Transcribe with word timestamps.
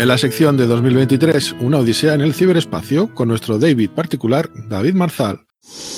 En 0.00 0.08
la 0.08 0.16
sección 0.16 0.56
de 0.56 0.66
2023, 0.66 1.56
una 1.60 1.76
odisea 1.76 2.14
en 2.14 2.22
el 2.22 2.32
ciberespacio, 2.32 3.14
con 3.14 3.28
nuestro 3.28 3.58
David 3.58 3.90
particular, 3.90 4.48
David 4.66 4.94
Marzal. 4.94 5.40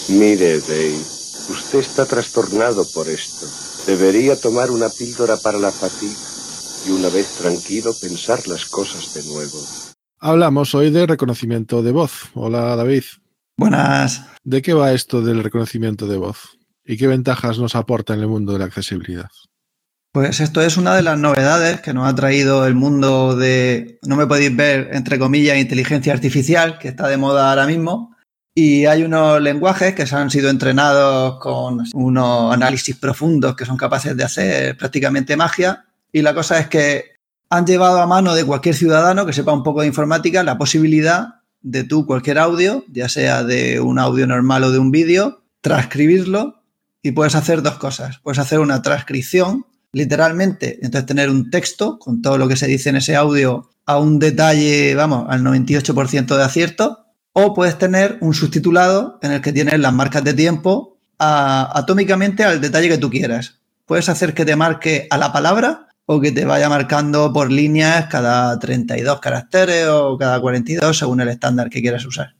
Mire, 0.09 0.59
Dave, 0.59 0.97
usted 0.97 1.79
está 1.79 2.05
trastornado 2.05 2.85
por 2.95 3.09
esto. 3.09 3.47
Debería 3.87 4.35
tomar 4.35 4.73
una 4.73 4.89
píldora 4.89 5.37
para 5.37 5.59
la 5.59 5.71
fatiga 5.71 6.19
y 6.89 6.91
una 6.91 7.11
vez 7.11 7.29
tranquilo 7.39 7.93
pensar 8.01 8.41
las 8.49 8.65
cosas 8.65 9.15
de 9.15 9.23
nuevo. 9.33 9.59
Hablamos 10.19 10.75
hoy 10.75 10.91
de 10.91 11.07
reconocimiento 11.07 11.81
de 11.85 11.93
voz. 11.93 12.25
Hola, 12.35 12.75
David. 12.75 13.05
Buenas. 13.57 14.25
¿De 14.43 14.63
qué 14.63 14.75
va 14.75 14.93
esto 14.93 15.23
del 15.23 15.45
reconocimiento 15.45 16.09
de 16.09 16.17
voz? 16.17 16.59
¿Y 16.85 16.97
qué 16.97 17.07
ventajas 17.07 17.61
nos 17.61 17.77
aporta 17.77 18.15
en 18.15 18.21
el 18.23 18.27
mundo 18.27 18.53
de 18.53 18.59
la 18.59 18.65
accesibilidad? 18.65 19.31
Pues 20.13 20.41
esto 20.41 20.61
es 20.61 20.77
una 20.77 20.95
de 20.95 21.01
las 21.01 21.19
novedades 21.19 21.81
que 21.81 21.95
nos 21.95 22.07
ha 22.07 22.15
traído 22.15 22.67
el 22.67 22.75
mundo 22.75 23.35
de, 23.35 23.99
no 24.03 24.17
me 24.17 24.27
podéis 24.27 24.55
ver, 24.55 24.91
entre 24.93 25.19
comillas, 25.19 25.57
inteligencia 25.57 26.13
artificial, 26.13 26.79
que 26.79 26.89
está 26.89 27.09
de 27.09 27.17
moda 27.17 27.49
ahora 27.49 27.67
mismo. 27.67 28.15
Y 28.55 28.85
hay 28.85 29.05
unos 29.05 29.41
lenguajes 29.41 29.95
que 29.95 30.07
se 30.07 30.15
han 30.15 30.29
sido 30.29 30.51
entrenados 30.51 31.39
con 31.41 31.85
unos 31.95 32.53
análisis 32.53 32.95
profundos 32.95 33.57
que 33.57 33.65
son 33.65 33.79
capaces 33.79 34.15
de 34.15 34.23
hacer 34.23 34.77
prácticamente 34.77 35.35
magia. 35.35 35.87
Y 36.13 36.21
la 36.21 36.35
cosa 36.35 36.59
es 36.59 36.69
que 36.69 37.13
han 37.49 37.65
llevado 37.65 37.99
a 37.99 38.07
mano 38.07 38.35
de 38.35 38.45
cualquier 38.45 38.75
ciudadano 38.75 39.25
que 39.25 39.33
sepa 39.33 39.55
un 39.55 39.63
poco 39.63 39.81
de 39.81 39.87
informática 39.87 40.43
la 40.43 40.59
posibilidad 40.59 41.37
de 41.63 41.85
tú 41.85 42.05
cualquier 42.05 42.39
audio, 42.39 42.85
ya 42.93 43.09
sea 43.09 43.45
de 43.45 43.81
un 43.81 43.99
audio 43.99 44.27
normal 44.27 44.65
o 44.65 44.71
de 44.71 44.79
un 44.79 44.91
vídeo, 44.91 45.43
transcribirlo 45.63 46.63
y 47.01 47.13
puedes 47.13 47.35
hacer 47.35 47.63
dos 47.63 47.77
cosas. 47.77 48.19
Puedes 48.19 48.39
hacer 48.39 48.59
una 48.59 48.83
transcripción 48.83 49.65
literalmente, 49.93 50.79
entonces 50.83 51.07
tener 51.07 51.31
un 51.31 51.51
texto 51.51 51.99
con 51.99 52.23
todo 52.23 52.39
lo 52.39 52.49
que 52.49 52.57
se 52.57 52.67
dice 52.67 52.89
en 52.89 52.97
ese 52.97 53.15
audio 53.15 53.71
a 53.85 53.99
un 53.99 54.19
detalle, 54.19 54.95
vamos, 54.95 55.27
al 55.29 55.43
98% 55.43 56.37
de 56.37 56.43
acierto, 56.43 57.07
o 57.33 57.55
puedes 57.55 57.79
tener 57.79 58.19
un 58.21 58.35
subtitulado 58.35 59.19
en 59.23 59.33
el 59.33 59.41
que 59.41 59.53
tienes 59.53 59.79
las 59.79 59.93
marcas 59.93 60.25
de 60.25 60.35
tiempo 60.35 60.99
atómicamente 61.19 62.43
al 62.45 62.61
detalle 62.61 62.89
que 62.89 62.99
tú 62.99 63.11
quieras. 63.11 63.61
Puedes 63.87 64.09
hacer 64.09 64.35
que 64.35 64.45
te 64.45 64.57
marque 64.57 65.07
a 65.11 65.19
la 65.19 65.33
palabra 65.33 65.89
o 66.07 66.21
que 66.21 66.33
te 66.33 66.45
vaya 66.45 66.69
marcando 66.69 67.33
por 67.33 67.51
líneas 67.51 68.07
cada 68.07 68.59
32 68.59 69.21
caracteres 69.21 69.87
o 69.89 70.19
cada 70.19 70.41
42 70.41 70.99
según 70.99 71.21
el 71.21 71.29
estándar 71.29 71.71
que 71.71 71.81
quieras 71.81 72.05
usar. 72.05 72.35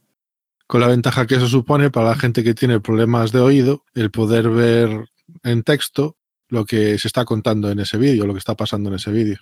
Con 0.67 0.81
la 0.81 0.87
ventaja 0.87 1.25
que 1.27 1.35
eso 1.35 1.47
supone 1.47 1.91
para 1.91 2.09
la 2.09 2.15
gente 2.15 2.43
que 2.43 2.53
tiene 2.53 2.79
problemas 2.79 3.31
de 3.31 3.39
oído, 3.39 3.83
el 3.93 4.11
poder 4.11 4.49
ver 4.49 5.09
en 5.43 5.63
texto 5.63 6.17
lo 6.53 6.65
que 6.65 6.99
se 6.99 7.07
está 7.07 7.25
contando 7.25 7.71
en 7.71 7.79
ese 7.79 7.97
vídeo, 7.97 8.27
lo 8.27 8.33
que 8.33 8.39
está 8.39 8.55
pasando 8.55 8.89
en 8.89 8.95
ese 8.95 9.11
vídeo. 9.11 9.39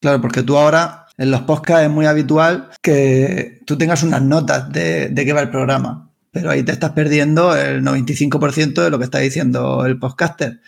Claro, 0.00 0.20
porque 0.20 0.42
tú 0.42 0.56
ahora 0.56 1.06
en 1.18 1.30
los 1.30 1.42
podcasts 1.42 1.84
es 1.84 1.90
muy 1.90 2.06
habitual 2.06 2.70
que 2.80 3.60
tú 3.66 3.76
tengas 3.76 4.04
unas 4.04 4.22
notas 4.22 4.70
de, 4.70 5.08
de 5.08 5.24
qué 5.24 5.32
va 5.32 5.40
el 5.40 5.50
programa, 5.50 6.10
pero 6.30 6.50
ahí 6.50 6.62
te 6.62 6.70
estás 6.70 6.92
perdiendo 6.92 7.56
el 7.56 7.82
95% 7.82 8.82
de 8.82 8.90
lo 8.90 8.98
que 8.98 9.04
está 9.04 9.18
diciendo 9.18 9.84
el 9.84 9.98
podcaster. 9.98 10.60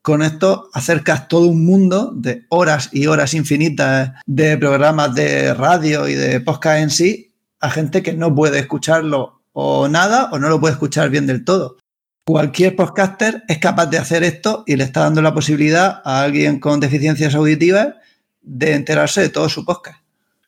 Con 0.00 0.22
esto 0.22 0.68
acercas 0.72 1.26
todo 1.26 1.48
un 1.48 1.64
mundo 1.64 2.12
de 2.14 2.44
horas 2.48 2.90
y 2.92 3.06
horas 3.06 3.34
infinitas 3.34 4.12
de 4.26 4.56
programas 4.58 5.14
de 5.14 5.54
radio 5.54 6.06
y 6.08 6.14
de 6.14 6.40
podcast 6.40 6.82
en 6.82 6.90
sí 6.90 7.32
a 7.60 7.70
gente 7.70 8.02
que 8.02 8.12
no 8.12 8.34
puede 8.34 8.60
escucharlo 8.60 9.42
o 9.52 9.88
nada 9.88 10.28
o 10.32 10.38
no 10.38 10.48
lo 10.48 10.60
puede 10.60 10.74
escuchar 10.74 11.10
bien 11.10 11.26
del 11.26 11.44
todo. 11.44 11.78
Cualquier 12.24 12.76
podcaster 12.76 13.42
es 13.48 13.58
capaz 13.58 13.86
de 13.86 13.98
hacer 13.98 14.22
esto 14.22 14.62
y 14.66 14.76
le 14.76 14.84
está 14.84 15.00
dando 15.00 15.22
la 15.22 15.34
posibilidad 15.34 16.00
a 16.04 16.22
alguien 16.22 16.60
con 16.60 16.78
deficiencias 16.78 17.34
auditivas 17.34 17.94
de 18.40 18.74
enterarse 18.74 19.22
de 19.22 19.28
todo 19.28 19.48
su 19.48 19.64
podcast. 19.64 19.98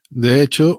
De 0.08 0.40
hecho, 0.40 0.78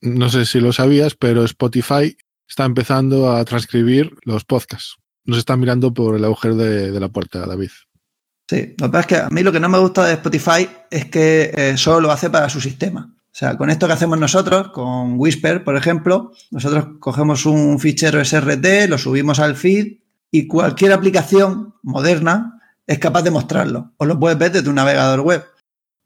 no 0.00 0.28
sé 0.28 0.46
si 0.46 0.60
lo 0.60 0.72
sabías, 0.72 1.16
pero 1.16 1.44
Spotify 1.44 2.16
está 2.48 2.64
empezando 2.64 3.32
a 3.32 3.44
transcribir 3.44 4.12
los 4.22 4.44
podcasts. 4.44 4.96
Nos 5.24 5.38
está 5.38 5.56
mirando 5.56 5.92
por 5.92 6.14
el 6.14 6.24
agujero 6.24 6.54
de, 6.54 7.00
la 7.00 7.08
puerta, 7.08 7.44
David. 7.44 7.70
Sí, 8.48 8.74
lo 8.78 8.86
que 8.86 8.92
pasa 8.92 9.00
es 9.00 9.06
que 9.06 9.16
a 9.16 9.28
mí 9.30 9.42
lo 9.42 9.50
que 9.50 9.58
no 9.58 9.68
me 9.68 9.78
gusta 9.78 10.06
de 10.06 10.12
Spotify 10.12 10.68
es 10.88 11.06
que 11.06 11.50
eh, 11.52 11.76
solo 11.76 12.02
lo 12.02 12.12
hace 12.12 12.30
para 12.30 12.48
su 12.48 12.60
sistema. 12.60 13.12
O 13.18 13.38
sea, 13.38 13.56
con 13.56 13.68
esto 13.68 13.88
que 13.88 13.94
hacemos 13.94 14.18
nosotros, 14.20 14.68
con 14.68 15.18
Whisper, 15.18 15.64
por 15.64 15.76
ejemplo, 15.76 16.30
nosotros 16.52 16.86
cogemos 17.00 17.44
un 17.44 17.80
fichero 17.80 18.24
SRT, 18.24 18.88
lo 18.88 18.96
subimos 18.96 19.40
al 19.40 19.56
feed 19.56 20.05
y 20.36 20.46
cualquier 20.46 20.92
aplicación 20.92 21.74
moderna 21.82 22.60
es 22.86 22.98
capaz 22.98 23.22
de 23.22 23.30
mostrarlo. 23.30 23.94
O 23.96 24.04
lo 24.04 24.20
puedes 24.20 24.36
ver 24.36 24.52
desde 24.52 24.68
un 24.68 24.74
navegador 24.74 25.20
web. 25.20 25.42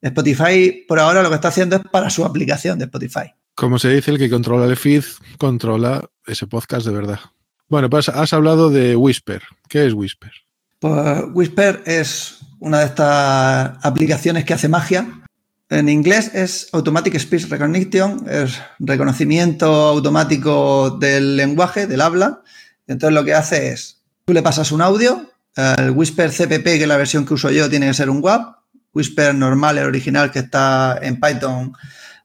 Spotify, 0.00 0.84
por 0.86 1.00
ahora, 1.00 1.20
lo 1.22 1.28
que 1.28 1.34
está 1.34 1.48
haciendo 1.48 1.74
es 1.74 1.82
para 1.90 2.10
su 2.10 2.24
aplicación 2.24 2.78
de 2.78 2.84
Spotify. 2.84 3.34
Como 3.56 3.80
se 3.80 3.90
dice, 3.90 4.12
el 4.12 4.18
que 4.18 4.30
controla 4.30 4.66
el 4.66 4.76
feed 4.76 5.02
controla 5.36 6.08
ese 6.24 6.46
podcast 6.46 6.86
de 6.86 6.92
verdad. 6.92 7.18
Bueno, 7.68 7.90
pues 7.90 8.08
has 8.08 8.32
hablado 8.32 8.70
de 8.70 8.94
Whisper. 8.94 9.42
¿Qué 9.68 9.84
es 9.84 9.94
Whisper? 9.94 10.30
Pues 10.78 11.24
Whisper 11.34 11.82
es 11.84 12.38
una 12.60 12.78
de 12.78 12.84
estas 12.84 13.84
aplicaciones 13.84 14.44
que 14.44 14.54
hace 14.54 14.68
magia. 14.68 15.22
En 15.68 15.88
inglés 15.88 16.30
es 16.34 16.68
Automatic 16.72 17.18
Speech 17.18 17.48
Recognition, 17.48 18.26
es 18.30 18.60
reconocimiento 18.78 19.66
automático 19.66 20.90
del 20.90 21.36
lenguaje, 21.36 21.88
del 21.88 22.00
habla. 22.00 22.42
Entonces 22.86 23.14
lo 23.14 23.24
que 23.24 23.34
hace 23.34 23.72
es, 23.72 23.99
tú 24.30 24.34
le 24.34 24.42
pasas 24.42 24.70
un 24.70 24.80
audio, 24.80 25.28
el 25.56 25.90
Whisper 25.90 26.30
CPP, 26.30 26.62
que 26.62 26.82
es 26.82 26.86
la 26.86 26.96
versión 26.96 27.26
que 27.26 27.34
uso 27.34 27.50
yo, 27.50 27.68
tiene 27.68 27.88
que 27.88 27.94
ser 27.94 28.08
un 28.08 28.22
WAP, 28.22 28.58
Whisper 28.94 29.34
normal, 29.34 29.76
el 29.78 29.86
original 29.86 30.30
que 30.30 30.38
está 30.38 30.96
en 31.02 31.18
Python, 31.18 31.72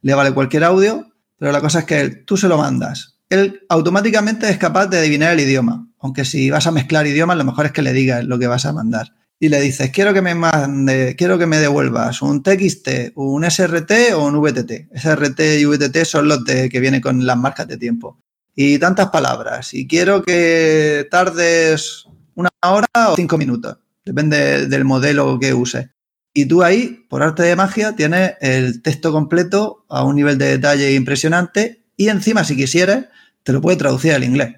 le 0.03 0.13
vale 0.13 0.31
cualquier 0.31 0.65
audio, 0.65 1.11
pero 1.39 1.51
la 1.51 1.61
cosa 1.61 1.79
es 1.79 1.85
que 1.85 2.09
tú 2.09 2.37
se 2.37 2.47
lo 2.47 2.59
mandas. 2.59 3.17
Él 3.27 3.65
automáticamente 3.69 4.47
es 4.47 4.59
capaz 4.59 4.85
de 4.85 4.99
adivinar 4.99 5.33
el 5.33 5.39
idioma, 5.39 5.87
aunque 5.99 6.25
si 6.25 6.51
vas 6.51 6.67
a 6.67 6.71
mezclar 6.71 7.07
idiomas, 7.07 7.37
lo 7.37 7.43
mejor 7.43 7.65
es 7.65 7.71
que 7.71 7.81
le 7.81 7.91
digas 7.91 8.23
lo 8.23 8.37
que 8.37 8.45
vas 8.45 8.67
a 8.67 8.73
mandar. 8.73 9.15
Y 9.39 9.49
le 9.49 9.59
dices, 9.59 9.89
quiero 9.89 10.13
que 10.13 10.21
me 10.21 10.35
mande, 10.35 11.15
quiero 11.17 11.39
que 11.39 11.47
me 11.47 11.57
devuelvas 11.57 12.21
un 12.21 12.43
TXT, 12.43 13.13
un 13.15 13.49
SRT 13.49 14.13
o 14.13 14.25
un 14.25 14.39
VTT. 14.39 14.89
SRT 14.93 15.39
y 15.59 15.65
VTT 15.65 16.05
son 16.05 16.27
los 16.27 16.45
de, 16.45 16.69
que 16.69 16.79
vienen 16.79 17.01
con 17.01 17.25
las 17.25 17.35
marcas 17.35 17.67
de 17.67 17.77
tiempo. 17.77 18.19
Y 18.55 18.79
tantas 18.79 19.09
palabras. 19.09 19.73
Y 19.73 19.87
quiero 19.87 20.23
que 20.23 21.07
tardes 21.11 22.05
una 22.35 22.49
hora 22.61 22.87
o 23.09 23.15
cinco 23.15 23.37
minutos. 23.37 23.77
Depende 24.03 24.67
del 24.67 24.85
modelo 24.85 25.37
que 25.39 25.53
uses. 25.53 25.89
Y 26.33 26.45
tú 26.45 26.63
ahí, 26.63 27.05
por 27.09 27.23
arte 27.23 27.43
de 27.43 27.55
magia, 27.55 27.95
tienes 27.95 28.33
el 28.41 28.81
texto 28.81 29.11
completo 29.11 29.85
a 29.89 30.03
un 30.03 30.15
nivel 30.15 30.37
de 30.37 30.47
detalle 30.47 30.93
impresionante 30.93 31.85
y 31.97 32.09
encima, 32.09 32.43
si 32.43 32.55
quisieras, 32.55 33.05
te 33.43 33.53
lo 33.53 33.61
puede 33.61 33.77
traducir 33.77 34.13
al 34.13 34.23
inglés. 34.23 34.55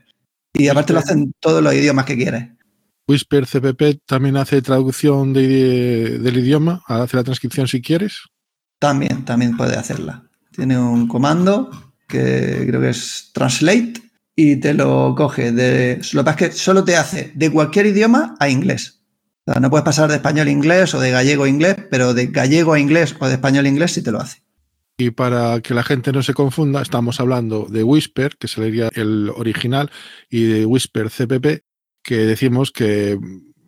Y 0.54 0.70
aparte 0.70 0.94
lo 0.94 1.00
hacen 1.00 1.34
todos 1.40 1.62
los 1.62 1.74
idiomas 1.74 2.06
que 2.06 2.18
quieres. 2.18 2.50
Whisper 3.08 3.46
CPP 3.46 4.02
también 4.06 4.38
hace 4.38 4.62
traducción 4.62 5.34
del 5.34 6.38
idioma, 6.38 6.84
hace 6.88 7.16
la 7.16 7.24
transcripción 7.24 7.68
si 7.68 7.82
quieres. 7.82 8.24
También, 8.80 9.24
también 9.24 9.56
puede 9.56 9.78
hacerla. 9.78 10.24
Tiene 10.52 10.78
un 10.78 11.08
comando 11.08 11.87
que 12.08 12.66
creo 12.68 12.82
que 12.82 12.90
es 12.90 13.32
Translate 13.34 13.94
y 14.36 14.58
te 14.58 14.74
lo 14.74 15.14
coge. 15.16 15.52
De, 15.52 16.00
lo 16.14 16.22
que 16.22 16.26
pasa 16.26 16.46
es 16.46 16.52
que 16.52 16.58
solo 16.58 16.84
te 16.84 16.96
hace 16.96 17.32
de 17.36 17.52
cualquier 17.52 17.88
idioma 17.88 18.36
a 18.40 18.50
inglés 18.50 18.98
no 19.62 19.70
puedes 19.70 19.86
pasar 19.86 20.10
de 20.10 20.16
español 20.16 20.48
a 20.48 20.52
inglés 20.52 20.94
o 20.94 21.00
de 21.00 21.12
gallego 21.12 21.46
a 21.46 21.50
inglés, 21.50 21.78
pero 21.90 22.14
de 22.14 22.28
gallego 22.28 22.74
a 22.74 22.80
inglés 22.80 23.16
o 23.20 23.28
de 23.28 23.36
español 23.36 23.66
a 23.66 23.70
inglés 23.70 23.94
sí 23.94 24.04
te 24.04 24.12
lo 24.12 24.20
hace. 24.20 24.44
Y 24.98 25.12
para 25.12 25.62
que 25.62 25.74
la 25.74 25.84
gente 25.84 26.12
no 26.12 26.24
se 26.24 26.34
confunda, 26.34 26.82
estamos 26.82 27.20
hablando 27.20 27.68
de 27.70 27.84
Whisper, 27.84 28.36
que 28.38 28.48
sería 28.48 28.90
el 28.94 29.30
original, 29.30 29.92
y 30.30 30.44
de 30.44 30.66
Whisper 30.66 31.10
CPP, 31.10 31.64
que 32.04 32.16
decimos 32.18 32.72
que 32.72 33.18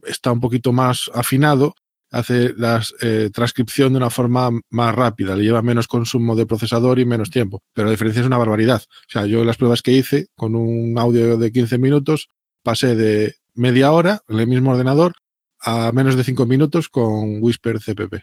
está 0.07 0.31
un 0.31 0.41
poquito 0.41 0.73
más 0.73 1.09
afinado, 1.13 1.75
hace 2.11 2.53
la 2.57 2.83
eh, 3.01 3.29
transcripción 3.33 3.93
de 3.93 3.97
una 3.97 4.09
forma 4.09 4.49
más 4.69 4.95
rápida, 4.95 5.35
le 5.35 5.43
lleva 5.43 5.61
menos 5.61 5.87
consumo 5.87 6.35
de 6.35 6.45
procesador 6.45 6.99
y 6.99 7.05
menos 7.05 7.29
tiempo. 7.29 7.61
Pero 7.73 7.85
la 7.85 7.91
diferencia 7.91 8.21
es 8.21 8.27
una 8.27 8.37
barbaridad. 8.37 8.81
O 8.81 9.11
sea, 9.11 9.25
yo 9.25 9.43
las 9.43 9.57
pruebas 9.57 9.81
que 9.81 9.91
hice 9.91 10.27
con 10.35 10.55
un 10.55 10.97
audio 10.97 11.37
de 11.37 11.51
15 11.51 11.77
minutos, 11.77 12.29
pasé 12.63 12.95
de 12.95 13.35
media 13.53 13.91
hora 13.91 14.21
en 14.27 14.39
el 14.39 14.47
mismo 14.47 14.71
ordenador 14.71 15.13
a 15.61 15.91
menos 15.91 16.15
de 16.15 16.23
5 16.23 16.45
minutos 16.45 16.89
con 16.89 17.41
Whisper 17.41 17.79
CPP. 17.79 18.21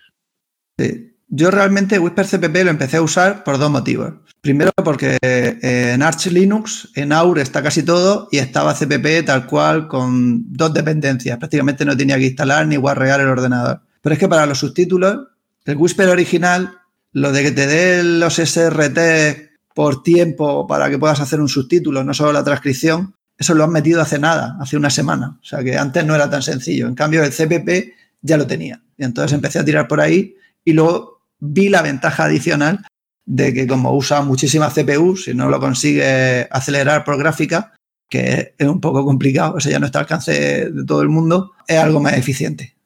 Yo 1.29 1.51
realmente 1.51 1.99
Whisper 1.99 2.27
CPP 2.27 2.65
lo 2.65 2.71
empecé 2.71 2.99
a 2.99 3.03
usar 3.03 3.43
por 3.43 3.59
dos 3.59 3.71
motivos. 3.71 4.15
Primero 4.41 4.71
porque 4.77 5.19
en 5.23 6.03
Arch 6.03 6.27
Linux, 6.27 6.91
en 6.95 7.13
AUR 7.13 7.41
está 7.41 7.63
casi 7.63 7.83
todo 7.83 8.29
y 8.31 8.39
estaba 8.39 8.75
CPP 8.75 9.25
tal 9.27 9.47
cual 9.47 9.89
con 9.89 10.53
dos 10.53 10.73
dependencias. 10.73 11.37
Prácticamente 11.39 11.85
no 11.85 11.97
tenía 11.97 12.17
que 12.17 12.27
instalar 12.27 12.67
ni 12.67 12.77
guarrear 12.77 13.21
el 13.21 13.29
ordenador. 13.29 13.81
Pero 14.01 14.13
es 14.13 14.19
que 14.21 14.29
para 14.29 14.47
los 14.47 14.59
subtítulos, 14.59 15.27
el 15.65 15.77
Whisper 15.77 16.09
original, 16.09 16.79
lo 17.13 17.33
de 17.33 17.43
que 17.43 17.51
te 17.51 17.67
dé 17.67 18.05
los 18.05 18.39
SRT 18.39 18.99
por 19.75 20.05
tiempo 20.05 20.67
para 20.69 20.89
que 20.89 20.99
puedas 20.99 21.19
hacer 21.21 21.41
un 21.41 21.49
subtítulo, 21.49 22.05
no 22.05 22.15
solo 22.15 22.33
la 22.33 22.45
transcripción, 22.45 23.17
eso 23.37 23.53
lo 23.55 23.65
han 23.65 23.71
metido 23.71 24.01
hace 24.01 24.21
nada, 24.21 24.57
hace 24.61 24.77
una 24.77 24.91
semana. 24.91 25.39
O 25.43 25.45
sea 25.45 25.65
que 25.65 25.77
antes 25.77 26.07
no 26.07 26.15
era 26.15 26.31
tan 26.31 26.43
sencillo. 26.43 26.87
En 26.87 26.95
cambio, 26.95 27.25
el 27.25 27.33
CPP 27.33 27.93
ya 28.23 28.37
lo 28.37 28.47
tenía. 28.47 28.81
Y 28.97 29.05
entonces 29.05 29.33
empecé 29.33 29.59
a 29.59 29.65
tirar 29.65 29.89
por 29.89 30.01
ahí 30.01 30.37
y 30.65 30.73
luego 30.73 31.16
vi 31.39 31.69
la 31.69 31.83
ventaja 31.83 32.25
adicional 32.25 32.87
de 33.25 33.53
que 33.53 33.67
como 33.67 33.95
usa 33.95 34.23
muchísima 34.23 34.71
CPU, 34.71 35.17
si 35.17 35.35
no 35.35 35.49
lo 35.49 35.61
consigue 35.61 36.47
acelerar 36.51 37.05
por 37.05 37.19
gráfica, 37.19 37.75
que 38.09 38.55
es 38.57 38.69
un 38.69 38.81
poco 38.81 39.05
complicado, 39.05 39.59
eso 39.59 39.69
ya 39.69 39.81
no 39.81 39.87
está 39.87 39.99
al 39.99 40.05
alcance 40.05 40.71
de 40.71 40.85
todo 40.85 41.03
el 41.03 41.09
mundo, 41.09 41.53
es 41.67 41.79
algo 41.79 42.01
más 42.01 42.15
eficiente. 42.15 42.77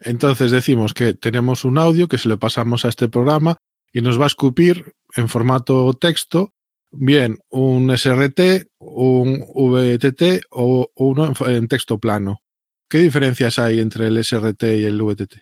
Entonces 0.00 0.50
decimos 0.50 0.94
que 0.94 1.14
tenemos 1.14 1.64
un 1.64 1.78
audio 1.78 2.06
que 2.06 2.18
se 2.18 2.28
le 2.28 2.36
pasamos 2.36 2.84
a 2.84 2.88
este 2.88 3.08
programa 3.08 3.56
y 3.92 4.02
nos 4.02 4.20
va 4.20 4.24
a 4.24 4.28
escupir 4.28 4.94
en 5.16 5.28
formato 5.28 5.94
texto, 5.94 6.52
bien 6.92 7.38
un 7.48 7.90
SRT, 7.96 8.68
un 8.78 9.40
VTT 9.40 10.44
o 10.50 10.90
uno 10.94 11.32
en 11.46 11.66
texto 11.66 11.98
plano. 11.98 12.40
¿Qué 12.88 12.98
diferencias 12.98 13.58
hay 13.58 13.80
entre 13.80 14.06
el 14.06 14.22
SRT 14.22 14.62
y 14.62 14.84
el 14.84 15.02
VTT? 15.02 15.34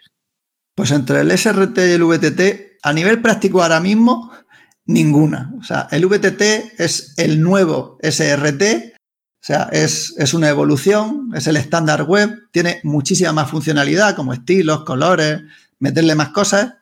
Pues 0.75 0.91
entre 0.91 1.21
el 1.21 1.31
SRT 1.31 1.79
y 1.79 1.93
el 1.93 2.05
VTT, 2.05 2.79
a 2.83 2.93
nivel 2.93 3.23
práctico 3.23 3.63
ahora 3.63 3.81
mismo, 3.81 4.33
ninguna. 4.87 5.53
O 5.59 5.63
sea, 5.63 5.89
el 5.91 6.07
VTT 6.07 6.81
es 6.81 7.15
el 7.17 7.41
nuevo 7.41 7.99
SRT, 8.03 8.63
o 8.93 9.47
sea, 9.47 9.69
es, 9.73 10.15
es 10.19 10.35
una 10.35 10.49
evolución, 10.49 11.31
es 11.35 11.47
el 11.47 11.57
estándar 11.57 12.05
web, 12.05 12.49
tiene 12.51 12.81
muchísima 12.83 13.33
más 13.33 13.51
funcionalidad 13.51 14.17
como 14.17 14.33
estilos, 14.33 14.85
colores, 14.85 15.43
meterle 15.79 16.15
más 16.15 16.31
cosas, 16.31 16.75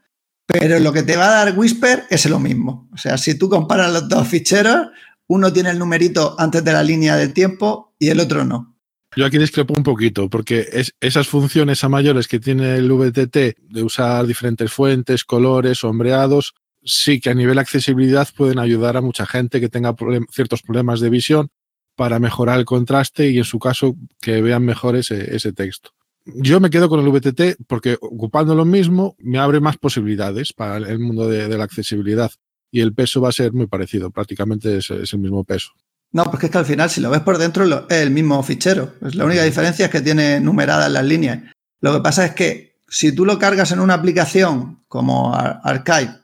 pero 0.47 0.79
lo 0.79 0.93
que 0.93 1.03
te 1.03 1.17
va 1.17 1.27
a 1.27 1.45
dar 1.45 1.59
Whisper 1.59 2.05
es 2.09 2.27
lo 2.27 2.39
mismo. 2.39 2.89
O 2.93 2.97
sea, 2.97 3.19
si 3.19 3.35
tú 3.37 3.49
comparas 3.49 3.93
los 3.93 4.09
dos 4.09 4.29
ficheros, 4.29 4.89
uno 5.27 5.53
tiene 5.53 5.71
el 5.71 5.79
numerito 5.79 6.37
antes 6.39 6.63
de 6.63 6.73
la 6.73 6.83
línea 6.83 7.17
del 7.17 7.33
tiempo 7.33 7.95
y 7.99 8.09
el 8.09 8.21
otro 8.21 8.45
no. 8.45 8.72
Yo 9.15 9.27
aquí 9.27 9.37
discrepo 9.37 9.75
un 9.77 9.83
poquito, 9.83 10.31
porque 10.31 10.67
es, 10.73 10.95
esas 11.01 11.29
funciones 11.29 11.85
a 11.85 11.91
mayores 11.91 12.29
que 12.29 12.41
tiene 12.41 12.77
el 12.77 12.91
VTT 12.91 13.37
de 13.61 13.83
usar 13.83 14.27
diferentes 14.27 14.73
fuentes, 14.73 15.25
colores, 15.25 15.79
sombreados, 15.79 16.55
sí 16.83 17.21
que 17.21 17.29
a 17.29 17.35
nivel 17.35 17.59
accesibilidad 17.59 18.27
pueden 18.35 18.59
ayudar 18.59 18.97
a 18.97 19.03
mucha 19.03 19.27
gente 19.27 19.61
que 19.61 19.69
tenga 19.69 19.95
ciertos 20.31 20.63
problemas 20.63 21.01
de 21.01 21.11
visión 21.11 21.51
para 21.95 22.19
mejorar 22.19 22.59
el 22.59 22.65
contraste 22.65 23.29
y 23.29 23.37
en 23.37 23.45
su 23.45 23.59
caso 23.59 23.97
que 24.19 24.41
vean 24.41 24.65
mejor 24.65 24.97
ese, 24.97 25.37
ese 25.37 25.53
texto. 25.53 25.91
Yo 26.25 26.59
me 26.59 26.71
quedo 26.71 26.89
con 26.89 27.01
el 27.01 27.11
VTT 27.11 27.65
porque 27.67 27.99
ocupando 28.01 28.55
lo 28.55 28.65
mismo 28.65 29.15
me 29.19 29.39
abre 29.39 29.61
más 29.61 29.77
posibilidades 29.77 30.55
para 30.55 30.79
el 30.79 30.99
mundo 31.01 31.29
de, 31.29 31.49
la 31.49 31.65
accesibilidad 31.65 32.31
y 32.71 32.81
el 32.81 32.95
peso 32.95 33.21
va 33.21 33.29
a 33.29 33.33
ser 33.33 33.53
muy 33.53 33.67
parecido, 33.67 34.11
prácticamente 34.11 34.79
es 34.79 34.91
el 34.91 35.19
mismo 35.19 35.45
peso. 35.45 35.73
No, 36.13 36.25
porque 36.25 36.47
es 36.47 36.53
que 36.53 36.59
al 36.59 36.67
final, 36.67 36.91
si 36.91 37.01
lo 37.01 37.11
ves 37.11 37.23
por 37.23 37.39
dentro, 37.39 37.65
es 37.89 37.97
el 37.97 38.11
mismo 38.11 38.43
fichero. 38.43 38.95
la 39.01 39.25
única 39.25 39.43
diferencia 39.43 39.87
es 39.87 39.91
que 39.91 40.03
tiene 40.03 40.41
numeradas 40.41 40.91
las 40.91 41.05
líneas. 41.05 41.41
Lo 41.81 41.95
que 41.95 42.01
pasa 42.01 42.27
es 42.27 42.35
que 42.35 42.77
si 42.89 43.13
tú 43.13 43.25
lo 43.25 43.39
cargas 43.39 43.73
en 43.73 43.81
una 43.81 43.95
aplicación 43.95 44.83
como 44.89 45.35
Archive, 45.35 46.15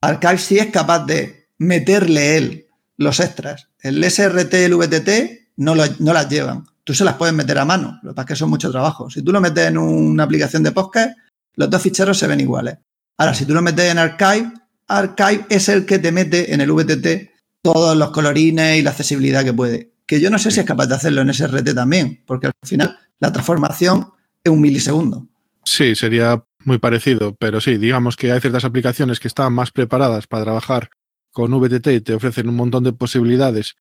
Archive 0.00 0.38
sí 0.38 0.58
es 0.58 0.66
capaz 0.68 1.04
de 1.06 1.48
meterle 1.58 2.36
él 2.36 2.66
los 2.96 3.18
extras. 3.18 3.68
El 3.80 4.02
SRT 4.04 4.54
y 4.54 4.64
el 4.64 4.76
VTT 4.76 5.10
no, 5.56 5.74
no 5.74 6.12
las 6.12 6.28
llevan. 6.28 6.64
Tú 6.84 6.94
se 6.94 7.04
las 7.04 7.14
puedes 7.14 7.34
meter 7.34 7.58
a 7.58 7.64
mano, 7.64 7.98
lo 8.02 8.10
que 8.10 8.14
pasa 8.14 8.22
es 8.22 8.28
que 8.28 8.36
son 8.36 8.50
mucho 8.50 8.70
trabajo. 8.70 9.10
Si 9.10 9.22
tú 9.22 9.32
lo 9.32 9.40
metes 9.40 9.66
en 9.66 9.78
una 9.78 10.24
aplicación 10.24 10.62
de 10.62 10.72
podcast, 10.72 11.16
los 11.54 11.68
dos 11.68 11.82
ficheros 11.82 12.18
se 12.18 12.26
ven 12.26 12.40
iguales. 12.40 12.78
Ahora, 13.18 13.34
si 13.34 13.44
tú 13.44 13.54
lo 13.54 13.62
metes 13.62 13.90
en 13.90 13.98
Archive, 13.98 14.52
Archive 14.88 15.46
es 15.48 15.68
el 15.68 15.84
que 15.84 15.98
te 15.98 16.12
mete 16.12 16.54
en 16.54 16.60
el 16.60 16.72
VTT 16.72 17.31
todos 17.62 17.96
los 17.96 18.10
colorines 18.10 18.78
y 18.78 18.82
la 18.82 18.90
accesibilidad 18.90 19.44
que 19.44 19.54
puede. 19.54 19.92
Que 20.06 20.20
yo 20.20 20.30
no 20.30 20.38
sé 20.38 20.50
si 20.50 20.60
es 20.60 20.66
capaz 20.66 20.86
de 20.86 20.96
hacerlo 20.96 21.22
en 21.22 21.32
SRT 21.32 21.74
también, 21.74 22.22
porque 22.26 22.48
al 22.48 22.52
final 22.64 22.98
la 23.20 23.32
transformación 23.32 24.08
es 24.42 24.52
un 24.52 24.60
milisegundo. 24.60 25.28
Sí, 25.64 25.94
sería 25.94 26.44
muy 26.64 26.78
parecido, 26.78 27.34
pero 27.36 27.60
sí, 27.60 27.76
digamos 27.78 28.16
que 28.16 28.32
hay 28.32 28.40
ciertas 28.40 28.64
aplicaciones 28.64 29.20
que 29.20 29.28
están 29.28 29.52
más 29.52 29.70
preparadas 29.70 30.26
para 30.26 30.44
trabajar 30.44 30.90
con 31.30 31.52
VTT 31.52 31.86
y 31.88 32.00
te 32.00 32.14
ofrecen 32.14 32.48
un 32.48 32.56
montón 32.56 32.84
de 32.84 32.92
posibilidades 32.92 33.76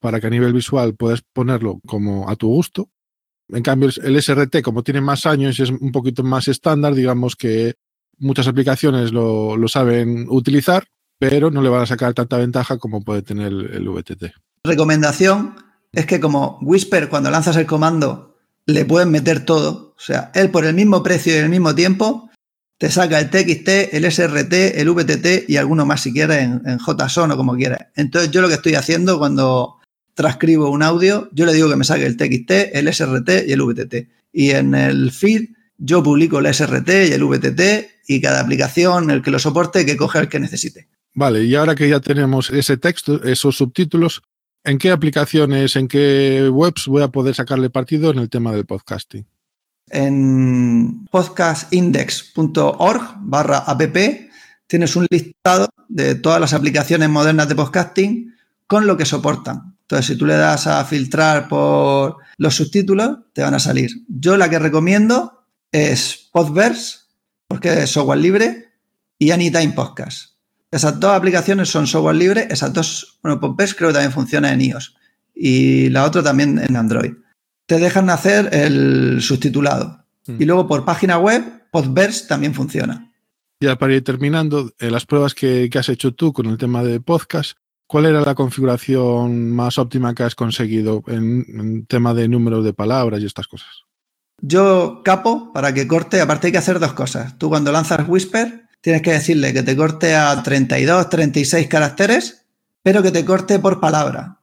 para 0.00 0.20
que 0.20 0.26
a 0.26 0.30
nivel 0.30 0.52
visual 0.52 0.94
puedas 0.94 1.22
ponerlo 1.32 1.80
como 1.86 2.28
a 2.28 2.36
tu 2.36 2.48
gusto. 2.48 2.90
En 3.48 3.62
cambio, 3.62 3.90
el 4.02 4.20
SRT, 4.20 4.62
como 4.62 4.82
tiene 4.82 5.00
más 5.00 5.24
años 5.26 5.58
y 5.58 5.62
es 5.62 5.70
un 5.70 5.92
poquito 5.92 6.24
más 6.24 6.48
estándar, 6.48 6.94
digamos 6.94 7.36
que 7.36 7.74
muchas 8.18 8.48
aplicaciones 8.48 9.12
lo, 9.12 9.56
lo 9.56 9.68
saben 9.68 10.26
utilizar 10.28 10.88
pero 11.18 11.50
no 11.50 11.62
le 11.62 11.68
van 11.68 11.82
a 11.82 11.86
sacar 11.86 12.14
tanta 12.14 12.38
ventaja 12.38 12.78
como 12.78 13.02
puede 13.02 13.22
tener 13.22 13.48
el, 13.48 13.88
VTT. 13.88 14.32
Recomendación 14.64 15.56
es 15.92 16.06
que 16.06 16.20
como 16.20 16.58
Whisper 16.62 17.08
cuando 17.08 17.30
lanzas 17.30 17.56
el 17.56 17.66
comando 17.66 18.36
le 18.66 18.84
puedes 18.84 19.08
meter 19.08 19.44
todo, 19.44 19.94
o 19.96 20.00
sea, 20.00 20.30
él 20.34 20.50
por 20.50 20.64
el 20.64 20.74
mismo 20.74 21.02
precio 21.02 21.34
y 21.34 21.38
el 21.38 21.48
mismo 21.48 21.74
tiempo 21.74 22.30
te 22.78 22.90
saca 22.90 23.18
el 23.18 23.30
TXT, 23.30 23.94
el 23.94 24.10
SRT, 24.10 24.80
el 24.80 24.90
VTT 24.90 25.48
y 25.48 25.56
alguno 25.56 25.86
más 25.86 26.02
si 26.02 26.12
quieres 26.12 26.42
en, 26.42 26.62
en 26.66 26.78
JSON 26.78 27.30
o 27.30 27.36
como 27.36 27.54
quieras. 27.54 27.86
Entonces 27.94 28.30
yo 28.30 28.42
lo 28.42 28.48
que 28.48 28.54
estoy 28.54 28.74
haciendo 28.74 29.18
cuando 29.18 29.76
transcribo 30.14 30.70
un 30.70 30.82
audio, 30.82 31.28
yo 31.32 31.46
le 31.46 31.52
digo 31.52 31.68
que 31.68 31.76
me 31.76 31.84
saque 31.84 32.06
el 32.06 32.16
TXT, 32.16 32.74
el 32.74 32.92
SRT 32.92 33.46
y 33.46 33.52
el 33.52 33.62
VTT. 33.62 34.08
Y 34.32 34.50
en 34.50 34.74
el 34.74 35.12
feed 35.12 35.50
yo 35.78 36.02
publico 36.02 36.38
el 36.38 36.52
SRT 36.52 36.88
y 37.08 37.12
el 37.12 37.24
VTT 37.24 37.60
y 38.08 38.20
cada 38.20 38.40
aplicación, 38.40 39.10
el 39.10 39.22
que 39.22 39.30
lo 39.30 39.38
soporte, 39.38 39.84
que 39.84 39.96
coge 39.96 40.18
el 40.18 40.28
que 40.28 40.40
necesite. 40.40 40.88
Vale, 41.16 41.42
y 41.44 41.54
ahora 41.54 41.74
que 41.74 41.88
ya 41.88 41.98
tenemos 41.98 42.50
ese 42.50 42.76
texto, 42.76 43.24
esos 43.24 43.56
subtítulos, 43.56 44.20
¿en 44.62 44.76
qué 44.76 44.90
aplicaciones, 44.90 45.74
en 45.74 45.88
qué 45.88 46.46
webs 46.52 46.88
voy 46.88 47.02
a 47.02 47.08
poder 47.08 47.34
sacarle 47.34 47.70
partido 47.70 48.10
en 48.10 48.18
el 48.18 48.28
tema 48.28 48.52
del 48.52 48.66
podcasting? 48.66 49.26
En 49.88 51.06
podcastindex.org 51.06 53.00
barra 53.20 53.60
app 53.60 53.96
tienes 54.66 54.94
un 54.94 55.06
listado 55.08 55.70
de 55.88 56.16
todas 56.16 56.38
las 56.38 56.52
aplicaciones 56.52 57.08
modernas 57.08 57.48
de 57.48 57.54
podcasting 57.54 58.34
con 58.66 58.86
lo 58.86 58.98
que 58.98 59.06
soportan. 59.06 59.78
Entonces, 59.80 60.08
si 60.08 60.18
tú 60.18 60.26
le 60.26 60.34
das 60.34 60.66
a 60.66 60.84
filtrar 60.84 61.48
por 61.48 62.18
los 62.36 62.56
subtítulos, 62.56 63.20
te 63.32 63.40
van 63.40 63.54
a 63.54 63.58
salir. 63.58 63.90
Yo 64.06 64.36
la 64.36 64.50
que 64.50 64.58
recomiendo 64.58 65.46
es 65.72 66.28
Podverse, 66.30 66.98
porque 67.48 67.84
es 67.84 67.90
software 67.90 68.18
libre, 68.18 68.64
y 69.18 69.30
Anytime 69.30 69.72
Podcast. 69.72 70.35
Esas 70.76 71.00
dos 71.00 71.12
aplicaciones 71.12 71.70
son 71.70 71.86
software 71.86 72.16
libre, 72.16 72.48
esas 72.50 72.70
dos, 72.70 73.18
bueno, 73.22 73.40
Podverse 73.40 73.74
creo 73.74 73.88
que 73.88 73.94
también 73.94 74.12
funciona 74.12 74.52
en 74.52 74.60
iOS 74.60 74.94
y 75.34 75.88
la 75.88 76.04
otra 76.04 76.22
también 76.22 76.58
en 76.58 76.76
Android. 76.76 77.14
Te 77.64 77.78
dejan 77.78 78.10
hacer 78.10 78.50
el 78.52 79.22
subtitulado. 79.22 80.04
Mm. 80.26 80.42
Y 80.42 80.44
luego 80.44 80.68
por 80.68 80.84
página 80.84 81.18
web, 81.18 81.42
Podverse 81.70 82.26
también 82.26 82.52
funciona. 82.52 83.10
Ya 83.58 83.76
para 83.76 83.94
ir 83.94 84.04
terminando, 84.04 84.70
en 84.78 84.92
las 84.92 85.06
pruebas 85.06 85.34
que, 85.34 85.70
has 85.74 85.88
hecho 85.88 86.12
tú 86.12 86.34
con 86.34 86.44
el 86.44 86.58
tema 86.58 86.84
de 86.84 87.00
podcast, 87.00 87.56
¿cuál 87.86 88.04
era 88.04 88.20
la 88.20 88.34
configuración 88.34 89.52
más 89.52 89.78
óptima 89.78 90.14
que 90.14 90.24
has 90.24 90.34
conseguido 90.34 91.02
en, 91.06 91.46
en 91.48 91.86
tema 91.86 92.12
de 92.12 92.28
número 92.28 92.62
de 92.62 92.74
palabras 92.74 93.22
y 93.22 93.24
estas 93.24 93.48
cosas? 93.48 93.70
Yo 94.42 95.00
capo 95.02 95.54
para 95.54 95.72
que 95.72 95.88
corte, 95.88 96.20
aparte 96.20 96.48
hay 96.48 96.52
que 96.52 96.58
hacer 96.58 96.80
dos 96.80 96.92
cosas. 96.92 97.38
Tú 97.38 97.48
cuando 97.48 97.72
lanzas 97.72 98.06
Whisper, 98.06 98.65
tienes 98.86 99.02
que 99.02 99.14
decirle 99.14 99.52
que 99.52 99.64
te 99.64 99.74
corte 99.74 100.14
a 100.14 100.40
32, 100.44 101.10
36 101.10 101.66
caracteres, 101.66 102.44
pero 102.84 103.02
que 103.02 103.10
te 103.10 103.24
corte 103.24 103.58
por 103.58 103.80
palabra. 103.80 104.38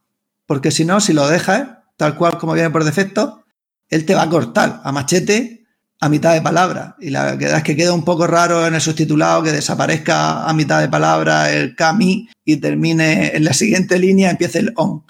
Porque 0.45 0.69
si 0.69 0.83
no, 0.83 0.99
si 0.99 1.13
lo 1.13 1.29
dejas, 1.29 1.65
tal 1.95 2.17
cual 2.17 2.37
como 2.37 2.51
viene 2.51 2.69
por 2.69 2.83
defecto, 2.83 3.45
él 3.87 4.05
te 4.05 4.15
va 4.15 4.23
a 4.23 4.29
cortar 4.29 4.81
a 4.83 4.91
machete 4.91 5.65
a 6.01 6.09
mitad 6.09 6.33
de 6.33 6.41
palabra. 6.41 6.97
Y 6.99 7.09
la 7.11 7.35
verdad 7.35 7.59
es 7.59 7.63
que 7.63 7.77
queda 7.77 7.93
un 7.93 8.03
poco 8.03 8.27
raro 8.27 8.67
en 8.67 8.75
el 8.75 8.81
subtitulado 8.81 9.43
que 9.43 9.53
desaparezca 9.53 10.43
a 10.43 10.51
mitad 10.51 10.81
de 10.81 10.89
palabra 10.89 11.49
el 11.49 11.73
kami 11.73 12.27
y 12.43 12.57
termine 12.57 13.37
en 13.37 13.45
la 13.45 13.53
siguiente 13.53 13.97
línea, 13.97 14.29
empiece 14.29 14.59
el 14.59 14.73
on. 14.75 15.05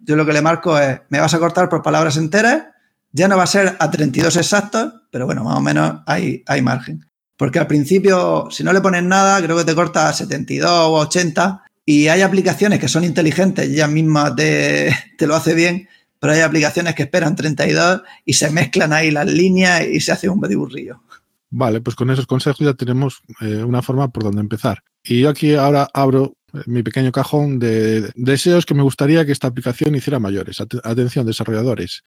Yo 0.00 0.16
lo 0.16 0.26
que 0.26 0.32
le 0.32 0.42
marco 0.42 0.76
es, 0.76 1.00
me 1.10 1.20
vas 1.20 1.32
a 1.32 1.38
cortar 1.38 1.68
por 1.68 1.80
palabras 1.80 2.16
enteras, 2.16 2.64
ya 3.12 3.28
no 3.28 3.36
va 3.36 3.44
a 3.44 3.46
ser 3.46 3.76
a 3.78 3.88
32 3.88 4.36
exactos, 4.36 4.94
pero 5.12 5.26
bueno, 5.26 5.44
más 5.44 5.58
o 5.58 5.60
menos 5.60 6.00
hay, 6.06 6.42
hay 6.48 6.60
margen. 6.60 7.06
Porque 7.36 7.58
al 7.58 7.66
principio, 7.66 8.48
si 8.50 8.62
no 8.62 8.72
le 8.72 8.80
pones 8.80 9.02
nada, 9.02 9.42
creo 9.42 9.56
que 9.56 9.64
te 9.64 9.74
corta 9.74 10.08
a 10.08 10.12
72 10.12 10.70
o 10.70 10.94
80. 10.94 11.64
Y 11.86 12.08
hay 12.08 12.22
aplicaciones 12.22 12.78
que 12.78 12.88
son 12.88 13.04
inteligentes, 13.04 13.68
ellas 13.68 13.90
mismas 13.90 14.34
te, 14.36 14.94
lo 15.26 15.34
hace 15.34 15.54
bien, 15.54 15.88
pero 16.18 16.32
hay 16.32 16.40
aplicaciones 16.40 16.94
que 16.94 17.02
esperan 17.02 17.36
32 17.36 18.02
y 18.24 18.32
se 18.32 18.50
mezclan 18.50 18.92
ahí 18.92 19.10
las 19.10 19.26
líneas 19.26 19.84
y 19.86 20.00
se 20.00 20.12
hace 20.12 20.28
un 20.28 20.40
bediburrillo. 20.40 21.02
Vale, 21.50 21.80
pues 21.80 21.94
con 21.94 22.10
esos 22.10 22.26
consejos 22.26 22.60
ya 22.60 22.74
tenemos 22.74 23.22
eh, 23.40 23.62
una 23.62 23.82
forma 23.82 24.08
por 24.08 24.24
donde 24.24 24.40
empezar. 24.40 24.82
Y 25.04 25.20
yo 25.20 25.28
aquí 25.28 25.54
ahora 25.54 25.88
abro 25.92 26.36
eh, 26.54 26.62
mi 26.66 26.82
pequeño 26.82 27.12
cajón 27.12 27.58
de 27.58 28.10
deseos 28.14 28.64
que 28.64 28.74
me 28.74 28.82
gustaría 28.82 29.26
que 29.26 29.32
esta 29.32 29.48
aplicación 29.48 29.94
hiciera 29.94 30.18
mayores. 30.18 30.60
Atención, 30.60 31.26
desarrolladores 31.26 32.02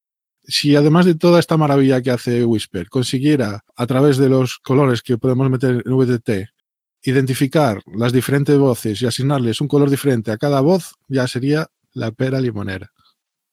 si 0.48 0.76
además 0.76 1.06
de 1.06 1.16
toda 1.16 1.40
esta 1.40 1.58
maravilla 1.58 2.02
que 2.02 2.12
hace 2.12 2.46
Whisper, 2.46 2.90
consiguiera, 2.90 3.64
a 3.76 3.88
través 3.88 4.18
de 4.18 4.30
los 4.30 4.60
colores 4.60 5.02
que 5.02 5.18
podemos 5.18 5.50
meter 5.50 5.84
en 5.86 5.98
VTT, 5.98 6.50
identificar 7.04 7.82
las 7.94 8.14
diferentes 8.14 8.58
voces 8.58 9.02
y 9.02 9.06
asignarles 9.06 9.62
un 9.62 9.68
color 9.68 9.90
diferente 9.90 10.32
a 10.32 10.38
cada 10.38 10.62
voz, 10.62 10.96
ya 11.08 11.28
sería 11.28 11.68
la 11.94 12.12
pera 12.12 12.40
limonera. 12.40 12.92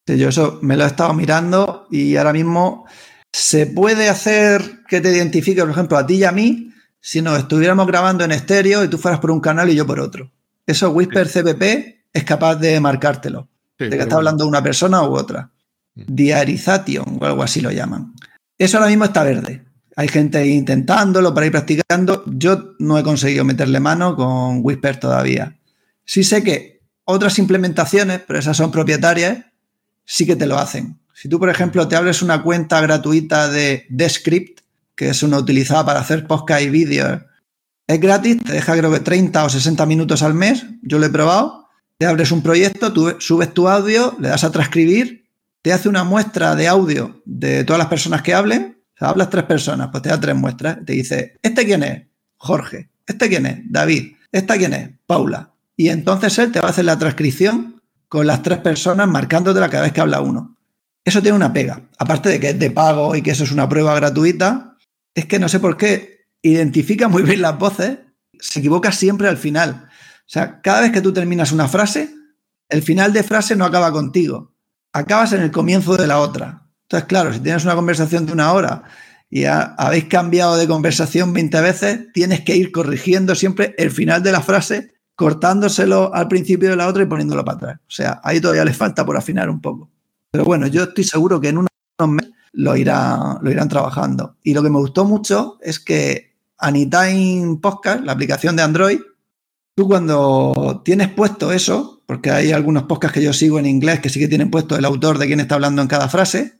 yo 0.06 0.28
eso 0.28 0.58
me 0.62 0.76
lo 0.76 0.84
he 0.84 0.86
estado 0.86 1.14
mirando 1.14 1.86
y 1.90 2.16
ahora 2.16 2.32
mismo 2.32 2.86
se 3.32 3.66
puede 3.66 4.08
hacer 4.08 4.84
que 4.88 5.00
te 5.00 5.10
identifique, 5.10 5.60
por 5.60 5.70
ejemplo, 5.70 5.98
a 5.98 6.06
ti 6.06 6.16
y 6.16 6.24
a 6.24 6.32
mí, 6.32 6.70
si 7.00 7.20
nos 7.20 7.38
estuviéramos 7.38 7.86
grabando 7.86 8.24
en 8.24 8.32
estéreo 8.32 8.84
y 8.84 8.88
tú 8.88 8.98
fueras 8.98 9.20
por 9.20 9.32
un 9.32 9.40
canal 9.40 9.68
y 9.68 9.74
yo 9.74 9.86
por 9.86 9.98
otro. 9.98 10.30
Eso 10.66 10.90
Whisper 10.90 11.28
CPP 11.28 12.04
es 12.12 12.24
capaz 12.24 12.56
de 12.56 12.78
marcártelo. 12.80 13.48
de 13.78 13.90
que 13.90 13.98
está 13.98 14.16
hablando 14.16 14.46
una 14.46 14.62
persona 14.62 15.02
u 15.02 15.16
otra. 15.16 15.50
Diarization 15.94 17.18
o 17.20 17.24
algo 17.24 17.42
así 17.42 17.60
lo 17.60 17.70
llaman. 17.70 18.14
Eso 18.58 18.78
ahora 18.78 18.90
mismo 18.90 19.04
está 19.04 19.22
verde. 19.22 19.64
Hay 19.96 20.08
gente 20.08 20.46
intentándolo 20.46 21.32
para 21.34 21.46
ir 21.46 21.52
practicando. 21.52 22.24
Yo 22.26 22.74
no 22.78 22.98
he 22.98 23.02
conseguido 23.02 23.44
meterle 23.44 23.80
mano 23.80 24.16
con 24.16 24.60
Whisper 24.62 24.98
todavía. 24.98 25.56
Sí 26.04 26.24
sé 26.24 26.42
que 26.42 26.82
otras 27.04 27.38
implementaciones, 27.38 28.20
pero 28.26 28.38
esas 28.38 28.56
son 28.56 28.70
propietarias, 28.70 29.44
sí 30.04 30.26
que 30.26 30.36
te 30.36 30.46
lo 30.46 30.58
hacen. 30.58 30.98
Si 31.12 31.28
tú, 31.28 31.38
por 31.38 31.48
ejemplo, 31.48 31.86
te 31.86 31.96
abres 31.96 32.22
una 32.22 32.42
cuenta 32.42 32.80
gratuita 32.80 33.48
de 33.48 33.86
Descript, 33.88 34.60
que 34.96 35.10
es 35.10 35.22
una 35.22 35.38
utilizada 35.38 35.84
para 35.84 36.00
hacer 36.00 36.26
podcast 36.26 36.62
y 36.62 36.70
vídeos, 36.70 37.20
es 37.86 38.00
gratis, 38.00 38.42
te 38.42 38.52
deja 38.52 38.76
creo 38.76 38.90
que 38.90 39.00
30 39.00 39.44
o 39.44 39.48
60 39.48 39.86
minutos 39.86 40.22
al 40.22 40.34
mes, 40.34 40.64
yo 40.82 40.98
lo 40.98 41.06
he 41.06 41.10
probado, 41.10 41.68
te 41.98 42.06
abres 42.06 42.32
un 42.32 42.42
proyecto, 42.42 42.92
tú 42.92 43.14
subes 43.18 43.52
tu 43.52 43.68
audio, 43.68 44.16
le 44.18 44.28
das 44.28 44.44
a 44.44 44.50
transcribir, 44.50 45.23
te 45.64 45.72
hace 45.72 45.88
una 45.88 46.04
muestra 46.04 46.54
de 46.54 46.68
audio 46.68 47.22
de 47.24 47.64
todas 47.64 47.78
las 47.78 47.88
personas 47.88 48.20
que 48.20 48.34
hablen, 48.34 48.82
o 48.96 48.98
sea, 48.98 49.08
hablas 49.08 49.30
tres 49.30 49.44
personas, 49.44 49.88
pues 49.90 50.02
te 50.02 50.10
da 50.10 50.20
tres 50.20 50.36
muestras, 50.36 50.76
te 50.84 50.92
dice, 50.92 51.38
¿este 51.42 51.64
quién 51.64 51.82
es? 51.82 52.02
Jorge, 52.36 52.90
¿este 53.06 53.30
quién 53.30 53.46
es? 53.46 53.60
David, 53.64 54.12
¿esta 54.30 54.58
quién 54.58 54.74
es? 54.74 54.90
Paula. 55.06 55.54
Y 55.74 55.88
entonces 55.88 56.38
él 56.38 56.52
te 56.52 56.60
va 56.60 56.66
a 56.66 56.70
hacer 56.70 56.84
la 56.84 56.98
transcripción 56.98 57.80
con 58.08 58.26
las 58.26 58.42
tres 58.42 58.58
personas 58.58 59.08
marcándote 59.08 59.58
cada 59.70 59.84
vez 59.84 59.92
que 59.94 60.02
habla 60.02 60.20
uno. 60.20 60.58
Eso 61.02 61.22
tiene 61.22 61.36
una 61.38 61.54
pega. 61.54 61.80
Aparte 61.96 62.28
de 62.28 62.40
que 62.40 62.50
es 62.50 62.58
de 62.58 62.70
pago 62.70 63.16
y 63.16 63.22
que 63.22 63.30
eso 63.30 63.44
es 63.44 63.50
una 63.50 63.66
prueba 63.66 63.94
gratuita, 63.94 64.76
es 65.14 65.24
que 65.24 65.38
no 65.38 65.48
sé 65.48 65.60
por 65.60 65.78
qué 65.78 66.26
identifica 66.42 67.08
muy 67.08 67.22
bien 67.22 67.40
las 67.40 67.58
voces, 67.58 68.00
se 68.38 68.58
equivoca 68.58 68.92
siempre 68.92 69.28
al 69.28 69.38
final. 69.38 69.88
O 69.88 70.26
sea, 70.26 70.60
cada 70.60 70.82
vez 70.82 70.92
que 70.92 71.00
tú 71.00 71.14
terminas 71.14 71.52
una 71.52 71.68
frase, 71.68 72.14
el 72.68 72.82
final 72.82 73.14
de 73.14 73.22
frase 73.22 73.56
no 73.56 73.64
acaba 73.64 73.90
contigo. 73.92 74.53
Acabas 74.94 75.32
en 75.32 75.42
el 75.42 75.50
comienzo 75.50 75.96
de 75.96 76.06
la 76.06 76.20
otra. 76.20 76.68
Entonces, 76.82 77.08
claro, 77.08 77.32
si 77.32 77.40
tienes 77.40 77.64
una 77.64 77.74
conversación 77.74 78.26
de 78.26 78.32
una 78.32 78.52
hora 78.52 78.84
y 79.28 79.44
habéis 79.44 80.04
cambiado 80.04 80.56
de 80.56 80.68
conversación 80.68 81.32
20 81.32 81.60
veces, 81.60 82.12
tienes 82.12 82.42
que 82.42 82.54
ir 82.54 82.70
corrigiendo 82.70 83.34
siempre 83.34 83.74
el 83.76 83.90
final 83.90 84.22
de 84.22 84.30
la 84.30 84.40
frase, 84.40 84.94
cortándoselo 85.16 86.14
al 86.14 86.28
principio 86.28 86.70
de 86.70 86.76
la 86.76 86.86
otra 86.86 87.02
y 87.02 87.06
poniéndolo 87.06 87.44
para 87.44 87.56
atrás. 87.56 87.80
O 87.80 87.90
sea, 87.90 88.20
ahí 88.22 88.40
todavía 88.40 88.64
les 88.64 88.76
falta 88.76 89.04
por 89.04 89.16
afinar 89.16 89.50
un 89.50 89.60
poco. 89.60 89.90
Pero 90.30 90.44
bueno, 90.44 90.68
yo 90.68 90.84
estoy 90.84 91.02
seguro 91.02 91.40
que 91.40 91.48
en 91.48 91.58
unos 91.58 91.70
meses 92.06 92.32
lo, 92.52 92.74
lo 92.74 93.50
irán 93.50 93.68
trabajando. 93.68 94.36
Y 94.44 94.54
lo 94.54 94.62
que 94.62 94.70
me 94.70 94.78
gustó 94.78 95.04
mucho 95.04 95.58
es 95.60 95.80
que 95.80 96.36
Anytime 96.58 97.58
Podcast, 97.60 98.04
la 98.04 98.12
aplicación 98.12 98.54
de 98.54 98.62
Android, 98.62 99.00
tú 99.74 99.88
cuando 99.88 100.82
tienes 100.84 101.08
puesto 101.08 101.52
eso, 101.52 102.02
porque 102.06 102.30
hay 102.30 102.52
algunos 102.52 102.84
podcasts 102.84 103.14
que 103.14 103.24
yo 103.24 103.32
sigo 103.32 103.58
en 103.58 103.66
inglés 103.66 104.00
que 104.00 104.08
sí 104.08 104.20
que 104.20 104.28
tienen 104.28 104.50
puesto 104.50 104.76
el 104.76 104.84
autor 104.84 105.18
de 105.18 105.26
quién 105.26 105.40
está 105.40 105.56
hablando 105.56 105.82
en 105.82 105.88
cada 105.88 106.08
frase, 106.08 106.58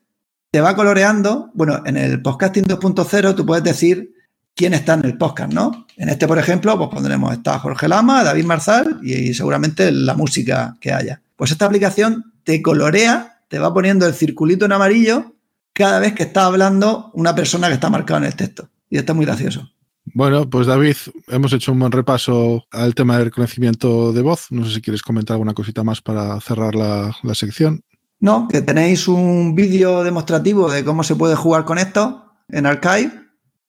te 0.50 0.60
va 0.60 0.76
coloreando. 0.76 1.50
Bueno, 1.54 1.82
en 1.84 1.96
el 1.96 2.22
podcasting 2.22 2.64
2.0 2.64 3.34
tú 3.34 3.46
puedes 3.46 3.64
decir 3.64 4.14
quién 4.54 4.74
está 4.74 4.94
en 4.94 5.04
el 5.04 5.18
podcast, 5.18 5.52
¿no? 5.52 5.86
En 5.96 6.08
este, 6.08 6.26
por 6.26 6.38
ejemplo, 6.38 6.76
pues 6.78 6.90
pondremos 6.90 7.32
está 7.32 7.58
Jorge 7.58 7.88
Lama, 7.88 8.24
David 8.24 8.44
Marzal 8.44 9.00
y, 9.02 9.34
seguramente 9.34 9.90
la 9.90 10.14
música 10.14 10.76
que 10.80 10.92
haya. 10.92 11.22
Pues 11.36 11.50
esta 11.50 11.66
aplicación 11.66 12.32
te 12.44 12.62
colorea, 12.62 13.40
te 13.48 13.58
va 13.58 13.72
poniendo 13.72 14.06
el 14.06 14.14
circulito 14.14 14.64
en 14.64 14.72
amarillo 14.72 15.34
cada 15.72 15.98
vez 15.98 16.14
que 16.14 16.22
está 16.22 16.44
hablando 16.44 17.10
una 17.14 17.34
persona 17.34 17.68
que 17.68 17.74
está 17.74 17.90
marcada 17.90 18.18
en 18.20 18.26
el 18.26 18.36
texto. 18.36 18.68
Y 18.88 18.98
está 18.98 19.12
muy 19.12 19.26
gracioso. 19.26 19.73
Bueno, 20.14 20.48
pues 20.48 20.68
David, 20.68 20.94
hemos 21.26 21.52
hecho 21.52 21.72
un 21.72 21.80
buen 21.80 21.90
repaso 21.90 22.64
al 22.70 22.94
tema 22.94 23.16
del 23.16 23.26
reconocimiento 23.26 24.12
de 24.12 24.22
voz. 24.22 24.46
No 24.50 24.64
sé 24.64 24.76
si 24.76 24.80
quieres 24.80 25.02
comentar 25.02 25.34
alguna 25.34 25.54
cosita 25.54 25.82
más 25.82 26.00
para 26.00 26.40
cerrar 26.40 26.76
la, 26.76 27.12
sección. 27.34 27.82
No, 28.20 28.46
que 28.46 28.62
tenéis 28.62 29.08
un 29.08 29.56
vídeo 29.56 30.04
demostrativo 30.04 30.70
de 30.70 30.84
cómo 30.84 31.02
se 31.02 31.16
puede 31.16 31.34
jugar 31.34 31.64
con 31.64 31.78
esto 31.78 32.30
en 32.48 32.64
Archive 32.64 33.10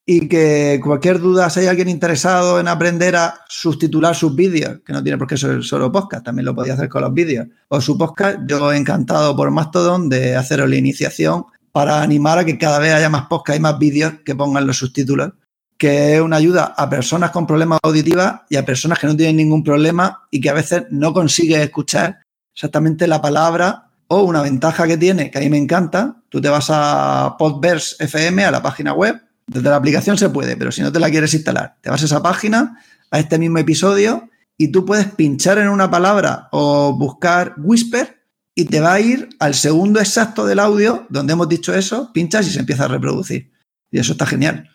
y 0.05 0.27
que 0.27 0.79
cualquier 0.83 1.19
duda, 1.19 1.49
si 1.49 1.61
hay 1.61 1.65
alguien 1.65 1.89
interesado 1.89 2.59
en 2.59 2.67
aprender 2.67 3.15
a 3.15 3.39
subtitular 3.49 4.15
sus 4.15 4.35
vídeos, 4.35 4.81
que 4.85 4.93
no 4.93 5.01
tiene 5.01 5.17
por 5.17 5.27
qué 5.27 5.37
ser 5.37 5.63
solo 5.63 5.91
podcast, 5.91 6.25
también 6.25 6.45
lo 6.45 6.53
podía 6.53 6.75
hacer 6.75 6.89
con 6.89 7.01
los 7.01 7.11
vídeos, 7.11 7.47
o 7.69 7.81
su 7.81 7.97
podcast, 7.97 8.41
yo 8.47 8.71
encantado 8.71 9.35
por 9.35 9.49
Mastodon 9.49 10.09
de 10.09 10.35
haceros 10.35 10.69
la 10.69 10.75
iniciación 10.75 11.45
para 11.71 12.03
animar 12.03 12.37
a 12.37 12.45
que 12.45 12.59
cada 12.59 12.77
vez 12.77 12.93
haya 12.93 13.09
más 13.09 13.25
podcast 13.25 13.57
y 13.57 13.61
más 13.63 13.79
vídeos 13.79 14.13
que 14.23 14.35
pongan 14.35 14.67
los 14.67 14.77
subtítulos 14.77 15.31
que 15.77 16.15
es 16.15 16.21
una 16.21 16.37
ayuda 16.37 16.73
a 16.77 16.89
personas 16.89 17.31
con 17.31 17.45
problemas 17.45 17.79
auditivos 17.83 18.31
y 18.49 18.55
a 18.55 18.65
personas 18.65 18.99
que 18.99 19.07
no 19.07 19.15
tienen 19.15 19.37
ningún 19.37 19.63
problema 19.63 20.23
y 20.31 20.39
que 20.39 20.49
a 20.49 20.53
veces 20.53 20.83
no 20.89 21.13
consiguen 21.13 21.61
escuchar 21.61 22.21
exactamente 22.53 23.07
la 23.07 23.21
palabra 23.21 23.89
o 24.07 24.21
una 24.23 24.41
ventaja 24.41 24.87
que 24.87 24.97
tiene, 24.97 25.31
que 25.31 25.37
a 25.39 25.41
mí 25.41 25.49
me 25.49 25.57
encanta, 25.57 26.15
tú 26.29 26.39
te 26.39 26.49
vas 26.49 26.67
a 26.69 27.35
Podverse 27.37 28.03
FM, 28.03 28.45
a 28.45 28.51
la 28.51 28.61
página 28.61 28.93
web, 28.93 29.19
desde 29.47 29.69
la 29.69 29.75
aplicación 29.75 30.17
se 30.17 30.29
puede, 30.29 30.55
pero 30.55 30.71
si 30.71 30.81
no 30.81 30.91
te 30.91 30.99
la 30.99 31.09
quieres 31.09 31.33
instalar, 31.33 31.77
te 31.81 31.89
vas 31.89 32.01
a 32.01 32.05
esa 32.05 32.21
página, 32.21 32.79
a 33.11 33.19
este 33.19 33.37
mismo 33.37 33.57
episodio, 33.57 34.29
y 34.57 34.69
tú 34.69 34.85
puedes 34.85 35.07
pinchar 35.07 35.57
en 35.57 35.69
una 35.69 35.89
palabra 35.89 36.47
o 36.51 36.95
buscar 36.97 37.55
Whisper 37.57 38.21
y 38.55 38.65
te 38.65 38.79
va 38.79 38.93
a 38.93 38.99
ir 39.01 39.29
al 39.39 39.53
segundo 39.53 39.99
exacto 39.99 40.45
del 40.45 40.59
audio 40.59 41.05
donde 41.09 41.33
hemos 41.33 41.49
dicho 41.49 41.73
eso, 41.73 42.11
pinchas 42.13 42.47
y 42.47 42.51
se 42.51 42.59
empieza 42.59 42.85
a 42.85 42.87
reproducir. 42.87 43.51
Y 43.91 43.99
eso 43.99 44.13
está 44.13 44.25
genial. 44.25 44.69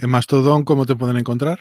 En 0.00 0.10
Mastodon, 0.10 0.62
¿cómo 0.62 0.86
te 0.86 0.94
pueden 0.94 1.16
encontrar? 1.16 1.58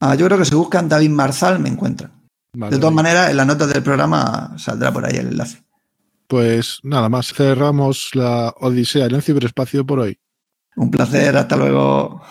Ah, 0.00 0.14
yo 0.14 0.24
creo 0.24 0.38
que 0.38 0.46
si 0.46 0.54
buscan 0.54 0.88
David 0.88 1.10
Marzal 1.10 1.60
me 1.60 1.68
encuentran. 1.68 2.10
de 2.54 2.78
todas 2.78 2.94
maneras, 2.94 3.30
en 3.30 3.36
la 3.36 3.44
nota 3.44 3.66
del 3.66 3.82
programa 3.82 4.54
saldrá 4.56 4.90
por 4.90 5.04
ahí 5.04 5.16
el 5.16 5.28
enlace. 5.28 5.62
Pues 6.26 6.80
nada 6.82 7.10
más, 7.10 7.32
cerramos 7.34 8.10
la 8.14 8.54
Odisea 8.60 9.06
en 9.06 9.16
el 9.16 9.22
ciberespacio 9.22 9.84
por 9.84 10.00
hoy. 10.00 10.18
Un 10.76 10.90
placer, 10.90 11.36
hasta 11.36 11.56
luego. 11.56 12.22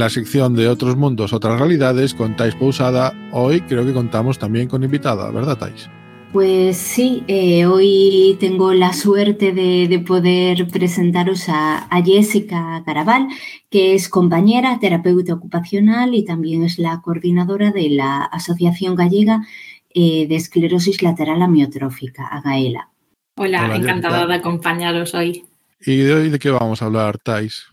La 0.00 0.08
sección 0.08 0.56
de 0.56 0.66
Otros 0.66 0.96
Mundos, 0.96 1.34
Otras 1.34 1.58
Realidades, 1.58 2.14
con 2.14 2.34
Thais 2.34 2.54
Pousada, 2.54 3.12
hoy 3.32 3.60
creo 3.60 3.84
que 3.84 3.92
contamos 3.92 4.38
también 4.38 4.66
con 4.66 4.82
invitada, 4.82 5.30
¿verdad, 5.30 5.58
Thais? 5.58 5.90
Pues 6.32 6.78
sí, 6.78 7.22
eh, 7.28 7.66
hoy 7.66 8.38
tengo 8.40 8.72
la 8.72 8.94
suerte 8.94 9.52
de, 9.52 10.02
poder 10.06 10.68
presentaros 10.68 11.50
a, 11.50 11.86
Jessica 12.02 12.82
Caraval, 12.86 13.28
que 13.68 13.94
es 13.94 14.08
compañera, 14.08 14.78
terapeuta 14.80 15.34
ocupacional 15.34 16.14
y 16.14 16.24
también 16.24 16.64
es 16.64 16.78
la 16.78 17.02
coordinadora 17.02 17.70
de 17.70 17.90
la 17.90 18.22
Asociación 18.22 18.94
Gallega 18.94 19.46
eh, 19.92 20.26
de 20.26 20.34
Esclerosis 20.36 21.02
Lateral 21.02 21.42
Amiotrófica, 21.42 22.26
AGAELA. 22.26 22.88
Hola, 23.36 23.76
encantada 23.76 24.26
de 24.26 24.34
acompañaros 24.36 25.12
hoy. 25.14 25.44
¿Y 25.84 25.98
de 25.98 26.14
hoy 26.14 26.30
de 26.30 26.38
qué 26.38 26.50
vamos 26.50 26.80
a 26.80 26.86
hablar, 26.86 27.18
Thais? 27.18 27.69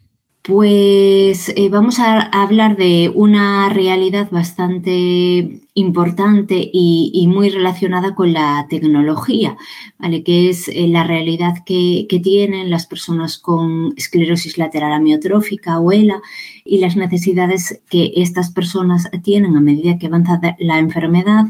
Pues 0.48 1.50
eh, 1.50 1.68
vamos 1.68 2.00
a 2.00 2.22
hablar 2.22 2.78
de 2.78 3.12
una 3.14 3.68
realidad 3.68 4.30
bastante 4.32 5.60
importante 5.74 6.70
y, 6.72 7.28
muy 7.28 7.50
relacionada 7.50 8.16
con 8.16 8.32
la 8.32 8.66
tecnología, 8.70 9.58
¿vale? 10.00 10.24
que 10.24 10.50
es 10.50 10.70
eh, 10.70 10.88
la 10.88 11.04
realidad 11.04 11.66
que, 11.66 12.08
tienen 12.24 12.70
las 12.70 12.86
personas 12.86 13.38
con 13.38 13.94
esclerosis 13.98 14.58
lateral 14.58 14.94
amiotrófica 14.94 15.82
o 15.82 15.92
ELA 15.92 16.22
y 16.64 16.78
las 16.78 16.96
necesidades 16.96 17.82
que 17.90 18.14
estas 18.16 18.50
personas 18.50 19.10
tienen 19.24 19.58
a 19.58 19.60
medida 19.60 19.98
que 19.98 20.08
avanza 20.08 20.40
la 20.60 20.80
enfermedad 20.80 21.48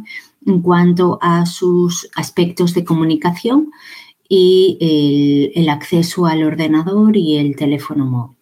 en 0.47 0.61
cuanto 0.63 1.19
a 1.21 1.45
sus 1.45 2.09
aspectos 2.15 2.73
de 2.73 2.83
comunicación 2.83 3.69
y 4.27 5.51
el 5.53 5.69
acceso 5.69 6.25
al 6.25 6.43
ordenador 6.43 7.15
y 7.15 7.37
el 7.37 7.55
teléfono 7.55 8.07
móvil. 8.07 8.36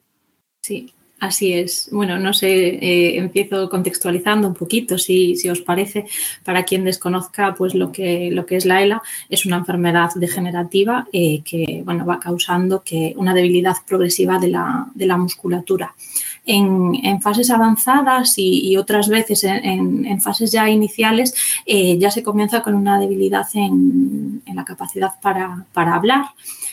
Sí, 0.65 0.91
así 1.19 1.53
es. 1.53 1.89
Bueno, 1.91 2.17
no 2.17 2.33
sé, 2.33 2.49
eh, 2.49 3.19
empiezo 3.19 3.69
contextualizando 3.69 4.47
un 4.47 4.55
poquito, 4.55 4.97
si, 4.97 5.37
os 5.47 5.61
parece, 5.61 6.05
para 6.43 6.63
quien 6.63 6.83
desconozca, 6.83 7.53
pues 7.53 7.75
lo 7.75 7.91
que, 7.91 8.31
lo 8.31 8.47
que 8.47 8.55
es 8.55 8.65
la 8.65 8.81
ELA 8.81 9.03
es 9.29 9.45
una 9.45 9.57
enfermedad 9.57 10.09
degenerativa 10.15 11.07
eh, 11.13 11.43
que 11.43 11.83
bueno, 11.85 12.03
va 12.03 12.19
causando 12.19 12.81
que 12.81 13.13
una 13.15 13.35
debilidad 13.35 13.75
progresiva 13.87 14.39
de 14.39 14.47
la, 14.47 15.17
musculatura. 15.17 15.93
En, 16.45 17.21
fases 17.21 17.49
avanzadas 17.49 18.35
y, 18.37 18.77
otras 18.77 19.09
veces 19.09 19.43
en, 19.43 20.21
fases 20.21 20.51
ya 20.51 20.69
iniciales 20.69 21.33
eh, 21.65 21.97
ya 21.97 22.11
se 22.11 22.21
comienza 22.21 22.61
con 22.61 22.75
una 22.75 22.99
debilidad 22.99 23.47
en, 23.53 24.43
la 24.53 24.63
capacidad 24.63 25.19
para, 25.21 25.65
para 25.73 25.95
hablar. 25.95 26.25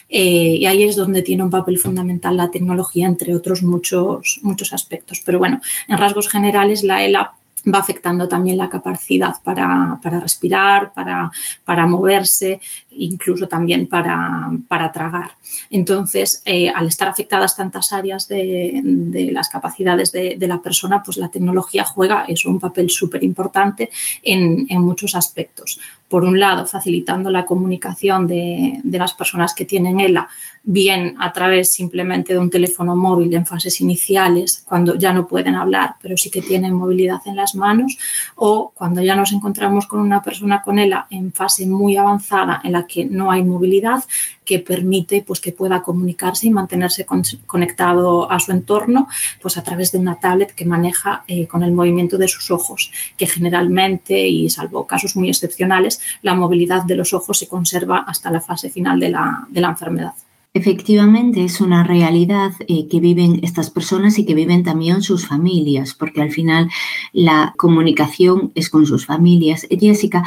Eh, 0.09 0.57
y 0.61 0.67
ahí 0.67 0.83
es 0.83 0.95
donde 0.95 1.23
tiene 1.23 1.43
un 1.43 1.51
papel 1.51 1.79
fundamental 1.79 2.37
la 2.37 2.51
tecnología, 2.51 3.07
entre 3.07 3.35
otros 3.35 3.63
muchos, 3.63 4.41
muchos 4.43 4.75
aspectos. 4.75 5.23
Pero 5.25 5.39
bueno, 5.39 5.61
en 5.89 5.97
rasgos 5.97 6.29
generales, 6.29 6.85
la 6.85 7.03
ELA 7.03 7.33
va 7.73 7.79
afectando 7.79 8.29
también 8.29 8.59
la 8.59 8.69
capacidad 8.69 9.35
para, 9.43 9.99
respirar, 10.21 10.93
para, 10.93 11.31
para, 11.65 11.87
moverse, 11.87 12.61
incluso 12.97 13.49
también 13.49 13.87
para, 13.87 14.93
tragar. 14.93 15.33
Entonces, 15.71 16.43
eh, 16.45 16.69
al 16.69 16.87
estar 16.87 17.09
afectadas 17.09 17.57
tantas 17.57 17.93
áreas 17.93 18.29
de, 18.29 19.31
las 19.33 19.49
capacidades 19.49 20.13
de, 20.13 20.37
la 20.47 20.61
persona, 20.61 21.03
pues 21.03 21.17
la 21.17 21.31
tecnología 21.31 21.85
juega 21.85 22.25
eso, 22.29 22.51
un 22.51 22.61
papel 22.61 22.91
súper 22.91 23.23
importante 23.25 23.91
en, 24.23 24.67
en 24.69 24.83
muchos 24.83 25.15
aspectos 25.15 25.79
por 26.13 26.25
un 26.25 26.39
lado, 26.39 26.67
facilitando 26.67 27.31
la 27.31 27.47
comunicación 27.47 28.27
de, 28.27 28.83
las 28.85 29.15
personas 29.15 29.55
que 29.55 29.65
tienen 29.65 29.99
ELA, 29.99 30.29
bien 30.63 31.15
a 31.19 31.33
través 31.33 31.73
simplemente 31.73 32.35
de 32.35 32.39
un 32.39 32.51
teléfono 32.51 32.95
móvil 32.95 33.33
en 33.33 33.47
fases 33.47 33.81
iniciales, 33.81 34.63
cuando 34.69 34.95
ya 34.95 35.15
no 35.15 35.27
pueden 35.27 35.55
hablar, 35.55 35.95
pero 36.03 36.19
sí 36.19 36.31
que 36.31 36.43
tienen 36.43 36.75
movilidad 36.75 37.23
en 37.25 37.37
las 37.37 37.55
manos, 37.55 37.97
o 38.37 38.73
cuando 38.75 39.01
ya 39.01 39.17
nos 39.17 39.33
encontramos 39.33 39.87
con 39.87 40.01
una 40.01 40.23
persona 40.23 40.61
con 40.61 40.79
ELA 40.79 41.07
en 41.09 41.33
fase 41.33 41.67
muy 41.67 41.97
avanzada 41.97 42.61
en 42.63 42.73
la 42.73 42.82
que 42.87 43.05
no 43.05 43.31
hay 43.31 43.43
movilidad, 43.43 44.05
que 44.45 44.59
permite 44.59 45.23
pues, 45.27 45.41
que 45.41 45.53
pueda 45.53 45.83
comunicarse 45.83 46.47
y 46.47 46.51
mantenerse 46.51 47.07
conectado 47.47 48.31
a 48.31 48.39
su 48.41 48.53
entorno 48.53 49.09
pues, 49.41 49.57
a 49.57 49.63
través 49.63 49.93
de 49.93 49.99
una 49.99 50.17
tablet 50.17 50.53
que 50.55 50.65
maneja 50.65 51.25
eh, 51.29 51.47
con 51.47 51.63
el 51.63 51.73
movimiento 51.73 52.19
de 52.19 52.29
sus 52.29 52.51
ojos, 52.51 52.91
que 53.17 53.27
generalmente, 53.27 54.29
y 54.29 54.51
salvo 54.51 54.87
casos 54.87 55.17
muy 55.17 55.29
excepcionales, 55.29 56.01
la 56.23 56.35
movilidad 56.35 56.83
de 56.85 56.97
los 56.97 57.13
ojos 57.13 57.39
se 57.39 57.49
conserva 57.49 57.99
hasta 57.99 58.31
la 58.31 58.41
fase 58.41 58.71
final 58.71 59.01
de 59.01 59.11
la, 59.11 59.47
enfermedad. 59.55 60.15
Efectivamente, 60.55 61.45
es 61.45 61.63
una 61.63 61.83
realidad 61.83 62.53
eh, 62.69 62.87
que 62.87 63.01
viven 63.01 63.41
estas 63.43 63.71
personas 63.71 64.19
y 64.19 64.27
que 64.27 64.35
viven 64.35 64.63
también 64.63 65.01
sus 65.01 65.27
familias, 65.27 65.95
porque 65.95 66.21
al 66.21 66.31
final 66.31 66.69
la 67.15 67.55
comunicación 67.57 68.53
es 68.55 68.69
con 68.69 68.85
sus 68.85 69.07
familias. 69.07 69.67
Jessica, 69.71 70.25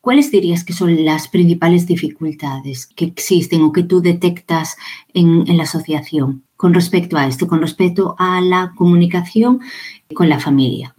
¿cuáles 0.00 0.30
dirías 0.30 0.64
que 0.64 0.72
son 0.72 1.04
las 1.04 1.28
principales 1.28 1.86
dificultades 1.86 2.86
que 2.86 3.04
existen 3.04 3.62
o 3.62 3.72
que 3.72 3.82
tú 3.82 4.00
detectas 4.00 4.76
en 5.14 5.56
la 5.56 5.64
asociación 5.64 6.44
con 6.56 6.74
respecto 6.74 7.16
a 7.16 7.26
esto, 7.26 7.46
con 7.46 7.60
respecto 7.60 8.14
a 8.18 8.40
la 8.40 8.72
comunicación 8.76 9.60
con 10.14 10.28
la 10.28 10.40
familia? 10.40 10.94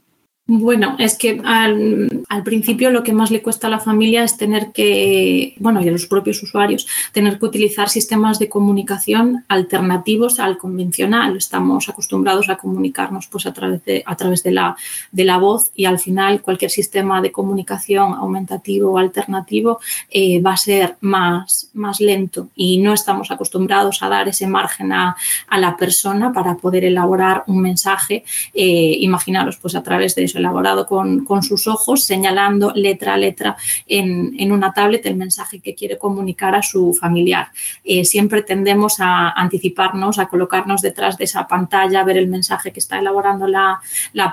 Bueno, 0.54 0.98
es 1.00 1.18
que 1.18 1.42
al, 1.46 2.44
principio 2.44 2.92
lo 2.92 3.04
que 3.04 3.14
más 3.14 3.32
le 3.32 3.42
cuesta 3.42 3.68
a 3.68 3.70
la 3.70 3.80
familia 3.80 4.26
es 4.26 4.36
tener 4.36 4.74
que, 4.74 5.56
bueno, 5.60 5.82
y 5.82 5.88
a 5.88 5.92
los 5.94 6.08
propios 6.08 6.44
usuarios, 6.44 6.86
tener 7.14 7.40
que 7.40 7.46
utilizar 7.46 7.88
sistemas 7.88 8.38
de 8.38 8.50
comunicación 8.50 9.46
alternativos 9.48 10.42
al 10.42 10.58
convencional. 10.58 11.38
Estamos 11.38 11.88
acostumbrados 11.88 12.50
a 12.50 12.58
comunicarnos 12.58 13.28
pues, 13.28 13.46
a 13.46 13.54
través, 13.54 13.86
de, 13.86 14.04
a 14.06 14.18
través 14.18 14.44
de, 14.44 14.52
la, 14.52 14.76
de 15.14 15.24
la 15.24 15.38
voz 15.38 15.72
y 15.74 15.86
al 15.86 16.00
final 16.00 16.42
cualquier 16.42 16.70
sistema 16.70 17.22
de 17.22 17.32
comunicación 17.32 18.14
aumentativo 18.14 18.92
o 18.92 18.98
alternativo 18.98 19.80
eh, 20.10 20.42
va 20.42 20.52
a 20.52 20.58
ser 20.58 20.98
más, 21.00 21.70
más 21.74 22.02
lento 22.02 22.50
y 22.58 22.80
no 22.80 22.92
estamos 22.92 23.32
acostumbrados 23.32 24.04
a 24.04 24.10
dar 24.10 24.28
ese 24.28 24.48
margen 24.48 24.92
a, 24.92 25.16
la 25.58 25.78
persona 25.78 26.34
para 26.34 26.58
poder 26.58 26.84
elaborar 26.84 27.46
un 27.48 27.62
mensaje. 27.62 28.26
Eh, 28.54 28.98
imaginaros, 29.00 29.56
pues 29.56 29.76
a 29.76 29.84
través 29.84 30.14
de 30.16 30.26
eso 30.26 30.41
elaborado 30.42 30.86
con, 30.86 31.26
sus 31.42 31.68
ojos, 31.68 32.04
señalando 32.04 32.74
letra 32.76 33.14
a 33.14 33.18
letra 33.18 33.56
en, 33.88 34.52
una 34.52 34.74
tablet 34.74 35.06
el 35.06 35.16
mensaje 35.16 35.60
que 35.60 35.74
quiere 35.74 35.98
comunicar 35.98 36.56
a 36.56 36.62
su 36.62 36.94
familiar. 36.94 37.48
Eh, 37.84 38.04
siempre 38.04 38.42
tendemos 38.42 39.00
a 39.00 39.30
anticiparnos, 39.30 40.20
a 40.20 40.28
colocarnos 40.28 40.82
detrás 40.82 41.18
de 41.18 41.24
esa 41.24 41.48
pantalla, 41.48 42.04
ver 42.04 42.18
el 42.18 42.28
mensaje 42.28 42.72
que 42.72 42.80
está 42.80 43.00
elaborando 43.00 43.48
la, 43.48 43.80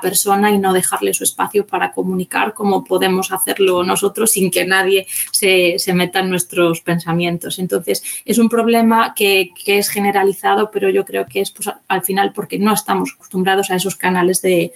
persona 0.03 0.50
y 0.50 0.59
no 0.59 0.73
dejarle 0.73 1.12
su 1.15 1.25
espacio 1.25 1.67
para 1.67 1.93
comunicar 1.93 2.55
como 2.55 2.85
podemos 2.85 3.33
hacerlo 3.33 3.83
nosotros 3.83 4.31
sin 4.31 4.50
que 4.50 4.65
nadie 4.65 5.07
se, 5.33 5.79
meta 5.95 6.21
en 6.21 6.31
nuestros 6.31 6.81
pensamientos. 6.81 7.59
Entonces, 7.59 8.03
es 8.25 8.38
un 8.38 8.49
problema 8.49 9.14
que, 9.14 9.53
es 9.66 9.88
generalizado, 9.88 10.71
pero 10.71 10.88
yo 10.90 11.05
creo 11.05 11.27
que 11.27 11.40
es 11.40 11.51
pues, 11.51 11.68
al 11.88 12.03
final 12.03 12.33
porque 12.33 12.59
no 12.59 12.73
estamos 12.73 13.12
acostumbrados 13.14 13.71
a 13.71 13.77
esos 13.77 13.97
canales 13.97 14.40
de 14.42 14.73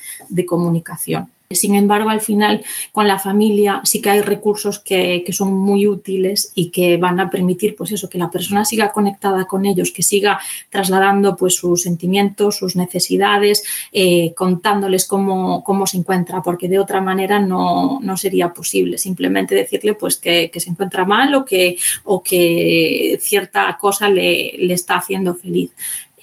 comunicación. 0.47 1.22
Sin 1.55 1.75
embargo, 1.75 2.11
al 2.11 2.21
final, 2.21 2.65
con 2.93 3.09
la 3.09 3.19
familia 3.19 3.81
sí 3.85 4.01
que 4.01 4.11
hay 4.11 4.21
recursos 4.21 4.79
que, 4.79 5.25
son 5.33 5.55
muy 5.55 5.87
útiles 5.87 6.53
y 6.55 6.71
que 6.71 6.99
van 6.99 7.19
a 7.19 7.31
permitir, 7.31 7.75
pues 7.75 7.91
eso, 7.93 8.09
que 8.09 8.19
la 8.19 8.31
persona 8.31 8.65
siga 8.65 8.93
conectada 8.93 9.47
con 9.47 9.65
ellos, 9.65 9.91
que 9.91 10.03
siga 10.03 10.38
trasladando 10.69 11.37
pues 11.37 11.55
sus 11.55 11.83
sentimientos, 11.83 12.59
sus 12.59 12.77
necesidades, 12.77 13.65
eh, 13.93 14.35
contándoles 14.37 15.07
cómo, 15.07 15.65
cómo, 15.65 15.87
se 15.87 15.97
encuentra, 15.97 16.43
porque 16.43 16.69
de 16.69 16.79
otra 16.79 17.01
manera 17.01 17.38
no, 17.38 18.01
sería 18.17 18.53
posible. 18.53 18.99
Simplemente 18.99 19.55
decirle 19.55 19.95
pues 19.95 20.17
que, 20.17 20.51
se 20.55 20.71
encuentra 20.71 21.05
mal 21.05 21.35
o 21.35 21.45
que, 21.45 21.77
o 22.05 22.23
que 22.23 23.19
cierta 23.21 23.77
cosa 23.81 24.09
le, 24.09 24.55
le 24.59 24.75
está 24.75 24.97
haciendo 24.97 25.35
feliz. 25.35 25.71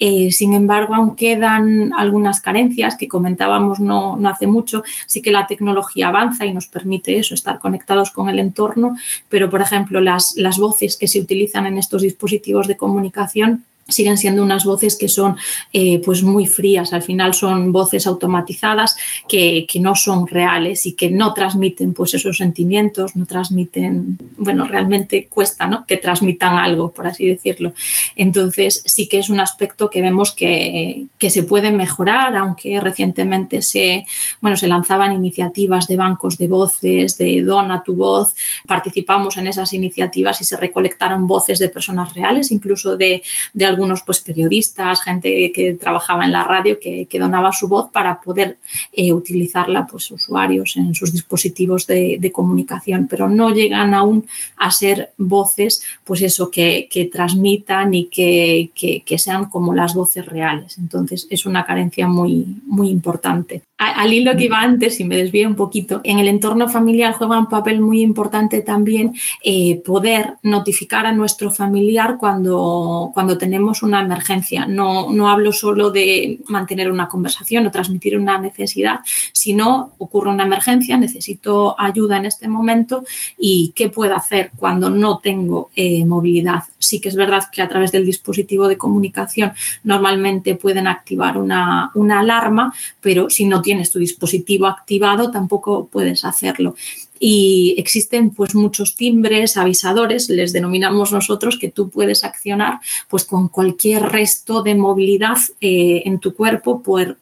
Eh, 0.02 0.32
sin 0.32 0.54
embargo, 0.54 0.94
aún 0.94 1.14
quedan 1.14 1.92
algunas 1.92 2.40
carencias 2.40 2.96
que 2.96 3.06
comentábamos 3.06 3.80
no, 3.80 4.18
hace 4.26 4.46
mucho. 4.46 4.82
Sí 5.06 5.20
que 5.20 5.30
la 5.30 5.46
tecnología 5.46 6.08
avanza 6.08 6.46
y 6.46 6.54
nos 6.54 6.66
permite 6.66 7.18
eso, 7.18 7.34
estar 7.34 7.58
conectados 7.58 8.10
con 8.10 8.30
el 8.30 8.38
entorno, 8.38 8.96
pero, 9.28 9.50
por 9.50 9.60
ejemplo, 9.60 10.00
las, 10.00 10.34
las 10.36 10.58
voces 10.58 10.96
que 10.96 11.06
se 11.06 11.20
utilizan 11.20 11.66
en 11.66 11.76
estos 11.76 12.00
dispositivos 12.00 12.66
de 12.66 12.78
comunicación 12.78 13.64
siguen 13.90 14.16
siendo 14.16 14.42
unas 14.42 14.64
voces 14.64 14.96
que 14.96 15.08
son 15.08 15.36
eh, 15.72 16.00
pues 16.04 16.22
muy 16.22 16.46
frías, 16.46 16.92
al 16.92 17.02
final 17.02 17.34
son 17.34 17.72
voces 17.72 18.06
automatizadas 18.06 18.96
que, 19.28 19.66
no 19.80 19.94
son 19.94 20.26
reales 20.26 20.84
y 20.84 20.92
que 20.92 21.10
no 21.10 21.32
transmiten 21.32 21.94
pues 21.94 22.12
esos 22.12 22.36
sentimientos, 22.36 23.16
no 23.16 23.24
transmiten, 23.24 24.18
bueno, 24.36 24.66
realmente 24.66 25.26
cuesta 25.26 25.66
¿no? 25.66 25.86
que 25.86 25.96
transmitan 25.96 26.56
algo, 26.58 26.92
por 26.92 27.06
así 27.06 27.26
decirlo. 27.26 27.72
Entonces 28.14 28.82
sí 28.84 29.08
que 29.08 29.18
es 29.18 29.30
un 29.30 29.40
aspecto 29.40 29.88
que 29.88 30.02
vemos 30.02 30.32
que, 30.32 31.06
se 31.18 31.42
puede 31.44 31.70
mejorar, 31.70 32.36
aunque 32.36 32.80
recientemente 32.80 33.62
se, 33.62 34.04
bueno, 34.40 34.56
se 34.56 34.66
lanzaban 34.66 35.12
iniciativas 35.12 35.86
de 35.86 35.96
bancos 35.96 36.36
de 36.36 36.48
voces, 36.48 37.16
de 37.18 37.42
dona 37.42 37.82
tu 37.82 37.94
voz, 37.94 38.34
participamos 38.66 39.36
en 39.36 39.46
esas 39.46 39.72
iniciativas 39.72 40.40
y 40.40 40.44
se 40.44 40.56
recolectaron 40.56 41.26
voces 41.26 41.58
de 41.58 41.68
personas 41.68 42.14
reales, 42.14 42.50
incluso 42.50 42.96
de, 42.96 43.22
de 43.52 43.64
algunos 43.80 44.02
pues, 44.02 44.20
periodistas, 44.20 45.02
gente 45.02 45.50
que 45.52 45.74
trabajaba 45.74 46.26
en 46.26 46.32
la 46.32 46.44
radio, 46.44 46.78
que, 46.78 47.08
donaba 47.18 47.52
su 47.52 47.66
voz 47.66 47.90
para 47.90 48.20
poder 48.20 48.58
eh, 48.92 49.12
utilizarla 49.12 49.86
pues, 49.86 50.10
usuarios 50.10 50.76
en 50.76 50.94
sus 50.94 51.12
dispositivos 51.12 51.86
de, 51.86 52.30
comunicación, 52.32 53.08
pero 53.08 53.28
no 53.28 53.50
llegan 53.50 53.92
aún 53.92 54.26
a 54.56 54.70
ser 54.70 55.10
voces, 55.18 55.82
pues 56.04 56.22
eso, 56.22 56.50
que, 56.50 56.88
transmitan 57.12 57.92
y 57.94 58.04
que, 58.06 58.70
que, 58.74 59.18
sean 59.18 59.46
como 59.46 59.74
las 59.74 59.94
voces 59.94 60.26
reales. 60.26 60.78
Entonces, 60.78 61.26
es 61.30 61.46
una 61.46 61.64
carencia 61.64 62.06
muy, 62.06 62.60
muy 62.66 62.88
importante. 62.88 63.62
Al 63.82 64.12
hilo 64.12 64.36
que 64.36 64.44
iba 64.44 64.60
antes, 64.60 65.00
y 65.00 65.04
me 65.04 65.16
desvío 65.16 65.48
un 65.48 65.54
poquito, 65.54 66.02
en 66.04 66.18
el 66.18 66.28
entorno 66.28 66.68
familiar 66.68 67.14
juega 67.14 67.38
un 67.38 67.48
papel 67.48 67.80
muy 67.80 68.02
importante 68.02 68.60
también 68.60 69.14
eh, 69.42 69.80
poder 69.82 70.34
notificar 70.42 71.06
a 71.06 71.12
nuestro 71.12 71.50
familiar 71.50 72.18
cuando, 72.20 73.10
cuando 73.14 73.38
tenemos 73.38 73.82
una 73.82 74.02
emergencia. 74.02 74.66
No, 74.66 75.10
no 75.10 75.30
hablo 75.30 75.50
solo 75.50 75.90
de 75.90 76.40
mantener 76.48 76.92
una 76.92 77.08
conversación 77.08 77.66
o 77.66 77.70
transmitir 77.70 78.18
una 78.18 78.36
necesidad, 78.36 79.00
sino 79.32 79.92
ocurre 79.96 80.28
una 80.28 80.44
emergencia, 80.44 80.98
necesito 80.98 81.74
ayuda 81.80 82.18
en 82.18 82.26
este 82.26 82.48
momento 82.48 83.04
y 83.38 83.72
qué 83.74 83.88
puedo 83.88 84.14
hacer 84.14 84.50
cuando 84.56 84.90
no 84.90 85.20
tengo 85.20 85.70
eh, 85.74 86.04
movilidad. 86.04 86.64
Sí 86.78 87.00
que 87.00 87.08
es 87.08 87.16
verdad 87.16 87.44
que 87.50 87.62
a 87.62 87.68
través 87.68 87.92
del 87.92 88.04
dispositivo 88.04 88.68
de 88.68 88.76
comunicación 88.76 89.52
normalmente 89.84 90.54
pueden 90.54 90.86
activar 90.86 91.38
una, 91.38 91.90
una 91.94 92.20
alarma, 92.20 92.74
pero 93.00 93.30
si 93.30 93.46
no 93.46 93.62
tienes 93.70 93.92
tu 93.92 94.00
dispositivo 94.00 94.66
activado 94.66 95.30
tampoco 95.30 95.86
puedes 95.86 96.24
hacerlo. 96.24 96.74
Y 97.20 97.76
existen 97.78 98.30
pues 98.30 98.56
muchos 98.56 98.96
timbres, 98.96 99.56
avisadores, 99.56 100.28
les 100.28 100.52
denominamos 100.52 101.12
nosotros, 101.12 101.56
que 101.56 101.70
tú 101.70 101.88
puedes 101.88 102.24
accionar 102.24 102.80
pues 103.08 103.24
con 103.24 103.46
cualquier 103.48 104.02
resto 104.02 104.64
de 104.64 104.74
movilidad 104.74 105.38
eh, 105.60 106.02
en 106.04 106.18
tu 106.18 106.34
cuerpo 106.34 106.82
por, 106.82 107.16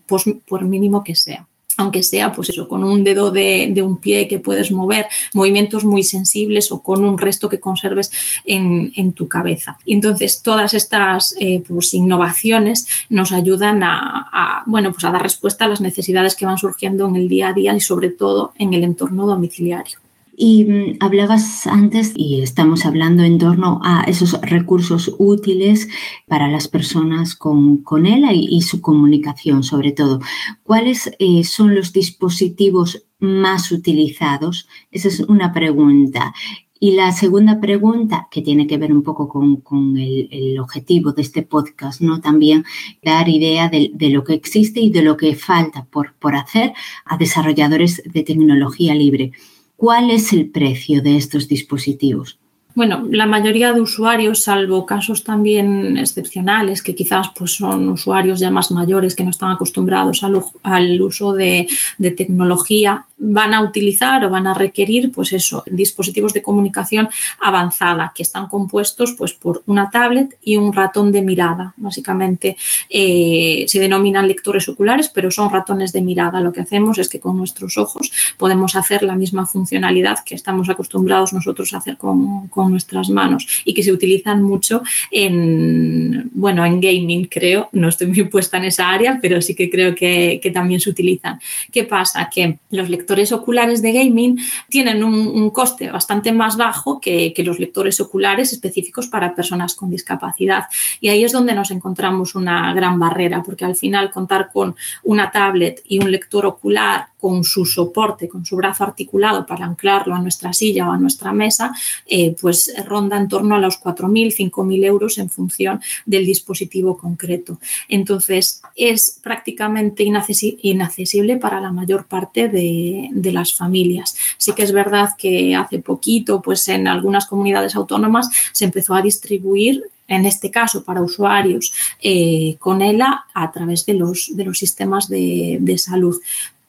por 0.49 0.65
mínimo 0.65 1.05
que 1.05 1.15
sea 1.15 1.47
aunque 1.79 2.03
sea 2.03 2.33
pues 2.33 2.51
eso, 2.51 2.69
con 2.69 2.85
un 2.85 3.05
dedo 3.05 3.31
de, 3.31 3.73
un 3.83 3.97
pie 3.97 4.29
que 4.29 4.41
puedes 4.41 4.71
mover, 4.73 5.07
movimientos 5.33 5.85
muy 5.85 6.03
sensibles 6.03 6.71
o 6.73 6.83
con 6.83 7.05
un 7.05 7.17
resto 7.17 7.49
que 7.49 7.61
conserves 7.61 8.11
en, 8.45 9.13
tu 9.13 9.29
cabeza. 9.29 9.79
Y 9.85 9.95
entonces 9.95 10.43
todas 10.43 10.75
estas 10.75 11.35
eh, 11.39 11.63
pues, 11.67 11.95
innovaciones 11.95 12.87
nos 13.09 13.33
ayudan 13.33 13.83
a, 13.83 14.65
bueno, 14.67 14.93
pues 14.93 15.05
a 15.05 15.13
dar 15.13 15.23
respuesta 15.23 15.65
a 15.65 15.69
las 15.69 15.81
necesidades 15.81 16.35
que 16.35 16.47
van 16.47 16.59
surgiendo 16.59 17.07
en 17.07 17.17
el 17.17 17.29
día 17.29 17.49
a 17.49 17.53
día 17.53 17.75
y 17.75 17.81
sobre 17.81 18.11
todo 18.11 18.53
en 18.59 18.75
el 18.75 18.83
entorno 18.83 19.27
domiciliario. 19.27 19.99
Y 20.41 20.65
mm, 20.65 20.99
hablabas 21.01 21.67
antes, 21.67 22.13
y 22.15 22.43
estamos 22.43 22.87
hablando 22.87 23.25
en 23.25 23.39
torno 23.39 23.81
a 23.83 24.05
esos 24.05 24.41
recursos 24.41 25.13
útiles 25.19 25.89
para 26.29 26.47
las 26.47 26.69
personas 26.69 27.35
con, 27.35 27.79
con 27.79 28.07
ELA 28.07 28.33
y, 28.33 28.63
su 28.63 28.81
comunicación, 28.81 29.65
sobre 29.65 29.91
todo. 29.91 30.21
¿Cuáles 30.63 31.11
eh, 31.19 31.43
son 31.43 31.75
los 31.75 31.93
dispositivos 31.93 33.05
más 33.19 33.73
utilizados? 33.73 34.69
Esa 34.93 35.09
es 35.09 35.19
una 35.19 35.53
pregunta. 35.53 36.33
Y 36.79 36.93
la 36.93 37.11
segunda 37.11 37.59
pregunta, 37.59 38.29
que 38.31 38.41
tiene 38.41 38.69
que 38.69 38.79
ver 38.79 38.93
un 38.93 39.03
poco 39.03 39.29
con, 39.29 39.97
el, 39.97 40.61
objetivo 40.61 41.11
de 41.11 41.23
este 41.23 41.43
podcast, 41.43 42.01
¿no? 42.01 42.21
También 42.21 42.65
dar 43.03 43.29
idea 43.29 43.69
de, 43.69 43.91
lo 43.99 44.23
que 44.23 44.35
existe 44.35 44.79
y 44.79 44.91
de 44.91 45.03
lo 45.03 45.17
que 45.17 45.35
falta 45.35 45.85
por, 45.87 46.15
por 46.15 46.37
hacer 46.37 46.75
a 47.05 47.17
desarrolladores 47.17 48.03
de 48.05 48.23
tecnología 48.23 48.95
libre. 48.95 49.33
¿Cuál 49.79 50.11
es 50.11 50.33
el 50.33 50.51
precio 50.51 51.03
de 51.03 51.17
estos 51.17 51.47
dispositivos? 51.47 52.37
Bueno, 52.75 53.07
la 53.09 53.27
mayoría 53.27 53.73
de 53.73 53.81
usuarios, 53.81 54.43
salvo 54.43 54.85
casos 54.87 55.23
también 55.23 55.97
excepcionales, 55.97 56.83
que 56.83 56.97
quizás 56.97 57.29
pues, 57.37 57.53
son 57.53 57.89
usuarios 57.89 58.41
ya 58.41 58.51
más 58.51 58.73
mayores 58.73 59.15
que 59.15 59.23
no 59.23 59.31
están 59.31 59.53
acostumbrados 59.53 60.25
al, 60.25 61.01
uso 61.01 61.33
de, 61.33 61.69
de, 61.97 62.11
tecnología, 62.11 63.07
van 63.19 63.53
a 63.53 63.63
utilizar 63.63 64.25
o 64.25 64.31
van 64.31 64.47
a 64.47 64.55
requerir, 64.55 65.11
pues 65.13 65.33
eso, 65.33 65.65
dispositivos 65.67 66.33
de 66.33 66.43
comunicación 66.43 67.09
avanzada 67.41 68.13
que 68.15 68.23
están 68.23 68.47
compuestos 68.49 69.15
pues, 69.19 69.33
por 69.33 69.63
una 69.67 69.91
tablet 69.91 70.39
y 70.43 70.57
un 70.57 70.73
ratón 70.73 71.11
de 71.13 71.23
mirada. 71.23 71.75
Básicamente 71.77 72.57
eh, 72.89 73.65
se 73.67 73.81
denominan 73.81 74.29
lectores 74.29 74.69
oculares, 74.69 75.09
pero 75.09 75.31
son 75.31 75.51
ratones 75.51 75.93
de 75.93 76.01
mirada. 76.01 76.41
Lo 76.41 76.53
que 76.53 76.61
hacemos 76.61 76.99
es 76.99 77.09
que 77.09 77.21
con 77.21 77.37
nuestros 77.37 77.77
ojos 77.77 78.13
podemos 78.37 78.77
hacer 78.77 79.03
la 79.03 79.17
misma 79.17 79.47
funcionalidad 79.47 80.19
que 80.25 80.35
estamos 80.35 80.69
acostumbrados 80.69 81.33
nosotros 81.33 81.75
a 81.75 81.79
hacer 81.79 81.97
con, 81.97 82.49
nuestras 82.71 83.09
manos 83.09 83.47
y 83.65 83.73
que 83.73 83.83
se 83.83 83.93
utilizan 83.93 84.43
mucho 84.43 84.83
en, 85.11 86.29
bueno, 86.35 86.65
en 86.67 86.81
gaming, 86.81 87.27
creo. 87.27 87.69
No 87.73 87.89
estoy 87.89 88.09
muy 88.09 88.25
puesta 88.25 88.59
en 88.59 88.65
esa 88.65 88.91
área, 88.91 89.19
pero 89.23 89.41
sí 89.41 89.55
que 89.55 89.71
creo 89.71 89.95
que, 89.95 90.41
que 90.43 90.51
también 90.51 90.81
se 90.81 90.91
utilizan. 90.91 91.41
¿Qué 91.73 91.85
pasa? 91.85 92.29
Que 92.33 92.59
los 92.71 92.89
lectores 92.89 93.08
lectores 93.09 93.33
oculares 93.33 93.81
de 93.81 93.93
gaming 93.93 94.39
tienen 94.69 95.03
un, 95.03 95.49
coste 95.49 95.91
bastante 95.91 96.31
más 96.31 96.59
bajo 96.59 97.01
que, 97.01 97.33
los 97.39 97.59
lectores 97.59 98.01
oculares 98.01 98.53
específicos 98.53 99.07
para 99.07 99.35
personas 99.35 99.75
con 99.75 99.89
discapacidad. 99.89 100.65
Y 101.01 101.09
ahí 101.09 101.25
es 101.25 101.33
donde 101.33 101.55
nos 101.55 101.71
encontramos 101.71 102.35
una 102.35 102.75
gran 102.75 102.99
barrera, 102.99 103.43
porque 103.43 103.65
al 103.65 103.77
final 103.77 104.11
contar 104.11 104.51
con 104.53 104.77
una 105.05 105.31
tablet 105.31 105.83
y 105.89 106.01
un 106.01 106.11
lector 106.11 106.45
ocular 106.45 107.07
con 107.19 107.45
su 107.45 107.65
soporte, 107.65 108.29
con 108.29 108.45
su 108.47 108.57
brazo 108.57 108.85
articulado 108.85 109.45
para 109.45 109.65
anclarlo 109.65 110.15
a 110.15 110.21
nuestra 110.21 110.53
silla 110.53 110.89
o 110.89 110.93
a 110.93 110.99
nuestra 110.99 111.33
mesa, 111.33 111.75
eh, 112.07 112.35
pues 112.41 112.73
ronda 112.87 113.17
en 113.17 113.29
torno 113.29 113.57
a 113.57 113.59
los 113.59 113.81
4.000, 113.81 114.51
5.000 114.51 114.85
euros 114.85 115.19
en 115.19 115.29
función 115.29 115.81
del 116.07 116.25
dispositivo 116.25 116.97
concreto. 116.97 117.59
Entonces, 117.89 118.63
es 118.77 119.19
prácticamente 119.23 120.05
inaccesible 120.05 121.37
para 121.37 121.61
la 121.61 121.73
mayor 121.73 122.07
parte 122.07 122.49
de, 122.49 123.11
las 123.29 123.53
familias. 123.53 124.17
Sí 124.39 124.53
que 124.53 124.63
es 124.63 124.73
verdad 124.73 125.11
que 125.19 125.55
hace 125.55 125.81
poquito, 125.81 126.41
pues 126.41 126.67
en 126.69 126.89
algunas 126.89 127.27
comunidades 127.27 127.77
autónomas 127.77 128.31
se 128.53 128.65
empezó 128.65 128.95
a 128.95 129.03
distribuir 129.03 129.85
en 130.07 130.25
este 130.25 130.51
caso 130.51 130.83
para 130.83 131.03
usuarios 131.03 131.75
eh, 132.01 132.57
con 132.59 132.81
ELA 132.81 133.27
a 133.35 133.53
través 133.53 133.85
de 133.85 133.93
los, 133.93 134.31
de 134.35 134.45
los 134.45 134.59
sistemas 134.59 135.09
de, 135.11 135.59
de 135.61 135.77
salud 135.77 136.17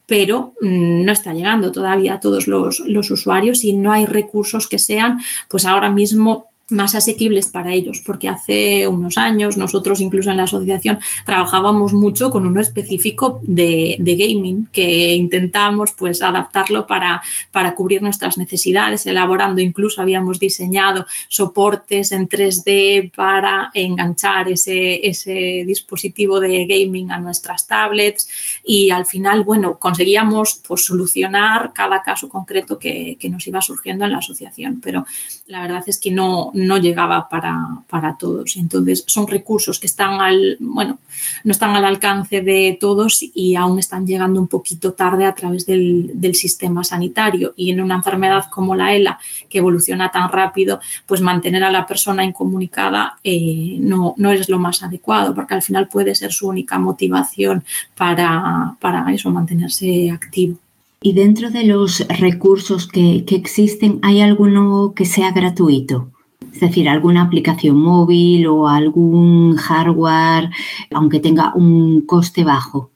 pero 0.09 0.55
mm, 0.59 1.05
no 1.05 1.11
está 1.11 1.33
llegando 1.33 1.71
todavía 1.71 2.15
a 2.15 2.19
todos 2.19 2.47
los, 2.47 2.79
los, 2.81 3.11
usuarios 3.11 3.63
y 3.63 3.73
no 3.73 3.93
hay 3.93 4.07
recursos 4.07 4.67
que 4.67 4.79
sean, 4.79 5.19
pues 5.47 5.65
ahora 5.65 5.91
mismo 5.91 6.48
más 6.69 6.95
asequibles 6.95 7.47
para 7.47 7.73
ellos, 7.73 8.01
porque 8.05 8.29
hace 8.29 8.87
unos 8.87 9.17
años 9.17 9.57
nosotros 9.57 10.01
incluso 10.01 10.31
en 10.31 10.37
la 10.37 10.43
asociación 10.43 10.99
trabajábamos 11.25 11.93
mucho 11.93 12.29
con 12.29 12.45
uno 12.45 12.61
específico 12.61 13.39
de, 13.43 13.97
gaming 13.99 14.67
que 14.71 15.13
intentamos 15.13 15.93
pues 15.93 16.21
adaptarlo 16.21 16.85
para, 16.87 17.21
para 17.51 17.73
cubrir 17.75 18.01
nuestras 18.01 18.37
necesidades, 18.37 19.05
elaborando 19.05 19.61
incluso 19.61 20.01
habíamos 20.01 20.39
diseñado 20.39 21.05
soportes 21.27 22.11
en 22.11 22.27
3D 22.27 23.11
para 23.15 23.71
enganchar 23.73 24.49
ese, 24.49 25.07
ese 25.07 25.63
dispositivo 25.65 26.39
de 26.39 26.65
gaming 26.65 27.11
a 27.11 27.19
nuestras 27.19 27.67
tablets. 27.67 28.29
Y 28.63 28.89
al 28.89 29.05
final, 29.05 29.43
bueno, 29.43 29.77
conseguíamos 29.77 30.61
pues 30.67 30.85
solucionar 30.85 31.71
cada 31.73 32.01
caso 32.01 32.29
concreto 32.29 32.77
que, 32.77 33.17
que 33.19 33.29
nos 33.29 33.47
iba 33.47 33.61
surgiendo 33.61 34.05
en 34.05 34.11
la 34.11 34.19
asociación, 34.19 34.81
pero 34.81 35.05
la 35.47 35.61
verdad 35.61 35.83
es 35.87 35.97
que 35.97 36.11
no 36.11 36.51
no 36.67 36.77
llegaba 36.77 37.29
para, 37.29 37.57
para, 37.89 38.17
todos. 38.17 38.55
Entonces, 38.57 39.03
son 39.07 39.27
recursos 39.27 39.79
que 39.79 39.87
están 39.87 40.21
al, 40.21 40.57
bueno, 40.59 40.99
no 41.43 41.51
están 41.51 41.75
al 41.75 41.85
alcance 41.85 42.41
de 42.41 42.77
todos 42.79 43.19
y 43.21 43.55
aún 43.55 43.79
están 43.79 44.05
llegando 44.05 44.39
un 44.39 44.47
poquito 44.47 44.93
tarde 44.93 45.25
a 45.25 45.35
través 45.35 45.65
del, 45.65 46.11
sistema 46.33 46.83
sanitario. 46.83 47.53
Y 47.55 47.71
en 47.71 47.81
una 47.81 47.95
enfermedad 47.95 48.45
como 48.51 48.75
la 48.75 48.93
ELA, 48.93 49.19
que 49.49 49.57
evoluciona 49.57 50.11
tan 50.11 50.29
rápido, 50.31 50.79
pues 51.05 51.21
mantener 51.21 51.63
a 51.63 51.71
la 51.71 51.85
persona 51.85 52.23
incomunicada 52.23 53.17
eh, 53.23 53.77
no, 53.79 54.13
no 54.17 54.31
es 54.31 54.47
lo 54.47 54.59
más 54.59 54.83
adecuado, 54.83 55.33
porque 55.33 55.55
al 55.55 55.63
final 55.63 55.87
puede 55.87 56.13
ser 56.13 56.31
su 56.31 56.47
única 56.47 56.77
motivación 56.77 57.63
para, 57.95 58.75
para 58.79 59.11
eso, 59.11 59.31
mantenerse 59.31 60.11
activo. 60.11 60.57
Y 61.01 61.13
dentro 61.13 61.49
de 61.49 61.63
los 61.63 62.05
recursos 62.07 62.87
que, 62.87 63.23
que 63.25 63.35
existen, 63.35 63.99
¿hay 64.01 64.19
alguno 64.19 64.93
que 64.93 65.05
sea 65.05 65.31
gratuito? 65.31 66.11
Es 66.53 66.59
decir, 66.59 66.89
alguna 66.89 67.23
aplicación 67.23 67.79
móvil 67.79 68.47
o 68.47 68.67
algún 68.67 69.55
hardware, 69.55 70.49
aunque 70.91 71.19
tenga 71.19 71.53
un 71.55 72.01
coste 72.05 72.43
bajo. 72.43 72.91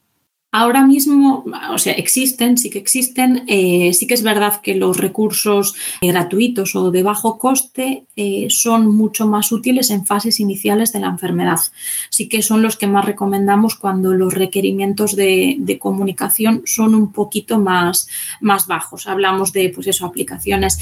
Ahora 0.55 0.85
mismo, 0.85 1.43
o 1.71 1.79
sea, 1.79 1.93
existen, 1.93 2.59
sí 2.59 2.69
que 2.69 2.77
existen, 2.77 3.43
eh, 3.47 3.91
sí 3.91 4.05
que 4.05 4.13
es 4.13 4.21
verdad 4.21 4.61
que 4.61 4.75
los 4.75 4.97
recursos 4.97 5.73
eh, 5.99 6.09
gratuitos 6.09 6.75
o 6.75 6.91
de 6.91 7.01
bajo 7.01 7.39
coste 7.39 8.05
eh, 8.15 8.45
son 8.51 8.95
mucho 8.95 9.25
más 9.25 9.51
útiles 9.51 9.89
en 9.89 10.05
fases 10.05 10.39
iniciales 10.39 10.93
de 10.93 10.99
la 10.99 11.07
enfermedad. 11.07 11.59
Sí 12.11 12.29
que 12.29 12.43
son 12.43 12.61
los 12.61 12.77
que 12.77 12.85
más 12.85 13.03
recomendamos 13.03 13.73
cuando 13.73 14.13
los 14.13 14.35
requerimientos 14.35 15.15
de, 15.15 15.79
comunicación 15.81 16.61
son 16.65 16.93
un 16.93 17.11
poquito 17.11 17.57
más, 17.57 18.07
más 18.39 18.67
bajos. 18.67 19.07
Hablamos 19.07 19.53
de, 19.53 19.69
pues 19.69 20.03
aplicaciones 20.03 20.77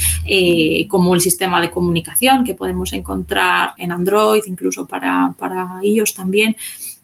como 0.89 1.15
el 1.15 1.21
sistema 1.21 1.61
de 1.61 1.71
comunicación 1.71 2.43
que 2.43 2.55
podemos 2.55 2.91
encontrar 2.91 3.73
en 3.77 3.93
Android, 3.93 4.43
incluso 4.47 4.85
para, 4.85 5.33
para 5.39 5.79
también 6.13 6.57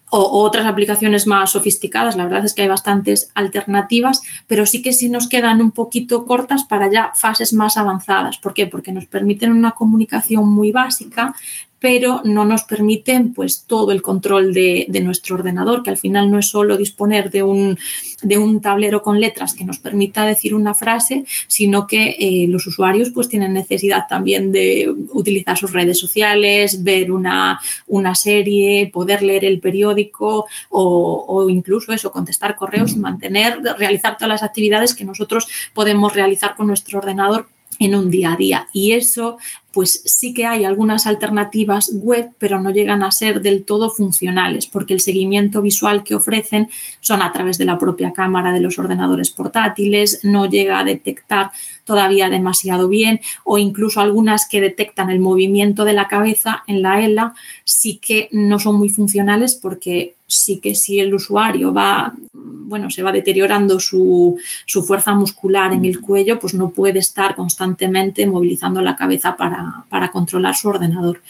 o, 0.09 0.41
otras 0.43 0.65
aplicaciones 0.65 1.27
más 1.27 1.51
sofisticadas. 1.51 2.15
La 2.15 2.23
verdad 2.25 2.45
es 2.45 2.53
que 2.53 2.63
hay 2.63 2.67
bastantes 2.67 3.29
alternativas, 3.35 4.21
pero 4.47 4.65
sí 4.65 4.81
que 4.81 4.93
sí 4.93 5.09
nos 5.09 5.27
quedan 5.27 5.61
un 5.61 5.71
poquito 5.71 6.25
cortas 6.25 6.63
para 6.63 6.91
ya 6.91 7.11
fases 7.15 7.53
más 7.53 7.77
avanzadas. 7.77 8.37
¿Por 8.37 8.53
qué? 8.53 8.67
Porque 8.67 8.91
nos 8.91 9.05
permiten 9.05 9.51
una 9.51 9.71
comunicación 9.71 10.47
muy 10.49 10.71
básica, 10.71 11.35
pero 11.79 12.21
no 12.23 12.45
nos 12.45 12.63
permiten 12.63 13.33
pues 13.33 13.65
todo 13.67 13.91
el 13.91 14.01
control 14.01 14.53
de, 14.53 14.87
nuestro 15.03 15.35
ordenador, 15.35 15.83
que 15.83 15.91
al 15.91 15.97
final 15.97 16.31
no 16.31 16.39
es 16.39 16.49
solo 16.49 16.75
disponer 16.75 17.29
de 17.29 17.43
un, 17.43 17.77
de 18.23 18.37
un, 18.37 18.61
tablero 18.61 19.03
con 19.03 19.19
letras 19.19 19.53
que 19.53 19.63
nos 19.63 19.77
permita 19.77 20.25
decir 20.25 20.55
una 20.55 20.73
frase, 20.73 21.25
sino 21.47 21.85
que 21.85 22.15
eh, 22.19 22.47
los 22.47 22.65
usuarios 22.65 23.11
pues 23.11 23.29
tienen 23.29 23.53
necesidad 23.53 24.05
también 24.09 24.51
de 24.51 24.91
utilizar 25.11 25.57
sus 25.57 25.71
redes 25.71 25.99
sociales, 25.99 26.83
ver 26.83 27.11
una, 27.11 27.59
una 27.85 28.15
serie, 28.15 28.89
poder 28.91 29.21
leer 29.21 29.45
el 29.45 29.59
periódico 29.59 30.47
o, 30.69 31.25
o, 31.27 31.49
incluso 31.49 31.93
eso, 31.93 32.11
contestar 32.11 32.55
correos 32.55 32.93
y 32.93 32.99
mantener, 32.99 33.61
realizar 33.77 34.17
todas 34.17 34.29
las 34.29 34.43
actividades 34.43 34.95
que 34.95 35.05
nosotros 35.05 35.47
podemos 35.73 36.13
realizar 36.13 36.55
con 36.55 36.67
nuestro 36.67 36.97
ordenador 36.99 37.47
en 37.79 37.95
un 37.95 38.09
día 38.09 38.33
a 38.33 38.35
día. 38.35 38.67
Y 38.73 38.93
eso 38.93 39.37
pues 39.77 40.01
sí 40.05 40.33
que 40.33 40.47
hay 40.47 40.65
algunas 40.65 41.05
alternativas 41.05 41.91
web, 41.93 42.31
pero 42.39 42.59
no 42.59 42.71
llegan 42.71 43.03
a 43.03 43.11
ser 43.11 43.43
del 43.43 43.63
todo 43.63 43.91
funcionales, 43.91 44.65
porque 44.65 44.95
el 44.95 45.01
seguimiento 45.01 45.61
visual 45.61 46.03
que 46.03 46.15
ofrecen 46.15 46.67
son 46.99 47.21
a 47.21 47.31
través 47.31 47.59
de 47.59 47.65
la 47.65 47.77
propia 47.77 48.11
cámara 48.11 48.51
de 48.51 48.59
los 48.59 48.79
ordenadores 48.79 49.29
portátiles, 49.29 50.21
no 50.23 50.47
llega 50.47 50.79
a 50.79 50.83
detectar 50.83 51.51
todavía 51.83 52.27
demasiado 52.27 52.87
bien, 52.87 53.21
o 53.43 53.59
incluso 53.59 54.01
algunas 54.01 54.49
que 54.49 54.61
detectan 54.61 55.11
el 55.11 55.19
movimiento 55.19 55.85
de 55.85 55.93
la 55.93 56.07
cabeza 56.07 56.63
en 56.65 56.81
la 56.81 56.99
ELA 56.99 57.35
sí 57.63 57.99
que 57.99 58.29
no 58.31 58.57
son 58.57 58.77
muy 58.77 58.89
funcionales 58.89 59.53
porque 59.53 60.15
sí 60.27 60.59
que 60.59 60.75
si 60.75 60.99
el 60.99 61.13
usuario 61.13 61.73
va, 61.73 62.13
bueno, 62.33 62.89
se 62.89 63.01
va 63.01 63.11
deteriorando 63.11 63.79
su, 63.79 64.37
su, 64.65 64.83
fuerza 64.83 65.15
muscular 65.15 65.71
en 65.73 65.85
el 65.85 66.01
cuello, 66.01 66.37
pues 66.37 66.53
no 66.53 66.69
puede 66.69 66.99
estar 66.99 67.35
constantemente 67.35 68.27
movilizando 68.27 68.81
la 68.81 68.95
cabeza 68.95 69.37
para 69.37 69.66
para, 69.89 70.11
controlar 70.11 70.55
su 70.55 70.69
ordenador. 70.69 71.21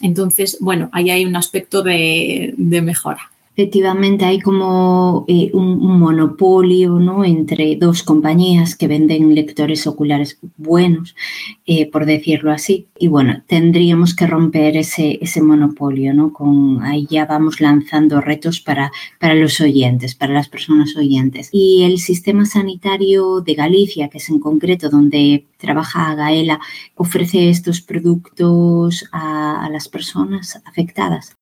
Entonces, 0.00 0.58
bueno, 0.60 0.88
ahí 0.92 1.10
hay 1.10 1.24
un 1.24 1.36
aspecto 1.36 1.82
de, 1.82 2.54
mejora. 2.58 3.30
Efectivamente, 3.56 4.24
hay 4.24 4.40
como 4.40 5.24
eh, 5.28 5.50
un, 5.54 5.78
monopolio 6.00 6.98
¿no? 6.98 7.24
entre 7.24 7.76
dos 7.76 8.02
compañías 8.02 8.74
que 8.74 8.88
venden 8.88 9.32
lectores 9.32 9.86
oculares 9.86 10.40
buenos, 10.56 11.14
eh, 11.64 11.88
por 11.88 12.04
decirlo 12.04 12.50
así. 12.50 12.88
Y 12.98 13.06
bueno, 13.06 13.44
tendríamos 13.46 14.16
que 14.16 14.26
romper 14.26 14.76
ese, 14.76 15.20
ese 15.22 15.40
monopolio, 15.40 16.12
¿no? 16.14 16.32
Con, 16.32 16.82
ahí 16.82 17.06
ya 17.08 17.26
vamos 17.26 17.60
lanzando 17.60 18.20
retos 18.20 18.60
para, 18.60 18.90
para 19.20 19.36
los 19.36 19.60
oyentes, 19.60 20.16
para 20.16 20.34
las 20.34 20.48
personas 20.48 20.96
oyentes. 20.96 21.48
Y 21.52 21.84
el 21.84 21.98
sistema 21.98 22.46
sanitario 22.46 23.40
de 23.40 23.54
Galicia, 23.54 24.08
que 24.08 24.18
es 24.18 24.28
en 24.30 24.40
concreto 24.40 24.90
donde 24.90 25.46
trabaja 25.58 26.16
Gaela, 26.16 26.58
ofrece 26.96 27.50
estos 27.50 27.80
productos 27.80 29.04
a 29.12 29.68
las 29.70 29.88
personas 29.88 30.60
afectadas. 30.64 31.36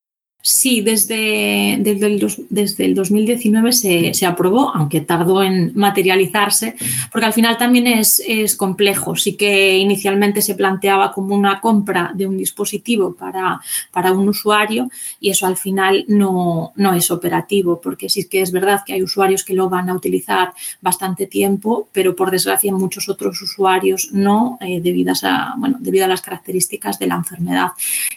Sí, 0.45 0.81
desde, 0.81 1.77
desde, 1.79 2.05
el, 2.05 2.33
desde 2.49 2.83
el 2.83 2.95
2019 2.95 3.71
se, 3.71 4.13
se, 4.13 4.25
aprobó, 4.25 4.75
aunque 4.75 4.99
tardó 4.99 5.41
en 5.41 5.71
materializarse, 5.73 6.75
porque 7.13 7.27
al 7.27 7.31
final 7.31 7.57
también 7.57 7.87
es, 7.87 8.21
es, 8.27 8.57
complejo. 8.57 9.15
Sí 9.15 9.37
que 9.37 9.77
inicialmente 9.77 10.41
se 10.41 10.55
planteaba 10.55 11.13
como 11.13 11.33
una 11.33 11.61
compra 11.61 12.11
de 12.13 12.27
un 12.27 12.35
dispositivo 12.35 13.15
para, 13.15 13.61
para 13.93 14.11
un 14.11 14.27
usuario 14.27 14.89
y 15.21 15.29
eso 15.29 15.47
al 15.47 15.55
final 15.55 16.03
no, 16.09 16.73
no, 16.75 16.93
es 16.93 17.09
operativo, 17.09 17.79
porque 17.79 18.09
sí 18.09 18.27
que 18.27 18.41
es 18.41 18.51
verdad 18.51 18.81
que 18.85 18.91
hay 18.91 19.01
usuarios 19.01 19.45
que 19.45 19.53
lo 19.53 19.69
van 19.69 19.89
a 19.89 19.93
utilizar 19.93 20.51
bastante 20.81 21.25
tiempo, 21.25 21.87
pero 21.93 22.17
por 22.17 22.31
desgracia 22.31 22.73
muchos 22.73 23.07
otros 23.07 23.41
usuarios 23.41 24.09
no, 24.11 24.57
eh, 24.59 24.81
debido, 24.81 25.13
a, 25.23 25.55
bueno, 25.57 25.77
debido 25.79 26.03
a 26.03 26.09
las 26.09 26.21
características 26.21 26.99
de 26.99 27.07
la 27.07 27.15
enfermedad. 27.15 27.67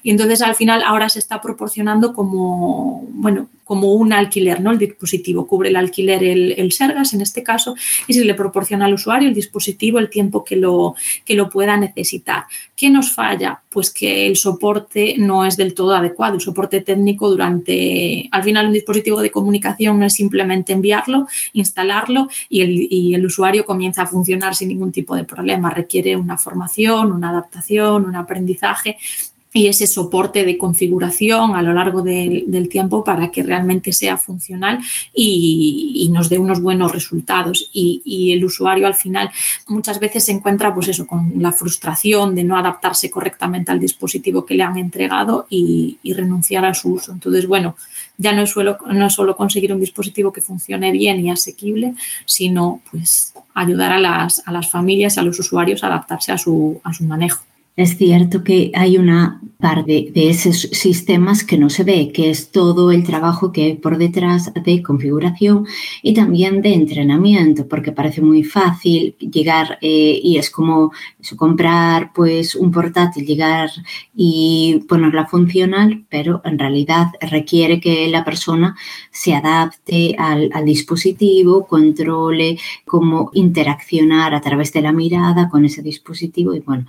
Y 0.03 0.11
entonces 0.11 0.43
al 0.43 0.57
final 0.57 0.83
ahora 0.83 1.09
se 1.09 1.21
está 1.21 1.41
proporcionando 1.41 2.16
como, 2.17 3.07
bueno, 3.11 3.49
como 3.67 3.95
un 3.95 4.13
alquiler, 4.13 4.61
¿no? 4.61 4.71
El 4.71 4.79
dispositivo 4.79 5.45
cubre 5.49 5.71
el 5.71 5.77
alquiler 5.77 6.23
el, 6.23 6.71
Sergas 6.71 7.15
en 7.15 7.21
este 7.21 7.43
caso 7.43 7.75
y 8.07 8.15
se 8.15 8.25
le 8.25 8.35
proporciona 8.35 8.87
al 8.87 8.95
usuario 8.95 9.29
el 9.29 9.35
dispositivo 9.35 9.99
el 9.99 10.09
tiempo 10.09 10.45
que 10.45 10.55
lo, 10.55 10.95
que 11.25 11.35
lo 11.35 11.51
pueda 11.51 11.77
necesitar. 11.77 12.45
¿Qué 12.77 12.91
nos 12.91 13.11
falla? 13.11 13.61
Pues 13.69 13.91
que 13.91 14.29
el 14.29 14.37
soporte 14.37 15.17
no 15.19 15.45
es 15.45 15.57
del 15.57 15.75
todo 15.75 15.97
adecuado. 15.97 16.37
El 16.37 16.41
soporte 16.41 16.81
técnico 16.81 17.29
durante, 17.29 18.29
al 18.31 18.45
final 18.45 18.69
un 18.69 18.73
dispositivo 18.73 19.21
de 19.21 19.33
comunicación 19.33 19.99
no 19.99 20.07
es 20.07 20.15
simplemente 20.15 20.73
enviarlo, 20.73 21.27
instalarlo 21.53 22.29
y 22.49 22.61
el, 22.61 22.87
y 22.89 23.15
el 23.15 23.27
usuario 23.27 23.65
comienza 23.65 24.03
a 24.03 24.07
funcionar 24.07 24.55
sin 24.55 24.69
ningún 24.69 24.93
tipo 24.93 25.17
de 25.17 25.25
problema. 25.25 25.71
Requiere 25.71 26.15
una 26.15 26.39
formación, 26.39 27.11
una 27.11 27.31
adaptación, 27.31 28.05
un 28.05 28.15
aprendizaje 28.15 28.97
y 29.57 29.69
ese 29.69 29.87
soporte 29.87 30.45
de 30.45 30.59
configuración 30.59 31.57
a 31.57 31.63
lo 31.63 31.73
largo 31.73 32.03
del 32.03 32.69
tiempo 32.69 33.03
para 33.03 33.31
que 33.31 33.43
realmente 33.43 33.91
sea 33.91 34.19
funcional 34.19 34.81
y, 35.15 36.11
nos 36.13 36.29
dé 36.29 36.39
unos 36.39 36.61
buenos 36.61 36.93
resultados. 36.93 37.71
Y, 37.73 38.33
el 38.33 38.45
usuario 38.45 38.87
al 38.87 38.95
final 38.95 39.31
muchas 39.69 39.99
veces 39.99 40.27
se 40.27 40.33
encuentra 40.33 40.75
pues 40.75 40.89
eso, 40.89 41.07
con 41.07 41.33
la 41.39 41.53
frustración 41.53 42.35
de 42.35 42.45
no 42.45 42.59
adaptarse 42.59 43.11
correctamente 43.11 43.73
al 43.73 43.81
dispositivo 43.81 44.45
que 44.45 44.55
le 44.55 44.63
han 44.63 44.77
entregado 44.77 45.47
y, 45.49 45.99
renunciar 46.05 46.65
a 46.67 46.75
su 46.75 46.93
uso. 46.93 47.13
Entonces, 47.13 47.47
bueno, 47.47 47.77
ya 48.19 48.33
no 48.33 48.43
es, 48.43 48.51
solo, 48.51 48.79
no 48.87 49.07
es 49.07 49.13
solo 49.13 49.37
conseguir 49.37 49.73
un 49.73 49.81
dispositivo 49.81 50.33
que 50.33 50.41
funcione 50.41 50.93
bien 50.93 51.25
y 51.25 51.31
asequible, 51.31 51.95
sino 52.27 52.81
pues 52.91 53.33
ayudar 53.55 53.93
a 53.93 53.99
las, 53.99 54.43
a 54.47 54.53
las 54.53 54.71
familias, 54.71 55.19
a 55.19 55.23
los 55.23 55.39
usuarios 55.39 55.83
a 55.83 55.87
adaptarse 55.89 56.33
a 56.33 56.39
su, 56.39 56.81
a 56.85 56.93
su 56.93 57.05
manejo. 57.05 57.43
Es 57.77 57.99
cierto 57.99 58.43
que 58.43 58.73
hay 58.75 58.97
una 58.97 59.43
parte 59.59 60.11
de 60.13 60.31
esos 60.31 60.61
sistemas 60.73 61.45
que 61.45 61.59
no 61.59 61.69
se 61.69 61.85
ve, 61.85 62.11
que 62.13 62.31
es 62.31 62.51
todo 62.51 62.91
el 62.91 63.05
trabajo 63.05 63.53
que 63.53 63.65
hay 63.65 63.75
por 63.75 63.99
detrás 63.99 64.53
de 64.55 64.83
configuración 64.83 65.67
y 66.03 66.15
también 66.15 66.63
de 66.63 66.73
entrenamiento, 66.73 67.69
porque 67.69 67.93
parece 67.93 68.23
muy 68.23 68.45
fácil 68.45 69.15
llegar 69.19 69.79
eh, 69.83 70.21
y 70.23 70.39
es 70.39 70.51
como 70.51 70.93
comprar 71.37 72.13
pues 72.15 72.55
un 72.55 72.71
portátil, 72.71 73.27
llegar 73.27 73.69
y 74.15 74.85
ponerla 74.89 75.27
funcional, 75.27 76.05
pero 76.09 76.41
en 76.45 76.59
realidad 76.59 77.09
requiere 77.21 77.79
que 77.81 78.09
la 78.09 78.25
persona 78.25 78.75
se 79.11 79.35
adapte 79.35 80.17
al, 80.19 80.51
al 80.55 80.65
dispositivo, 80.65 81.67
controle 81.67 82.59
cómo 82.87 83.31
interaccionar 83.35 84.35
a 84.35 84.41
través 84.41 84.73
de 84.73 84.83
la 84.83 84.93
mirada 84.93 85.51
con 85.51 85.65
ese 85.67 85.83
dispositivo 85.83 86.55
y 86.55 86.61
bueno, 86.61 86.87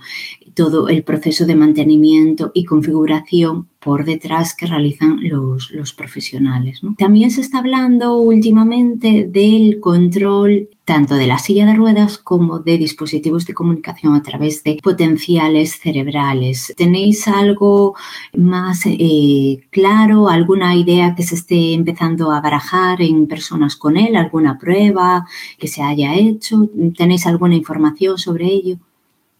todo 0.54 0.77
el 0.86 1.02
proceso 1.02 1.46
de 1.46 1.56
mantenimiento 1.56 2.52
y 2.54 2.64
configuración 2.64 3.66
por 3.80 4.04
detrás 4.04 4.54
que 4.54 4.66
realizan 4.66 5.18
los, 5.22 5.72
profesionales. 5.96 6.80
También 6.96 7.30
se 7.30 7.40
está 7.40 7.58
hablando 7.58 8.18
últimamente 8.18 9.26
del 9.28 9.80
control 9.80 10.68
tanto 10.84 11.16
de 11.16 11.26
la 11.26 11.38
silla 11.38 11.66
de 11.66 11.74
ruedas 11.74 12.16
como 12.16 12.60
de 12.60 12.78
dispositivos 12.78 13.44
de 13.44 13.54
comunicación 13.54 14.14
a 14.14 14.22
través 14.22 14.62
de 14.64 14.78
potenciales 14.82 15.78
cerebrales. 15.78 16.72
¿Tenéis 16.76 17.28
algo 17.28 17.94
más 18.34 18.82
eh, 18.86 19.66
claro, 19.70 20.28
alguna 20.28 20.74
idea 20.76 21.14
que 21.14 21.22
se 21.22 21.34
esté 21.34 21.74
empezando 21.74 22.32
a 22.32 22.40
barajar 22.40 23.02
en 23.02 23.26
personas 23.26 23.76
con 23.76 23.96
él, 23.96 24.16
alguna 24.16 24.58
prueba 24.58 25.26
que 25.58 25.68
se 25.68 25.82
haya 25.82 26.14
hecho? 26.14 26.70
¿Tenéis 26.96 27.26
alguna 27.26 27.54
información 27.54 28.16
sobre 28.16 28.46
ello? 28.46 28.78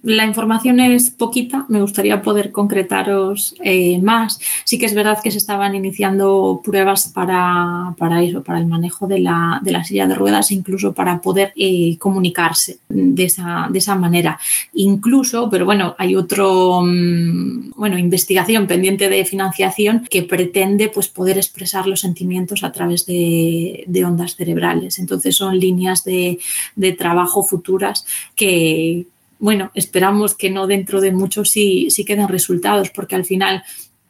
La 0.02 0.24
información 0.24 0.78
es 0.78 1.10
poquita, 1.10 1.66
me 1.68 1.80
gustaría 1.80 2.22
poder 2.22 2.52
concretaros 2.52 3.56
eh, 3.64 4.00
más. 4.00 4.38
Sí 4.64 4.78
que 4.78 4.86
es 4.86 4.94
verdad 4.94 5.18
que 5.20 5.32
se 5.32 5.38
estaban 5.38 5.74
iniciando 5.74 6.60
pruebas 6.62 7.08
para, 7.08 7.96
para 7.98 8.22
eso, 8.22 8.44
para 8.44 8.60
el 8.60 8.66
manejo 8.66 9.08
de 9.08 9.18
la, 9.18 9.58
de 9.60 9.72
la, 9.72 9.82
silla 9.82 10.06
de 10.06 10.14
ruedas, 10.14 10.52
incluso 10.52 10.92
para 10.92 11.20
poder 11.20 11.52
eh, 11.56 11.98
comunicarse 11.98 12.78
de 12.88 13.24
esa, 13.24 13.66
de 13.70 13.78
esa 13.80 13.96
manera. 13.96 14.38
Incluso, 14.72 15.50
pero 15.50 15.64
bueno, 15.64 15.96
hay 15.98 16.14
otro, 16.14 16.80
mm, 16.84 17.72
bueno, 17.74 17.98
investigación 17.98 18.68
pendiente 18.68 19.08
de 19.08 19.24
financiación 19.24 20.06
que 20.08 20.22
pretende 20.22 20.90
pues, 20.90 21.08
poder 21.08 21.38
expresar 21.38 21.88
los 21.88 22.00
sentimientos 22.00 22.62
a 22.62 22.70
través 22.70 23.04
de, 23.04 23.82
de 23.88 24.04
ondas 24.04 24.36
cerebrales. 24.36 25.00
Entonces 25.00 25.34
son 25.34 25.58
líneas 25.58 26.04
de, 26.04 26.38
de 26.76 26.92
trabajo 26.92 27.42
futuras 27.42 28.06
que 28.36 29.06
bueno, 29.38 29.70
esperamos 29.74 30.34
que 30.34 30.50
no 30.50 30.66
dentro 30.66 31.00
de 31.00 31.12
mucho 31.12 31.44
sí, 31.44 31.90
sí 31.90 32.04
queden 32.04 32.28
resultados, 32.28 32.90
porque 32.90 33.14
al 33.14 33.24
final 33.24 33.62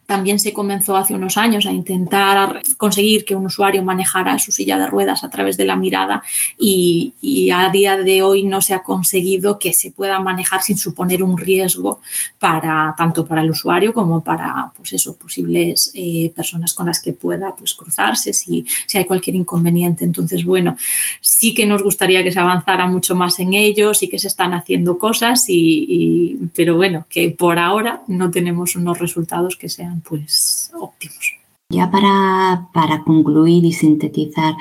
también 0.09 0.39
se 0.39 0.55
comenzó 0.55 0.97
hace 0.97 1.13
unos 1.13 1.37
años 1.37 1.67
a 1.67 1.71
intentar 1.71 2.63
conseguir 2.79 3.27
que 3.27 3.37
un 3.37 3.45
usuario 3.45 3.83
manejara 3.83 4.39
su 4.39 4.51
silla 4.53 4.79
de 4.79 4.87
ruedas 4.87 5.23
a 5.23 5.29
través 5.29 5.59
de 5.59 5.67
la 5.67 5.77
mirada 5.77 6.23
y, 6.59 7.13
a 7.55 7.69
día 7.71 7.97
de 7.97 8.23
hoy 8.23 8.43
no 8.45 8.63
se 8.63 8.73
ha 8.73 8.83
conseguido 8.83 9.59
que 9.59 9.75
se 9.75 9.91
pueda 9.91 10.19
manejar 10.21 10.63
sin 10.63 10.79
suponer 10.79 11.23
un 11.23 11.37
riesgo 11.37 12.01
para 12.39 12.95
tanto 12.97 13.27
para 13.27 13.43
el 13.43 13.51
usuario 13.51 13.93
como 13.93 14.23
para 14.25 14.73
pues 14.77 14.95
eso, 14.95 15.15
posibles 15.17 15.91
eh, 15.95 16.33
personas 16.35 16.73
con 16.73 16.87
las 16.87 17.01
que 17.03 17.13
pueda 17.13 17.55
pues, 17.55 17.75
cruzarse 17.75 18.33
si, 18.33 18.65
si 18.87 18.97
hay 18.97 19.05
cualquier 19.05 19.37
inconveniente. 19.37 20.05
Entonces, 20.05 20.45
bueno, 20.45 20.77
sí 21.21 21.53
que 21.53 21.67
nos 21.67 21.83
gustaría 21.83 22.23
que 22.23 22.33
se 22.33 22.41
avanzara 22.41 22.87
mucho 22.87 23.15
más 23.15 23.39
en 23.41 23.53
ello, 23.53 23.93
sí 23.93 24.09
que 24.09 24.19
se 24.19 24.29
están 24.29 24.55
haciendo 24.55 24.99
cosas, 24.99 25.45
y 25.49 26.39
pero 26.55 26.77
bueno, 26.77 27.07
que 27.11 27.31
por 27.31 27.59
ahora 27.59 28.03
no 28.07 28.31
tenemos 28.31 28.75
unos 28.77 28.99
resultados 28.99 29.57
que 29.57 29.69
sean 29.69 29.98
pues 30.01 30.71
óptimos. 30.79 31.35
Ya 31.71 31.91
para, 31.91 32.69
para 32.73 33.05
concluir 33.05 33.67
y 33.67 33.73
sintetizar, 33.73 34.55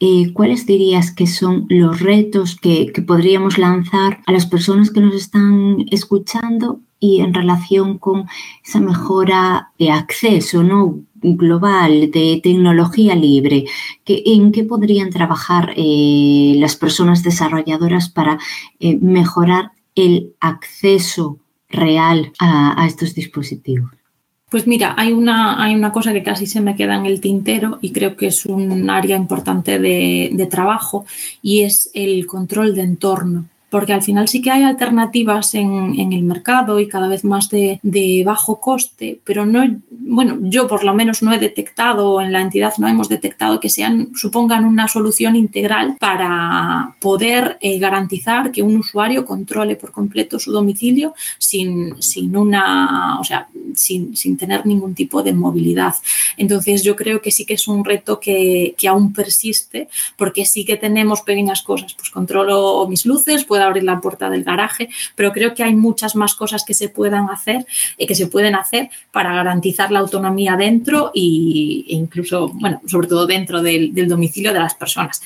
eh, 0.00 0.32
¿cuáles 0.32 0.66
dirías 0.66 1.12
que 1.12 1.28
son 1.28 1.66
los 1.68 2.00
retos 2.00 2.56
que, 2.56 2.90
que 2.92 3.00
podríamos 3.00 3.58
lanzar 3.58 4.22
a 4.26 4.32
las 4.32 4.46
personas 4.46 4.90
que 4.90 5.00
nos 5.00 5.14
están 5.14 5.86
escuchando 5.92 6.80
y 6.98 7.20
en 7.20 7.32
relación 7.32 7.98
con 7.98 8.26
esa 8.64 8.80
mejora 8.80 9.70
de 9.78 9.92
acceso 9.92 10.64
¿no? 10.64 11.00
global 11.22 12.10
de 12.10 12.40
tecnología 12.42 13.14
libre, 13.14 13.66
que, 14.04 14.22
¿en 14.26 14.52
qué 14.52 14.64
podrían 14.64 15.10
trabajar 15.10 15.74
eh, 15.76 16.54
las 16.56 16.76
personas 16.76 17.22
desarrolladoras 17.22 18.08
para 18.08 18.38
eh, 18.80 18.96
mejorar 18.96 19.72
el 19.94 20.34
acceso 20.40 21.38
real 21.68 22.32
a 22.38 22.84
estos 22.86 23.14
dispositivos? 23.14 23.97
Pues 24.50 24.66
mira, 24.66 24.94
hay 24.96 25.12
una, 25.12 25.62
hay 25.62 25.74
una 25.74 25.92
cosa 25.92 26.12
que 26.12 26.22
casi 26.22 26.46
se 26.46 26.62
me 26.62 26.74
queda 26.74 26.96
en 26.96 27.04
el 27.04 27.20
tintero 27.20 27.78
y 27.82 27.92
creo 27.92 28.16
que 28.16 28.28
es 28.28 28.46
un 28.46 28.88
área 28.88 29.16
importante 29.16 29.78
de, 29.78 30.30
de 30.32 30.46
trabajo 30.46 31.04
y 31.42 31.62
es 31.62 31.90
el 31.92 32.26
control 32.26 32.74
de 32.74 32.82
entorno 32.82 33.44
porque 33.70 33.92
al 33.92 34.02
final 34.02 34.28
sí 34.28 34.40
que 34.40 34.50
hay 34.50 34.62
alternativas 34.62 35.54
en, 35.54 35.98
en 35.98 36.12
el 36.12 36.22
mercado 36.22 36.80
y 36.80 36.88
cada 36.88 37.08
vez 37.08 37.24
más 37.24 37.48
de, 37.50 37.80
de, 37.82 38.22
bajo 38.24 38.60
coste, 38.60 39.20
pero 39.24 39.46
no, 39.46 39.64
bueno, 39.90 40.38
yo 40.40 40.66
por 40.66 40.84
lo 40.84 40.94
menos 40.94 41.22
no 41.22 41.32
he 41.32 41.38
detectado, 41.38 42.20
en 42.20 42.32
la 42.32 42.40
entidad 42.40 42.74
no 42.78 42.88
hemos 42.88 43.08
detectado 43.08 43.60
que 43.60 43.68
sean, 43.68 44.10
supongan 44.14 44.64
una 44.64 44.88
solución 44.88 45.36
integral 45.36 45.96
para 46.00 46.96
poder 47.00 47.58
eh, 47.60 47.78
garantizar 47.78 48.50
que 48.52 48.62
un 48.62 48.76
usuario 48.76 49.24
controle 49.24 49.76
por 49.76 49.92
completo 49.92 50.38
su 50.38 50.52
domicilio 50.52 51.14
sin, 51.38 52.00
sin 52.02 52.36
una, 52.36 53.18
o 53.20 53.24
sea, 53.24 53.48
sin, 53.74 54.36
tener 54.36 54.66
ningún 54.66 54.94
tipo 54.94 55.22
de 55.22 55.32
movilidad. 55.32 55.94
Entonces 56.36 56.82
yo 56.82 56.96
creo 56.96 57.20
que 57.20 57.30
sí 57.30 57.44
que 57.44 57.54
es 57.54 57.68
un 57.68 57.84
reto 57.84 58.20
que, 58.20 58.74
aún 58.88 59.12
persiste 59.12 59.88
porque 60.16 60.46
sí 60.46 60.64
que 60.64 60.76
tenemos 60.76 61.20
pequeñas 61.22 61.62
cosas, 61.62 61.94
pues 61.94 62.10
controlo 62.10 62.86
mis 62.88 63.04
luces, 63.04 63.44
puedo 63.58 63.66
abrir 63.66 63.82
la 63.82 64.00
puerta 64.00 64.30
del 64.30 64.44
garaje, 64.44 64.88
pero 65.16 65.32
creo 65.32 65.52
que 65.52 65.64
hay 65.64 65.74
muchas 65.74 66.14
más 66.14 66.36
cosas 66.36 66.64
que 66.64 66.74
se 66.74 66.88
puedan 66.88 67.28
hacer, 67.28 67.66
y 67.96 68.04
eh, 68.04 68.06
que 68.06 68.14
se 68.14 68.28
pueden 68.28 68.54
hacer 68.54 68.88
para 69.10 69.34
garantizar 69.34 69.90
la 69.90 69.98
autonomía 69.98 70.56
dentro 70.56 71.10
e 71.14 71.84
incluso, 71.88 72.50
bueno, 72.54 72.80
sobre 72.86 73.08
todo 73.08 73.26
dentro 73.26 73.60
del, 73.60 73.92
del 73.92 74.08
domicilio 74.08 74.52
de 74.52 74.60
las 74.60 74.74
personas. 74.74 75.20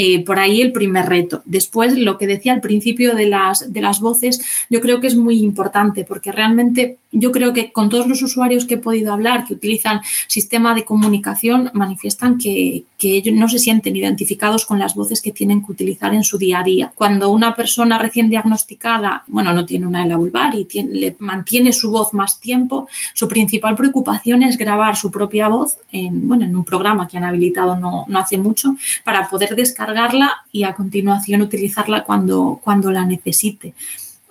Eh, 0.00 0.24
por 0.24 0.38
ahí 0.38 0.62
el 0.62 0.70
primer 0.70 1.06
reto. 1.06 1.42
Después, 1.44 1.98
lo 1.98 2.18
que 2.18 2.28
decía 2.28 2.52
al 2.52 2.60
principio 2.60 3.16
de 3.16 3.26
las, 3.26 3.72
de 3.72 3.80
las 3.80 3.98
voces, 3.98 4.40
yo 4.70 4.80
creo 4.80 5.00
que 5.00 5.08
es 5.08 5.16
muy 5.16 5.40
importante 5.40 6.04
porque 6.04 6.30
realmente 6.30 6.98
yo 7.10 7.32
creo 7.32 7.52
que 7.52 7.72
con 7.72 7.88
todos 7.88 8.06
los 8.06 8.22
usuarios 8.22 8.66
que 8.66 8.74
he 8.74 8.78
podido 8.78 9.12
hablar 9.12 9.46
que 9.46 9.54
utilizan 9.54 10.00
sistema 10.26 10.74
de 10.74 10.84
comunicación, 10.84 11.70
manifiestan 11.72 12.38
que, 12.38 12.84
ellos 13.00 13.34
no 13.34 13.48
se 13.48 13.60
sienten 13.60 13.96
identificados 13.96 14.66
con 14.66 14.78
las 14.78 14.94
voces 14.94 15.22
que 15.22 15.32
tienen 15.32 15.64
que 15.64 15.72
utilizar 15.72 16.12
en 16.14 16.24
su 16.24 16.36
día 16.36 16.60
a 16.60 16.64
día. 16.64 16.92
Cuando 16.94 17.30
una 17.30 17.54
persona 17.54 17.96
recién 17.96 18.28
diagnosticada, 18.28 19.22
bueno, 19.28 19.52
no 19.52 19.64
tiene 19.64 19.86
una 19.86 20.04
ELA 20.04 20.16
vulvar 20.16 20.54
y 20.56 20.66
le 20.82 21.14
mantiene 21.20 21.72
su 21.72 21.90
voz 21.90 22.12
más 22.12 22.40
tiempo, 22.40 22.88
su 23.14 23.28
principal 23.28 23.76
preocupación 23.76 24.42
es 24.42 24.58
grabar 24.58 24.96
su 24.96 25.10
propia 25.12 25.48
voz 25.48 25.76
en, 25.92 26.26
bueno, 26.26 26.44
en 26.44 26.56
un 26.56 26.64
programa 26.64 27.06
que 27.06 27.18
han 27.18 27.24
habilitado 27.24 27.76
no, 27.76 28.04
no 28.08 28.18
hace 28.18 28.36
mucho 28.36 28.74
para 29.04 29.30
poder 29.30 29.54
descargarla 29.54 30.44
y 30.50 30.64
a 30.64 30.74
continuación 30.74 31.42
utilizarla 31.42 32.04
cuando, 32.04 32.60
cuando 32.62 32.90
la 32.90 33.04
necesite 33.04 33.74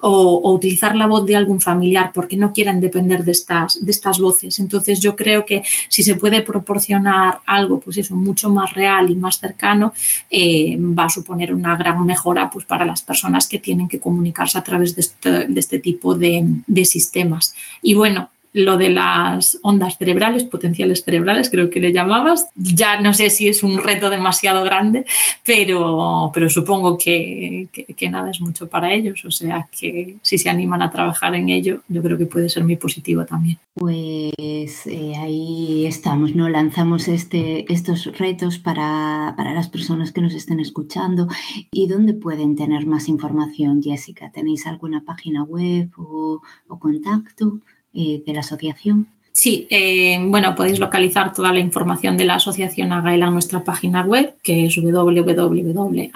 o, 0.02 0.52
utilizar 0.52 0.96
la 0.96 1.08
voz 1.08 1.26
de 1.26 1.36
algún 1.36 1.60
familiar 1.60 2.12
porque 2.14 2.38
no 2.38 2.54
quieran 2.54 2.80
depender 2.80 3.24
de 3.24 3.32
estas, 3.32 3.84
de 3.84 3.92
estas 3.92 4.20
voces. 4.20 4.60
Entonces 4.60 5.00
yo 5.00 5.16
creo 5.16 5.46
que 5.46 5.64
si 5.90 6.04
se 6.04 6.16
puede 6.16 6.42
proporcionar 6.42 7.40
algo, 7.46 7.80
pues 7.80 7.98
eso, 7.98 8.16
mucho 8.16 8.50
más 8.50 8.74
real 8.74 9.10
y 9.10 9.16
más 9.16 9.40
cercano, 9.40 9.94
eh, 10.30 10.78
va 10.80 11.06
a 11.06 11.10
suponer 11.10 11.54
una 11.54 11.76
gran 11.76 12.06
mejora 12.06 12.50
pues, 12.50 12.66
para 12.66 12.86
las 12.86 13.02
personas 13.02 13.48
que 13.48 13.60
tienen 13.60 13.88
que 13.88 14.00
comunicarse 14.00 14.58
a 14.58 14.64
través 14.64 14.96
de 14.96 15.02
este, 15.02 15.60
este 15.60 15.80
tipo 15.80 16.16
de, 16.16 16.46
de 16.66 16.86
sistemas. 16.86 17.54
Y 17.82 17.94
bueno, 17.94 18.30
lo 18.58 18.78
de 18.78 18.90
las 18.90 19.60
ondas 19.62 19.98
cerebrales, 19.98 20.44
potenciales 20.44 21.04
cerebrales, 21.04 21.50
creo 21.50 21.70
que 21.70 21.80
le 21.80 21.94
llamabas. 21.94 22.48
Ya 22.56 23.00
no 23.00 23.14
sé 23.14 23.30
si 23.30 23.48
es 23.48 23.62
un 23.62 23.78
reto 23.78 24.10
demasiado 24.10 24.64
grande, 24.64 25.06
pero, 25.46 26.32
pero 26.34 26.50
supongo 26.50 26.98
que, 26.98 27.68
nada 28.10 28.32
es 28.32 28.42
mucho 28.42 28.68
para 28.68 28.94
ellos. 28.94 29.24
O 29.26 29.32
sea 29.32 29.68
que 29.80 30.16
si 30.22 30.38
se 30.38 30.50
animan 30.50 30.82
a 30.82 30.90
trabajar 30.90 31.36
en 31.36 31.50
ello, 31.50 31.82
yo 31.88 32.02
creo 32.02 32.18
que 32.18 32.26
puede 32.26 32.50
ser 32.50 32.64
muy 32.64 32.78
positivo 32.78 33.26
también. 33.26 33.60
Pues 33.76 34.88
eh, 34.88 35.14
ahí 35.18 35.86
estamos, 35.86 36.34
¿no? 36.34 36.50
Lanzamos 36.50 37.08
este, 37.08 37.72
estos 37.72 38.06
retos 38.18 38.58
para, 38.58 39.36
las 39.38 39.70
personas 39.70 40.12
que 40.12 40.22
nos 40.22 40.34
estén 40.34 40.60
escuchando. 40.60 41.28
¿Y 41.72 41.88
dónde 41.88 42.14
pueden 42.14 42.56
tener 42.56 42.88
más 42.88 43.08
información, 43.08 43.84
Jessica? 43.84 44.32
¿Tenéis 44.32 44.66
alguna 44.66 45.04
página 45.06 45.44
web 45.44 45.92
o 45.98 46.42
contacto? 46.80 47.60
De 47.98 48.34
la 48.34 48.42
asociación? 48.42 49.08
Sí, 49.38 49.68
eh, 49.70 50.20
bueno, 50.20 50.56
podéis 50.56 50.80
localizar 50.80 51.32
toda 51.32 51.52
la 51.54 51.60
información 51.60 52.18
de 52.18 52.26
la 52.26 52.36
asociación 52.36 52.92
Agaela 52.92 53.28
en 53.28 53.34
nuestra 53.34 53.64
página 53.64 54.04
web, 54.04 54.36
que 54.42 54.66
es 54.66 54.76
www.agaela.es. 54.76 56.10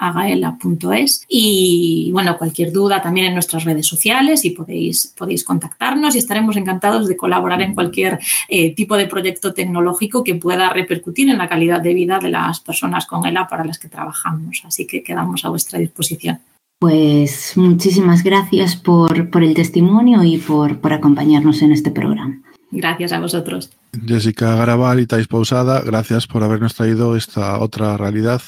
Y 1.28 2.10
bueno, 2.12 2.36
cualquier 2.36 2.72
duda 2.72 3.00
también 3.00 3.26
en 3.26 3.34
nuestras 3.34 3.62
redes 3.62 3.86
sociales 3.86 4.44
y 4.44 4.50
podéis, 4.50 5.14
podéis 5.16 5.44
contactarnos 5.44 6.16
y 6.16 6.18
estaremos 6.18 6.56
encantados 6.56 7.06
de 7.06 7.16
colaborar 7.16 7.62
en 7.62 7.74
cualquier 7.74 8.18
eh, 8.48 8.74
tipo 8.74 8.96
de 8.96 9.06
proyecto 9.06 9.54
tecnológico 9.54 10.24
que 10.24 10.34
pueda 10.34 10.70
repercutir 10.70 11.28
en 11.28 11.38
la 11.38 11.48
calidad 11.48 11.80
de 11.80 11.94
vida 11.94 12.18
de 12.18 12.30
las 12.30 12.58
personas 12.58 13.06
con 13.06 13.24
ELA 13.24 13.46
para 13.46 13.64
las 13.64 13.78
que 13.78 13.88
trabajamos. 13.88 14.62
Así 14.64 14.84
que 14.84 15.04
quedamos 15.04 15.44
a 15.44 15.48
vuestra 15.48 15.78
disposición. 15.78 16.40
Pues 16.82 17.52
muchísimas 17.54 18.24
gracias 18.24 18.74
por, 18.74 19.16
el 19.16 19.54
testimonio 19.54 20.24
y 20.24 20.38
por, 20.38 20.80
acompañarnos 20.92 21.62
en 21.62 21.70
este 21.70 21.92
programa. 21.92 22.42
Gracias 22.72 23.12
a 23.12 23.20
vosotros. 23.20 23.70
Jessica 24.04 24.56
Garabal 24.56 24.98
y 24.98 25.06
Thais 25.06 25.28
Pausada, 25.28 25.80
gracias 25.82 26.26
por 26.26 26.42
habernos 26.42 26.74
traído 26.74 27.14
esta 27.14 27.60
otra 27.60 27.96
realidad 27.96 28.42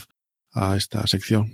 a 0.53 0.77
esta 0.77 1.07
sección. 1.07 1.53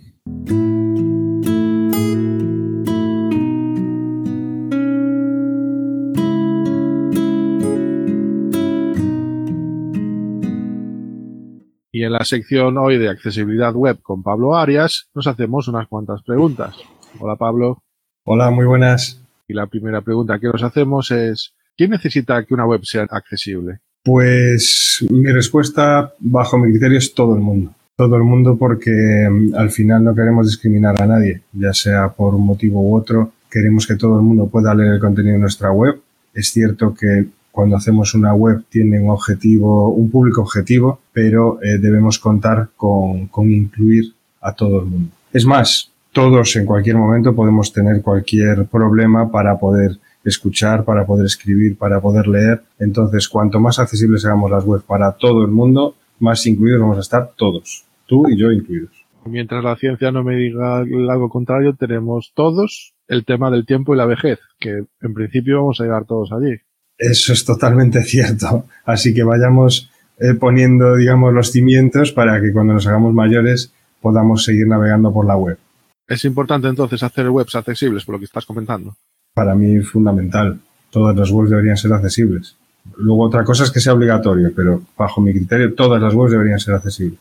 Y 12.00 12.04
en 12.04 12.12
la 12.12 12.24
sección 12.24 12.78
hoy 12.78 12.96
de 12.96 13.10
accesibilidad 13.10 13.74
web 13.74 13.98
con 14.00 14.22
Pablo 14.22 14.56
Arias 14.56 15.10
nos 15.14 15.26
hacemos 15.26 15.68
unas 15.68 15.86
cuantas 15.86 16.22
preguntas. 16.22 16.74
Hola 17.18 17.36
Pablo. 17.36 17.82
Hola, 18.24 18.50
muy 18.50 18.64
buenas. 18.64 19.20
Y 19.46 19.52
la 19.52 19.66
primera 19.66 20.00
pregunta 20.00 20.38
que 20.38 20.46
nos 20.46 20.62
hacemos 20.62 21.10
es, 21.10 21.52
¿quién 21.76 21.90
necesita 21.90 22.42
que 22.46 22.54
una 22.54 22.64
web 22.64 22.80
sea 22.84 23.02
accesible? 23.02 23.80
Pues 24.02 25.04
mi 25.10 25.30
respuesta, 25.30 26.14
bajo 26.20 26.56
mi 26.56 26.70
criterio, 26.70 26.96
es 26.96 27.12
todo 27.12 27.34
el 27.34 27.42
mundo. 27.42 27.74
Todo 27.94 28.16
el 28.16 28.22
mundo 28.22 28.56
porque 28.56 29.28
mm, 29.30 29.54
al 29.54 29.70
final 29.70 30.02
no 30.02 30.14
queremos 30.14 30.46
discriminar 30.46 31.02
a 31.02 31.06
nadie, 31.06 31.42
ya 31.52 31.74
sea 31.74 32.08
por 32.08 32.34
un 32.34 32.46
motivo 32.46 32.80
u 32.80 32.96
otro. 32.96 33.30
Queremos 33.50 33.86
que 33.86 33.96
todo 33.96 34.16
el 34.16 34.24
mundo 34.24 34.46
pueda 34.46 34.74
leer 34.74 34.94
el 34.94 35.00
contenido 35.00 35.34
de 35.34 35.40
nuestra 35.40 35.70
web. 35.70 36.00
Es 36.32 36.48
cierto 36.48 36.94
que 36.94 37.26
cuando 37.50 37.76
hacemos 37.76 38.14
una 38.14 38.34
web 38.34 38.64
tiene 38.68 39.00
un 39.00 39.10
objetivo, 39.10 39.90
un 39.90 40.10
público 40.10 40.42
objetivo, 40.42 41.00
pero 41.12 41.58
eh, 41.62 41.78
debemos 41.78 42.18
contar 42.18 42.68
con, 42.76 43.26
con 43.28 43.50
incluir 43.50 44.12
a 44.40 44.54
todo 44.54 44.80
el 44.80 44.86
mundo. 44.86 45.10
Es 45.32 45.44
más, 45.44 45.90
todos 46.12 46.56
en 46.56 46.66
cualquier 46.66 46.96
momento 46.96 47.34
podemos 47.34 47.72
tener 47.72 48.02
cualquier 48.02 48.66
problema 48.66 49.30
para 49.30 49.58
poder 49.58 49.98
escuchar, 50.24 50.84
para 50.84 51.06
poder 51.06 51.26
escribir, 51.26 51.76
para 51.78 52.00
poder 52.00 52.26
leer. 52.26 52.62
Entonces, 52.78 53.28
cuanto 53.28 53.60
más 53.60 53.78
accesibles 53.78 54.24
hagamos 54.24 54.50
las 54.50 54.64
webs 54.64 54.84
para 54.84 55.12
todo 55.12 55.44
el 55.44 55.50
mundo, 55.50 55.94
más 56.18 56.46
incluidos 56.46 56.80
vamos 56.80 56.98
a 56.98 57.00
estar 57.00 57.32
todos, 57.36 57.84
tú 58.06 58.28
y 58.28 58.36
yo 58.36 58.50
incluidos. 58.50 58.90
Mientras 59.26 59.62
la 59.62 59.76
ciencia 59.76 60.10
no 60.10 60.24
me 60.24 60.36
diga 60.36 60.78
algo 60.78 61.28
contrario, 61.28 61.74
tenemos 61.78 62.32
todos 62.34 62.94
el 63.06 63.24
tema 63.24 63.50
del 63.50 63.66
tiempo 63.66 63.94
y 63.94 63.98
la 63.98 64.06
vejez, 64.06 64.38
que 64.58 64.84
en 65.00 65.14
principio 65.14 65.58
vamos 65.58 65.80
a 65.80 65.84
llegar 65.84 66.06
todos 66.06 66.32
allí. 66.32 66.56
Eso 67.00 67.32
es 67.32 67.44
totalmente 67.46 68.02
cierto. 68.04 68.66
Así 68.84 69.14
que 69.14 69.24
vayamos 69.24 69.90
eh, 70.18 70.34
poniendo, 70.34 70.96
digamos, 70.96 71.32
los 71.32 71.50
cimientos 71.50 72.12
para 72.12 72.40
que 72.40 72.52
cuando 72.52 72.74
nos 72.74 72.86
hagamos 72.86 73.14
mayores 73.14 73.72
podamos 74.00 74.44
seguir 74.44 74.66
navegando 74.66 75.12
por 75.12 75.26
la 75.26 75.36
web. 75.36 75.58
Es 76.06 76.24
importante 76.24 76.68
entonces 76.68 77.02
hacer 77.02 77.30
webs 77.30 77.54
accesibles, 77.54 78.04
por 78.04 78.14
lo 78.14 78.18
que 78.18 78.24
estás 78.26 78.44
comentando. 78.44 78.94
Para 79.34 79.54
mí 79.54 79.76
es 79.76 79.88
fundamental. 79.88 80.60
Todas 80.90 81.16
las 81.16 81.30
webs 81.30 81.50
deberían 81.50 81.76
ser 81.76 81.92
accesibles. 81.92 82.56
Luego 82.96 83.24
otra 83.24 83.44
cosa 83.44 83.64
es 83.64 83.70
que 83.70 83.80
sea 83.80 83.94
obligatorio, 83.94 84.52
pero 84.54 84.82
bajo 84.96 85.20
mi 85.20 85.32
criterio 85.32 85.74
todas 85.74 86.02
las 86.02 86.14
webs 86.14 86.32
deberían 86.32 86.58
ser 86.58 86.74
accesibles. 86.74 87.20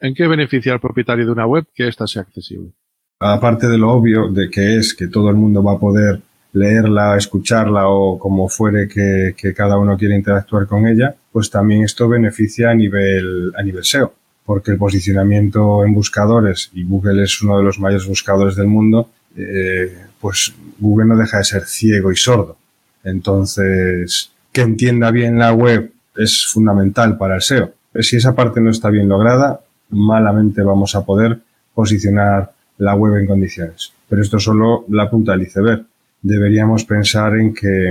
¿En 0.00 0.14
qué 0.14 0.26
beneficia 0.26 0.72
al 0.72 0.80
propietario 0.80 1.26
de 1.26 1.32
una 1.32 1.46
web 1.46 1.66
que 1.74 1.86
ésta 1.86 2.06
sea 2.06 2.22
accesible? 2.22 2.72
Aparte 3.20 3.68
de 3.68 3.76
lo 3.76 3.90
obvio 3.90 4.28
de 4.28 4.48
que 4.48 4.76
es 4.78 4.94
que 4.94 5.08
todo 5.08 5.28
el 5.28 5.36
mundo 5.36 5.62
va 5.62 5.74
a 5.74 5.78
poder 5.78 6.22
leerla, 6.52 7.16
escucharla 7.16 7.88
o 7.88 8.18
como 8.18 8.48
fuere 8.48 8.88
que, 8.88 9.34
cada 9.54 9.78
uno 9.78 9.96
quiera 9.96 10.16
interactuar 10.16 10.66
con 10.66 10.86
ella, 10.86 11.14
pues 11.32 11.50
también 11.50 11.84
esto 11.84 12.08
beneficia 12.08 12.70
a 12.70 12.74
nivel, 12.74 13.52
a 13.56 13.62
nivel 13.62 13.84
SEO, 13.84 14.12
porque 14.44 14.72
el 14.72 14.78
posicionamiento 14.78 15.84
en 15.84 15.94
buscadores, 15.94 16.70
y 16.74 16.84
Google 16.84 17.22
es 17.22 17.40
uno 17.42 17.58
de 17.58 17.64
los 17.64 17.78
mayores 17.78 18.06
buscadores 18.06 18.56
del 18.56 18.66
mundo, 18.66 19.10
eh, 19.36 19.96
pues 20.20 20.52
Google 20.78 21.06
no 21.06 21.16
deja 21.16 21.38
de 21.38 21.44
ser 21.44 21.64
ciego 21.64 22.10
y 22.10 22.16
sordo. 22.16 22.56
Entonces, 23.04 24.30
que 24.52 24.62
entienda 24.62 25.10
bien 25.10 25.38
la 25.38 25.52
web 25.52 25.92
es 26.16 26.46
fundamental 26.46 27.16
para 27.16 27.36
el 27.36 27.42
SEO. 27.42 27.72
Si 28.00 28.16
esa 28.16 28.34
parte 28.34 28.60
no 28.60 28.70
está 28.70 28.90
bien 28.90 29.08
lograda, 29.08 29.60
malamente 29.90 30.62
vamos 30.62 30.94
a 30.94 31.04
poder 31.04 31.38
posicionar 31.74 32.52
la 32.78 32.94
web 32.94 33.16
en 33.16 33.26
condiciones. 33.26 33.92
Pero 34.08 34.22
esto 34.22 34.36
es 34.38 34.42
solo 34.42 34.84
la 34.88 35.08
punta 35.08 35.32
del 35.32 35.42
iceberg 35.42 35.84
deberíamos 36.22 36.84
pensar 36.84 37.36
en 37.36 37.54
que, 37.54 37.90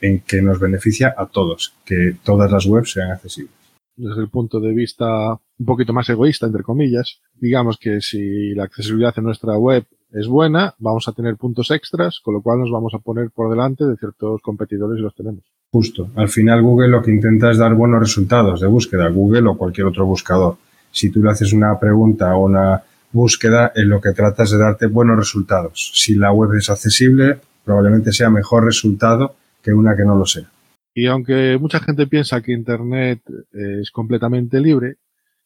en 0.00 0.20
que 0.20 0.42
nos 0.42 0.58
beneficia 0.58 1.14
a 1.16 1.26
todos, 1.26 1.74
que 1.84 2.16
todas 2.22 2.50
las 2.50 2.66
webs 2.66 2.92
sean 2.92 3.10
accesibles. 3.10 3.54
Desde 3.96 4.22
el 4.22 4.28
punto 4.28 4.58
de 4.58 4.72
vista 4.72 5.32
un 5.32 5.66
poquito 5.66 5.92
más 5.92 6.08
egoísta, 6.08 6.46
entre 6.46 6.62
comillas, 6.62 7.20
digamos 7.38 7.78
que 7.78 8.00
si 8.00 8.54
la 8.54 8.64
accesibilidad 8.64 9.14
en 9.16 9.24
nuestra 9.24 9.56
web 9.56 9.84
es 10.12 10.26
buena, 10.26 10.74
vamos 10.78 11.08
a 11.08 11.12
tener 11.12 11.36
puntos 11.36 11.70
extras, 11.70 12.20
con 12.20 12.34
lo 12.34 12.42
cual 12.42 12.60
nos 12.60 12.70
vamos 12.70 12.94
a 12.94 12.98
poner 12.98 13.30
por 13.30 13.50
delante 13.50 13.84
de 13.84 13.96
ciertos 13.96 14.40
competidores 14.42 14.98
y 14.98 15.02
los 15.02 15.14
tenemos. 15.14 15.44
Justo. 15.70 16.10
Al 16.16 16.28
final 16.28 16.62
Google 16.62 16.88
lo 16.88 17.02
que 17.02 17.10
intenta 17.10 17.50
es 17.50 17.58
dar 17.58 17.74
buenos 17.74 18.00
resultados 18.00 18.60
de 18.60 18.66
búsqueda, 18.66 19.08
Google 19.08 19.48
o 19.48 19.56
cualquier 19.56 19.86
otro 19.86 20.04
buscador. 20.04 20.56
Si 20.90 21.10
tú 21.10 21.22
le 21.22 21.30
haces 21.30 21.52
una 21.52 21.78
pregunta 21.78 22.34
o 22.34 22.44
una 22.44 22.82
búsqueda, 23.12 23.72
en 23.74 23.88
lo 23.88 24.00
que 24.00 24.12
tratas 24.12 24.50
de 24.50 24.58
darte 24.58 24.86
buenos 24.86 25.16
resultados. 25.16 25.92
Si 25.94 26.14
la 26.14 26.32
web 26.32 26.54
es 26.54 26.70
accesible, 26.70 27.38
probablemente 27.64 28.12
sea 28.12 28.30
mejor 28.30 28.64
resultado 28.64 29.36
que 29.62 29.72
una 29.72 29.96
que 29.96 30.04
no 30.04 30.16
lo 30.16 30.26
sea. 30.26 30.50
Y 30.94 31.06
aunque 31.06 31.56
mucha 31.60 31.80
gente 31.80 32.06
piensa 32.06 32.42
que 32.42 32.52
Internet 32.52 33.20
eh, 33.52 33.80
es 33.80 33.90
completamente 33.90 34.60
libre, 34.60 34.96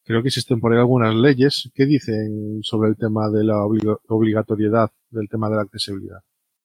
creo 0.05 0.23
que 0.23 0.29
existen 0.29 0.61
por 0.61 0.73
ahí 0.73 0.79
algunas 0.79 1.15
leyes 1.15 1.71
que 1.75 1.87
dicen 1.87 2.61
sobre 2.63 2.91
el 2.91 2.97
tema 2.97 3.29
de 3.31 3.45
la 3.45 3.65
obligatoriedad 4.09 4.91
del 5.11 5.29
tema 5.29 5.49
de 5.49 5.57
la 5.57 5.63
accesibilidad. 5.63 6.19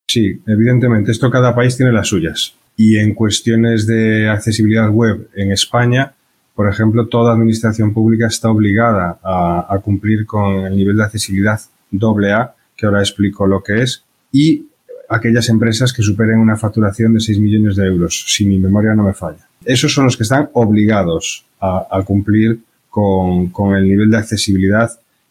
Sí, 0.08 0.42
evidentemente, 0.46 1.12
esto 1.12 1.32
cada 1.32 1.56
país 1.56 1.78
tiene 1.78 1.92
las 1.92 2.08
suyas. 2.08 2.56
Y 2.76 2.98
en 2.98 3.14
cuestiones 3.14 3.88
de 3.88 4.30
accesibilidad 4.30 4.90
web 4.90 5.30
en 5.36 5.52
España, 5.52 6.14
por 6.56 6.68
ejemplo, 6.68 7.08
toda 7.08 7.34
administración 7.34 7.94
pública 7.94 8.28
está 8.28 8.50
obligada 8.50 9.20
a, 9.24 9.80
cumplir 9.84 10.26
con 10.26 10.66
el 10.66 10.76
nivel 10.76 10.98
de 10.98 11.04
accesibilidad 11.04 11.60
AA, 11.92 12.56
que 12.76 12.86
ahora 12.86 13.00
explico 13.00 13.48
lo 13.48 13.64
que 13.64 13.82
es, 13.82 14.04
y 14.32 14.68
aquellas 15.12 15.50
empresas 15.50 15.92
que 15.94 16.02
superen 16.02 16.40
una 16.40 16.58
facturación 16.58 17.14
de 17.14 17.20
6 17.20 17.40
millones 17.40 17.76
de 17.76 17.86
euros, 17.86 18.26
si 18.28 18.46
mi 18.46 18.58
memoria 18.58 18.96
no 18.96 19.04
me 19.04 19.14
falla. 19.14 19.48
Esos 19.66 19.94
son 19.94 20.06
los 20.06 20.18
que 20.18 20.24
están 20.24 20.50
obligados 20.54 21.46
a, 21.60 22.02
cumplir 22.06 22.60
con, 22.90 23.52
el 23.76 23.88
nivel 23.88 24.10
de 24.10 24.18
accesibilidad 24.18 24.90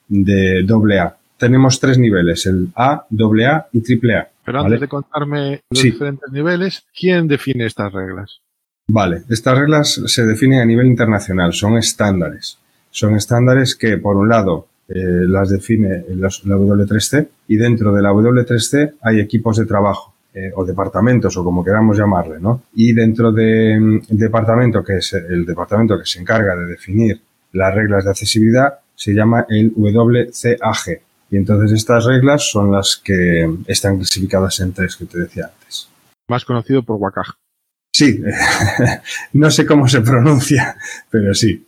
de 0.09 0.65
AA. 0.69 1.17
Tenemos 1.37 1.81
tres 1.81 1.99
niveles, 1.99 2.47
el 2.47 2.69
A, 2.77 3.07
AA 3.11 3.67
y 3.73 3.81
AAA. 3.81 4.29
Pero 4.45 4.61
antes 4.61 4.81
de 4.81 4.89
contarme 4.89 5.63
los 5.71 5.83
diferentes 5.83 6.31
niveles, 6.31 6.85
¿quién 6.95 7.27
define 7.27 7.67
estas 7.67 7.93
reglas? 7.93 8.41
Vale, 8.89 9.23
estas 9.29 9.59
reglas 9.59 10.03
se 10.07 10.27
definen 10.27 10.61
a 10.61 10.65
nivel 10.65 10.87
internacional, 10.87 11.53
son 11.53 11.79
estándares. 11.79 12.59
Son 12.91 13.15
estándares 13.15 13.77
que, 13.77 13.97
por 13.99 14.17
un 14.17 14.29
lado, 14.29 14.67
eh, 14.93 15.25
las 15.29 15.51
define 15.51 16.05
la 16.17 16.29
W3C 16.29 17.29
y 17.47 17.57
dentro 17.57 17.95
de 17.95 18.03
la 18.03 18.11
W3C 18.11 18.95
hay 19.03 19.21
equipos 19.21 19.57
de 19.59 19.65
trabajo 19.65 20.15
eh, 20.35 20.51
o 20.53 20.65
departamentos 20.65 21.37
o 21.37 21.45
como 21.45 21.65
queramos 21.65 21.97
llamarle, 21.97 22.41
¿no? 22.41 22.65
Y 22.75 22.93
dentro 22.93 23.31
del 23.31 24.01
de, 24.01 24.17
departamento, 24.17 24.83
que 24.83 24.97
es 24.97 25.13
el 25.13 25.47
departamento 25.47 25.97
que 25.97 26.07
se 26.07 26.19
encarga 26.19 26.57
de 26.57 26.67
definir 26.67 27.21
las 27.53 27.73
reglas 27.73 28.05
de 28.05 28.11
accesibilidad, 28.11 28.81
se 28.97 29.13
llama 29.15 29.47
el 29.49 29.73
WCAG. 29.77 31.01
Y 31.31 31.37
entonces 31.37 31.71
estas 31.71 32.07
reglas 32.07 32.51
son 32.51 32.73
las 32.73 33.01
que 33.03 33.49
están 33.69 33.97
clasificadas 33.97 34.59
en 34.59 34.73
tres 34.73 34.97
que 34.97 35.05
te 35.05 35.21
decía 35.21 35.53
antes. 35.55 35.89
Más 36.29 36.45
conocido 36.45 36.83
por 36.83 36.99
WCAG. 36.99 37.37
Sí, 37.93 38.23
no 39.35 39.51
sé 39.53 39.65
cómo 39.67 39.87
se 39.87 40.01
pronuncia, 40.01 40.77
pero 41.11 41.33
sí. 41.33 41.65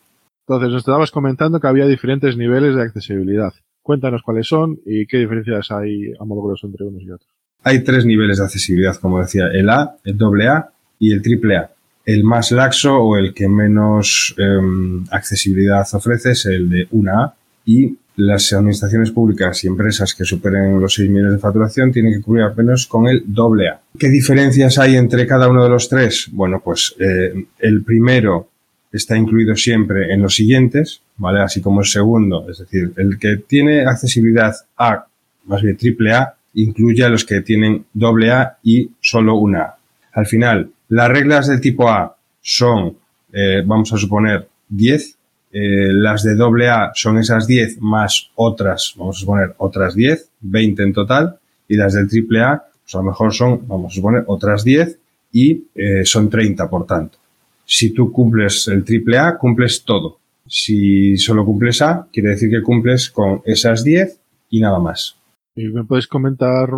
Entonces, 0.57 0.73
nos 0.73 0.83
estabas 0.83 1.11
comentando 1.11 1.61
que 1.61 1.67
había 1.67 1.87
diferentes 1.87 2.37
niveles 2.37 2.75
de 2.75 2.83
accesibilidad. 2.83 3.53
Cuéntanos 3.83 4.23
cuáles 4.23 4.47
son 4.47 4.79
y 4.87 5.07
qué 5.07 5.19
diferencias 5.19 5.71
hay 5.71 6.13
a 6.19 6.25
modo 6.25 6.43
grosso 6.43 6.67
entre 6.67 6.85
unos 6.85 7.03
y 7.03 7.11
otros. 7.11 7.29
Hay 7.65 7.83
tres 7.85 8.05
niveles 8.05 8.39
de 8.39 8.45
accesibilidad, 8.45 8.97
como 8.97 9.21
decía, 9.21 9.47
el 9.53 9.71
A, 9.71 9.97
el 10.05 10.19
AA 10.21 10.71
y 10.99 11.13
el 11.13 11.21
AAA. 11.21 11.71
El 12.05 12.25
más 12.25 12.51
laxo 12.51 12.97
o 12.97 13.17
el 13.17 13.33
que 13.33 13.49
menos 13.49 14.35
em, 14.37 15.05
accesibilidad 15.11 15.87
ofrece 15.93 16.33
es 16.33 16.47
el 16.47 16.69
de 16.69 16.89
1A 16.91 17.33
y 17.65 17.97
las 18.17 18.53
administraciones 18.53 19.11
públicas 19.11 19.65
y 19.65 19.69
empresas 19.69 20.15
que 20.15 20.25
superen 20.25 20.81
los 20.81 20.95
6 20.95 21.09
millones 21.09 21.33
de 21.33 21.39
facturación 21.39 21.93
tienen 21.93 22.13
que 22.13 22.21
cubrir 22.21 22.45
al 22.45 22.57
menos 22.57 22.87
con 22.87 23.07
el 23.07 23.23
doble 23.27 23.69
A. 23.69 23.81
¿Qué 23.99 24.09
diferencias 24.09 24.79
hay 24.79 24.97
entre 24.97 25.27
cada 25.27 25.49
uno 25.49 25.63
de 25.63 25.71
los 25.71 25.89
tres? 25.89 26.29
Bueno, 26.33 26.61
pues 26.63 26.95
eh, 26.99 27.47
el 27.59 27.83
primero 27.85 28.49
está 28.93 29.17
incluido 29.17 29.57
siempre 29.57 30.13
en 30.13 30.23
los 30.23 30.35
siguientes, 30.35 31.01
¿vale? 31.17 31.41
Así 31.41 31.61
como 31.61 31.81
el 31.81 31.87
segundo, 31.87 32.47
es 32.51 32.59
decir, 32.59 32.93
el 32.97 33.19
que 33.19 33.39
tiene 33.39 33.87
accesibilidad 33.87 34.55
A, 34.77 35.07
más 35.47 35.63
bien 35.63 35.77
triple 35.77 36.13
A, 36.13 36.35
incluye 36.55 37.03
a 37.03 37.09
los 37.09 37.25
que 37.25 37.41
tienen 37.41 37.87
doble 37.95 38.31
A 38.31 38.59
y 38.63 38.91
solo 39.01 39.37
una 39.37 39.63
A. 39.63 39.77
Al 40.13 40.27
final, 40.27 40.71
las 40.89 41.09
reglas 41.09 41.49
del 41.49 41.61
tipo 41.61 41.89
A 41.89 42.15
son, 42.43 42.97
eh, 43.33 43.63
vamos 43.65 43.93
a 43.93 43.97
suponer, 43.97 44.47
10, 44.69 45.17
eh, 45.53 45.93
las 45.93 46.23
de 46.23 46.35
doble 46.35 46.69
A 46.69 46.93
son 46.95 47.19
esas 47.19 47.47
10 47.47 47.81
más 47.81 48.31
otras, 48.35 48.95
vamos 48.97 49.17
a 49.17 49.21
suponer 49.21 49.55
otras 49.59 49.95
10, 49.95 50.29
20 50.41 50.83
en 50.83 50.93
total, 50.93 51.39
y 51.67 51.77
las 51.77 51.95
del 51.95 52.09
triple 52.09 52.43
A, 52.43 52.63
pues 52.83 52.95
a 52.95 52.99
lo 52.99 53.05
mejor 53.05 53.33
son, 53.33 53.67
vamos 53.67 53.93
a 53.93 53.95
suponer, 53.95 54.25
otras 54.27 54.65
10 54.65 54.99
y 55.33 55.65
eh, 55.75 56.05
son 56.05 56.29
30, 56.29 56.69
por 56.69 56.87
tanto. 56.87 57.22
Si 57.65 57.91
tú 57.91 58.13
cumples 58.13 58.69
el 58.69 58.85
triple 58.85 59.19
A, 59.19 59.37
cumples 59.39 59.85
todo. 59.85 60.19
Si 60.47 61.17
solo 61.17 61.45
cumples 61.45 61.81
A, 61.83 62.07
quiere 62.13 62.31
decir 62.31 62.51
que 62.51 62.63
cumples 62.63 63.11
con 63.11 63.43
esas 63.45 63.85
10 63.85 64.19
y 64.51 64.61
nada 64.61 64.79
más. 64.79 65.17
¿Y 65.55 65.69
me 65.69 65.85
puedes 65.85 66.07
comentar 66.07 66.69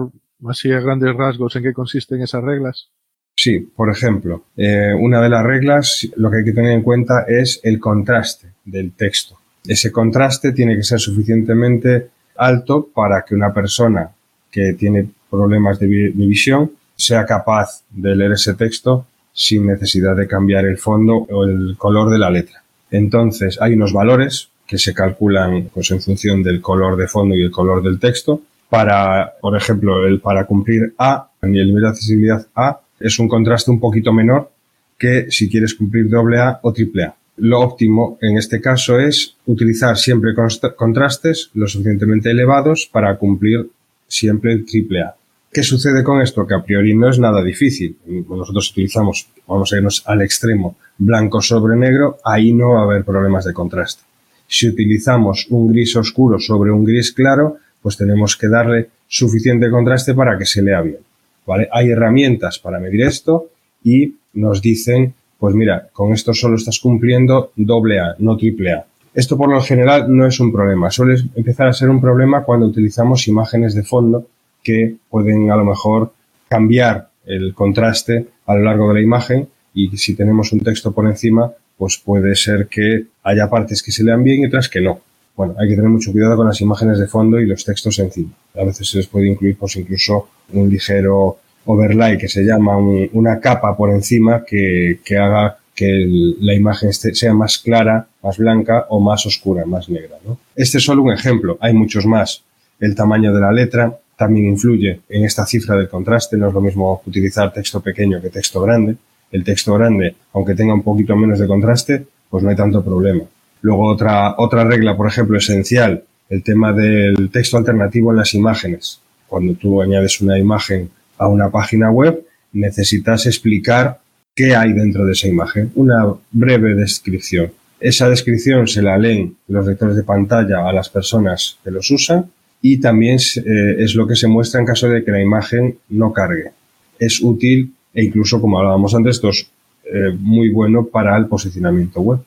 así 0.47 0.71
a 0.73 0.81
grandes 0.81 1.15
rasgos 1.15 1.57
en 1.57 1.63
qué 1.63 1.73
consisten 1.73 2.23
esas 2.23 2.43
reglas? 2.43 2.89
Sí, 3.37 3.59
por 3.59 3.91
ejemplo, 3.91 4.45
eh, 4.57 4.93
una 4.99 5.21
de 5.21 5.29
las 5.29 5.45
reglas, 5.45 6.09
lo 6.17 6.31
que 6.31 6.39
hay 6.39 6.45
que 6.45 6.53
tener 6.53 6.73
en 6.73 6.83
cuenta 6.83 7.25
es 7.27 7.61
el 7.65 7.81
contraste 7.81 8.53
del 8.65 8.93
texto. 8.93 9.39
Ese 9.67 9.91
contraste 9.91 10.53
tiene 10.53 10.77
que 10.77 10.83
ser 10.83 11.01
suficientemente 11.01 12.11
alto 12.37 12.89
para 12.95 13.25
que 13.25 13.35
una 13.35 13.53
persona 13.53 14.11
que 14.51 14.75
tiene 14.75 15.09
problemas 15.31 15.81
de, 15.81 15.87
visión 15.87 16.71
sea 16.95 17.27
capaz 17.27 17.83
de 17.91 18.15
leer 18.15 18.33
ese 18.33 18.55
texto 18.55 19.07
sin 19.35 19.67
necesidad 19.67 20.17
de 20.17 20.29
cambiar 20.29 20.65
el 20.65 20.79
fondo 20.79 21.27
o 21.29 21.45
el 21.45 21.75
color 21.77 22.09
de 22.09 22.19
la 22.19 22.31
letra. 22.31 22.63
Entonces, 22.91 23.61
hay 23.61 23.75
unos 23.75 23.93
valores 23.93 24.49
que 24.67 24.79
se 24.79 24.95
calculan 24.95 25.71
pues, 25.75 25.91
en 25.91 26.01
función 26.01 26.43
del 26.43 26.63
color 26.63 26.97
de 26.97 27.09
fondo 27.09 27.35
y 27.35 27.43
el 27.43 27.51
color 27.51 27.83
del 27.83 27.99
texto. 27.99 28.41
Para, 28.71 29.35
por 29.41 29.57
ejemplo, 29.57 30.07
el 30.07 30.21
para 30.21 30.47
cumplir 30.47 30.95
A, 30.99 31.29
el 31.43 31.51
nivel 31.53 31.83
de 31.83 31.89
accesibilidad 31.89 32.47
A, 32.55 32.81
es 32.99 33.19
un 33.19 33.29
contraste 33.29 33.71
un 33.71 33.81
poquito 33.81 34.13
menor 34.13 34.51
que 34.97 35.27
si 35.31 35.51
quieres 35.51 35.75
cumplir 35.75 36.09
doble 36.09 36.39
A 36.39 36.61
o 36.63 36.73
triple 36.73 37.05
A. 37.05 37.15
Lo 37.37 37.61
óptimo 37.61 38.17
en 38.23 38.39
este 38.39 38.61
caso 38.61 38.99
es 39.01 39.37
utilizar 39.47 39.97
siempre 39.97 40.35
contrastes 40.77 41.51
lo 41.55 41.67
suficientemente 41.67 42.31
elevados 42.31 42.89
para 42.91 43.17
cumplir 43.17 43.69
siempre 44.07 44.53
el 44.53 44.65
triple 44.65 45.03
A. 45.03 45.17
¿Qué 45.55 45.63
sucede 45.63 46.03
con 46.03 46.21
esto? 46.21 46.49
Que 46.49 46.55
a 46.55 46.65
priori 46.65 46.97
no 46.97 47.09
es 47.09 47.21
nada 47.21 47.41
difícil. 47.41 47.97
Nosotros 48.29 48.73
utilizamos, 48.73 49.29
vamos 49.47 49.73
a 49.73 49.77
irnos 49.77 50.03
al 50.05 50.21
extremo, 50.21 50.75
blanco 50.99 51.41
sobre 51.41 51.77
negro, 51.77 52.19
ahí 52.25 52.53
no 52.53 52.71
va 52.71 52.81
a 52.81 52.83
haber 52.83 53.05
problemas 53.05 53.45
de 53.45 53.53
contraste. 53.53 54.03
Si 54.49 54.69
utilizamos 54.69 55.47
un 55.51 55.69
gris 55.69 55.95
oscuro 55.95 56.41
sobre 56.41 56.73
un 56.73 56.83
gris 56.85 57.13
claro, 57.13 57.59
pues 57.81 57.97
tenemos 57.97 58.37
que 58.37 58.49
darle 58.49 58.91
suficiente 59.07 59.71
contraste 59.71 60.13
para 60.13 60.37
que 60.37 60.45
se 60.45 60.61
lea 60.61 60.81
bien. 60.81 60.99
¿vale? 61.47 61.69
Hay 61.71 61.89
herramientas 61.89 62.59
para 62.59 62.81
medir 62.81 63.03
esto 63.03 63.51
y 63.85 64.17
nos 64.33 64.61
dicen, 64.61 65.15
pues 65.39 65.55
mira, 65.55 65.89
con 65.93 66.13
esto 66.13 66.35
solo 66.35 66.57
estás 66.57 66.81
cumpliendo 66.81 67.53
doble 67.55 68.01
A, 68.01 68.17
no 68.19 68.37
triple 68.37 68.73
A. 68.73 68.87
Esto 69.15 69.39
por 69.39 69.49
lo 69.49 69.61
general 69.61 70.07
no 70.09 70.27
es 70.27 70.41
un 70.41 70.53
problema, 70.53 70.91
suele 70.91 71.15
empezar 71.37 71.69
a 71.69 71.73
ser 71.73 71.91
un 71.91 72.01
problema 72.01 72.43
cuando 72.43 72.67
utilizamos 72.67 73.29
imágenes 73.29 73.73
de 73.77 73.85
fondo 73.85 74.27
que 74.65 74.97
pueden 75.09 75.53
a 75.53 75.57
lo 75.57 75.65
mejor 75.65 76.13
cambiar 76.49 77.11
el 77.27 77.55
contraste 77.55 78.27
a 78.47 78.55
lo 78.55 78.63
largo 78.63 78.89
de 78.89 78.95
la 78.95 79.01
imagen 79.01 79.49
y 79.73 79.97
si 79.97 80.15
tenemos 80.15 80.53
un 80.53 80.61
texto 80.61 80.93
por 80.93 81.07
encima, 81.07 81.53
pues 81.77 81.99
puede 81.99 82.35
ser 82.37 82.69
que 82.69 83.07
haya 83.23 83.49
partes 83.51 83.83
que 83.83 83.93
se 83.93 84.05
lean 84.05 84.23
bien 84.23 84.43
y 84.43 84.47
otras 84.47 84.69
que 84.69 84.81
no. 84.81 85.01
Bueno, 85.37 85.57
hay 85.59 85.69
que 85.69 85.75
tener 85.75 85.91
mucho 85.91 86.13
cuidado 86.13 86.37
con 86.37 86.47
las 86.47 86.61
imágenes 86.61 86.99
de 86.99 87.09
fondo 87.09 87.41
y 87.41 87.47
los 87.47 87.65
textos 87.65 87.99
encima. 87.99 88.31
A 88.55 88.65
veces 88.65 88.89
se 88.89 88.99
les 88.99 89.07
puede 89.09 89.27
incluir 89.27 89.57
pues 89.59 89.75
incluso 89.77 90.29
un 90.53 90.71
ligero 90.71 91.39
overlay 91.67 92.17
que 92.17 92.29
se 92.29 92.45
llama 92.45 92.77
una 92.77 93.41
capa 93.41 93.77
por 93.77 93.91
encima 93.91 94.45
que, 94.45 95.01
haga 95.19 95.59
que 95.75 96.07
la 96.41 96.55
imagen 96.55 96.93
sea 96.93 97.35
más 97.35 97.59
clara, 97.59 98.07
más 98.23 98.39
blanca 98.39 98.87
o 98.91 99.01
más 99.01 99.27
oscura, 99.27 99.65
más 99.65 99.89
negra. 99.89 100.19
Este 100.55 100.79
es 100.79 100.85
solo 100.85 101.03
un 101.03 101.13
ejemplo, 101.13 101.59
hay 101.61 101.75
muchos 101.75 102.07
más. 102.07 102.45
El 102.79 102.95
tamaño 102.95 103.33
de 103.33 103.41
la 103.41 103.51
letra 103.51 103.99
también 104.17 104.47
influye 104.47 105.01
en 105.09 105.25
esta 105.25 105.47
cifra 105.47 105.77
del 105.77 105.89
contraste, 105.89 106.37
no 106.37 106.49
es 106.49 106.55
lo 106.55 106.61
mismo 106.61 107.03
utilizar 107.07 107.53
texto 107.53 107.81
pequeño 107.81 108.21
que 108.21 108.31
texto 108.31 108.61
grande. 108.63 108.97
El 109.31 109.43
texto 109.43 109.75
grande, 109.75 110.15
aunque 110.33 110.55
tenga 110.55 110.75
un 110.75 110.83
poquito 110.83 111.17
menos 111.17 111.39
de 111.39 111.47
contraste, 111.47 112.07
pues 112.31 112.43
no 112.45 112.51
hay 112.51 112.57
tanto 112.57 112.85
problema. 112.85 113.25
Luego 113.63 113.87
otra, 113.87 114.35
otra 114.39 114.65
regla, 114.65 114.97
por 114.97 115.09
ejemplo, 115.09 115.39
esencial, 115.39 116.05
el 116.29 116.43
tema 116.43 116.73
del 116.73 117.31
texto 117.31 117.57
alternativo 117.57 118.11
en 118.11 118.19
las 118.19 118.35
imágenes. 118.35 119.01
Cuando 119.27 119.55
tú 119.55 119.83
añades 119.83 120.21
una 120.21 120.39
imagen 120.39 120.91
a 121.19 121.29
una 121.29 121.51
página 121.51 121.91
web, 121.91 122.25
necesitas 122.53 123.27
explicar 123.27 124.01
qué 124.35 124.55
hay 124.55 124.73
dentro 124.73 125.05
de 125.05 125.13
esa 125.13 125.29
imagen, 125.29 125.73
una 125.75 126.07
breve 126.31 126.75
descripción. 126.75 127.53
Esa 127.81 128.09
descripción 128.09 128.67
se 128.67 128.83
la 128.83 128.97
leen 128.97 129.37
los 129.49 129.67
lectores 129.67 129.97
de 129.97 130.05
pantalla 130.05 130.69
a 130.69 130.73
las 130.73 130.89
personas 130.89 131.59
que 131.63 131.71
los 131.71 131.91
usan 131.91 132.31
y 132.67 132.81
también 132.81 133.19
eh, 133.19 133.77
es 133.79 133.95
lo 133.95 134.07
que 134.07 134.17
se 134.17 134.27
muestra 134.27 134.59
en 134.59 134.65
caso 134.65 134.89
de 134.89 135.05
que 135.05 135.11
la 135.11 135.21
imagen 135.21 135.77
no 135.91 136.15
cargue. 136.15 136.53
Es 136.99 137.23
útil 137.23 137.75
e 137.93 138.05
incluso, 138.05 138.41
como 138.41 138.59
hablábamos 138.59 138.95
antes, 138.95 139.17
esto 139.17 139.29
es 139.29 139.51
eh, 139.85 140.17
muy 140.19 140.49
bueno 140.49 140.87
para 140.87 141.15
el 141.19 141.27
posicionamiento 141.27 142.01
web. 142.01 142.21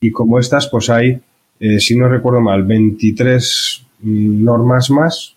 Y 0.00 0.12
como 0.12 0.38
estas, 0.38 0.68
pues 0.68 0.90
hay, 0.90 1.20
eh, 1.58 1.80
si 1.80 1.96
no 1.96 2.08
recuerdo 2.08 2.40
mal, 2.40 2.62
23 2.62 3.86
mm, 4.02 4.44
normas 4.44 4.90
más. 4.90 5.34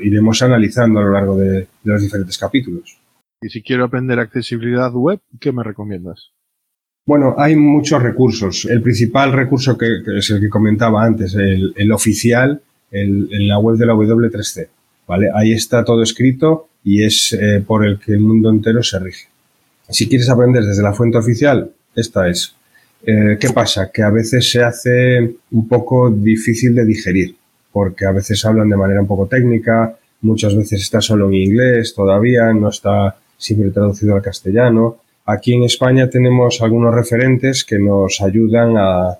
iremos 0.00 0.40
analizando 0.40 1.00
a 1.00 1.02
lo 1.02 1.10
largo 1.10 1.36
de, 1.36 1.66
los 1.82 2.00
diferentes 2.00 2.38
capítulos. 2.38 2.96
Y 3.42 3.48
si 3.48 3.60
quiero 3.60 3.86
aprender 3.86 4.20
accesibilidad 4.20 4.92
web, 4.92 5.18
¿qué 5.40 5.50
me 5.50 5.64
recomiendas? 5.64 6.30
Bueno, 7.04 7.34
hay 7.38 7.56
muchos 7.56 8.00
recursos. 8.00 8.66
El 8.66 8.82
principal 8.82 9.32
recurso 9.32 9.76
que, 9.76 9.88
es 10.16 10.30
el 10.30 10.40
que 10.40 10.48
comentaba 10.48 11.04
antes, 11.04 11.34
el, 11.34 11.90
oficial, 11.90 12.62
en 12.90 13.48
la 13.48 13.58
web 13.58 13.76
de 13.76 13.86
la 13.86 13.94
W3C. 13.94 14.68
¿vale? 15.06 15.30
Ahí 15.34 15.52
está 15.52 15.84
todo 15.84 16.02
escrito 16.02 16.68
y 16.84 17.04
es 17.04 17.32
eh, 17.32 17.62
por 17.66 17.86
el 17.86 17.98
que 17.98 18.12
el 18.12 18.20
mundo 18.20 18.50
entero 18.50 18.82
se 18.82 18.98
rige. 18.98 19.28
Si 19.88 20.08
quieres 20.08 20.28
aprender 20.28 20.64
desde 20.64 20.82
la 20.82 20.92
fuente 20.92 21.18
oficial, 21.18 21.70
esta 21.94 22.28
es. 22.28 22.54
Eh, 23.04 23.36
¿Qué 23.38 23.50
pasa? 23.50 23.90
Que 23.92 24.02
a 24.02 24.10
veces 24.10 24.50
se 24.50 24.62
hace 24.62 25.36
un 25.52 25.68
poco 25.68 26.10
difícil 26.10 26.74
de 26.74 26.84
digerir, 26.84 27.36
porque 27.72 28.04
a 28.04 28.12
veces 28.12 28.44
hablan 28.44 28.68
de 28.68 28.76
manera 28.76 29.00
un 29.00 29.06
poco 29.06 29.26
técnica, 29.26 29.96
muchas 30.22 30.56
veces 30.56 30.80
está 30.80 31.00
solo 31.00 31.28
en 31.28 31.34
inglés 31.34 31.94
todavía, 31.94 32.52
no 32.52 32.70
está 32.70 33.16
siempre 33.36 33.70
traducido 33.70 34.16
al 34.16 34.22
castellano. 34.22 34.98
Aquí 35.26 35.52
en 35.54 35.64
España 35.64 36.08
tenemos 36.08 36.62
algunos 36.62 36.94
referentes 36.94 37.64
que 37.64 37.78
nos 37.78 38.20
ayudan 38.20 38.76
a 38.76 39.18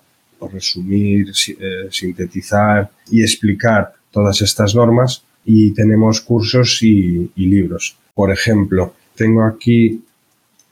resumir, 0.50 1.28
eh, 1.48 1.88
sintetizar 1.90 2.90
y 3.10 3.22
explicar 3.22 3.92
todas 4.10 4.40
estas 4.42 4.74
normas 4.74 5.22
y 5.44 5.72
tenemos 5.72 6.20
cursos 6.20 6.82
y, 6.82 7.30
libros. 7.36 7.96
Por 8.14 8.32
ejemplo, 8.32 8.94
tengo 9.14 9.44
aquí, 9.44 10.02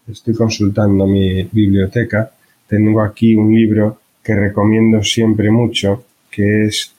estoy 0.09 0.35
consultando 0.35 1.07
mi 1.07 1.45
biblioteca, 1.45 2.31
tengo 2.67 3.03
aquí 3.03 3.37
un 3.37 3.55
libro 3.55 4.01
que 4.23 4.35
recomiendo 4.35 5.03
siempre 5.03 5.51
mucho, 5.51 6.05
que 6.31 6.65
es 6.65 6.93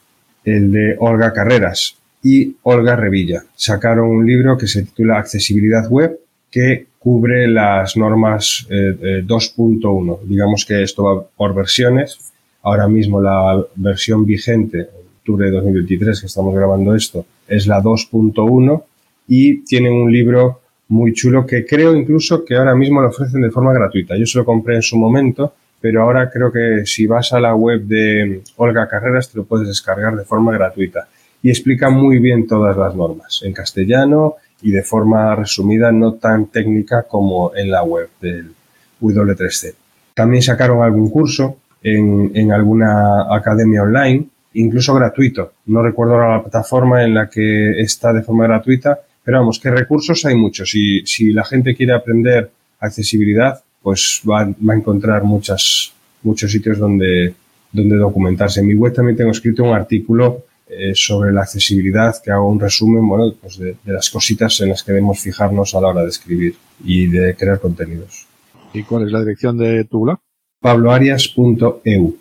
el 0.44 0.72
de 0.72 0.96
Olga 0.98 1.32
Carreras 1.32 1.96
y 2.22 2.56
Olga 2.62 2.96
Revilla. 2.96 3.44
Sacaron 3.54 4.08
un 4.08 4.26
libro 4.26 4.56
que 4.56 4.66
se 4.66 4.84
titula 4.84 5.18
Accesibilidad 5.18 5.88
Web, 5.90 6.18
que 6.50 6.86
cubre 6.98 7.46
las 7.46 7.96
normas 7.96 8.66
2.1. 8.68 10.14
Eh, 10.14 10.26
Digamos 10.26 10.64
que 10.64 10.82
esto 10.82 11.04
va 11.04 11.26
por 11.26 11.54
versiones. 11.54 12.18
Ahora 12.66 12.88
mismo 12.88 13.22
la 13.22 13.64
versión 13.76 14.26
vigente, 14.26 14.88
octubre 15.18 15.46
de 15.46 15.52
2023 15.52 16.20
que 16.20 16.26
estamos 16.26 16.52
grabando 16.52 16.96
esto, 16.96 17.24
es 17.46 17.68
la 17.68 17.80
2.1 17.80 18.82
y 19.28 19.58
tienen 19.58 19.92
un 19.92 20.12
libro 20.12 20.62
muy 20.88 21.12
chulo 21.12 21.46
que 21.46 21.64
creo 21.64 21.94
incluso 21.94 22.44
que 22.44 22.56
ahora 22.56 22.74
mismo 22.74 23.00
lo 23.00 23.10
ofrecen 23.10 23.42
de 23.42 23.52
forma 23.52 23.72
gratuita. 23.72 24.16
Yo 24.16 24.26
se 24.26 24.38
lo 24.38 24.44
compré 24.44 24.74
en 24.74 24.82
su 24.82 24.96
momento, 24.96 25.54
pero 25.80 26.02
ahora 26.02 26.28
creo 26.28 26.50
que 26.50 26.84
si 26.86 27.06
vas 27.06 27.32
a 27.32 27.38
la 27.38 27.54
web 27.54 27.82
de 27.82 28.42
Olga 28.56 28.88
Carreras 28.88 29.30
te 29.30 29.38
lo 29.38 29.44
puedes 29.44 29.68
descargar 29.68 30.16
de 30.16 30.24
forma 30.24 30.52
gratuita 30.52 31.06
y 31.44 31.50
explica 31.50 31.88
muy 31.88 32.18
bien 32.18 32.48
todas 32.48 32.76
las 32.76 32.96
normas 32.96 33.42
en 33.44 33.52
castellano 33.52 34.34
y 34.60 34.72
de 34.72 34.82
forma 34.82 35.36
resumida, 35.36 35.92
no 35.92 36.14
tan 36.14 36.46
técnica 36.46 37.04
como 37.04 37.54
en 37.54 37.70
la 37.70 37.84
web 37.84 38.08
del 38.20 38.52
W3C. 39.00 39.72
También 40.14 40.42
sacaron 40.42 40.82
algún 40.82 41.10
curso 41.10 41.58
en, 41.94 42.32
en 42.34 42.52
alguna 42.52 43.34
academia 43.34 43.82
online 43.82 44.26
incluso 44.56 44.94
gratuito. 44.94 45.52
No 45.66 45.82
recuerdo 45.82 46.18
la 46.18 46.42
plataforma 46.42 47.04
en 47.04 47.14
la 47.14 47.28
que 47.28 47.80
está 47.80 48.12
de 48.12 48.22
forma 48.22 48.44
gratuita, 48.44 48.98
pero 49.22 49.38
vamos, 49.40 49.58
que 49.58 49.70
recursos 49.70 50.24
hay 50.24 50.34
muchos. 50.34 50.74
Y 50.74 51.04
si 51.06 51.32
la 51.32 51.44
gente 51.44 51.74
quiere 51.74 51.94
aprender 51.94 52.50
accesibilidad, 52.80 53.62
pues 53.82 54.22
va, 54.28 54.42
a 54.42 54.74
encontrar 54.74 55.24
muchas, 55.24 55.92
muchos 56.22 56.50
sitios 56.50 56.78
donde, 56.78 57.34
donde 57.70 57.96
documentarse. 57.96 58.60
En 58.60 58.66
mi 58.66 58.74
web 58.74 58.92
también 58.92 59.16
tengo 59.16 59.30
escrito 59.30 59.64
un 59.64 59.74
artículo 59.74 60.44
eh, 60.68 60.92
sobre 60.94 61.32
la 61.32 61.42
accesibilidad 61.42 62.14
que 62.22 62.30
hago 62.30 62.48
un 62.48 62.58
resumen 62.58 63.06
bueno, 63.06 63.32
pues 63.40 63.58
de, 63.58 63.76
de, 63.84 63.92
las 63.92 64.10
cositas 64.10 64.60
en 64.60 64.70
las 64.70 64.82
que 64.82 64.92
debemos 64.92 65.20
fijarnos 65.20 65.74
a 65.74 65.80
la 65.80 65.88
hora 65.88 66.02
de 66.02 66.08
escribir 66.08 66.56
y 66.84 67.06
de 67.06 67.36
crear 67.36 67.60
contenidos. 67.60 68.26
¿Y 68.72 68.82
cuál 68.82 69.06
es 69.06 69.12
la 69.12 69.20
dirección 69.20 69.56
de 69.58 69.84
tu 69.84 70.00
blog? 70.00 70.18
pabloarias.eu 70.60 72.16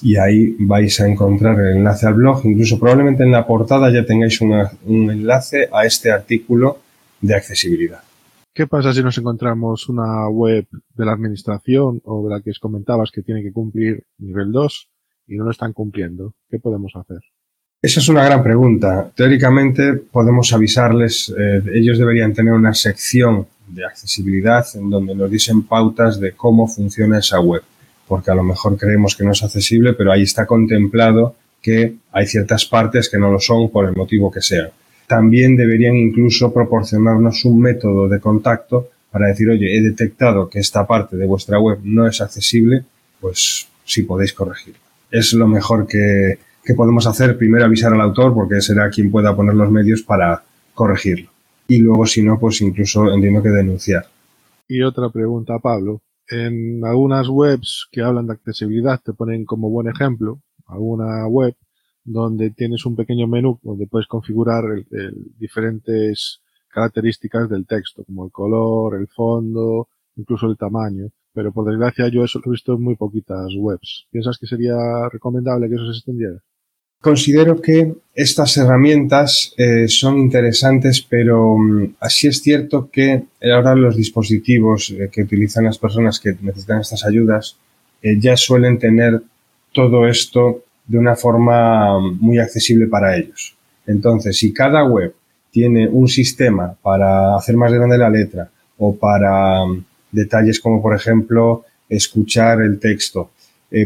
y 0.00 0.16
ahí 0.16 0.56
vais 0.60 1.00
a 1.00 1.08
encontrar 1.08 1.58
el 1.60 1.78
enlace 1.78 2.06
al 2.06 2.14
blog. 2.14 2.42
Incluso 2.44 2.78
probablemente 2.78 3.24
en 3.24 3.32
la 3.32 3.46
portada 3.46 3.90
ya 3.90 4.04
tengáis 4.04 4.40
un 4.40 5.10
enlace 5.10 5.68
a 5.72 5.84
este 5.84 6.10
artículo 6.10 6.78
de 7.20 7.34
accesibilidad. 7.34 8.00
¿Qué 8.54 8.66
pasa 8.66 8.92
si 8.92 9.02
nos 9.02 9.16
encontramos 9.18 9.88
una 9.88 10.28
web 10.28 10.66
de 10.94 11.04
la 11.04 11.12
administración 11.12 12.00
o 12.04 12.24
de 12.26 12.34
la 12.34 12.42
que 12.42 12.50
os 12.50 12.58
comentabas 12.58 13.10
que 13.12 13.22
tiene 13.22 13.42
que 13.42 13.52
cumplir 13.52 14.02
nivel 14.18 14.50
2 14.50 14.90
y 15.28 15.36
no 15.36 15.44
lo 15.44 15.50
están 15.50 15.72
cumpliendo? 15.72 16.34
¿Qué 16.48 16.58
podemos 16.58 16.92
hacer? 16.96 17.18
Esa 17.80 18.00
es 18.00 18.08
una 18.08 18.24
gran 18.24 18.42
pregunta. 18.42 19.12
Teóricamente 19.14 19.94
podemos 19.94 20.52
avisarles, 20.52 21.32
eh, 21.38 21.62
ellos 21.72 21.98
deberían 21.98 22.32
tener 22.32 22.52
una 22.52 22.74
sección 22.74 23.46
de 23.68 23.84
accesibilidad 23.84 24.66
en 24.74 24.90
donde 24.90 25.14
nos 25.14 25.30
dicen 25.30 25.62
pautas 25.62 26.18
de 26.18 26.32
cómo 26.32 26.66
funciona 26.66 27.18
esa 27.18 27.40
web 27.40 27.62
porque 28.08 28.30
a 28.30 28.34
lo 28.34 28.42
mejor 28.42 28.76
creemos 28.76 29.14
que 29.14 29.22
no 29.22 29.32
es 29.32 29.44
accesible, 29.44 29.92
pero 29.92 30.10
ahí 30.10 30.22
está 30.22 30.46
contemplado 30.46 31.36
que 31.60 31.96
hay 32.10 32.26
ciertas 32.26 32.64
partes 32.64 33.08
que 33.08 33.18
no 33.18 33.30
lo 33.30 33.38
son 33.38 33.68
por 33.70 33.86
el 33.86 33.94
motivo 33.94 34.30
que 34.30 34.40
sea. 34.40 34.70
También 35.06 35.56
deberían 35.56 35.94
incluso 35.94 36.52
proporcionarnos 36.52 37.44
un 37.44 37.60
método 37.60 38.08
de 38.08 38.18
contacto 38.18 38.88
para 39.10 39.28
decir, 39.28 39.48
oye, 39.50 39.76
he 39.76 39.82
detectado 39.82 40.48
que 40.48 40.58
esta 40.58 40.86
parte 40.86 41.16
de 41.16 41.26
vuestra 41.26 41.58
web 41.58 41.78
no 41.82 42.06
es 42.06 42.20
accesible, 42.20 42.84
pues 43.20 43.68
sí 43.84 44.02
podéis 44.02 44.32
corregirlo. 44.32 44.80
Es 45.10 45.32
lo 45.32 45.46
mejor 45.46 45.86
que, 45.86 46.38
que 46.64 46.74
podemos 46.74 47.06
hacer, 47.06 47.36
primero 47.36 47.64
avisar 47.64 47.92
al 47.92 48.00
autor, 48.00 48.34
porque 48.34 48.60
será 48.60 48.90
quien 48.90 49.10
pueda 49.10 49.34
poner 49.34 49.54
los 49.54 49.70
medios 49.70 50.02
para 50.02 50.42
corregirlo. 50.74 51.30
Y 51.68 51.78
luego, 51.78 52.06
si 52.06 52.22
no, 52.22 52.38
pues 52.40 52.60
incluso 52.62 53.12
entiendo 53.12 53.42
que 53.42 53.50
denunciar. 53.50 54.06
Y 54.66 54.82
otra 54.82 55.10
pregunta, 55.10 55.58
Pablo 55.60 56.02
en 56.28 56.84
algunas 56.84 57.28
webs 57.28 57.88
que 57.90 58.02
hablan 58.02 58.26
de 58.26 58.34
accesibilidad 58.34 59.00
te 59.02 59.14
ponen 59.14 59.44
como 59.44 59.70
buen 59.70 59.88
ejemplo 59.88 60.40
alguna 60.66 61.26
web 61.26 61.54
donde 62.04 62.50
tienes 62.50 62.84
un 62.84 62.96
pequeño 62.96 63.26
menú 63.26 63.58
donde 63.62 63.86
puedes 63.86 64.06
configurar 64.06 64.64
diferentes 65.38 66.40
características 66.68 67.48
del 67.48 67.66
texto, 67.66 68.04
como 68.04 68.26
el 68.26 68.30
color, 68.30 68.96
el 68.96 69.08
fondo, 69.08 69.88
incluso 70.16 70.46
el 70.46 70.56
tamaño. 70.56 71.10
Pero 71.32 71.52
por 71.52 71.66
desgracia 71.66 72.08
yo 72.08 72.24
eso 72.24 72.40
lo 72.44 72.50
he 72.50 72.54
visto 72.54 72.74
en 72.74 72.82
muy 72.82 72.96
poquitas 72.96 73.52
webs. 73.56 74.06
¿Piensas 74.10 74.38
que 74.38 74.46
sería 74.46 75.08
recomendable 75.10 75.68
que 75.68 75.74
eso 75.74 75.84
se 75.84 75.98
extendiera? 75.98 76.38
Considero 77.00 77.60
que 77.60 77.94
estas 78.12 78.56
herramientas 78.56 79.54
eh, 79.56 79.86
son 79.86 80.18
interesantes, 80.18 81.00
pero 81.00 81.56
mm, 81.56 81.94
así 82.00 82.26
es 82.26 82.42
cierto 82.42 82.90
que 82.90 83.22
ahora 83.40 83.76
los 83.76 83.96
dispositivos 83.96 84.90
eh, 84.90 85.08
que 85.12 85.22
utilizan 85.22 85.66
las 85.66 85.78
personas 85.78 86.18
que 86.18 86.34
necesitan 86.40 86.80
estas 86.80 87.04
ayudas 87.04 87.56
eh, 88.02 88.18
ya 88.18 88.36
suelen 88.36 88.80
tener 88.80 89.22
todo 89.72 90.08
esto 90.08 90.64
de 90.88 90.98
una 90.98 91.14
forma 91.14 92.00
mm, 92.00 92.18
muy 92.18 92.38
accesible 92.38 92.88
para 92.88 93.16
ellos. 93.16 93.54
Entonces, 93.86 94.36
si 94.36 94.52
cada 94.52 94.84
web 94.84 95.14
tiene 95.52 95.86
un 95.86 96.08
sistema 96.08 96.74
para 96.82 97.36
hacer 97.36 97.56
más 97.56 97.72
grande 97.72 97.96
la 97.96 98.10
letra 98.10 98.50
o 98.76 98.96
para 98.96 99.64
mm, 99.64 99.84
detalles 100.10 100.58
como, 100.58 100.82
por 100.82 100.96
ejemplo, 100.96 101.64
escuchar 101.88 102.60
el 102.60 102.80
texto, 102.80 103.30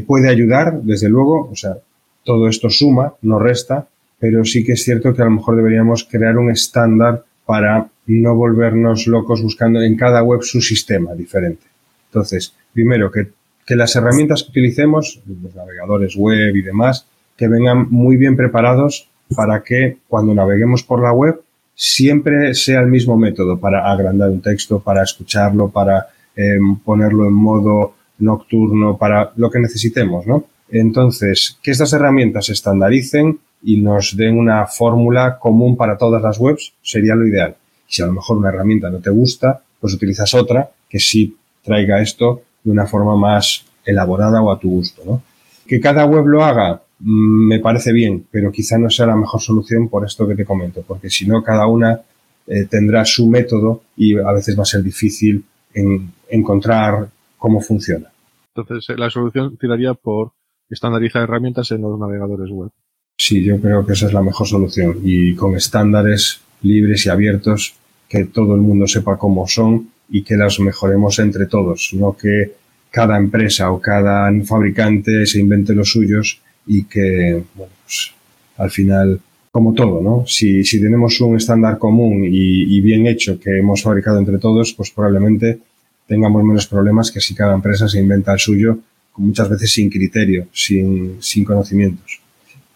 puede 0.06 0.28
ayudar, 0.28 0.80
desde 0.80 1.08
luego, 1.08 1.50
o 1.50 1.56
sea, 1.56 1.76
todo 2.24 2.48
esto 2.48 2.70
suma, 2.70 3.14
no 3.22 3.38
resta, 3.38 3.86
pero 4.18 4.44
sí 4.44 4.64
que 4.64 4.72
es 4.72 4.84
cierto 4.84 5.14
que 5.14 5.22
a 5.22 5.24
lo 5.24 5.32
mejor 5.32 5.56
deberíamos 5.56 6.04
crear 6.04 6.38
un 6.38 6.50
estándar 6.50 7.24
para 7.44 7.88
no 8.06 8.34
volvernos 8.34 9.06
locos 9.06 9.42
buscando 9.42 9.82
en 9.82 9.96
cada 9.96 10.22
web 10.22 10.42
su 10.42 10.60
sistema 10.60 11.14
diferente. 11.14 11.66
Entonces, 12.08 12.54
primero, 12.72 13.10
que, 13.10 13.28
que 13.66 13.76
las 13.76 13.96
herramientas 13.96 14.42
que 14.42 14.50
utilicemos, 14.50 15.20
los 15.26 15.54
navegadores 15.54 16.14
web 16.16 16.54
y 16.54 16.62
demás, 16.62 17.06
que 17.36 17.48
vengan 17.48 17.88
muy 17.90 18.16
bien 18.16 18.36
preparados 18.36 19.08
para 19.34 19.62
que 19.62 19.98
cuando 20.08 20.34
naveguemos 20.34 20.82
por 20.82 21.02
la 21.02 21.12
web 21.12 21.40
siempre 21.74 22.54
sea 22.54 22.80
el 22.80 22.88
mismo 22.88 23.16
método 23.16 23.58
para 23.58 23.90
agrandar 23.90 24.30
un 24.30 24.42
texto, 24.42 24.80
para 24.80 25.02
escucharlo, 25.02 25.68
para 25.68 26.08
eh, 26.36 26.58
ponerlo 26.84 27.26
en 27.26 27.32
modo 27.32 27.94
nocturno, 28.18 28.96
para 28.96 29.32
lo 29.36 29.50
que 29.50 29.58
necesitemos, 29.58 30.26
¿no? 30.26 30.44
Entonces, 30.72 31.58
que 31.62 31.70
estas 31.70 31.92
herramientas 31.92 32.46
se 32.46 32.54
estandaricen 32.54 33.38
y 33.62 33.76
nos 33.76 34.16
den 34.16 34.38
una 34.38 34.66
fórmula 34.66 35.38
común 35.38 35.76
para 35.76 35.98
todas 35.98 36.22
las 36.22 36.38
webs 36.38 36.72
sería 36.82 37.14
lo 37.14 37.26
ideal. 37.26 37.54
Si 37.86 38.02
a 38.02 38.06
lo 38.06 38.12
mejor 38.12 38.38
una 38.38 38.48
herramienta 38.48 38.88
no 38.88 38.98
te 38.98 39.10
gusta, 39.10 39.62
pues 39.78 39.92
utilizas 39.92 40.32
otra 40.32 40.70
que 40.88 40.98
sí 40.98 41.36
traiga 41.62 42.00
esto 42.00 42.42
de 42.64 42.70
una 42.70 42.86
forma 42.86 43.16
más 43.16 43.66
elaborada 43.84 44.40
o 44.40 44.50
a 44.50 44.58
tu 44.58 44.70
gusto, 44.70 45.02
¿no? 45.04 45.22
Que 45.66 45.78
cada 45.78 46.06
web 46.06 46.26
lo 46.26 46.42
haga, 46.42 46.80
mm, 47.00 47.48
me 47.48 47.60
parece 47.60 47.92
bien, 47.92 48.26
pero 48.30 48.50
quizá 48.50 48.78
no 48.78 48.88
sea 48.88 49.06
la 49.06 49.16
mejor 49.16 49.42
solución 49.42 49.90
por 49.90 50.06
esto 50.06 50.26
que 50.26 50.34
te 50.34 50.46
comento, 50.46 50.82
porque 50.86 51.10
si 51.10 51.26
no, 51.26 51.42
cada 51.42 51.66
una 51.66 52.00
eh, 52.46 52.64
tendrá 52.64 53.04
su 53.04 53.28
método 53.28 53.82
y 53.94 54.16
a 54.18 54.32
veces 54.32 54.58
va 54.58 54.62
a 54.62 54.66
ser 54.66 54.82
difícil 54.82 55.44
en 55.74 56.12
encontrar 56.30 57.08
cómo 57.36 57.60
funciona. 57.60 58.10
Entonces, 58.54 58.88
eh, 58.88 58.98
la 58.98 59.10
solución 59.10 59.58
tiraría 59.58 59.92
por 59.92 60.32
estandarizar 60.74 61.22
herramientas 61.22 61.70
en 61.70 61.82
los 61.82 61.98
navegadores 61.98 62.50
web. 62.50 62.70
Sí, 63.16 63.42
yo 63.42 63.60
creo 63.60 63.86
que 63.86 63.92
esa 63.92 64.06
es 64.06 64.12
la 64.12 64.22
mejor 64.22 64.46
solución 64.46 64.98
y 65.04 65.34
con 65.34 65.54
estándares 65.54 66.40
libres 66.62 67.06
y 67.06 67.10
abiertos 67.10 67.74
que 68.08 68.24
todo 68.24 68.54
el 68.54 68.60
mundo 68.60 68.86
sepa 68.86 69.16
cómo 69.16 69.46
son 69.46 69.90
y 70.08 70.22
que 70.22 70.36
las 70.36 70.60
mejoremos 70.60 71.18
entre 71.18 71.46
todos, 71.46 71.90
no 71.92 72.16
que 72.16 72.52
cada 72.90 73.16
empresa 73.16 73.70
o 73.70 73.80
cada 73.80 74.30
fabricante 74.44 75.26
se 75.26 75.40
invente 75.40 75.74
los 75.74 75.90
suyos 75.90 76.40
y 76.66 76.84
que, 76.84 77.42
bueno, 77.54 77.72
pues, 77.84 78.12
al 78.58 78.70
final, 78.70 79.20
como 79.50 79.72
todo, 79.72 80.02
¿no? 80.02 80.24
Si, 80.26 80.62
si 80.64 80.80
tenemos 80.80 81.20
un 81.20 81.36
estándar 81.36 81.78
común 81.78 82.24
y, 82.24 82.76
y, 82.76 82.80
bien 82.82 83.06
hecho 83.06 83.40
que 83.40 83.58
hemos 83.58 83.82
fabricado 83.82 84.18
entre 84.18 84.38
todos, 84.38 84.74
pues 84.74 84.90
probablemente 84.90 85.60
tengamos 86.06 86.44
menos 86.44 86.66
problemas 86.66 87.10
que 87.10 87.20
si 87.20 87.34
cada 87.34 87.54
empresa 87.54 87.88
se 87.88 87.98
inventa 87.98 88.34
el 88.34 88.38
suyo, 88.38 88.78
muchas 89.16 89.48
veces 89.48 89.72
sin 89.72 89.90
criterio, 89.90 90.46
sin, 90.52 91.22
sin 91.22 91.44
conocimientos. 91.44 92.20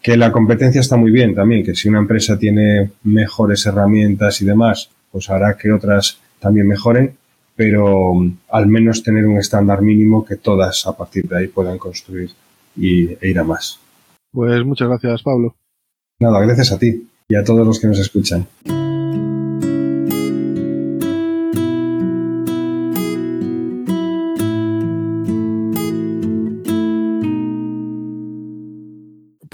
Que 0.01 0.15
la 0.15 0.31
competencia 0.31 0.81
está 0.81 0.95
muy 0.95 1.11
bien 1.11 1.35
también, 1.35 1.65
que 1.65 1.75
si 1.75 1.89
una 1.89 1.99
empresa 1.99 2.37
tiene 2.37 2.91
mejores 3.03 3.65
herramientas 3.65 4.41
y 4.41 4.45
demás, 4.45 4.89
pues 5.11 5.29
hará 5.29 5.57
que 5.57 5.71
otras 5.71 6.19
también 6.39 6.67
mejoren, 6.67 7.13
pero 7.55 8.11
um, 8.11 8.37
al 8.51 8.67
menos 8.67 9.03
tener 9.03 9.25
un 9.25 9.37
estándar 9.37 9.81
mínimo 9.81 10.23
que 10.23 10.35
todas 10.35 10.85
a 10.85 10.95
partir 10.95 11.27
de 11.27 11.39
ahí 11.39 11.47
puedan 11.47 11.77
construir 11.77 12.29
y, 12.75 13.07
e 13.13 13.29
ir 13.29 13.39
a 13.39 13.43
más. 13.43 13.79
Pues 14.31 14.63
muchas 14.63 14.87
gracias, 14.87 15.23
Pablo. 15.23 15.55
Nada, 16.19 16.39
gracias 16.41 16.71
a 16.71 16.79
ti 16.79 17.07
y 17.27 17.35
a 17.35 17.43
todos 17.43 17.65
los 17.65 17.79
que 17.79 17.87
nos 17.87 17.99
escuchan. 17.99 18.47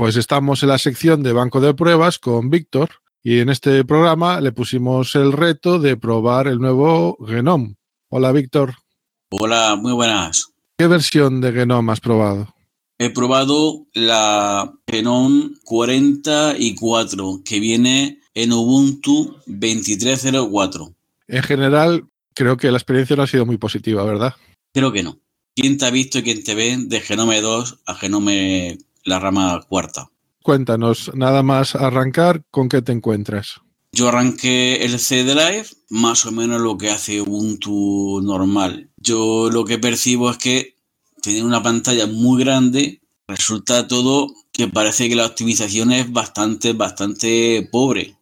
Pues 0.04 0.18
estamos 0.18 0.62
en 0.62 0.68
la 0.68 0.78
sección 0.80 1.24
de 1.24 1.32
banco 1.32 1.62
de 1.62 1.74
pruebas 1.74 2.20
con 2.20 2.50
Víctor 2.50 2.90
y 3.24 3.40
en 3.40 3.48
este 3.48 3.86
programa 3.86 4.42
le 4.42 4.52
pusimos 4.52 5.16
el 5.16 5.32
reto 5.32 5.80
de 5.80 5.96
probar 5.96 6.50
el 6.50 6.60
nuevo 6.60 7.16
Genome. 7.26 7.78
Hola, 8.10 8.34
Víctor. 8.34 8.76
Hola, 9.30 9.78
muy 9.78 9.94
buenas. 9.94 10.50
¿Qué 10.78 10.88
versión 10.88 11.40
de 11.40 11.54
Genome 11.54 11.94
has 11.94 12.02
probado? 12.02 12.54
He 13.00 13.12
probado 13.12 13.86
la 13.94 14.74
Genome 14.86 15.52
44 15.64 17.42
que 17.46 17.62
viene 17.62 18.20
en 18.34 18.52
Ubuntu 18.52 19.38
23.04. 19.48 20.94
En 21.30 21.44
general, 21.44 22.04
creo 22.34 22.58
que 22.58 22.72
la 22.72 22.78
experiencia 22.78 23.16
no 23.16 23.24
ha 23.24 23.28
sido 23.28 23.46
muy 23.46 23.58
positiva, 23.58 24.04
¿verdad? 24.04 24.34
Creo 24.74 24.92
que 24.92 25.02
no. 25.02 25.18
¿Quién 25.56 25.78
te 25.78 25.86
ha 25.86 25.92
visto 25.92 26.20
y 26.20 26.24
quién 26.24 26.44
te 26.44 26.56
ve 26.56 26.76
de 26.78 27.00
Genome 27.00 27.40
2 27.40 27.80
a 27.86 27.96
Genome 27.96 28.80
la 29.04 29.20
rama 29.20 29.62
cuarta. 29.68 30.10
Cuéntanos, 30.42 31.12
nada 31.16 31.42
más 31.44 31.76
arrancar, 31.76 32.44
¿con 32.52 32.68
qué 32.68 32.82
te 32.82 32.92
encuentras? 32.92 33.62
Yo 33.94 34.10
arranqué 34.10 34.84
el 34.84 35.00
CD 35.00 35.36
Live, 35.36 35.68
más 35.90 36.26
o 36.26 36.32
menos 36.32 36.60
lo 36.60 36.78
que 36.78 36.90
hace 36.90 37.22
Ubuntu 37.22 38.22
normal. 38.24 38.90
Yo 38.98 39.50
lo 39.52 39.66
que 39.66 39.78
percibo 39.78 40.32
es 40.32 40.38
que 40.38 40.76
tiene 41.22 41.44
una 41.44 41.62
pantalla 41.62 42.08
muy 42.08 42.44
grande, 42.44 43.02
resulta 43.28 43.88
todo 43.88 44.34
que 44.52 44.68
parece 44.68 45.08
que 45.08 45.16
la 45.16 45.28
optimización 45.28 45.92
es 45.92 46.12
bastante, 46.12 46.74
bastante 46.74 47.70
pobre. 47.72 48.18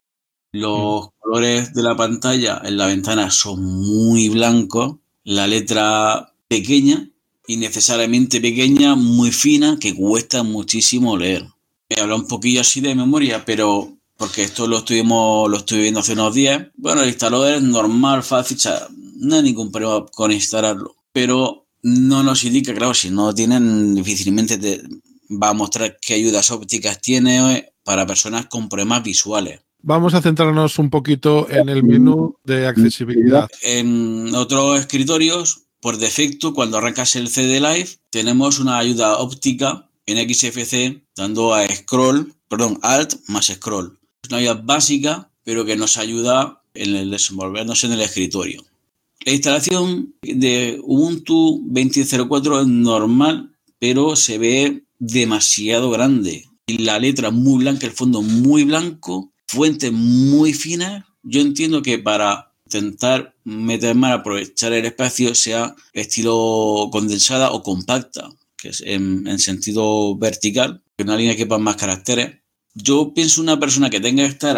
Los 0.52 1.06
mm. 1.06 1.10
colores 1.20 1.74
de 1.74 1.84
la 1.84 1.96
pantalla 1.96 2.62
en 2.64 2.78
la 2.78 2.88
ventana 2.88 3.32
son 3.32 3.64
muy 3.64 4.30
blancos, 4.30 4.98
la 5.24 5.48
letra 5.48 6.34
pequeña 6.48 7.10
innecesariamente 7.48 8.42
pequeña, 8.42 8.96
muy 8.96 9.32
fina, 9.32 9.78
que 9.80 9.96
cuesta 9.96 10.44
muchísimo 10.44 11.18
leer. 11.18 11.46
He 11.89 12.00
hablado 12.00 12.22
un 12.22 12.28
poquillo 12.28 12.62
así 12.62 12.82
de 12.82 12.96
memoria, 12.96 13.44
pero 13.46 13.98
porque 14.18 14.44
esto 14.44 14.68
lo 14.68 14.80
estuvimos, 14.80 15.50
lo 15.50 15.58
estuve 15.58 15.82
viendo 15.82 16.00
hace 16.00 16.14
unos 16.14 16.34
días. 16.36 16.68
Bueno, 16.76 17.02
el 17.02 17.10
instalador 17.10 17.54
es 17.54 17.62
normal, 17.62 18.24
fácil, 18.24 18.58
no 19.18 19.36
hay 19.36 19.44
ningún 19.44 19.72
problema 19.72 20.06
con 20.12 20.32
instalarlo. 20.32 20.96
Pero 21.12 21.66
no 21.82 22.24
nos 22.24 22.44
indica, 22.44 22.74
claro, 22.74 22.94
si 22.94 23.10
no 23.10 23.34
tienen, 23.34 23.96
difícilmente 23.96 24.58
te 24.58 24.82
va 25.30 25.50
a 25.50 25.54
mostrar 25.54 25.98
qué 26.00 26.14
ayudas 26.14 26.52
ópticas 26.52 27.02
tiene 27.02 27.74
para 27.84 28.06
personas 28.06 28.46
con 28.46 28.70
problemas 28.70 29.04
visuales. 29.04 29.62
Vamos 29.84 30.14
a 30.14 30.22
centrarnos 30.22 30.78
un 30.78 30.92
poquito 30.92 31.50
en 31.50 31.68
el 31.70 31.84
menú 31.84 32.36
de 32.44 32.68
accesibilidad. 32.68 33.50
En 33.64 34.34
otros 34.36 34.80
escritorios 34.80 35.64
por 35.82 35.98
defecto, 35.98 36.54
cuando 36.54 36.78
arrancas 36.78 37.16
el 37.16 37.28
CD 37.28 37.60
Live, 37.60 37.90
tenemos 38.12 38.60
una 38.60 38.78
ayuda 38.78 39.18
óptica 39.18 39.90
en 40.06 40.30
XFC 40.30 41.04
dando 41.16 41.54
a 41.54 41.68
scroll, 41.68 42.34
perdón, 42.48 42.80
alt 42.84 43.16
más 43.28 43.48
scroll. 43.48 44.00
Es 44.24 44.30
una 44.30 44.38
ayuda 44.38 44.54
básica, 44.54 45.32
pero 45.44 45.66
que 45.66 45.76
nos 45.76 45.98
ayuda 45.98 46.64
en 46.76 46.96
el 46.96 47.10
desenvolvernos 47.10 47.84
en 47.84 47.94
el 47.94 48.02
escritorio. 48.02 48.64
La 49.26 49.34
instalación 49.34 50.16
de 50.22 50.80
Ubuntu 50.84 51.64
20.04 51.68 52.62
es 52.62 52.68
normal, 52.68 53.56
pero 53.80 54.16
se 54.16 54.38
ve 54.38 54.84
demasiado 55.00 55.90
grande. 55.90 56.48
La 56.68 57.00
letra 57.00 57.32
muy 57.32 57.64
blanca, 57.64 57.88
el 57.88 57.94
fondo 57.94 58.22
muy 58.22 58.64
blanco, 58.64 59.32
fuentes 59.48 59.92
muy 59.92 60.54
finas. 60.54 61.06
Yo 61.24 61.42
entiendo 61.42 61.82
que 61.82 62.00
para 62.00 62.54
intentar 62.66 63.31
meter 63.44 63.96
más, 63.96 64.20
aprovechar 64.20 64.74
el 64.74 64.86
espacio, 64.86 65.36
sea 65.36 65.76
estilo 65.94 66.89
condensada 66.92 67.52
o 67.52 67.64
compacta, 67.64 68.30
que 68.58 68.70
es 68.70 68.82
en, 68.86 69.39
sentido 69.39 70.16
vertical, 70.18 70.84
que 70.98 71.04
una 71.04 71.18
línea 71.18 71.36
quepa 71.36 71.58
más 71.58 71.76
caracteres. 71.76 72.38
Yo 72.74 73.14
pienso 73.14 73.42
una 73.42 73.60
persona 73.60 73.89
que 73.89 74.00
tenga 74.00 74.24
que 74.24 74.30
estar 74.30 74.58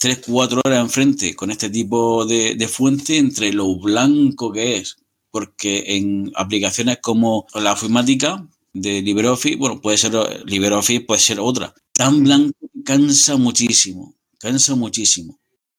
3-4 0.00 0.60
horas 0.64 0.80
enfrente 0.80 1.34
con 1.36 1.50
este 1.50 1.70
tipo 1.70 2.26
de, 2.26 2.68
fuente 2.68 3.16
entre 3.18 3.52
lo 3.52 3.76
blanco 3.76 4.50
que 4.52 4.76
es, 4.76 4.96
porque 5.30 5.84
en 5.86 6.32
aplicaciones 6.34 6.98
como 7.00 7.46
la 7.54 7.72
ofimática 7.72 8.48
de 8.72 9.02
LibreOffice, 9.02 9.56
bueno, 9.56 9.80
puede 9.80 9.98
ser 9.98 10.12
LibreOffice, 10.46 11.02
puede 11.02 11.20
ser 11.20 11.38
otra, 11.38 11.72
tan 11.92 12.24
blanco 12.24 12.54
cansa 12.84 13.36
muchísimo, 13.36 14.16
cansa 14.38 14.74
muchísimo 14.74 15.38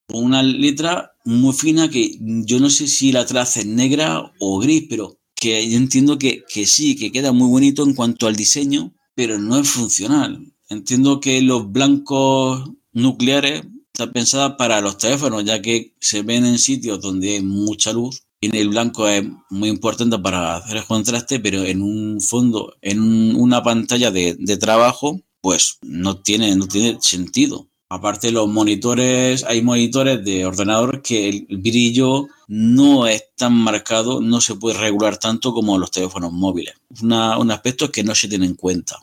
una 0.10 0.44
letra 0.44 1.14
muy 1.26 1.54
fina 1.54 1.90
que 1.90 2.18
yo 2.20 2.60
no 2.60 2.70
sé 2.70 2.88
si 2.88 3.12
la 3.12 3.26
traza 3.26 3.62
es 3.62 3.66
negra 3.66 4.32
o 4.40 4.60
gris, 4.60 4.86
pero 4.90 5.20
que 5.36 5.70
yo 5.70 5.78
entiendo 5.78 6.18
que, 6.18 6.44
que 6.48 6.66
sí, 6.66 6.96
que 6.96 7.12
queda 7.12 7.32
muy 7.32 7.50
bonito 7.50 7.84
en 7.84 7.94
cuanto 7.94 8.28
al 8.28 8.36
diseño, 8.36 8.94
pero 9.16 9.38
no 9.40 9.58
es 9.60 9.70
funcional. 9.70 10.54
Entiendo 10.70 11.20
que 11.20 11.42
los 11.42 11.72
blancos 11.72 12.70
nucleares 12.94 13.64
están 13.94 14.12
pensadas 14.12 14.56
para 14.58 14.82
los 14.82 14.98
teléfonos, 14.98 15.44
ya 15.44 15.62
que 15.62 15.96
se 16.00 16.22
ven 16.22 16.46
en 16.46 16.60
sitios 16.60 17.02
donde 17.02 17.36
hay 17.36 17.42
mucha 17.42 17.94
luz 17.94 18.26
y 18.42 18.58
el 18.58 18.70
blanco 18.70 19.08
es 19.08 19.24
muy 19.50 19.70
importante 19.70 20.20
para 20.20 20.58
hacer 20.58 20.78
el 20.78 20.86
contraste, 20.86 21.40
pero 21.40 21.64
en 21.64 21.82
un 21.82 22.22
fondo, 22.22 22.76
en 22.82 23.36
una 23.36 23.64
pantalla 23.64 24.12
de, 24.12 24.36
de 24.38 24.58
trabajo, 24.58 25.20
pues 25.42 25.78
no 25.82 26.22
tiene, 26.22 26.56
no 26.56 26.68
tiene 26.68 26.98
sentido. 27.02 27.70
Aparte 27.90 28.32
los 28.32 28.48
monitores, 28.48 29.44
hay 29.44 29.62
monitores 29.62 30.26
de 30.26 30.46
ordenador 30.46 31.04
que 31.04 31.30
el 31.30 31.48
brillo 31.60 32.28
no 32.48 33.06
es 33.06 33.26
tan 33.36 33.54
marcado, 33.54 34.22
no 34.22 34.42
se 34.42 34.56
puede 34.56 34.80
regular 34.80 35.18
tanto 35.18 35.54
como 35.54 35.78
los 35.78 35.92
teléfonos 35.92 36.32
móviles. 36.32 36.76
un 37.02 37.52
aspecto 37.52 37.92
que 37.92 38.04
no 38.04 38.16
se 38.16 38.28
tiene 38.28 38.48
en 38.48 38.56
cuenta. 38.56 38.98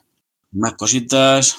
Más 0.51 0.74
cositas. 0.74 1.59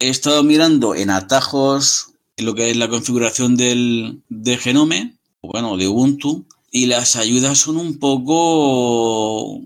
He 0.00 0.08
estado 0.08 0.42
mirando 0.42 0.94
en 0.96 1.10
atajos 1.10 2.08
lo 2.36 2.54
que 2.54 2.70
es 2.70 2.76
la 2.76 2.88
configuración 2.88 3.56
del, 3.56 4.22
de 4.28 4.56
Genome, 4.58 5.14
bueno, 5.42 5.76
de 5.76 5.86
Ubuntu, 5.86 6.44
y 6.72 6.86
las 6.86 7.14
ayudas 7.14 7.58
son 7.58 7.76
un 7.76 7.98
poco 7.98 9.60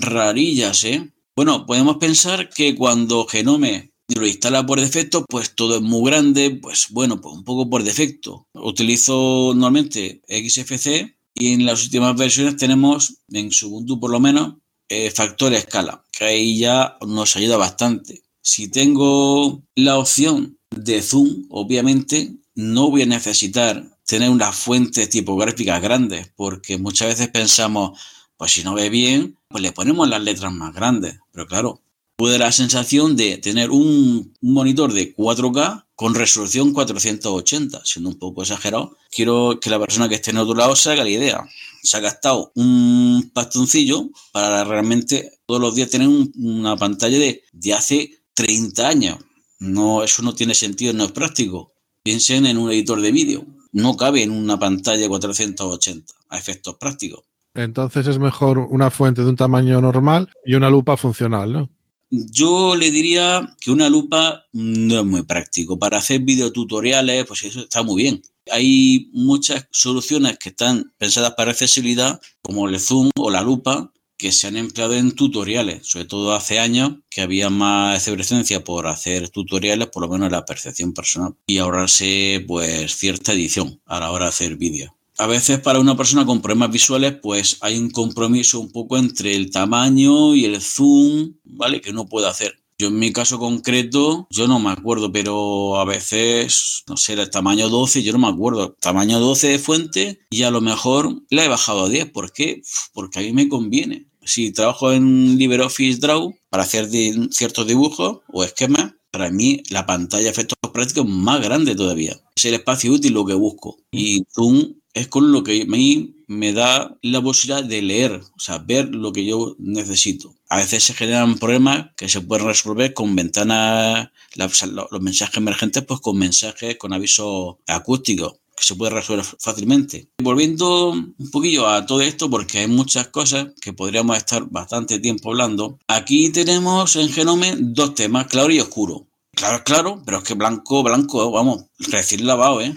rarillas, 0.00 0.84
¿eh? 0.84 1.10
Bueno, 1.36 1.66
podemos 1.66 1.98
pensar 1.98 2.48
que 2.48 2.74
cuando 2.74 3.26
Genome 3.26 3.89
lo 4.14 4.26
instala 4.26 4.64
por 4.64 4.80
defecto, 4.80 5.24
pues 5.28 5.54
todo 5.54 5.76
es 5.76 5.82
muy 5.82 6.10
grande, 6.10 6.50
pues 6.50 6.86
bueno, 6.90 7.20
pues 7.20 7.34
un 7.34 7.44
poco 7.44 7.68
por 7.68 7.82
defecto. 7.82 8.46
Utilizo 8.54 9.52
normalmente 9.54 10.22
XFC 10.28 11.16
y 11.34 11.52
en 11.52 11.66
las 11.66 11.84
últimas 11.84 12.16
versiones 12.16 12.56
tenemos, 12.56 13.18
en 13.32 13.50
Ubuntu 13.62 14.00
por 14.00 14.10
lo 14.10 14.20
menos, 14.20 14.54
eh, 14.88 15.10
factor 15.10 15.54
escala, 15.54 16.04
que 16.10 16.24
ahí 16.24 16.58
ya 16.58 16.96
nos 17.06 17.36
ayuda 17.36 17.56
bastante. 17.56 18.22
Si 18.42 18.68
tengo 18.68 19.62
la 19.74 19.98
opción 19.98 20.58
de 20.70 21.02
zoom, 21.02 21.46
obviamente 21.48 22.34
no 22.54 22.90
voy 22.90 23.02
a 23.02 23.06
necesitar 23.06 23.96
tener 24.04 24.30
unas 24.30 24.56
fuentes 24.56 25.08
tipográficas 25.08 25.80
grandes, 25.80 26.32
porque 26.34 26.78
muchas 26.78 27.08
veces 27.08 27.28
pensamos, 27.28 28.00
pues 28.36 28.52
si 28.52 28.64
no 28.64 28.74
ve 28.74 28.88
bien, 28.88 29.38
pues 29.48 29.62
le 29.62 29.72
ponemos 29.72 30.08
las 30.08 30.22
letras 30.22 30.52
más 30.52 30.74
grandes. 30.74 31.18
Pero 31.30 31.46
claro, 31.46 31.80
puede 32.20 32.38
la 32.38 32.52
sensación 32.52 33.16
de 33.16 33.38
tener 33.38 33.70
un, 33.70 34.34
monitor 34.42 34.92
de 34.92 35.16
4K 35.16 35.86
con 35.94 36.14
resolución 36.14 36.74
480, 36.74 37.80
siendo 37.82 38.10
un 38.10 38.18
poco 38.18 38.42
exagerado. 38.42 38.98
Quiero 39.10 39.58
que 39.58 39.70
la 39.70 39.80
persona 39.80 40.06
que 40.06 40.16
esté 40.16 40.30
en 40.30 40.36
otro 40.36 40.54
lado 40.54 40.76
se 40.76 40.90
haga 40.90 41.02
la 41.02 41.08
idea. 41.08 41.42
Se 41.82 41.96
ha 41.96 42.00
gastado 42.00 42.52
un 42.56 43.30
pastoncillo 43.32 44.10
para 44.32 44.64
realmente 44.64 45.32
todos 45.46 45.62
los 45.62 45.74
días 45.74 45.88
tener 45.88 46.08
una 46.08 46.76
pantalla 46.76 47.18
de, 47.18 47.42
de 47.52 47.72
hace 47.72 48.10
30 48.34 48.86
años. 48.86 49.16
No, 49.58 50.04
eso 50.04 50.22
no 50.22 50.34
tiene 50.34 50.52
sentido, 50.52 50.92
no 50.92 51.04
es 51.04 51.12
práctico. 51.12 51.72
Piensen 52.02 52.44
en 52.44 52.58
un 52.58 52.70
editor 52.70 53.00
de 53.00 53.12
vídeo. 53.12 53.46
no 53.72 53.96
cabe 53.96 54.22
en 54.22 54.32
una 54.32 54.58
pantalla 54.58 55.08
480 55.08 56.12
a 56.28 56.36
efectos 56.36 56.76
prácticos. 56.76 57.24
Entonces 57.54 58.06
es 58.06 58.18
mejor 58.18 58.58
una 58.58 58.90
fuente 58.90 59.22
de 59.22 59.30
un 59.30 59.36
tamaño 59.36 59.80
normal 59.80 60.28
y 60.44 60.52
una 60.52 60.68
lupa 60.68 60.98
funcional, 60.98 61.50
¿no? 61.50 61.79
Yo 62.12 62.74
le 62.74 62.90
diría 62.90 63.56
que 63.60 63.70
una 63.70 63.88
lupa 63.88 64.44
no 64.52 64.98
es 64.98 65.04
muy 65.06 65.22
práctico. 65.22 65.78
Para 65.78 65.98
hacer 65.98 66.20
videotutoriales, 66.22 67.24
pues 67.24 67.44
eso 67.44 67.60
está 67.60 67.84
muy 67.84 68.02
bien. 68.02 68.22
Hay 68.50 69.10
muchas 69.12 69.68
soluciones 69.70 70.36
que 70.38 70.48
están 70.48 70.92
pensadas 70.98 71.34
para 71.36 71.52
accesibilidad, 71.52 72.20
como 72.42 72.68
el 72.68 72.80
zoom 72.80 73.10
o 73.16 73.30
la 73.30 73.42
lupa, 73.42 73.92
que 74.16 74.32
se 74.32 74.48
han 74.48 74.56
empleado 74.56 74.94
en 74.94 75.12
tutoriales, 75.12 75.86
sobre 75.86 76.04
todo 76.04 76.34
hace 76.34 76.58
años 76.58 76.96
que 77.10 77.22
había 77.22 77.48
más 77.48 77.96
efervescencia 78.02 78.64
por 78.64 78.88
hacer 78.88 79.28
tutoriales, 79.28 79.88
por 79.88 80.02
lo 80.02 80.08
menos 80.08 80.26
en 80.26 80.32
la 80.32 80.44
percepción 80.44 80.92
personal, 80.92 81.36
y 81.46 81.58
ahorrarse 81.58 82.44
pues 82.46 82.96
cierta 82.96 83.32
edición 83.32 83.80
a 83.86 84.00
la 84.00 84.10
hora 84.10 84.24
de 84.26 84.30
hacer 84.30 84.56
vídeos 84.56 84.90
a 85.20 85.26
veces 85.26 85.60
para 85.60 85.80
una 85.80 85.98
persona 85.98 86.24
con 86.24 86.40
problemas 86.40 86.70
visuales, 86.70 87.14
pues 87.20 87.58
hay 87.60 87.78
un 87.78 87.90
compromiso 87.90 88.58
un 88.58 88.72
poco 88.72 88.96
entre 88.96 89.36
el 89.36 89.50
tamaño 89.50 90.34
y 90.34 90.46
el 90.46 90.62
zoom, 90.62 91.34
¿vale? 91.44 91.82
Que 91.82 91.92
no 91.92 92.08
puede 92.08 92.26
hacer. 92.26 92.58
Yo 92.78 92.88
en 92.88 92.98
mi 92.98 93.12
caso 93.12 93.38
concreto, 93.38 94.26
yo 94.30 94.48
no 94.48 94.58
me 94.58 94.70
acuerdo, 94.70 95.12
pero 95.12 95.78
a 95.78 95.84
veces, 95.84 96.84
no 96.88 96.96
sé, 96.96 97.12
el 97.12 97.28
tamaño 97.28 97.68
12, 97.68 98.02
yo 98.02 98.14
no 98.14 98.18
me 98.18 98.28
acuerdo. 98.28 98.74
Tamaño 98.80 99.20
12 99.20 99.48
de 99.48 99.58
fuente 99.58 100.20
y 100.30 100.44
a 100.44 100.50
lo 100.50 100.62
mejor 100.62 101.14
la 101.28 101.44
he 101.44 101.48
bajado 101.48 101.84
a 101.84 101.90
10. 101.90 102.12
¿Por 102.12 102.32
qué? 102.32 102.62
Porque 102.94 103.18
a 103.18 103.22
mí 103.22 103.34
me 103.34 103.50
conviene. 103.50 104.06
Si 104.24 104.52
trabajo 104.52 104.90
en 104.90 105.36
LibreOffice 105.36 106.00
Draw 106.00 106.34
para 106.48 106.62
hacer 106.62 106.88
ciertos 107.30 107.66
dibujos 107.66 108.20
o 108.32 108.42
esquemas, 108.42 108.94
para 109.10 109.30
mí 109.30 109.62
la 109.68 109.84
pantalla 109.84 110.24
de 110.24 110.30
efectos 110.30 110.56
prácticos 110.72 111.04
es 111.04 111.10
más 111.10 111.42
grande 111.42 111.74
todavía. 111.74 112.18
Es 112.34 112.46
el 112.46 112.54
espacio 112.54 112.92
útil 112.92 113.12
lo 113.12 113.26
que 113.26 113.34
busco. 113.34 113.76
Y 113.90 114.24
Zoom 114.32 114.79
es 114.94 115.08
con 115.08 115.32
lo 115.32 115.42
que 115.44 115.62
a 115.62 115.64
mí 115.66 116.16
me 116.26 116.52
da 116.52 116.96
la 117.02 117.20
posibilidad 117.20 117.64
de 117.64 117.82
leer, 117.82 118.20
o 118.36 118.40
sea, 118.40 118.58
ver 118.58 118.94
lo 118.94 119.12
que 119.12 119.24
yo 119.24 119.56
necesito. 119.58 120.34
A 120.48 120.58
veces 120.58 120.84
se 120.84 120.94
generan 120.94 121.38
problemas 121.38 121.90
que 121.96 122.08
se 122.08 122.20
pueden 122.20 122.46
resolver 122.46 122.94
con 122.94 123.14
ventanas, 123.14 124.10
los 124.36 125.00
mensajes 125.00 125.36
emergentes, 125.36 125.84
pues 125.84 126.00
con 126.00 126.18
mensajes 126.18 126.76
con 126.76 126.92
aviso 126.92 127.58
acústico, 127.66 128.38
que 128.56 128.64
se 128.64 128.74
puede 128.74 128.92
resolver 128.92 129.24
fácilmente. 129.38 130.08
Volviendo 130.22 130.90
un 130.90 131.30
poquillo 131.32 131.68
a 131.68 131.86
todo 131.86 132.00
esto, 132.00 132.28
porque 132.28 132.58
hay 132.58 132.68
muchas 132.68 133.08
cosas 133.08 133.48
que 133.60 133.72
podríamos 133.72 134.16
estar 134.16 134.44
bastante 134.50 134.98
tiempo 134.98 135.30
hablando. 135.30 135.78
Aquí 135.88 136.30
tenemos 136.30 136.96
en 136.96 137.08
Genome 137.10 137.54
dos 137.58 137.94
temas, 137.94 138.26
claro 138.26 138.52
y 138.52 138.60
oscuro. 138.60 139.06
Claro, 139.32 139.62
claro, 139.64 140.02
pero 140.04 140.18
es 140.18 140.24
que 140.24 140.34
blanco, 140.34 140.82
blanco, 140.82 141.30
vamos, 141.30 141.64
recién 141.78 142.26
lavado, 142.26 142.60
¿eh? 142.60 142.74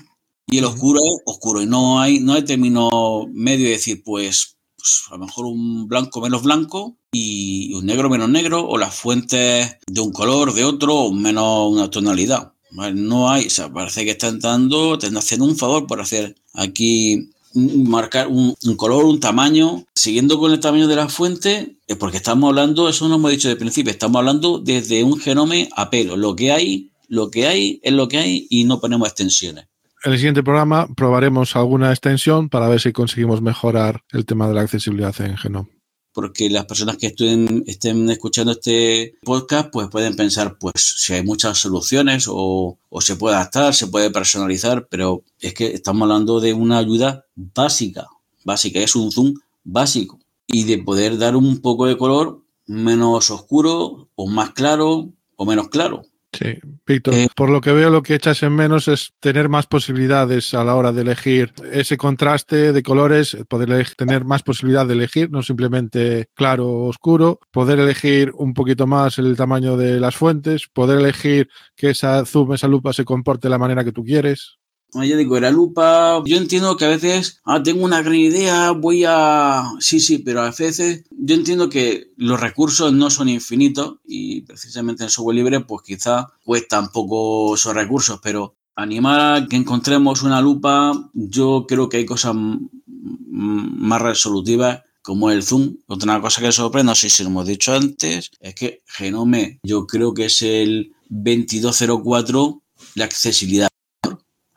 Y 0.54 0.60
el 0.60 0.66
oscuro 0.66 1.00
es 1.00 1.24
oscuro. 1.26 1.64
Y 1.64 1.66
no 1.66 2.00
hay, 2.00 2.20
no 2.20 2.34
hay 2.34 2.44
término 2.44 3.26
medio 3.34 3.66
de 3.66 3.72
decir, 3.72 4.04
pues, 4.06 4.56
pues, 4.78 5.02
a 5.10 5.16
lo 5.16 5.26
mejor 5.26 5.48
un 5.48 5.88
blanco 5.88 6.22
menos 6.22 6.44
blanco 6.44 6.96
y 7.12 7.74
un 7.74 7.88
negro 7.88 8.08
menos 8.08 8.30
negro, 8.30 8.64
o 8.68 8.78
las 8.78 8.94
fuentes 8.94 9.78
de 9.88 10.00
un 10.00 10.12
color, 10.12 10.54
de 10.54 10.64
otro, 10.64 10.94
o 10.94 11.12
menos 11.12 11.72
una 11.72 11.90
tonalidad. 11.90 12.54
No 12.70 13.32
hay, 13.32 13.48
o 13.48 13.50
sea, 13.50 13.74
parece 13.74 14.06
que 14.06 14.12
están 14.12 14.38
dando, 14.38 14.94
están 14.94 15.18
haciendo 15.18 15.48
un 15.48 15.58
favor 15.58 15.88
por 15.88 16.00
hacer 16.00 16.36
aquí 16.54 17.32
marcar 17.56 18.28
un, 18.28 18.56
color, 18.78 19.06
un 19.06 19.20
tamaño, 19.20 19.86
siguiendo 19.96 20.38
con 20.38 20.52
el 20.52 20.60
tamaño 20.60 20.88
de 20.88 20.98
la 20.98 21.10
fuente, 21.10 21.78
es 21.88 21.98
porque 21.98 22.18
estamos 22.18 22.50
hablando, 22.50 22.90
eso 22.90 23.10
no 23.10 23.16
hemos 23.16 23.32
dicho 23.32 23.50
de 23.50 23.56
principio, 23.56 23.92
estamos 23.92 24.20
hablando 24.20 24.60
desde 24.60 25.04
un 25.04 25.20
genome 25.20 25.70
a 25.76 25.90
pelo. 25.90 26.16
Lo 26.16 26.36
que 26.36 26.52
hay, 26.52 26.92
lo 27.08 27.32
que 27.32 27.48
hay 27.48 27.80
es 27.82 27.94
lo 27.94 28.08
que 28.08 28.20
hay 28.20 28.46
y 28.52 28.66
no 28.66 28.80
ponemos 28.80 29.08
extensiones. 29.08 29.66
En 30.06 30.12
el 30.12 30.18
siguiente 30.18 30.44
programa 30.44 30.88
probaremos 30.94 31.56
alguna 31.56 31.92
extensión 31.92 32.50
para 32.50 32.68
ver 32.68 32.82
si 32.82 32.92
conseguimos 32.92 33.42
mejorar 33.42 34.04
el 34.12 34.26
tema 34.26 34.50
de 34.50 34.54
la 34.54 34.62
accesibilidad 34.62 35.16
en 35.22 35.38
Genome. 35.38 35.70
Porque 36.12 36.50
las 36.50 36.66
personas 36.66 36.98
que 36.98 37.08
estén, 37.08 37.64
estén 37.68 38.10
escuchando 38.10 38.52
este 38.52 39.16
podcast 39.24 39.70
pues 39.72 39.88
pueden 39.88 40.18
pensar 40.18 40.58
pues 40.60 40.74
si 40.98 41.14
hay 41.14 41.24
muchas 41.24 41.58
soluciones 41.58 42.26
o, 42.30 42.78
o 42.90 43.02
se 43.02 43.16
puede 43.16 43.38
adaptar, 43.38 43.74
se 43.74 43.88
puede 43.88 44.12
personalizar, 44.12 44.88
pero 44.90 45.24
es 45.40 45.54
que 45.54 45.68
estamos 45.68 46.02
hablando 46.02 46.42
de 46.42 46.54
una 46.54 46.80
ayuda 46.80 47.26
básica, 47.36 48.08
básica, 48.44 48.80
es 48.80 48.98
un 48.98 49.10
zoom 49.10 49.36
básico 49.64 50.20
y 50.48 50.66
de 50.66 50.80
poder 50.80 51.18
dar 51.18 51.38
un 51.38 51.62
poco 51.62 51.86
de 51.86 51.98
color 51.98 52.44
menos 52.68 53.32
oscuro 53.32 54.10
o 54.16 54.28
más 54.28 54.52
claro 54.52 55.14
o 55.38 55.46
menos 55.46 55.70
claro. 55.70 56.04
Sí, 56.34 56.58
Víctor, 56.88 57.14
eh, 57.14 57.28
por 57.36 57.52
lo 57.52 57.62
que 57.62 57.72
veo 57.72 57.92
lo 57.92 58.02
que 58.02 58.16
echas 58.16 58.42
en 58.42 58.54
menos 58.54 58.88
es 58.88 59.14
tener 59.20 59.50
más 59.50 59.68
posibilidades 59.68 60.54
a 60.56 60.64
la 60.64 60.76
hora 60.76 60.92
de 60.92 61.04
elegir 61.04 61.54
ese 61.72 61.96
contraste 61.96 62.74
de 62.74 62.84
colores, 62.84 63.38
poder 63.48 63.88
tener 63.96 64.26
más 64.26 64.42
posibilidad 64.42 64.88
de 64.88 64.94
elegir, 64.94 65.30
no 65.30 65.44
simplemente 65.44 66.28
claro 66.34 66.68
o 66.68 66.88
oscuro, 66.88 67.40
poder 67.52 67.80
elegir 67.80 68.32
un 68.36 68.56
poquito 68.56 68.88
más 68.88 69.20
el 69.20 69.38
tamaño 69.38 69.78
de 69.78 70.00
las 70.00 70.16
fuentes, 70.16 70.68
poder 70.74 71.00
elegir 71.00 71.50
que 71.76 71.92
esa 71.92 72.26
zoom, 72.26 72.54
esa 72.54 72.68
lupa 72.68 72.94
se 72.94 73.06
comporte 73.06 73.48
de 73.48 73.52
la 73.52 73.60
manera 73.60 73.84
que 73.84 73.92
tú 73.92 74.04
quieres. 74.04 74.58
Ya 74.96 75.18
digo, 75.18 75.40
la 75.40 75.52
lupa, 75.52 76.22
yo 76.26 76.38
entiendo 76.38 76.78
que 76.78 76.86
a 76.86 76.90
veces, 76.90 77.42
ah, 77.46 77.64
tengo 77.64 77.84
una 77.84 78.02
gran 78.02 78.16
idea, 78.16 78.72
voy 78.72 79.04
a... 79.08 79.64
Sí, 79.80 80.00
sí, 80.00 80.20
pero 80.20 80.42
a 80.42 80.52
veces 80.52 81.06
yo 81.10 81.36
entiendo 81.36 81.70
que 81.70 82.12
los 82.16 82.40
recursos 82.40 82.94
no 82.94 83.10
son 83.10 83.30
infinitos 83.30 83.96
y 84.06 84.42
precisamente 84.42 85.04
en 85.04 85.10
software 85.10 85.36
libre 85.36 85.60
pues 85.62 85.82
quizá 85.84 86.28
cuestan 86.44 86.90
poco 86.90 87.56
esos 87.56 87.74
recursos, 87.74 88.20
pero 88.22 88.56
animar 88.76 89.20
a 89.20 89.48
que 89.48 89.56
encontremos 89.56 90.24
una 90.24 90.42
lupa, 90.42 91.10
yo 91.14 91.66
creo 91.68 91.90
que 91.90 91.98
hay 91.98 92.06
cosas 92.06 92.36
más 92.36 94.02
resolutivas 94.02 94.82
como 95.02 95.32
el 95.32 95.44
zoom. 95.44 95.78
Otra 95.88 96.22
cosa 96.22 96.42
que 96.42 96.52
sorprende, 96.52 96.92
no 96.92 96.96
sé 96.96 97.10
si 97.10 97.24
lo 97.24 97.30
hemos 97.30 97.48
dicho 97.48 97.74
antes, 97.74 98.32
es 98.40 98.56
que 98.56 98.84
Genome 98.88 99.60
yo 99.64 99.86
creo 99.86 100.14
que 100.14 100.26
es 100.26 100.42
el 100.42 100.94
2204 101.10 102.62
la 102.96 103.06
accesibilidad 103.06 103.68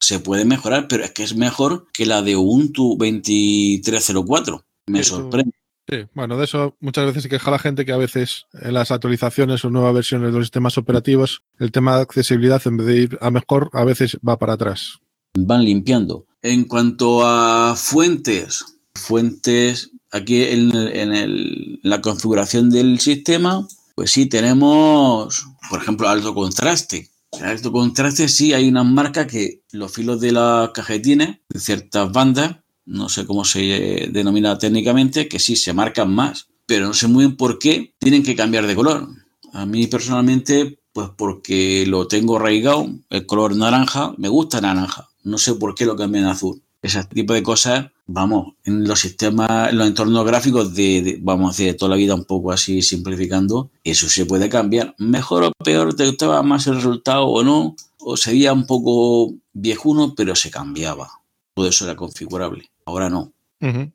se 0.06 0.20
puede 0.20 0.44
mejorar, 0.44 0.86
pero 0.86 1.02
es 1.02 1.10
que 1.10 1.24
es 1.24 1.34
mejor 1.34 1.88
que 1.92 2.06
la 2.06 2.22
de 2.22 2.36
Ubuntu 2.36 2.96
2304. 2.96 4.64
Me 4.86 5.02
sorprende. 5.02 5.50
Sí, 5.88 5.96
bueno, 6.14 6.38
de 6.38 6.44
eso 6.44 6.76
muchas 6.78 7.06
veces 7.06 7.24
se 7.24 7.28
queja 7.28 7.50
la 7.50 7.58
gente 7.58 7.84
que 7.84 7.90
a 7.90 7.96
veces 7.96 8.46
en 8.52 8.74
las 8.74 8.92
actualizaciones 8.92 9.64
o 9.64 9.70
nuevas 9.70 9.94
versiones 9.94 10.30
de 10.30 10.38
los 10.38 10.46
sistemas 10.46 10.78
operativos 10.78 11.42
el 11.58 11.72
tema 11.72 11.96
de 11.96 12.02
accesibilidad 12.02 12.62
en 12.66 12.76
vez 12.76 12.86
de 12.86 12.96
ir 12.98 13.18
a 13.20 13.32
mejor 13.32 13.68
a 13.72 13.82
veces 13.82 14.16
va 14.26 14.38
para 14.38 14.52
atrás. 14.52 15.00
Van 15.36 15.64
limpiando. 15.64 16.26
En 16.40 16.66
cuanto 16.66 17.26
a 17.26 17.74
fuentes, 17.74 18.64
fuentes 18.94 19.90
aquí 20.12 20.44
en, 20.44 20.70
en 20.72 21.80
la 21.82 22.00
configuración 22.00 22.70
del 22.70 23.00
sistema, 23.00 23.66
pues 23.96 24.12
sí 24.12 24.26
tenemos, 24.26 25.46
por 25.68 25.82
ejemplo, 25.82 26.08
alto 26.08 26.32
contraste 26.32 26.98
en 26.98 27.15
alto 27.42 27.72
contraste 27.72 28.28
sí 28.28 28.52
hay 28.52 28.68
una 28.68 28.84
marca 28.84 29.26
que 29.26 29.62
los 29.72 29.92
filos 29.92 30.20
de 30.20 30.32
las 30.32 30.70
cajetines 30.70 31.38
de 31.48 31.60
ciertas 31.60 32.10
bandas, 32.12 32.56
no 32.84 33.08
sé 33.08 33.26
cómo 33.26 33.44
se 33.44 34.08
denomina 34.10 34.58
técnicamente, 34.58 35.28
que 35.28 35.38
sí 35.38 35.56
se 35.56 35.72
marcan 35.72 36.14
más, 36.14 36.48
pero 36.66 36.86
no 36.86 36.94
sé 36.94 37.08
muy 37.08 37.24
bien 37.24 37.36
por 37.36 37.58
qué 37.58 37.94
tienen 37.98 38.22
que 38.22 38.36
cambiar 38.36 38.66
de 38.66 38.74
color. 38.74 39.08
A 39.52 39.66
mí 39.66 39.86
personalmente, 39.86 40.80
pues 40.92 41.10
porque 41.16 41.84
lo 41.86 42.08
tengo 42.08 42.36
arraigado, 42.36 42.88
el 43.10 43.26
color 43.26 43.56
naranja, 43.56 44.14
me 44.18 44.28
gusta 44.28 44.60
naranja, 44.60 45.08
no 45.22 45.38
sé 45.38 45.54
por 45.54 45.74
qué 45.74 45.86
lo 45.86 45.96
cambian 45.96 46.24
a 46.24 46.32
azul. 46.32 46.62
Ese 46.82 47.02
tipo 47.04 47.32
de 47.32 47.42
cosas, 47.42 47.90
vamos, 48.06 48.54
en 48.64 48.86
los 48.86 49.00
sistemas, 49.00 49.70
en 49.70 49.78
los 49.78 49.86
entornos 49.86 50.24
gráficos 50.24 50.74
de, 50.74 51.18
vamos 51.20 51.48
a 51.48 51.52
decir, 51.52 51.66
de 51.66 51.74
toda 51.74 51.90
la 51.90 51.96
vida 51.96 52.14
un 52.14 52.24
poco 52.24 52.52
así 52.52 52.82
simplificando, 52.82 53.70
eso 53.84 54.08
se 54.08 54.26
puede 54.26 54.48
cambiar. 54.48 54.94
Mejor 54.98 55.44
o 55.44 55.52
peor, 55.64 55.94
te 55.94 56.06
gustaba 56.06 56.42
más 56.42 56.66
el 56.66 56.76
resultado 56.76 57.26
o 57.26 57.42
no, 57.42 57.76
o 57.98 58.16
sería 58.16 58.52
un 58.52 58.66
poco 58.66 59.34
viejuno, 59.52 60.14
pero 60.16 60.36
se 60.36 60.50
cambiaba. 60.50 61.08
Todo 61.54 61.68
eso 61.68 61.84
era 61.84 61.96
configurable. 61.96 62.70
Ahora 62.84 63.10
no. 63.10 63.32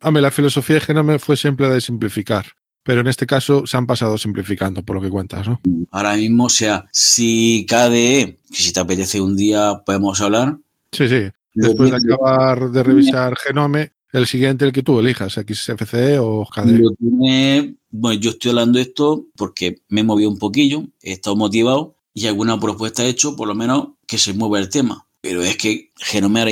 A 0.01 0.11
mí 0.11 0.21
la 0.21 0.31
filosofía 0.31 0.75
de 0.75 0.81
Genome 0.81 1.19
fue 1.19 1.37
siempre 1.37 1.69
de 1.69 1.79
simplificar. 1.81 2.45
Pero 2.83 3.01
en 3.01 3.07
este 3.07 3.27
caso 3.27 3.67
se 3.67 3.77
han 3.77 3.85
pasado 3.85 4.17
simplificando, 4.17 4.81
por 4.81 4.95
lo 4.95 5.03
que 5.03 5.09
cuentas, 5.11 5.47
¿no? 5.47 5.61
Ahora 5.91 6.15
mismo, 6.15 6.45
o 6.45 6.49
sea, 6.49 6.87
si 6.91 7.63
KDE, 7.69 8.39
que 8.49 8.55
si 8.55 8.73
te 8.73 8.79
apetece 8.79 9.21
un 9.21 9.35
día 9.35 9.83
podemos 9.85 10.19
hablar. 10.19 10.57
Sí, 10.91 11.07
sí. 11.07 11.29
Después 11.53 11.91
de 11.91 11.97
acabar 11.97 12.71
de 12.71 12.81
revisar 12.81 13.37
Genome, 13.37 13.91
el 14.11 14.27
siguiente, 14.27 14.65
el 14.65 14.71
que 14.71 14.83
tú 14.83 14.99
elijas, 14.99 15.33
XFCE 15.33 16.19
o 16.19 16.45
KDE. 16.45 17.75
bueno, 17.89 18.19
yo 18.19 18.31
estoy 18.31 18.49
hablando 18.49 18.77
de 18.77 18.83
esto 18.83 19.27
porque 19.35 19.81
me 19.89 20.01
he 20.01 20.03
movido 20.03 20.29
un 20.29 20.39
poquillo, 20.39 20.83
he 21.01 21.13
estado 21.13 21.35
motivado 21.35 21.95
y 22.13 22.27
alguna 22.27 22.59
propuesta 22.59 23.05
he 23.05 23.09
hecho, 23.09 23.35
por 23.35 23.47
lo 23.47 23.55
menos 23.55 23.89
que 24.07 24.17
se 24.17 24.33
mueva 24.33 24.59
el 24.59 24.69
tema. 24.69 25.07
Pero 25.21 25.43
es 25.43 25.55
que 25.57 25.91
Genome 25.97 26.39
ahora 26.39 26.51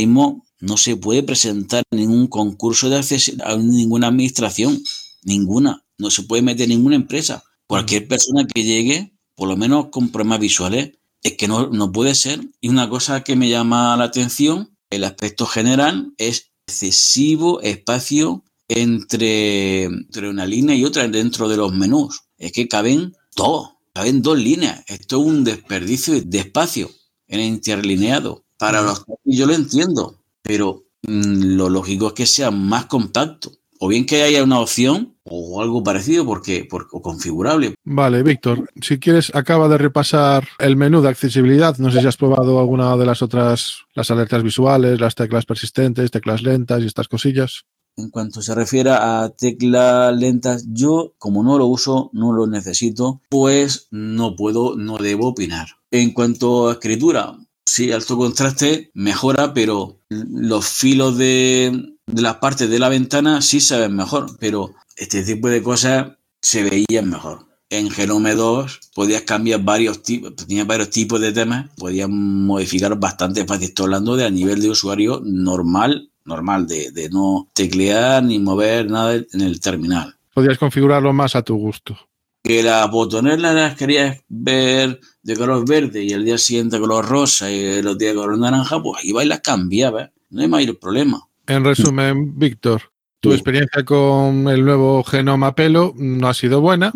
no 0.62 0.78
se 0.78 0.95
puede 0.95 1.24
presentar 1.24 1.84
ningún 1.91 2.28
concurso 2.28 2.89
de 2.89 2.97
acceso 2.97 3.32
a 3.43 3.55
ninguna 3.57 4.07
administración, 4.07 4.82
ninguna. 5.24 5.84
No 5.97 6.10
se 6.12 6.24
puede 6.24 6.41
meter 6.41 6.68
ninguna 6.70 6.95
empresa. 6.95 7.43
Cualquier 7.68 8.07
persona 8.07 8.45
que 8.45 8.64
llegue, 8.64 9.14
por 9.36 9.47
lo 9.47 9.57
menos 9.57 9.88
con 9.89 10.10
problemas 10.10 10.39
visuales, 10.39 10.91
es 11.24 11.34
que 11.34 11.47
no, 11.47 11.68
no 11.68 11.91
puede 11.91 12.16
ser. 12.16 12.41
Y 12.62 12.70
una 12.70 12.89
cosa 12.89 13.24
que 13.24 13.36
me 13.36 13.49
llama 13.49 13.95
la 13.97 14.05
atención 14.05 14.78
el 14.89 15.03
aspecto 15.03 15.45
general 15.45 16.14
es 16.18 16.51
excesivo 16.70 17.59
espacio 17.61 18.43
entre, 18.67 19.84
entre 19.84 20.30
una 20.30 20.45
línea 20.45 20.76
y 20.76 20.86
otra 20.86 21.07
dentro 21.07 21.49
de 21.49 21.57
los 21.57 21.74
menús. 21.74 22.22
Es 22.38 22.51
que 22.51 22.67
caben 22.67 23.15
dos, 23.36 23.72
caben 23.93 24.22
dos 24.22 24.38
líneas. 24.38 24.84
Esto 24.88 25.20
es 25.20 25.28
un 25.28 25.43
desperdicio 25.43 26.22
de 26.22 26.39
espacio 26.39 26.89
en 27.28 27.41
interlineado. 27.41 28.45
Para 28.57 28.82
los 28.82 29.03
yo 29.24 29.45
lo 29.45 29.53
entiendo, 29.53 30.22
pero 30.41 30.86
mm, 31.03 31.55
lo 31.57 31.70
lógico 31.70 32.07
es 32.07 32.13
que 32.13 32.26
sea 32.26 32.51
más 32.51 32.86
compacto. 32.86 33.51
O 33.82 33.88
bien 33.88 34.05
que 34.05 34.23
haya 34.23 34.43
una 34.43 34.59
opción 34.59 35.15
o 35.23 35.61
algo 35.61 35.84
parecido 35.84 36.25
porque, 36.25 36.67
o 36.91 37.01
configurable. 37.01 37.75
Vale, 37.86 38.23
Víctor, 38.23 38.69
si 38.82 38.99
quieres, 38.99 39.32
acaba 39.34 39.69
de 39.69 39.77
repasar 39.77 40.47
el 40.59 40.75
menú 40.75 41.01
de 41.01 41.09
accesibilidad. 41.09 41.77
No 41.77 41.89
sé 41.89 42.01
si 42.01 42.07
has 42.07 42.17
probado 42.17 42.59
alguna 42.59 42.97
de 42.97 43.05
las 43.05 43.21
otras, 43.21 43.86
las 43.93 44.11
alertas 44.11 44.43
visuales, 44.43 44.99
las 44.99 45.15
teclas 45.15 45.45
persistentes, 45.45 46.11
teclas 46.11 46.43
lentas 46.43 46.84
y 46.84 46.88
estas 46.88 47.07
cosillas. 47.07 47.63
En 47.95 48.09
cuanto 48.09 48.41
se 48.41 48.53
refiere 48.53 48.91
a 48.91 49.34
teclas 49.38 50.15
lentas, 50.15 50.65
yo 50.67 51.13
como 51.17 51.43
no 51.43 51.57
lo 51.57 51.67
uso, 51.67 52.09
no 52.13 52.34
lo 52.34 52.47
necesito, 52.47 53.21
pues 53.30 53.88
no 53.91 54.36
puedo, 54.36 54.75
no 54.75 54.97
debo 54.97 55.27
opinar. 55.27 55.67
En 55.91 56.11
cuanto 56.11 56.69
a 56.69 56.73
escritura, 56.73 57.38
sí, 57.65 57.91
alto 57.91 58.17
contraste 58.17 58.91
mejora, 58.93 59.53
pero 59.53 59.99
los 60.09 60.67
filos 60.67 61.17
de, 61.17 61.97
de 62.12 62.22
las 62.22 62.36
partes 62.38 62.70
de 62.70 62.80
la 62.80 62.89
ventana 62.89 63.41
sí 63.41 63.60
se 63.60 63.78
ven 63.80 63.95
mejor, 63.95 64.38
pero 64.39 64.74
este 64.95 65.24
tipo 65.24 65.49
de 65.49 65.62
cosas 65.62 66.12
se 66.41 66.64
veían 66.64 67.10
mejor. 67.10 67.47
En 67.70 67.91
Genome 67.91 68.34
2 68.34 68.80
podías 68.95 69.22
cambiar 69.22 69.62
varios 69.64 70.01
tipos, 70.01 70.36
tenía 70.36 70.66
varios 70.66 70.89
tipos 70.89 71.22
de 71.22 71.32
temas, 71.32 71.70
podías 71.78 72.10
modificar 72.10 72.99
bastante 72.99 73.45
fácil. 73.45 73.70
Estoy 73.70 73.86
hablando 73.86 74.16
de 74.16 74.26
a 74.26 74.30
nivel 74.32 74.60
de 74.62 74.72
usuario 74.72 75.22
normal, 75.24 76.10
normal, 76.26 76.66
de, 76.66 76.91
de 76.91 77.10
no 77.10 77.47
teclear 77.53 78.24
ni 78.24 78.39
mover 78.39 78.89
nada 78.89 79.16
en 79.16 79.41
el 79.41 79.60
terminal. 79.60 80.16
Podías 80.34 80.57
configurarlo 80.57 81.14
más 81.14 81.36
a 81.36 81.43
tu 81.43 81.55
gusto. 81.57 81.95
Que 82.41 82.64
las 82.64 82.89
botoneras 82.89 83.39
las 83.39 83.76
querías 83.76 84.20
ver 84.30 84.99
de 85.22 85.36
color 85.36 85.68
verde 85.68 86.03
y 86.03 86.14
el 86.14 86.26
día 86.26 86.38
siguiente 86.38 86.80
color 86.80 87.05
rosa 87.05 87.51
y 87.51 87.84
los 87.84 87.97
días 87.97 88.16
color 88.16 88.38
naranja, 88.39 88.82
pues 88.82 89.03
iba 89.03 89.24
y 89.24 89.28
las 89.28 89.41
cambiaba. 89.41 90.10
No 90.32 90.41
hay 90.41 90.47
mayor 90.47 90.80
problema. 90.80 91.28
En 91.50 91.66
resumen, 91.66 92.38
Víctor, 92.38 92.84
tu 93.20 93.34
experiencia 93.34 93.84
con 93.84 94.47
el 94.50 94.64
nuevo 94.64 95.04
genoma 95.04 95.56
pelo 95.56 95.95
no 95.97 96.28
ha 96.28 96.34
sido 96.36 96.62
buena. 96.62 96.93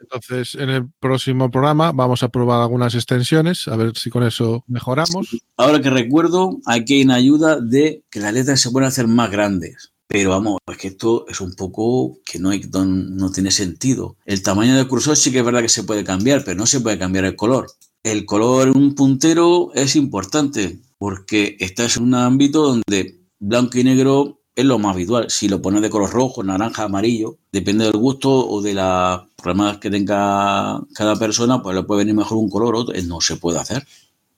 Entonces, 0.00 0.54
en 0.54 0.70
el 0.70 0.88
próximo 0.98 1.50
programa 1.50 1.92
vamos 1.92 2.22
a 2.22 2.30
probar 2.30 2.62
algunas 2.62 2.94
extensiones, 2.94 3.68
a 3.68 3.76
ver 3.76 3.94
si 3.98 4.08
con 4.08 4.22
eso 4.22 4.64
mejoramos. 4.68 5.36
Ahora 5.58 5.82
que 5.82 5.90
recuerdo, 5.90 6.60
aquí 6.64 6.94
hay 6.94 7.02
una 7.02 7.16
ayuda 7.16 7.60
de 7.60 8.02
que 8.10 8.20
las 8.20 8.32
letras 8.32 8.60
se 8.60 8.70
pueden 8.70 8.88
hacer 8.88 9.06
más 9.06 9.30
grandes. 9.30 9.92
Pero 10.08 10.30
vamos, 10.30 10.56
es 10.66 10.78
que 10.78 10.88
esto 10.88 11.26
es 11.28 11.42
un 11.42 11.54
poco 11.54 12.16
que 12.24 12.38
no, 12.38 12.48
hay, 12.48 12.62
no 12.72 13.30
tiene 13.30 13.50
sentido. 13.50 14.16
El 14.24 14.42
tamaño 14.42 14.76
del 14.76 14.88
cursor 14.88 15.14
sí 15.14 15.30
que 15.30 15.40
es 15.40 15.44
verdad 15.44 15.60
que 15.60 15.68
se 15.68 15.84
puede 15.84 16.04
cambiar, 16.04 16.42
pero 16.42 16.56
no 16.56 16.64
se 16.64 16.80
puede 16.80 16.98
cambiar 16.98 17.26
el 17.26 17.36
color. 17.36 17.70
El 18.02 18.24
color 18.24 18.68
en 18.68 18.78
un 18.78 18.94
puntero 18.94 19.72
es 19.74 19.94
importante 19.94 20.80
porque 20.96 21.58
estás 21.60 21.98
en 21.98 22.04
un 22.04 22.14
ámbito 22.14 22.62
donde 22.62 23.19
blanco 23.40 23.78
y 23.78 23.84
negro 23.84 24.40
es 24.54 24.64
lo 24.64 24.78
más 24.78 24.94
habitual. 24.94 25.30
Si 25.30 25.48
lo 25.48 25.60
pones 25.60 25.82
de 25.82 25.90
color 25.90 26.10
rojo, 26.10 26.42
naranja, 26.42 26.84
amarillo, 26.84 27.38
depende 27.50 27.84
del 27.84 27.96
gusto 27.96 28.30
o 28.30 28.60
de 28.62 28.74
las 28.74 29.22
problemas 29.36 29.78
que 29.78 29.90
tenga 29.90 30.80
cada 30.94 31.16
persona, 31.16 31.62
pues 31.62 31.74
le 31.74 31.82
puede 31.82 32.00
venir 32.00 32.14
mejor 32.14 32.38
un 32.38 32.50
color 32.50 32.74
o 32.74 32.78
otro. 32.80 32.94
No 33.06 33.20
se 33.20 33.36
puede 33.36 33.58
hacer. 33.58 33.86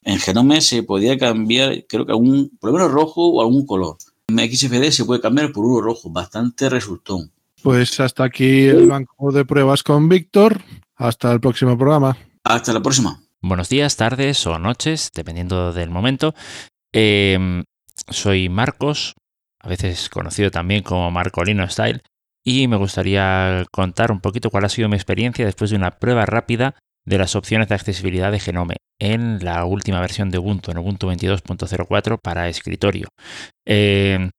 En 0.05 0.19
Genome 0.19 0.61
se 0.61 0.83
podía 0.83 1.19
cambiar, 1.19 1.85
creo 1.89 2.07
que 2.07 2.13
a 2.13 2.17
un, 2.17 2.51
por 2.61 2.71
lo 2.71 2.79
menos 2.79 2.93
rojo 2.93 3.29
o 3.29 3.43
algún 3.43 3.67
color. 3.67 3.97
En 4.29 4.39
XFD 4.39 4.91
se 4.91 5.05
puede 5.05 5.21
cambiar 5.21 5.53
por 5.53 5.65
uno 5.65 5.81
rojo, 5.81 6.11
bastante 6.11 6.69
resultón. 6.69 7.31
Pues 7.63 8.01
hasta 8.01 8.25
aquí 8.25 8.65
el 8.65 8.89
banco 8.89 9.31
de 9.31 9.45
pruebas 9.45 9.83
con 9.83 10.09
Víctor. 10.09 10.61
Hasta 10.97 11.33
el 11.33 11.41
próximo 11.41 11.77
programa. 11.77 12.17
Hasta 12.45 12.73
la 12.73 12.81
próxima. 12.81 13.21
Buenos 13.41 13.69
días, 13.69 13.97
tardes 13.97 14.47
o 14.47 14.59
noches, 14.59 15.11
dependiendo 15.15 15.73
del 15.73 15.91
momento. 15.91 16.35
Eh, 16.93 17.65
soy 18.09 18.49
Marcos, 18.49 19.15
a 19.61 19.69
veces 19.69 20.09
conocido 20.09 20.51
también 20.51 20.83
como 20.83 21.11
Marcolino 21.11 21.69
Style, 21.69 22.03
y 22.45 22.67
me 22.69 22.77
gustaría 22.77 23.65
contar 23.71 24.11
un 24.11 24.21
poquito 24.21 24.51
cuál 24.51 24.65
ha 24.65 24.69
sido 24.69 24.89
mi 24.89 24.97
experiencia 24.97 25.45
después 25.45 25.71
de 25.71 25.77
una 25.77 25.93
prueba 25.93 26.27
rápida 26.27 26.75
de 27.05 27.19
las 27.19 27.35
opciones 27.37 27.69
de 27.69 27.75
accesibilidad 27.75 28.31
de 28.33 28.41
Genome 28.41 28.77
en 29.01 29.45
la 29.45 29.65
última 29.65 30.01
versión 30.01 30.31
de 30.31 30.39
Ubuntu, 30.39 30.71
en 30.71 30.79
Ubuntu 30.79 31.09
22.04 31.09 32.19
para 32.21 32.49
escritorio. 32.49 33.09
Eh, 33.67 34.31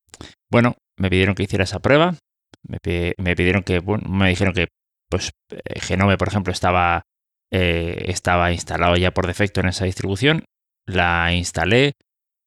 bueno, 0.49 0.75
me 0.97 1.09
pidieron 1.09 1.35
que 1.35 1.43
hiciera 1.43 1.65
esa 1.65 1.79
prueba, 1.79 2.15
me, 2.63 2.79
pidieron 3.35 3.63
que, 3.63 3.81
me 4.07 4.29
dijeron 4.29 4.53
que 4.53 4.67
pues, 5.09 5.31
eh, 5.49 5.79
Genome, 5.79 6.17
por 6.17 6.29
ejemplo, 6.29 6.53
estaba, 6.53 7.03
eh, 7.51 8.05
estaba 8.07 8.51
instalado 8.51 8.95
ya 8.95 9.11
por 9.11 9.27
defecto 9.27 9.59
en 9.59 9.67
esa 9.67 9.85
distribución, 9.85 10.45
la 10.85 11.33
instalé 11.33 11.93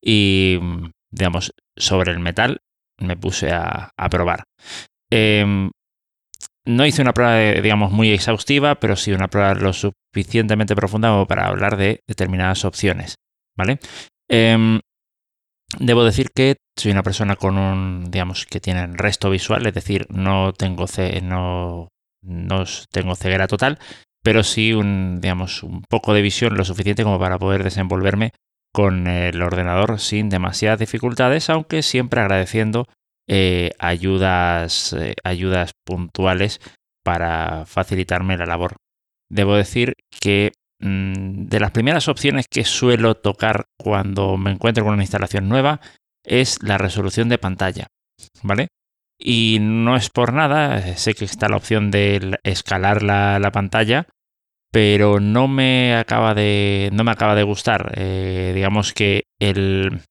y 0.02 0.58
digamos, 1.16 1.52
sobre 1.76 2.12
el 2.12 2.20
metal, 2.20 2.60
me 2.98 3.16
puse 3.16 3.50
a, 3.52 3.90
probar. 4.10 4.44
Em, 5.10 5.70
no 6.66 6.86
hice 6.86 7.02
una 7.02 7.12
prueba, 7.12 7.38
digamos, 7.60 7.92
muy 7.92 8.12
exhaustiva, 8.12 8.76
pero 8.76 8.96
sí 8.96 9.12
una 9.12 9.28
prueba 9.28 9.54
lo 9.54 9.72
suficientemente 9.72 10.76
profunda 10.76 11.10
como 11.10 11.26
para 11.26 11.46
hablar 11.46 11.76
de 11.76 12.00
determinadas 12.06 12.64
opciones, 12.64 13.16
¿vale? 13.56 13.78
Em, 14.28 14.80
debo 15.78 16.04
decir 16.04 16.30
que 16.34 16.56
soy 16.78 16.92
una 16.92 17.02
persona 17.02 17.36
con 17.36 17.56
un, 17.56 18.10
digamos, 18.10 18.46
que 18.46 18.60
tiene 18.60 18.86
resto 18.88 19.30
visual, 19.30 19.66
es 19.66 19.74
decir, 19.74 20.06
no 20.10 20.52
tengo, 20.52 20.86
no, 21.22 21.88
no 22.22 22.64
tengo 22.90 23.14
ceguera 23.14 23.46
total, 23.46 23.78
pero 24.22 24.42
sí 24.42 24.72
un, 24.72 25.20
digamos, 25.20 25.62
un 25.62 25.82
poco 25.88 26.12
de 26.12 26.22
visión 26.22 26.56
lo 26.56 26.64
suficiente 26.64 27.04
como 27.04 27.18
para 27.18 27.38
poder 27.38 27.62
desenvolverme 27.62 28.32
con 28.76 29.06
el 29.06 29.40
ordenador 29.40 29.98
sin 29.98 30.28
demasiadas 30.28 30.78
dificultades, 30.78 31.48
aunque 31.48 31.82
siempre 31.82 32.20
agradeciendo 32.20 32.86
eh, 33.26 33.70
ayudas, 33.78 34.92
eh, 34.92 35.14
ayudas 35.24 35.72
puntuales 35.82 36.60
para 37.02 37.64
facilitarme 37.64 38.36
la 38.36 38.44
labor. 38.44 38.76
Debo 39.30 39.56
decir 39.56 39.94
que 40.20 40.52
mm, 40.80 41.46
de 41.46 41.58
las 41.58 41.70
primeras 41.70 42.06
opciones 42.08 42.48
que 42.50 42.66
suelo 42.66 43.14
tocar 43.14 43.64
cuando 43.78 44.36
me 44.36 44.50
encuentro 44.50 44.84
con 44.84 44.92
una 44.92 45.04
instalación 45.04 45.48
nueva 45.48 45.80
es 46.22 46.62
la 46.62 46.76
resolución 46.76 47.30
de 47.30 47.38
pantalla, 47.38 47.86
¿vale? 48.42 48.68
Y 49.18 49.56
no 49.58 49.96
es 49.96 50.10
por 50.10 50.34
nada, 50.34 50.98
sé 50.98 51.14
que 51.14 51.24
está 51.24 51.48
la 51.48 51.56
opción 51.56 51.90
de 51.90 52.38
escalar 52.44 53.02
la 53.02 53.50
pantalla, 53.54 54.06
pero 54.76 55.20
no 55.20 55.48
me 55.48 55.96
acaba 55.96 56.34
de, 56.34 56.90
no 56.92 57.02
me 57.02 57.10
acaba 57.10 57.34
de 57.34 57.44
gustar. 57.44 57.94
Eh, 57.96 58.52
digamos 58.54 58.92
que 58.92 59.22
el, 59.40 60.02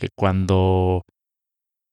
eh, 0.00 0.08
cuando, 0.16 1.02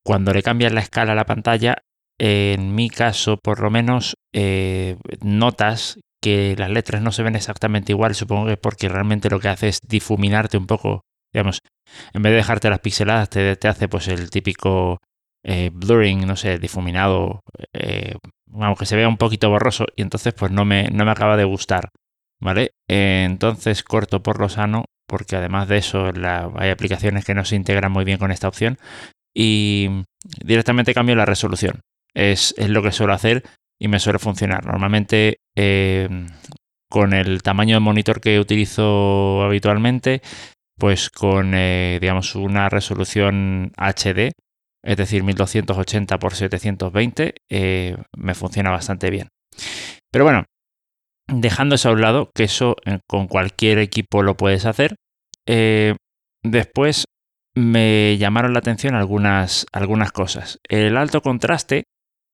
cuando 0.06 0.32
le 0.32 0.42
cambias 0.42 0.72
la 0.72 0.80
escala 0.80 1.12
a 1.12 1.16
la 1.16 1.26
pantalla, 1.26 1.76
en 2.18 2.74
mi 2.74 2.90
caso 2.90 3.36
por 3.36 3.60
lo 3.60 3.70
menos, 3.70 4.16
eh, 4.34 4.96
notas 5.20 6.00
que 6.24 6.56
las 6.58 6.70
letras 6.70 7.02
no 7.02 7.12
se 7.12 7.24
ven 7.24 7.36
exactamente 7.36 7.92
igual, 7.92 8.16
supongo 8.16 8.46
que 8.46 8.54
es 8.54 8.60
porque 8.60 8.88
realmente 8.88 9.30
lo 9.30 9.42
que 9.42 9.50
hace 9.50 9.68
es 9.68 9.82
difuminarte 9.86 10.56
un 10.56 10.68
poco, 10.68 11.02
digamos, 11.34 11.60
en 12.14 12.22
vez 12.22 12.32
de 12.32 12.38
dejarte 12.38 12.70
las 12.70 12.80
pixeladas, 12.80 13.30
te, 13.30 13.58
te 13.58 13.68
hace 13.68 13.90
pues 13.90 14.08
el 14.08 14.30
típico 14.30 15.00
blurring, 15.44 16.26
no 16.26 16.38
sé, 16.38 16.60
difuminado, 16.60 17.42
aunque 18.54 18.86
se 18.86 18.96
vea 18.96 19.08
un 19.08 19.18
poquito 19.18 19.50
borroso 19.50 19.86
y 19.96 20.02
entonces 20.02 20.34
pues 20.34 20.52
no 20.52 20.66
me, 20.66 20.90
no 20.90 21.06
me 21.06 21.12
acaba 21.12 21.38
de 21.38 21.44
gustar, 21.44 21.90
¿vale? 22.40 22.72
entonces 22.88 23.84
corto 23.84 24.24
por 24.24 24.40
lo 24.40 24.50
sano 24.50 24.86
porque 25.10 25.36
además 25.36 25.68
de 25.68 25.78
eso 25.78 26.12
hay 26.56 26.70
aplicaciones 26.70 27.26
que 27.26 27.34
no 27.34 27.44
se 27.44 27.56
integran 27.56 27.92
muy 27.92 28.06
bien 28.06 28.20
con 28.20 28.32
esta 28.32 28.48
opción 28.48 28.78
y 29.36 29.90
directamente 30.44 30.94
cambio 30.94 31.16
la 31.16 31.26
resolución. 31.26 31.82
Es, 32.14 32.54
lo 32.58 32.84
que 32.84 32.92
suelo 32.92 33.14
hacer 33.14 33.44
y 33.80 33.88
me 33.88 34.00
suele 34.00 34.20
funcionar. 34.20 34.66
Normalmente 34.66 35.38
em, 35.56 36.28
con 36.90 37.14
el 37.14 37.42
tamaño 37.42 37.76
de 37.76 37.80
monitor 37.80 38.22
que 38.22 38.40
utilizo 38.40 39.44
habitualmente, 39.44 40.22
pues 40.78 41.10
con 41.10 41.54
eh, 41.56 41.98
digamos 42.02 42.36
una 42.36 42.70
resolución 42.70 43.72
HD 43.78 44.34
es 44.90 44.98
decir, 44.98 45.24
1280 45.24 46.16
x 46.16 46.38
720, 46.40 47.36
me 48.18 48.34
funciona 48.34 48.72
bastante 48.72 49.12
bien. 49.12 49.28
Pero 50.12 50.26
bueno, 50.26 50.46
dejando 51.28 51.76
eso 51.76 51.90
a 51.90 51.92
un 51.92 52.02
lado, 52.02 52.32
que 52.34 52.46
eso 52.46 52.76
eh, 52.86 52.98
con 53.08 53.28
cualquier 53.28 53.78
equipo 53.78 54.24
lo 54.24 54.36
puedes 54.36 54.66
hacer, 54.66 54.96
eh, 55.46 55.96
después 56.42 57.06
me 57.56 58.18
llamaron 58.18 58.54
la 58.54 58.60
atención 58.60 58.96
algunas, 58.96 59.68
algunas 59.72 60.12
cosas. 60.12 60.58
El 60.68 60.98
alto 60.98 61.22
contraste, 61.22 61.84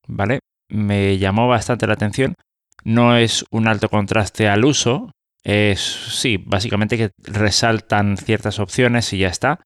¿vale? 0.07 0.39
Me 0.69 1.17
llamó 1.17 1.49
bastante 1.49 1.87
la 1.87 1.95
atención. 1.95 2.35
No 2.85 3.17
es 3.17 3.43
un 3.51 3.67
alto 3.67 3.89
contraste 3.89 4.47
al 4.47 4.63
uso, 4.63 5.11
es 5.43 5.81
sí, 5.81 6.37
básicamente 6.37 6.95
que 6.97 7.11
resaltan 7.17 8.15
ciertas 8.15 8.59
opciones 8.59 9.11
y 9.11 9.17
ya 9.17 9.27
está 9.27 9.64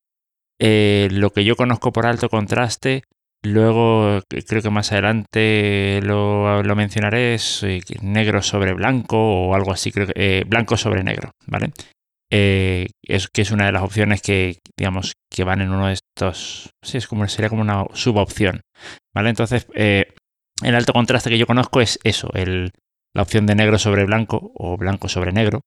lo 0.60 1.32
que 1.32 1.44
yo 1.44 1.56
conozco 1.56 1.92
por 1.92 2.06
alto 2.06 2.30
contraste, 2.30 3.04
luego 3.44 4.22
creo 4.48 4.62
que 4.62 4.70
más 4.70 4.92
adelante 4.92 6.02
lo, 6.04 6.62
mencionaré, 6.76 7.36
es 7.36 7.64
negro 8.02 8.42
sobre 8.42 8.74
blanco 8.74 9.18
o 9.18 9.56
algo 9.56 9.72
así, 9.72 9.92
creo 9.92 10.08
que, 10.08 10.44
blanco 10.48 10.78
sobre 10.78 11.04
negro, 11.04 11.32
¿vale? 11.48 11.72
es 12.32 13.28
que 13.30 13.42
es 13.42 13.50
una 13.50 13.66
de 13.66 13.72
las 13.72 13.82
opciones 13.82 14.22
que, 14.22 14.60
digamos, 14.78 15.14
que 15.32 15.44
van 15.44 15.62
en 15.62 15.72
uno 15.72 15.88
de 15.88 15.94
estos, 15.94 16.70
sí, 16.84 16.98
es 16.98 17.08
como, 17.08 17.28
sería 17.28 17.50
como 17.50 17.64
una 17.64 17.86
subopción, 17.94 18.62
¿vale? 19.16 19.30
Entonces, 19.30 19.66
el 19.74 20.76
alto 20.76 20.94
contraste 20.94 21.30
que 21.30 21.40
yo 21.40 21.48
conozco 21.48 21.82
es 21.82 22.00
eso, 22.04 22.30
el, 22.34 22.72
la 23.14 23.24
opción 23.24 23.46
de 23.46 23.56
negro 23.56 23.78
sobre 23.78 24.06
blanco 24.06 24.52
o 24.56 24.78
blanco 24.78 25.10
sobre 25.10 25.32
negro. 25.32 25.62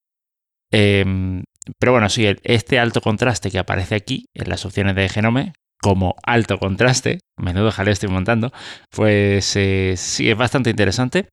Em, 0.70 1.42
pero 1.78 1.92
bueno, 1.92 2.08
sí, 2.08 2.26
este 2.42 2.78
alto 2.78 3.00
contraste 3.00 3.50
que 3.50 3.58
aparece 3.58 3.94
aquí 3.94 4.26
en 4.34 4.48
las 4.48 4.64
opciones 4.64 4.94
de 4.96 5.08
Genome, 5.08 5.52
como 5.80 6.14
alto 6.22 6.58
contraste, 6.58 7.20
menudo 7.36 7.72
jaleo 7.72 7.92
estoy 7.92 8.08
montando, 8.08 8.52
pues 8.90 9.56
eh, 9.56 9.94
sí 9.96 10.30
es 10.30 10.36
bastante 10.36 10.70
interesante. 10.70 11.28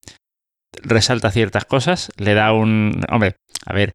Resalta 0.82 1.32
ciertas 1.32 1.66
cosas, 1.66 2.12
le 2.18 2.34
da 2.34 2.54
un. 2.54 3.02
Hombre, 3.10 3.36
a 3.66 3.74
ver, 3.74 3.94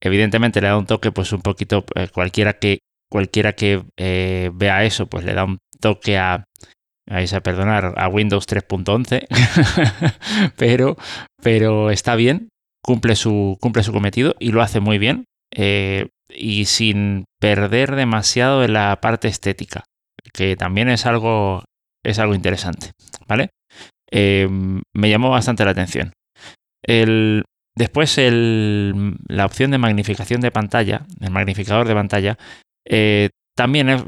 evidentemente 0.00 0.60
le 0.60 0.68
da 0.68 0.78
un 0.78 0.86
toque, 0.86 1.12
pues 1.12 1.32
un 1.32 1.42
poquito. 1.42 1.84
Eh, 1.94 2.08
cualquiera 2.12 2.54
que, 2.54 2.78
cualquiera 3.10 3.54
que 3.54 3.84
eh, 3.96 4.50
vea 4.54 4.84
eso, 4.84 5.06
pues 5.06 5.24
le 5.24 5.34
da 5.34 5.44
un 5.44 5.58
toque 5.80 6.18
a 6.18 6.44
vais 7.08 7.32
a 7.32 7.40
perdonar, 7.40 7.94
a 7.96 8.08
Windows 8.08 8.46
3.11, 8.46 9.26
pero, 10.56 10.96
pero 11.42 11.90
está 11.90 12.14
bien, 12.14 12.48
cumple 12.82 13.16
su, 13.16 13.58
cumple 13.60 13.82
su 13.82 13.92
cometido 13.92 14.34
y 14.38 14.52
lo 14.52 14.62
hace 14.62 14.80
muy 14.80 14.98
bien 14.98 15.24
eh, 15.54 16.08
y 16.28 16.64
sin 16.64 17.24
perder 17.40 17.94
demasiado 17.94 18.64
en 18.64 18.72
la 18.72 19.00
parte 19.00 19.28
estética, 19.28 19.84
que 20.32 20.56
también 20.56 20.88
es 20.88 21.06
algo, 21.06 21.64
es 22.04 22.18
algo 22.18 22.34
interesante, 22.34 22.92
¿vale? 23.28 23.50
Eh, 24.10 24.48
me 24.94 25.10
llamó 25.10 25.30
bastante 25.30 25.64
la 25.64 25.72
atención. 25.72 26.12
El, 26.82 27.44
después 27.76 28.18
el, 28.18 29.16
la 29.28 29.46
opción 29.46 29.70
de 29.70 29.78
magnificación 29.78 30.40
de 30.40 30.50
pantalla, 30.50 31.06
el 31.20 31.30
magnificador 31.30 31.86
de 31.86 31.94
pantalla, 31.94 32.38
eh, 32.84 33.30
también 33.56 34.04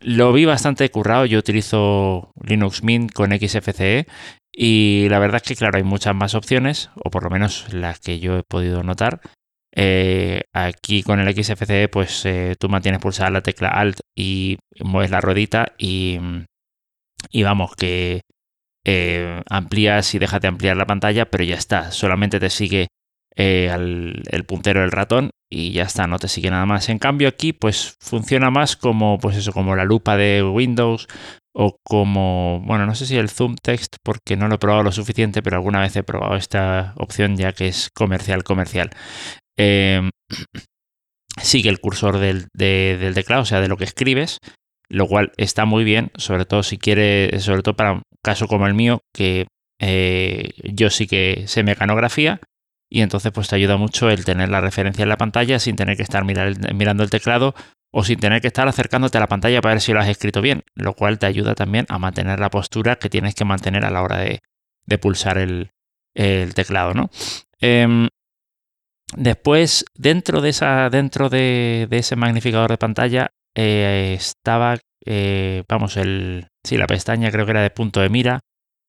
lo 0.00 0.32
vi 0.32 0.44
bastante 0.44 0.90
currado. 0.90 1.26
Yo 1.26 1.38
utilizo 1.38 2.32
Linux 2.42 2.82
Mint 2.82 3.12
con 3.12 3.30
XFCE 3.30 4.06
y 4.52 5.06
la 5.08 5.18
verdad 5.18 5.40
es 5.42 5.48
que, 5.48 5.56
claro, 5.56 5.76
hay 5.76 5.84
muchas 5.84 6.14
más 6.14 6.34
opciones, 6.34 6.90
o 6.96 7.10
por 7.10 7.22
lo 7.24 7.30
menos 7.30 7.72
las 7.72 8.00
que 8.00 8.18
yo 8.18 8.38
he 8.38 8.42
podido 8.42 8.82
notar. 8.82 9.20
Eh, 9.74 10.42
aquí 10.52 11.02
con 11.02 11.20
el 11.20 11.32
XFCE, 11.32 11.88
pues 11.88 12.24
eh, 12.26 12.56
tú 12.58 12.68
mantienes 12.68 13.00
pulsada 13.00 13.30
la 13.30 13.42
tecla 13.42 13.68
Alt 13.68 14.00
y 14.16 14.58
mueves 14.80 15.10
la 15.10 15.20
ruedita 15.20 15.74
y, 15.78 16.18
y 17.30 17.42
vamos, 17.42 17.74
que 17.76 18.22
eh, 18.84 19.42
amplías 19.48 20.14
y 20.14 20.18
dejas 20.18 20.40
de 20.40 20.48
ampliar 20.48 20.76
la 20.76 20.86
pantalla, 20.86 21.30
pero 21.30 21.44
ya 21.44 21.56
está. 21.56 21.92
Solamente 21.92 22.40
te 22.40 22.50
sigue 22.50 22.88
el 23.36 24.44
puntero 24.46 24.80
del 24.80 24.90
ratón 24.90 25.30
y 25.48 25.72
ya 25.72 25.84
está, 25.84 26.06
no 26.06 26.18
te 26.18 26.28
sigue 26.28 26.50
nada 26.50 26.66
más. 26.66 26.88
En 26.88 26.98
cambio 26.98 27.28
aquí 27.28 27.52
pues 27.52 27.96
funciona 28.00 28.50
más 28.50 28.76
como 28.76 29.18
pues 29.18 29.36
eso, 29.36 29.52
como 29.52 29.74
la 29.76 29.84
lupa 29.84 30.16
de 30.16 30.42
Windows 30.42 31.08
o 31.52 31.76
como, 31.82 32.62
bueno, 32.64 32.86
no 32.86 32.94
sé 32.94 33.06
si 33.06 33.16
el 33.16 33.28
zoom 33.28 33.56
text 33.56 33.96
porque 34.04 34.36
no 34.36 34.48
lo 34.48 34.54
he 34.54 34.58
probado 34.58 34.84
lo 34.84 34.92
suficiente, 34.92 35.42
pero 35.42 35.56
alguna 35.56 35.80
vez 35.80 35.96
he 35.96 36.04
probado 36.04 36.36
esta 36.36 36.94
opción 36.96 37.36
ya 37.36 37.52
que 37.52 37.68
es 37.68 37.90
comercial 37.90 38.44
comercial. 38.44 38.90
Em, 39.56 40.10
sigue 41.42 41.70
el 41.70 41.80
cursor 41.80 42.18
del, 42.18 42.48
del, 42.52 43.14
teclado, 43.14 43.42
o 43.42 43.46
sea, 43.46 43.60
de 43.60 43.68
lo 43.68 43.76
que 43.76 43.84
escribes, 43.84 44.38
lo 44.88 45.06
cual 45.06 45.32
está 45.36 45.64
muy 45.64 45.84
bien, 45.84 46.10
sobre 46.16 46.44
todo 46.44 46.62
si 46.62 46.78
quieres, 46.78 47.42
sobre 47.42 47.62
todo 47.62 47.76
para 47.76 47.92
un 47.92 48.02
caso 48.22 48.46
como 48.46 48.66
el 48.66 48.74
mío, 48.74 49.00
que 49.14 49.46
eh, 49.80 50.50
yo 50.74 50.90
sí 50.90 51.06
que 51.06 51.44
sé 51.46 51.62
mecanografía 51.62 52.40
y 52.90 53.02
entonces 53.02 53.32
pues 53.32 53.48
te 53.48 53.56
ayuda 53.56 53.76
mucho 53.76 54.10
el 54.10 54.24
tener 54.24 54.48
la 54.48 54.60
referencia 54.60 55.04
en 55.04 55.08
la 55.08 55.16
pantalla 55.16 55.58
sin 55.58 55.76
tener 55.76 55.96
que 55.96 56.02
estar 56.02 56.24
mirando 56.24 57.02
el 57.04 57.10
teclado 57.10 57.54
o 57.92 58.04
sin 58.04 58.18
tener 58.18 58.40
que 58.40 58.48
estar 58.48 58.68
acercándote 58.68 59.18
a 59.18 59.20
la 59.20 59.28
pantalla 59.28 59.60
para 59.60 59.74
ver 59.74 59.80
si 59.80 59.92
lo 59.92 60.00
has 60.00 60.08
escrito 60.08 60.40
bien, 60.40 60.62
lo 60.74 60.94
cual 60.94 61.18
te 61.18 61.26
ayuda 61.26 61.54
también 61.54 61.86
a 61.88 61.98
mantener 61.98 62.38
la 62.38 62.50
postura 62.50 62.96
que 62.96 63.08
tienes 63.08 63.34
que 63.34 63.44
mantener 63.44 63.84
a 63.84 63.90
la 63.90 64.02
hora 64.02 64.18
de, 64.18 64.40
pulsar 64.98 65.38
el, 65.38 65.70
teclado, 66.14 66.94
¿no? 66.94 67.10
Em, 67.60 68.08
después, 69.16 69.84
dentro 69.94 70.40
de, 70.40 70.50
esa, 70.50 70.90
dentro 70.90 71.28
de, 71.28 71.88
ese 71.90 72.16
magnificador 72.16 72.70
de 72.70 72.78
pantalla, 72.78 73.30
eh, 73.54 74.14
estaba, 74.18 74.78
eh, 75.04 75.64
vamos, 75.68 75.96
el, 75.96 76.48
sí, 76.64 76.76
la 76.76 76.86
pestaña 76.86 77.30
creo 77.30 77.44
que 77.44 77.52
era 77.52 77.62
de 77.62 77.70
punto 77.70 78.00
de 78.00 78.08
mira, 78.08 78.40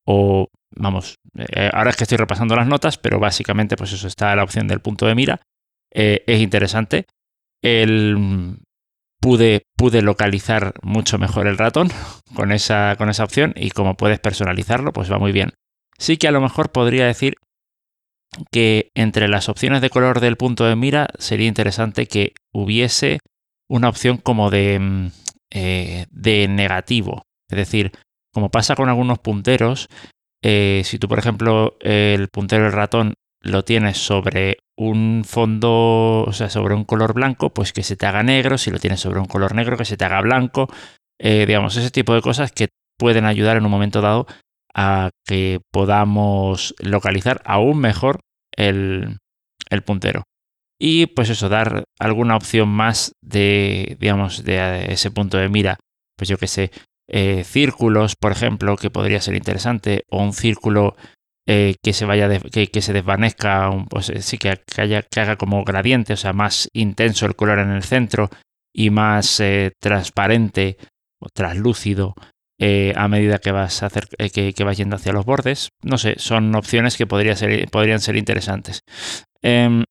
o 0.05 0.47
vamos, 0.75 1.15
eh, 1.35 1.69
ahora 1.73 1.91
es 1.91 1.95
que 1.95 2.03
estoy 2.03 2.17
repasando 2.17 2.55
las 2.55 2.67
notas, 2.67 2.97
pero 2.97 3.19
básicamente 3.19 3.75
pues 3.75 3.93
eso 3.93 4.07
está 4.07 4.35
la 4.35 4.43
opción 4.43 4.67
del 4.67 4.81
punto 4.81 5.05
de 5.05 5.15
mira. 5.15 5.41
Es 5.93 6.39
interesante. 6.39 7.05
El, 7.61 8.57
pude, 9.21 9.67
pude 9.77 10.01
localizar 10.01 10.73
mucho 10.81 11.17
mejor 11.17 11.47
el 11.47 11.57
ratón 11.57 11.89
con 12.35 12.51
esa, 12.51 12.95
con 12.97 13.09
esa 13.09 13.23
opción 13.23 13.53
y 13.55 13.69
como 13.69 13.95
puedes 13.95 14.19
personalizarlo, 14.19 14.91
pues 14.91 15.09
va 15.09 15.19
muy 15.19 15.31
bien. 15.31 15.53
Sí 15.97 16.17
que 16.17 16.27
a 16.27 16.31
lo 16.31 16.41
mejor 16.41 16.71
podría 16.71 17.05
decir 17.05 17.35
que 18.51 18.91
entre 18.95 19.27
las 19.27 19.49
opciones 19.49 19.81
de 19.81 19.89
color 19.89 20.19
del 20.19 20.37
punto 20.37 20.65
de 20.65 20.75
mira 20.75 21.07
sería 21.17 21.47
interesante 21.47 22.07
que 22.07 22.33
hubiese 22.53 23.19
una 23.69 23.89
opción 23.89 24.17
como 24.17 24.49
de, 24.49 24.79
mm, 24.79 25.07
eh, 25.51 26.05
de 26.09 26.47
negativo. 26.47 27.23
Es 27.49 27.57
decir, 27.57 27.91
como 28.33 28.49
pasa 28.49 28.75
con 28.75 28.89
algunos 28.89 29.19
punteros, 29.19 29.89
eh, 30.43 30.81
si 30.85 30.97
tú, 30.97 31.07
por 31.07 31.19
ejemplo, 31.19 31.77
el 31.81 32.29
puntero 32.29 32.63
del 32.63 32.73
ratón 32.73 33.13
lo 33.41 33.63
tienes 33.63 33.97
sobre 33.97 34.57
un 34.77 35.23
fondo, 35.25 36.23
o 36.23 36.33
sea, 36.33 36.49
sobre 36.49 36.75
un 36.75 36.85
color 36.85 37.13
blanco, 37.13 37.51
pues 37.51 37.73
que 37.73 37.83
se 37.83 37.95
te 37.95 38.05
haga 38.05 38.23
negro, 38.23 38.57
si 38.57 38.71
lo 38.71 38.79
tienes 38.79 38.99
sobre 38.99 39.19
un 39.19 39.25
color 39.25 39.55
negro, 39.55 39.77
que 39.77 39.85
se 39.85 39.97
te 39.97 40.05
haga 40.05 40.21
blanco, 40.21 40.67
eh, 41.19 41.45
digamos, 41.45 41.75
ese 41.75 41.91
tipo 41.91 42.13
de 42.13 42.21
cosas 42.21 42.51
que 42.51 42.69
pueden 42.97 43.25
ayudar 43.25 43.57
en 43.57 43.65
un 43.65 43.71
momento 43.71 44.01
dado 44.01 44.27
a 44.73 45.09
que 45.25 45.59
podamos 45.71 46.75
localizar 46.79 47.41
aún 47.45 47.79
mejor 47.79 48.21
el, 48.55 49.19
puntero. 49.85 50.23
Y 50.79 51.07
pues 51.07 51.29
eso, 51.29 51.49
dar 51.49 51.83
alguna 51.99 52.35
opción 52.35 52.69
más 52.69 53.13
de, 53.21 53.97
digamos, 53.99 54.43
de 54.43 54.91
ese 54.91 55.11
punto 55.11 55.37
de 55.37 55.49
mira, 55.49 55.77
pues 56.17 56.27
yo 56.29 56.37
que 56.37 56.47
sé, 56.47 56.71
eh, 57.07 57.43
círculos, 57.43 58.15
por 58.15 58.31
ejemplo, 58.31 58.77
que 58.77 58.89
podría 58.89 59.21
ser 59.21 59.35
interesante, 59.35 60.05
o 60.09 60.23
un 60.23 60.33
círculo 60.33 60.95
eh, 61.47 61.75
que 61.83 61.93
se 61.93 62.05
vaya 62.05 62.29
que, 62.39 62.81
se 62.81 62.93
desvanezca, 62.93 63.69
pues, 63.89 64.09
eh, 64.09 64.21
sí 64.21 64.37
que, 64.37 64.59
que 64.65 65.19
haga 65.19 65.35
como 65.35 65.63
gradiente, 65.63 66.13
o 66.13 66.17
sea, 66.17 66.33
más 66.33 66.69
intenso 66.73 67.25
el 67.25 67.35
color 67.35 67.59
en 67.59 67.71
el 67.71 67.83
centro 67.83 68.29
y 68.73 68.89
más 68.89 69.41
transparente 69.79 70.77
o 71.19 71.27
translúcido 72.61 73.01
a 73.01 73.07
medida 73.07 73.39
que 73.39 73.51
vas 73.51 73.83
a 73.83 73.87
hacer 73.87 74.07
que, 74.07 74.63
vas 74.63 74.77
yendo 74.77 74.95
hacia 74.95 75.13
los 75.13 75.25
bordes. 75.25 75.69
No 75.83 75.97
sé, 75.97 76.15
son 76.17 76.55
opciones 76.55 76.97
que 76.97 77.07
podrían 77.07 77.99
ser 77.99 78.15
interesantes. 78.15 78.81
Em, 79.41 79.83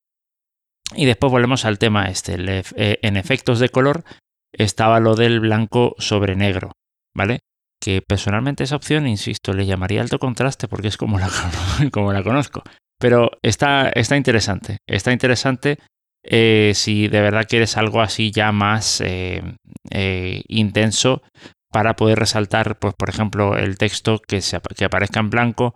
y 0.95 1.05
después 1.07 1.31
volvemos 1.31 1.64
al 1.64 1.79
tema 1.79 2.07
este. 2.07 2.35
en 2.37 3.16
efectos 3.16 3.59
de 3.59 3.68
color 3.68 4.05
estaba 4.53 5.01
lo 5.01 5.14
del 5.14 5.41
blanco 5.41 5.95
sobre 5.99 6.37
negro. 6.37 6.73
¿vale? 7.14 7.41
Que 7.81 8.03
personalmente 8.03 8.64
esa 8.64 8.77
opción, 8.77 9.07
insisto, 9.07 9.53
le 9.53 9.66
llamaría 9.66 10.01
alto 10.01 10.18
contraste 10.18 10.68
porque 10.68 10.89
es 10.89 10.97
como 10.97 11.18
la, 11.18 11.29
como 11.93 12.12
la 12.12 12.23
conozco. 12.23 12.62
Pero 12.99 13.31
está, 13.43 13.91
está 13.91 14.16
interesante, 14.16 14.79
está 14.87 15.12
interesante 15.12 15.79
eh, 16.23 16.73
si 16.75 17.09
de 17.09 17.21
verdad 17.23 17.47
quieres 17.49 17.79
algo 17.79 18.03
así 18.03 18.31
ya 18.31 18.53
más 18.53 19.01
eh, 19.01 19.43
eh, 19.91 20.43
intenso 20.49 21.23
para 21.71 21.97
poder 21.97 22.18
resaltar, 22.18 22.79
pues, 22.79 22.95
por 22.95 23.09
ejemplo, 23.09 23.57
el 23.57 23.79
texto 23.79 24.18
que, 24.18 24.41
se, 24.41 24.61
que 24.77 24.85
aparezca 24.85 25.21
en 25.21 25.31
blanco 25.31 25.75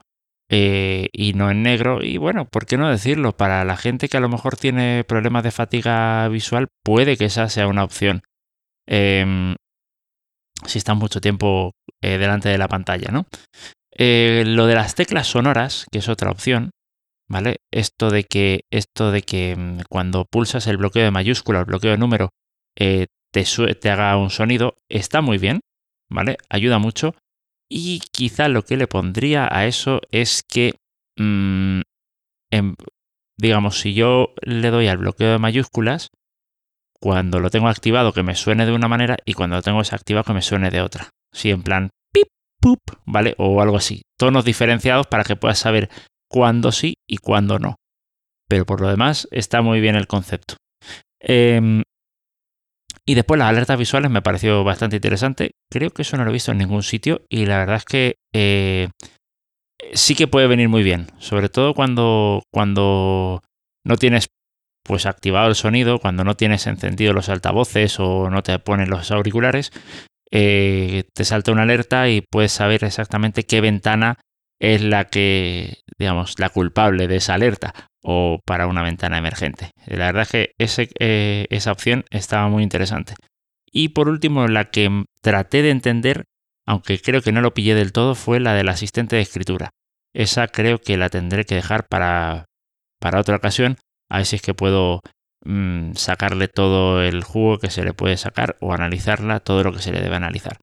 y 0.51 1.33
no 1.35 1.51
en 1.51 1.63
negro. 1.63 2.01
Y 2.03 2.17
bueno, 2.19 2.45
¿por 2.45 2.67
qué 2.67 2.77
no 2.77 2.89
decirlo? 2.89 3.37
Para 3.37 3.65
la 3.65 3.77
gente 3.77 4.09
que 4.09 4.17
a 4.17 4.21
lo 4.21 4.29
mejor 4.29 4.57
tiene 4.57 5.03
problemas 5.03 5.43
de 5.43 5.51
fatiga 5.51 6.29
visual, 6.29 6.69
puede 6.85 7.17
que 7.17 7.25
esa 7.25 7.49
sea 7.49 7.67
una 7.67 7.83
opción. 7.83 8.23
Em, 8.87 9.57
si 10.67 10.79
estás 10.79 10.97
mucho 10.97 11.21
tiempo 11.21 11.73
eh, 12.03 12.19
delante 12.19 12.49
de 12.49 12.59
la 12.59 12.69
pantalla, 12.69 13.11
¿no? 13.11 13.27
Eh, 13.97 14.45
lo 14.47 14.67
de 14.67 14.75
las 14.75 14.95
teclas 14.95 15.29
sonoras, 15.29 15.87
que 15.91 15.99
es 15.99 16.09
otra 16.09 16.31
opción, 16.31 16.71
¿vale? 17.29 17.59
Esto 17.73 18.11
de 18.11 18.25
que, 18.25 18.63
esto 18.71 19.11
de 19.11 19.23
que 19.23 19.57
mm, 19.57 19.81
cuando 19.89 20.25
pulsas 20.25 20.67
el 20.67 20.77
bloqueo 20.77 21.05
de 21.05 21.11
mayúscula, 21.11 21.61
el 21.61 21.65
bloqueo 21.67 21.93
de 21.93 21.99
número, 21.99 22.31
eh, 22.79 23.07
te, 23.33 23.45
te, 23.75 23.91
haga 23.91 24.17
un 24.17 24.31
sonido, 24.31 24.77
está 24.89 25.21
muy 25.21 25.39
bien, 25.39 25.61
¿vale? 26.15 26.39
Ayuda 26.49 26.79
mucho. 26.79 27.15
Y 27.69 28.01
quizá 28.13 28.49
lo 28.49 28.63
que 28.63 28.77
le 28.77 28.87
pondría 28.87 29.49
a 29.51 29.67
eso 29.67 30.01
es 30.11 30.43
que, 30.43 30.75
mm, 31.19 31.81
digamos, 33.37 33.81
si 33.81 33.95
yo 33.95 34.35
le 34.43 34.71
doy 34.71 34.87
al 34.87 34.99
bloqueo 34.99 35.33
de 35.33 35.39
mayúsculas, 35.39 36.09
cuando 37.01 37.41
lo 37.41 37.51
tengo 37.51 37.69
activado 37.69 38.13
que 38.13 38.23
me 38.23 38.35
suene 38.35 38.65
de 38.65 38.73
una 38.73 38.89
manera 38.89 39.17
y 39.25 39.35
cuando 39.35 39.57
lo 39.57 39.63
tengo 39.63 39.81
desactivado 39.81 40.25
que 40.25 40.33
me 40.33 40.41
suene 40.41 40.71
de 40.71 40.81
otra. 40.81 41.11
Sí, 41.33 41.51
en 41.51 41.63
plan 41.63 41.91
pip, 42.13 42.29
pup, 42.61 42.81
¿vale? 43.05 43.35
O 43.39 43.61
algo 43.61 43.77
así. 43.77 44.03
Tonos 44.17 44.45
diferenciados 44.45 45.07
para 45.09 45.25
que 45.25 45.37
puedas 45.37 45.59
saber 45.59 45.91
cuándo 46.31 46.73
sí 46.73 46.95
y 47.07 47.19
cuándo 47.19 47.59
no. 47.59 47.77
Pero 48.49 48.65
por 48.65 48.81
lo 48.81 48.89
demás 48.89 49.29
está 49.33 49.63
muy 49.63 49.81
bien 49.81 49.97
el 49.97 50.07
concepto. 50.07 50.57
Em, 51.21 51.83
y 53.07 53.15
después 53.15 53.39
las 53.39 53.49
alertas 53.49 53.79
visuales 53.79 54.11
me 54.11 54.23
pareció 54.23 54.65
bastante 54.65 54.97
interesante. 54.97 55.53
Creo 55.71 55.91
que 55.91 56.03
eso 56.03 56.17
no 56.17 56.25
lo 56.25 56.31
he 56.31 56.33
visto 56.33 56.53
en 56.53 56.59
ningún 56.59 56.83
sitio 56.83 57.23
y 57.29 57.47
la 57.47 57.59
verdad 57.59 57.77
es 57.77 57.85
que 57.85 58.17
eh, 58.33 58.89
sí 59.93 60.15
que 60.15 60.27
puede 60.27 60.47
venir 60.47 60.69
muy 60.69 60.83
bien. 60.83 61.09
Sobre 61.19 61.49
todo 61.49 61.75
cuando, 61.75 62.43
cuando 62.51 63.43
no 63.85 63.97
tienes 63.97 64.29
pues 64.83 65.07
activado 65.07 65.49
el 65.49 65.55
sonido, 65.55 65.99
cuando 65.99 66.25
no 66.25 66.37
tienes 66.37 66.67
encendido 66.67 67.13
los 67.13 67.29
altavoces 67.29 67.99
o 68.01 68.31
no 68.31 68.43
te 68.43 68.59
ponen 68.59 68.91
los 68.91 69.11
auriculares, 69.11 69.73
eh, 70.31 71.05
te 71.15 71.25
salta 71.25 71.53
una 71.53 71.63
alerta 71.63 72.09
y 72.09 72.23
puedes 72.23 72.53
saber 72.53 72.85
exactamente 72.85 73.45
qué 73.45 73.61
ventana 73.61 74.19
es 74.61 74.83
la 74.83 75.07
que, 75.07 75.79
digamos, 75.99 76.39
la 76.39 76.49
culpable 76.49 77.07
de 77.09 77.17
esa 77.17 77.35
alerta 77.35 77.75
o 78.05 78.39
para 78.45 78.67
una 78.67 78.83
ventana 78.83 79.19
emergente. 79.19 79.71
La 79.87 80.13
verdad 80.13 80.29
es 80.59 80.77
que 80.77 80.91
eh, 81.01 81.47
esa 81.49 81.73
opción 81.73 82.05
estaba 82.11 82.49
muy 82.49 82.63
interesante. 82.63 83.15
Y 83.73 83.89
por 83.89 84.09
último, 84.09 84.47
la 84.47 84.67
que 84.67 85.05
traté 85.23 85.63
de 85.63 85.71
entender, 85.71 86.25
aunque 86.67 87.01
creo 87.01 87.23
que 87.23 87.33
no 87.33 87.41
lo 87.41 87.55
pillé 87.55 87.75
del 87.75 87.93
todo, 87.93 88.15
fue 88.15 88.39
la 88.41 88.55
del 88.55 88.69
asistente 88.69 89.17
de 89.17 89.23
escritura. 89.23 89.71
Esa 90.13 90.47
creo 90.47 90.79
que 90.79 90.97
la 90.99 91.09
tendré 91.09 91.45
que 91.45 91.57
dejar 91.57 91.89
para, 91.89 92.45
para 93.01 93.19
otra 93.19 93.37
ocasión, 93.37 93.79
a 94.11 94.19
ver 94.19 94.27
si 94.27 94.37
es 94.37 94.43
que 94.43 94.55
puedo 94.55 95.01
mm, 95.45 95.95
sacarle 95.95 96.47
todo 96.47 97.03
el 97.03 97.25
jugo 97.25 97.59
que 97.59 97.71
se 97.71 97.85
le 97.85 97.95
puede 97.95 98.19
sacar 98.19 98.57
o 98.61 98.75
analizarla 98.75 99.41
todo 99.41 99.65
lo 99.65 99.73
que 99.73 99.81
se 99.81 99.93
le 99.93 100.03
debe 100.03 100.17
analizar. 100.17 100.59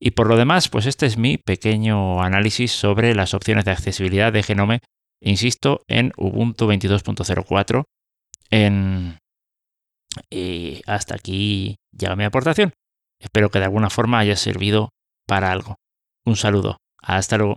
Y 0.00 0.12
por 0.12 0.28
lo 0.28 0.36
demás, 0.36 0.68
pues 0.68 0.86
este 0.86 1.06
es 1.06 1.18
mi 1.18 1.38
pequeño 1.38 2.22
análisis 2.22 2.72
sobre 2.72 3.14
las 3.14 3.34
opciones 3.34 3.64
de 3.64 3.72
accesibilidad 3.72 4.32
de 4.32 4.42
Genome, 4.42 4.80
insisto, 5.20 5.82
en 5.88 6.12
Ubuntu 6.16 6.66
22.04. 6.66 7.84
En... 8.50 9.18
Hasta 10.86 11.14
aquí 11.14 11.76
llega 11.90 12.16
mi 12.16 12.24
aportación. 12.24 12.72
Espero 13.18 13.50
que 13.50 13.58
de 13.58 13.64
alguna 13.64 13.90
forma 13.90 14.18
haya 14.18 14.36
servido 14.36 14.90
para 15.26 15.50
algo. 15.50 15.76
Un 16.24 16.36
saludo. 16.36 16.78
Hasta 16.98 17.38
luego. 17.38 17.56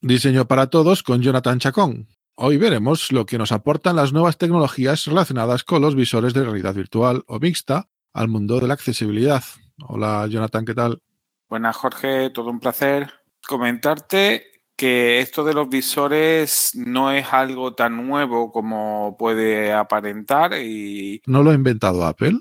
Diseño 0.00 0.46
para 0.46 0.68
Todos 0.68 1.02
con 1.02 1.20
Jonathan 1.20 1.58
Chacón. 1.58 2.06
Hoy 2.38 2.58
veremos 2.58 3.12
lo 3.12 3.24
que 3.24 3.38
nos 3.38 3.50
aportan 3.50 3.96
las 3.96 4.12
nuevas 4.12 4.36
tecnologías 4.36 5.06
relacionadas 5.06 5.64
con 5.64 5.80
los 5.80 5.94
visores 5.94 6.34
de 6.34 6.44
realidad 6.44 6.74
virtual 6.74 7.24
o 7.28 7.38
mixta 7.38 7.88
al 8.12 8.28
mundo 8.28 8.60
de 8.60 8.68
la 8.68 8.74
accesibilidad. 8.74 9.42
Hola 9.88 10.26
Jonathan, 10.28 10.66
¿qué 10.66 10.74
tal? 10.74 11.00
Buenas 11.48 11.74
Jorge, 11.76 12.28
todo 12.28 12.50
un 12.50 12.60
placer. 12.60 13.10
Comentarte 13.48 14.48
que 14.76 15.20
esto 15.20 15.44
de 15.44 15.54
los 15.54 15.70
visores 15.70 16.72
no 16.74 17.10
es 17.10 17.32
algo 17.32 17.74
tan 17.74 18.06
nuevo 18.06 18.52
como 18.52 19.16
puede 19.18 19.72
aparentar 19.72 20.52
y... 20.60 21.22
¿No 21.24 21.42
lo 21.42 21.52
ha 21.52 21.54
inventado 21.54 22.04
Apple? 22.04 22.38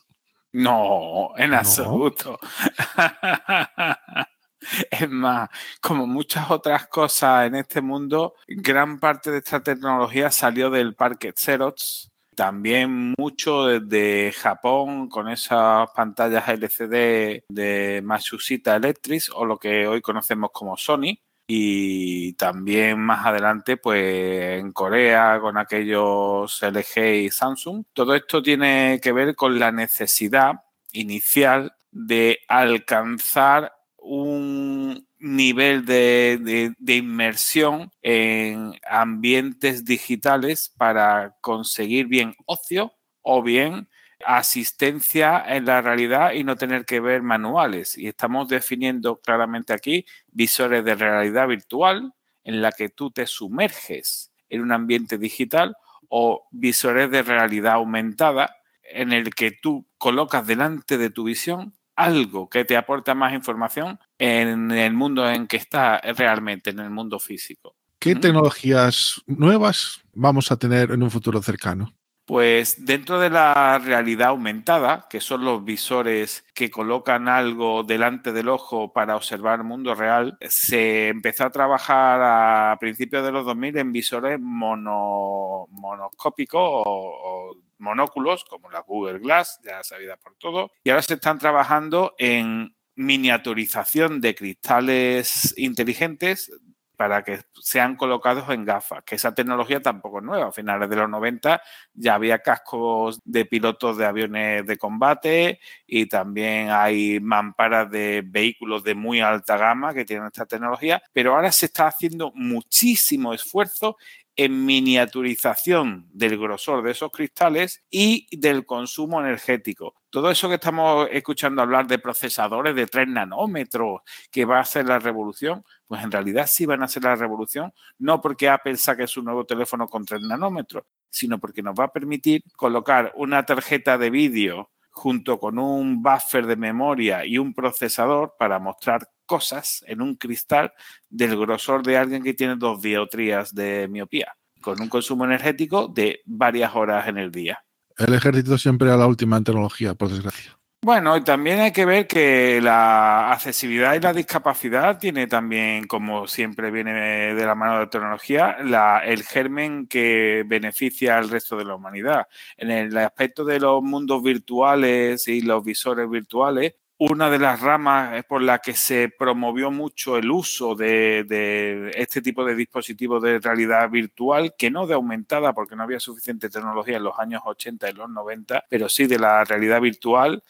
No, 0.51 1.29
en 1.37 1.53
absoluto. 1.53 2.37
Es 4.91 5.09
más, 5.09 5.49
como 5.81 6.07
muchas 6.07 6.49
otras 6.51 6.87
cosas 6.87 7.47
en 7.47 7.55
este 7.55 7.81
mundo, 7.81 8.35
gran 8.47 8.99
parte 8.99 9.31
de 9.31 9.39
esta 9.39 9.61
tecnología 9.61 10.31
salió 10.31 10.69
del 10.69 10.95
parque 10.95 11.33
Xerox. 11.35 12.11
También 12.35 13.13
mucho 13.17 13.65
desde 13.67 14.33
Japón 14.33 15.07
con 15.07 15.29
esas 15.29 15.89
pantallas 15.95 16.49
LCD 16.49 17.45
de 17.47 18.01
Matsushita 18.03 18.75
Electric 18.75 19.23
o 19.33 19.45
lo 19.45 19.57
que 19.57 19.87
hoy 19.87 20.01
conocemos 20.01 20.49
como 20.51 20.75
Sony. 20.75 21.17
Y 21.47 22.33
también 22.33 22.99
más 22.99 23.25
adelante, 23.25 23.77
pues 23.77 24.59
en 24.59 24.73
Corea 24.73 25.39
con 25.39 25.57
aquellos 25.57 26.61
LG 26.61 27.25
y 27.25 27.29
Samsung. 27.29 27.85
Todo 27.93 28.15
esto 28.15 28.41
tiene 28.41 28.99
que 29.01 29.13
ver 29.13 29.35
con 29.35 29.57
la 29.57 29.71
necesidad 29.71 30.55
inicial 30.91 31.73
de 31.91 32.39
alcanzar 32.49 33.74
un 34.05 35.07
nivel 35.19 35.85
de, 35.85 36.75
inmersión 36.87 37.91
en 38.03 38.73
ambientes 38.87 39.83
digitales 39.83 40.71
para 40.77 41.35
conseguir 41.41 42.05
bien 42.05 42.35
ocio 42.45 42.93
o 43.21 43.41
bien 43.41 43.89
asistencia 44.25 45.43
en 45.47 45.65
la 45.65 45.81
realidad 45.81 46.33
y 46.33 46.43
no 46.43 46.55
tener 46.55 46.85
que 46.85 46.99
ver 46.99 47.23
manuales. 47.23 47.97
Y 47.97 48.07
estamos 48.07 48.47
definiendo 48.47 49.19
claramente 49.19 49.73
aquí 49.73 50.05
visores 50.27 50.85
de 50.85 50.95
realidad 50.95 51.47
virtual 51.47 52.13
en 52.43 52.61
la 52.61 52.71
que 52.71 52.89
tú 52.89 53.11
te 53.11 53.25
sumerges 53.25 54.31
en 54.49 54.61
un 54.61 54.71
ambiente 54.71 55.17
digital 55.17 55.75
o 56.09 56.47
visores 56.51 57.09
de 57.09 57.23
realidad 57.23 57.73
aumentada 57.73 58.55
en 58.83 59.11
el 59.11 59.33
que 59.33 59.51
tú 59.51 59.87
colocas 59.97 60.45
delante 60.45 60.99
de 60.99 61.09
tu 61.09 61.23
visión 61.23 61.74
algo 61.95 62.49
que 62.49 62.65
te 62.65 62.77
aporta 62.77 63.15
más 63.15 63.33
información 63.33 63.99
en 64.17 64.71
el 64.71 64.93
mundo 64.93 65.29
en 65.29 65.47
que 65.47 65.57
está 65.57 65.99
realmente, 65.99 66.71
en 66.71 66.79
el 66.79 66.89
mundo 66.89 67.19
físico. 67.19 67.75
¿Qué 67.99 68.15
tecnologías 68.15 69.21
nuevas 69.25 70.01
vamos 70.13 70.51
a 70.51 70.57
tener 70.57 70.91
en 70.91 71.01
un 71.01 71.09
futuro 71.09 71.41
cercano? 71.41 71.93
Pues 72.25 72.83
dentro 72.83 73.19
de 73.19 73.29
la 73.29 73.77
realidad 73.77 74.29
aumentada, 74.29 75.05
que 75.07 75.21
son 75.21 75.45
los 75.45 75.63
visores 75.63 76.43
que 76.55 76.71
colocan 76.71 77.27
algo 77.29 77.83
delante 77.83 78.33
del 78.33 78.49
ojo 78.49 78.91
para 78.91 79.15
observar 79.15 79.59
el 79.59 79.65
mundo 79.65 79.93
real, 79.93 80.35
se 80.41 81.09
empezó 81.09 81.45
a 81.45 81.51
trabajar 81.51 82.19
a 82.23 82.77
principios 82.79 83.23
de 83.23 83.31
los 83.31 83.45
2000 83.45 83.77
en 83.77 83.91
visores 83.91 84.39
mono, 84.39 85.67
monoscópicos 85.69 86.61
o, 86.63 87.57
monóculos, 87.77 88.45
como 88.45 88.69
la 88.69 88.81
Google 88.81 89.19
Glass, 89.19 89.59
ya 89.63 89.83
sabida 89.83 90.17
por 90.17 90.35
todo, 90.35 90.71
y 90.83 90.89
ahora 90.89 91.01
se 91.01 91.15
están 91.15 91.39
trabajando 91.39 92.15
en 92.17 92.75
miniaturización 92.95 94.21
de 94.21 94.35
cristales 94.35 95.53
inteligentes 95.57 96.51
para 96.95 97.23
que 97.23 97.41
sean 97.61 97.95
colocados 97.95 98.49
en 98.49 98.65
gafas, 98.65 99.03
que 99.03 99.15
esa 99.15 99.35
tecnología 99.35 99.81
tampoco 99.81 100.19
es 100.19 100.23
nueva. 100.23 100.47
A 100.47 100.51
finales 100.51 100.89
de 100.89 100.95
los 100.95 101.09
90 101.09 101.61
ya 101.93 102.15
había 102.15 102.39
cascos 102.39 103.19
de 103.23 103.45
pilotos 103.45 103.97
de 103.97 104.05
aviones 104.05 104.65
de 104.65 104.77
combate 104.77 105.59
y 105.85 106.07
también 106.07 106.69
hay 106.71 107.19
mamparas 107.19 107.89
de 107.91 108.23
vehículos 108.25 108.83
de 108.83 108.95
muy 108.95 109.21
alta 109.21 109.57
gama 109.57 109.93
que 109.93 110.05
tienen 110.05 110.27
esta 110.27 110.45
tecnología, 110.45 111.01
pero 111.13 111.35
ahora 111.35 111.51
se 111.51 111.67
está 111.67 111.87
haciendo 111.87 112.31
muchísimo 112.33 113.33
esfuerzo 113.33 113.97
en 114.35 114.65
miniaturización 114.65 116.07
del 116.11 116.37
grosor 116.37 116.83
de 116.83 116.91
esos 116.91 117.11
cristales 117.11 117.83
y 117.89 118.27
del 118.37 118.65
consumo 118.65 119.21
energético. 119.21 119.95
Todo 120.09 120.31
eso 120.31 120.47
que 120.49 120.55
estamos 120.55 121.07
escuchando 121.11 121.61
hablar 121.61 121.87
de 121.87 121.99
procesadores 121.99 122.75
de 122.75 122.87
3 122.87 123.07
nanómetros, 123.07 124.01
que 124.31 124.45
va 124.45 124.59
a 124.59 124.65
ser 124.65 124.85
la 124.85 124.99
revolución, 124.99 125.63
pues 125.87 126.03
en 126.03 126.11
realidad 126.11 126.47
sí 126.47 126.65
van 126.65 126.83
a 126.83 126.87
ser 126.87 127.03
la 127.03 127.15
revolución, 127.15 127.73
no 127.97 128.21
porque 128.21 128.49
Apple 128.49 128.77
saque 128.77 129.07
su 129.07 129.21
nuevo 129.21 129.45
teléfono 129.45 129.87
con 129.87 130.05
3 130.05 130.21
nanómetros, 130.21 130.85
sino 131.09 131.39
porque 131.39 131.61
nos 131.61 131.75
va 131.75 131.85
a 131.85 131.93
permitir 131.93 132.43
colocar 132.55 133.13
una 133.15 133.45
tarjeta 133.45 133.97
de 133.97 134.09
vídeo 134.09 134.71
junto 134.89 135.39
con 135.39 135.59
un 135.59 136.01
buffer 136.01 136.45
de 136.45 136.55
memoria 136.55 137.25
y 137.25 137.37
un 137.37 137.53
procesador 137.53 138.35
para 138.39 138.59
mostrar 138.59 139.09
cosas 139.25 139.83
en 139.87 140.01
un 140.01 140.15
cristal 140.15 140.73
del 141.09 141.37
grosor 141.37 141.83
de 141.83 141.97
alguien 141.97 142.23
que 142.23 142.33
tiene 142.33 142.55
dos 142.55 142.81
diotrías 142.81 143.53
de 143.53 143.87
miopía, 143.87 144.35
con 144.61 144.81
un 144.81 144.89
consumo 144.89 145.25
energético 145.25 145.87
de 145.87 146.21
varias 146.25 146.75
horas 146.75 147.07
en 147.07 147.17
el 147.17 147.31
día. 147.31 147.59
El 147.97 148.13
ejército 148.13 148.57
siempre 148.57 148.91
a 148.91 148.97
la 148.97 149.07
última 149.07 149.41
tecnología, 149.41 149.93
por 149.93 150.09
desgracia. 150.09 150.57
Bueno, 150.85 151.17
y 151.17 151.23
también 151.23 151.61
hay 151.61 151.71
que 151.71 151.83
ver 151.83 152.05
que 152.05 152.61
la 152.61 153.31
accesibilidad 153.31 153.95
y 153.95 153.99
la 153.99 154.13
discapacidad 154.13 154.99
tiene 154.99 155.25
también, 155.25 155.87
como 155.87 156.27
siempre 156.27 156.69
viene 156.69 157.33
de 157.33 157.45
la 157.45 157.55
mano 157.55 157.73
de 157.73 157.79
la 157.79 157.89
tecnología, 157.89 158.57
el 159.03 159.23
germen 159.23 159.87
que 159.87 160.43
beneficia 160.45 161.17
al 161.17 161.31
resto 161.31 161.57
de 161.57 161.65
la 161.65 161.73
humanidad. 161.73 162.27
En 162.55 162.69
el 162.69 162.95
aspecto 162.99 163.43
de 163.43 163.59
los 163.59 163.81
mundos 163.81 164.21
virtuales 164.21 165.27
y 165.27 165.41
los 165.41 165.63
visores 165.63 166.07
virtuales, 166.07 166.75
una 166.97 167.29
de 167.29 167.39
las 167.39 167.59
ramas 167.61 168.23
por 168.25 168.41
la 168.41 168.59
que 168.59 168.73
se 168.73 169.09
promovió 169.09 169.69
mucho 169.69 170.17
el 170.17 170.31
uso 170.31 170.75
de, 170.75 171.91
este 171.95 172.21
tipo 172.21 172.45
de 172.45 172.55
dispositivos 172.55 173.21
de 173.21 173.39
realidad 173.39 173.89
virtual, 173.89 174.53
que 174.57 174.71
no 174.71 174.87
de 174.87 174.93
aumentada 174.93 175.53
porque 175.53 175.75
no 175.75 175.83
había 175.83 175.99
suficiente 175.99 176.49
tecnología 176.49 176.97
en 176.97 177.03
los 177.03 177.19
años 177.19 177.41
80 177.45 177.89
y 177.89 177.93
los 177.93 178.09
90, 178.09 178.65
pero 178.69 178.87
sí 178.87 179.07
de 179.07 179.19
la 179.19 179.43
realidad 179.43 179.81
virtual, 179.81 180.41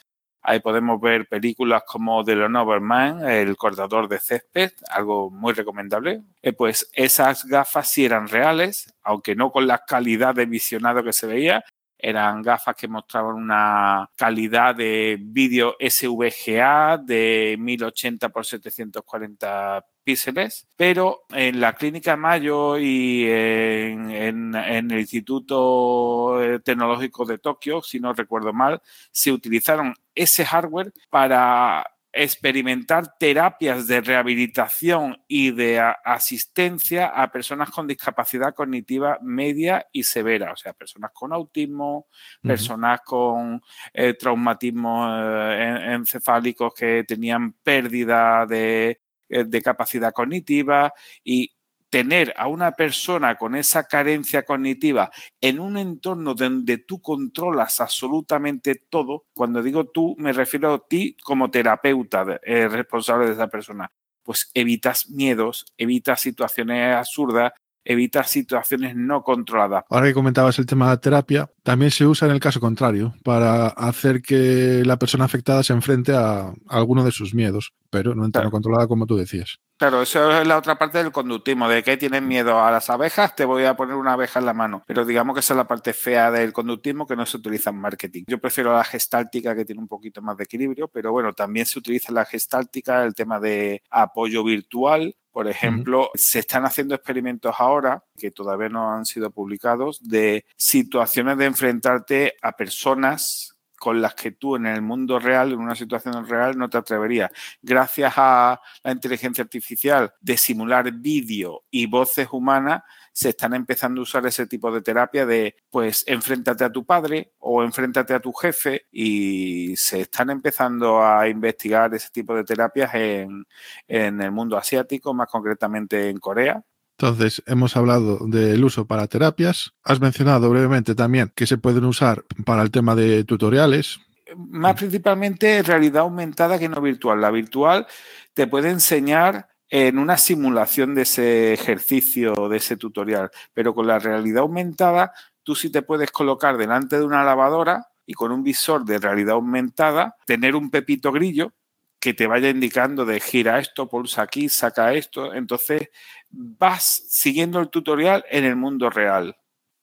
Ahí 0.47 0.59
podemos 0.59 1.01
ver 1.01 1.27
películas 1.27 1.81
como 1.87 2.23
The 2.23 2.35
Lone 2.35 2.79
Man, 2.79 3.27
El 3.27 3.57
cortador 3.57 4.07
de 4.07 4.19
césped, 4.19 4.73
algo 4.91 5.31
muy 5.31 5.53
recomendable. 5.53 6.21
Eh, 6.43 6.53
pues 6.53 6.87
esas 6.93 7.45
gafas 7.45 7.89
sí 7.89 8.05
eran 8.05 8.27
reales, 8.27 8.93
aunque 9.01 9.35
no 9.35 9.51
con 9.51 9.65
la 9.65 9.79
calidad 9.79 10.35
de 10.35 10.45
visionado 10.45 11.03
que 11.03 11.13
se 11.13 11.25
veía, 11.25 11.65
eran 11.97 12.41
gafas 12.41 12.75
que 12.75 12.87
mostraban 12.87 13.35
una 13.35 14.09
calidad 14.15 14.75
de 14.75 15.17
vídeo 15.19 15.75
SVGA 15.79 16.97
de 16.97 17.55
1080 17.59 18.27
x 18.27 18.47
740 18.47 19.85
píxeles, 20.03 20.67
pero 20.77 21.23
en 21.29 21.59
la 21.59 21.73
Clínica 21.73 22.15
Mayo 22.15 22.77
y 22.77 23.25
en, 23.27 24.53
el 24.55 24.99
Instituto 24.99 26.37
Tecnológico 26.63 27.25
de 27.25 27.39
Tokio, 27.39 27.81
si 27.81 27.99
no 27.99 28.13
recuerdo 28.13 28.53
mal, 28.53 28.81
se 29.11 29.31
utilizaron 29.31 29.95
ese 30.13 30.45
hardware 30.45 30.93
para 31.09 31.94
experimentar 32.17 33.17
terapias 33.19 33.87
de 33.87 33.99
rehabilitación 33.99 35.21
y 35.27 35.51
de 35.51 35.81
asistencia 36.05 37.07
a 37.07 37.29
personas 37.29 37.69
con 37.69 37.87
discapacidad 37.87 38.55
cognitiva 38.55 39.19
media 39.21 39.85
y 39.91 40.03
severa, 40.03 40.53
o 40.53 40.55
sea, 40.55 40.71
personas 40.71 41.11
con 41.13 41.33
autismo, 41.33 42.07
personas 42.41 43.01
con 43.01 43.61
eh, 43.93 44.13
traumatismos 44.13 45.09
eh, 45.11 45.93
encefálicos 45.93 46.73
que 46.73 47.03
tenían 47.05 47.51
pérdida 47.51 48.45
de, 48.45 49.01
eh, 49.27 49.43
de 49.43 49.61
capacidad 49.61 50.13
cognitiva 50.13 50.93
y 51.23 51.54
tener 51.89 52.33
a 52.37 52.47
una 52.47 52.71
persona 52.73 53.35
con 53.35 53.55
esa 53.55 53.85
carencia 53.85 54.43
cognitiva 54.43 55.11
en 55.41 55.59
un 55.59 55.77
entorno 55.77 56.33
donde 56.33 56.77
tú 56.77 57.01
controlas 57.01 57.79
absolutamente 57.79 58.75
todo, 58.89 59.25
cuando 59.33 59.61
digo 59.63 59.85
tú 59.85 60.15
me 60.17 60.33
refiero 60.33 60.73
a 60.73 60.87
ti 60.87 61.15
como 61.23 61.49
terapeuta 61.51 62.39
eh, 62.43 62.67
responsable 62.67 63.27
de 63.27 63.33
esa 63.33 63.47
persona, 63.47 63.91
pues 64.23 64.49
evitas 64.53 65.09
miedos, 65.09 65.65
evitas 65.77 66.21
situaciones 66.21 66.95
absurdas, 66.95 67.53
evitas 67.85 68.29
situaciones 68.29 68.95
no 68.95 69.23
controladas. 69.23 69.85
Ahora 69.89 70.07
que 70.07 70.13
comentabas 70.13 70.59
el 70.59 70.65
tema 70.65 70.85
de 70.85 70.91
la 70.91 71.01
terapia, 71.01 71.51
también 71.63 71.91
se 71.91 72.05
usa 72.05 72.27
en 72.27 72.33
el 72.33 72.39
caso 72.39 72.59
contrario, 72.59 73.13
para 73.23 73.67
hacer 73.67 74.21
que 74.21 74.83
la 74.85 74.97
persona 74.97 75.25
afectada 75.25 75.63
se 75.63 75.73
enfrente 75.73 76.13
a, 76.13 76.53
alguno 76.67 77.03
de 77.03 77.11
sus 77.11 77.33
miedos, 77.33 77.73
pero 77.89 78.15
no 78.15 78.25
entra 78.25 78.49
controlada 78.49 78.87
como 78.87 79.05
tú 79.05 79.15
decías. 79.15 79.59
Claro, 79.77 80.01
eso 80.01 80.31
es 80.31 80.47
la 80.47 80.57
otra 80.57 80.77
parte 80.77 80.99
del 80.99 81.11
conductismo, 81.11 81.67
de 81.67 81.83
que 81.83 81.97
tienes 81.97 82.21
miedo 82.21 82.61
a 82.61 82.71
las 82.71 82.89
abejas, 82.89 83.35
te 83.35 83.43
voy 83.43 83.65
a 83.65 83.75
poner 83.75 83.95
una 83.95 84.13
abeja 84.13 84.39
en 84.39 84.45
la 84.45 84.53
mano. 84.53 84.83
Pero 84.87 85.03
digamos 85.03 85.33
que 85.33 85.41
esa 85.41 85.53
es 85.53 85.57
la 85.57 85.67
parte 85.67 85.91
fea 85.91 86.31
del 86.31 86.53
conductismo 86.53 87.05
que 87.05 87.17
no 87.17 87.25
se 87.25 87.37
utiliza 87.37 87.71
en 87.71 87.77
marketing. 87.77 88.23
Yo 88.27 88.39
prefiero 88.39 88.73
la 88.73 88.85
gestáltica 88.85 89.53
que 89.53 89.65
tiene 89.65 89.81
un 89.81 89.89
poquito 89.89 90.21
más 90.21 90.37
de 90.37 90.45
equilibrio, 90.45 90.87
pero 90.87 91.11
bueno, 91.11 91.33
también 91.33 91.65
se 91.65 91.77
utiliza 91.79 92.13
la 92.13 92.23
gestáltica, 92.23 93.03
el 93.03 93.13
tema 93.13 93.39
de 93.41 93.83
apoyo 93.89 94.45
virtual, 94.45 95.13
por 95.35 95.49
ejemplo, 95.49 96.11
se 96.13 96.39
están 96.39 96.63
haciendo 96.63 96.95
experimentos 96.95 97.53
ahora, 97.59 98.01
que 98.17 98.31
todavía 98.31 98.69
no 98.69 98.93
han 98.93 99.05
sido 99.05 99.31
publicados, 99.31 100.01
de 100.01 100.45
situaciones 100.55 101.37
de 101.37 101.43
enfrentarte 101.43 102.35
a 102.41 102.53
personas 102.53 103.53
con 103.77 104.01
las 104.01 104.15
que 104.15 104.31
tú 104.31 104.55
en 104.55 104.65
el 104.65 104.81
mundo 104.81 105.19
real, 105.19 105.51
en 105.51 105.59
una 105.59 105.75
situación 105.75 106.25
real, 106.25 106.57
no 106.57 106.69
te 106.69 106.77
atreverías. 106.77 107.31
Gracias 107.61 108.13
a 108.15 108.61
la 108.81 108.91
inteligencia 108.93 109.43
artificial 109.43 110.13
de 110.21 110.37
simular 110.37 110.89
vídeo 110.93 111.65
y 111.69 111.85
voces 111.85 112.29
humanas, 112.31 112.83
se 113.15 113.29
están 113.29 113.53
empezando 113.53 114.01
a 114.01 114.03
usar 114.03 114.25
ese 114.25 114.45
tipo 114.45 114.69
de 114.73 114.81
terapia 114.81 115.25
de, 115.25 115.55
pues, 115.69 116.03
enfréntate 116.05 116.65
a 116.65 116.71
tu 116.71 116.85
padre 116.85 117.31
o 117.39 117.63
enfréntate 117.63 118.13
a 118.13 118.19
tu 118.19 118.33
jefe 118.33 118.87
y 118.91 119.73
se 119.77 120.01
están 120.01 120.31
empezando 120.31 121.01
a 121.01 121.29
investigar 121.29 121.93
ese 121.93 122.09
tipo 122.09 122.35
de 122.35 122.43
terapias 122.43 122.93
en, 122.93 123.45
en 123.87 124.21
el 124.21 124.33
mundo 124.33 124.57
asiático, 124.57 125.13
más 125.13 125.29
concretamente 125.29 126.09
en 126.09 126.17
Corea. 126.17 126.61
Entonces, 126.99 127.41
hemos 127.47 127.77
hablado 127.77 128.19
del 128.27 128.61
uso 128.61 128.85
para 128.85 129.07
terapias. 129.07 129.73
Has 129.85 130.01
mencionado 130.01 130.49
brevemente 130.49 130.93
también 130.93 131.31
que 131.33 131.47
se 131.47 131.57
pueden 131.57 131.85
usar 131.85 132.25
para 132.45 132.63
el 132.63 132.71
tema 132.71 132.95
de 132.95 133.23
tutoriales. 133.23 134.01
Más 134.35 134.75
principalmente 134.75 135.63
realidad 135.63 136.01
aumentada 136.01 136.59
que 136.59 136.67
no 136.67 136.81
virtual. 136.81 137.21
La 137.21 137.31
virtual 137.31 137.87
te 138.33 138.47
puede 138.47 138.71
enseñar 138.71 139.54
en 139.77 139.99
una 139.99 140.17
simulación 140.17 140.95
de 140.95 141.01
ese 141.01 141.51
ejercicio, 141.51 142.47
de 142.47 142.55
ese 142.55 142.77
tutorial, 142.77 143.29
pero 143.53 143.75
con 143.75 143.85
la 143.85 143.99
realidad 143.99 144.43
aumentada 144.43 145.11
tú 145.43 145.53
sí 145.53 145.69
te 145.69 145.81
puedes 145.81 146.11
colocar 146.11 146.57
delante 146.57 146.97
de 146.97 147.03
una 147.03 147.25
lavadora 147.25 147.89
y 148.05 148.13
con 148.13 148.31
un 148.31 148.41
visor 148.41 148.85
de 148.85 148.99
realidad 148.99 149.33
aumentada 149.33 150.15
tener 150.25 150.55
un 150.55 150.69
pepito 150.69 151.11
grillo 151.11 151.51
que 151.99 152.13
te 152.13 152.25
vaya 152.25 152.47
indicando 152.47 153.03
de 153.03 153.19
gira 153.19 153.59
esto, 153.59 153.89
pulsa 153.89 154.21
aquí, 154.21 154.47
saca 154.47 154.93
esto. 154.93 155.33
Entonces 155.33 155.89
vas 156.29 157.03
siguiendo 157.09 157.59
el 157.59 157.67
tutorial 157.67 158.23
en 158.31 158.45
el 158.45 158.55
mundo 158.55 158.89
real. 158.89 159.35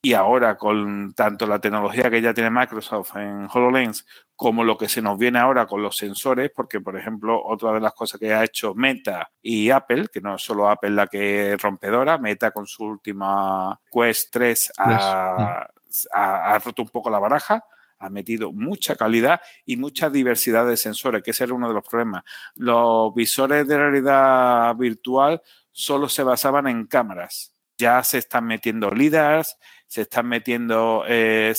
Y 0.05 0.15
ahora 0.15 0.59
con 0.59 1.15
tanto 1.15 1.47
la 1.47 1.61
tecnología 1.61 2.11
que 2.11 2.21
ya 2.21 2.35
tiene 2.35 2.51
Microsoft 2.51 3.15
en 3.17 3.49
HoloLens 3.53 4.05
como 4.35 4.65
lo 4.65 4.77
que 4.77 4.89
se 4.89 5.01
nos 5.01 5.17
viene 5.17 5.39
ahora 5.39 5.67
con 5.67 5.81
los 5.81 5.97
sensores, 5.97 6.51
porque 6.53 6.81
por 6.81 6.99
ejemplo 6.99 7.41
otra 7.45 7.73
de 7.73 7.79
las 7.79 7.93
cosas 7.95 8.19
que 8.19 8.35
ha 8.35 8.43
hecho 8.43 8.75
Meta 8.75 9.31
y 9.41 9.71
Apple, 9.71 10.09
que 10.13 10.21
no 10.21 10.35
es 10.35 10.43
solo 10.43 10.69
Apple 10.69 10.91
la 10.91 11.07
que 11.07 11.53
es 11.53 11.63
rompedora, 11.63 12.19
Meta 12.19 12.51
con 12.51 12.67
su 12.67 12.83
última 12.85 13.81
Quest 13.93 14.33
3 14.33 14.73
ha, 14.79 15.69
ha 16.13 16.59
roto 16.59 16.83
un 16.83 16.89
poco 16.89 17.09
la 17.09 17.21
baraja, 17.21 17.65
ha 18.03 18.11
metido 18.11 18.53
mucha 18.53 18.97
calidad 18.97 19.41
y 19.65 19.77
mucha 19.77 20.11
diversidad 20.11 20.67
de 20.67 20.77
sensores, 20.77 21.23
que 21.23 21.31
ese 21.31 21.45
era 21.45 21.55
uno 21.55 21.69
de 21.69 21.75
los 21.75 21.87
problemas. 21.87 22.25
Los 22.57 23.15
visores 23.15 23.67
de 23.69 23.79
realidad 23.79 24.75
virtual 24.75 25.41
solo 25.71 26.09
se 26.09 26.25
basaban 26.25 26.67
en 26.67 26.87
cámaras. 26.87 27.55
Ya 27.79 28.03
se 28.03 28.19
están 28.19 28.45
metiendo 28.47 28.91
LIDARs, 28.91 29.57
se 29.93 30.01
están 30.01 30.27
metiendo 30.27 31.05
eh, 31.07 31.55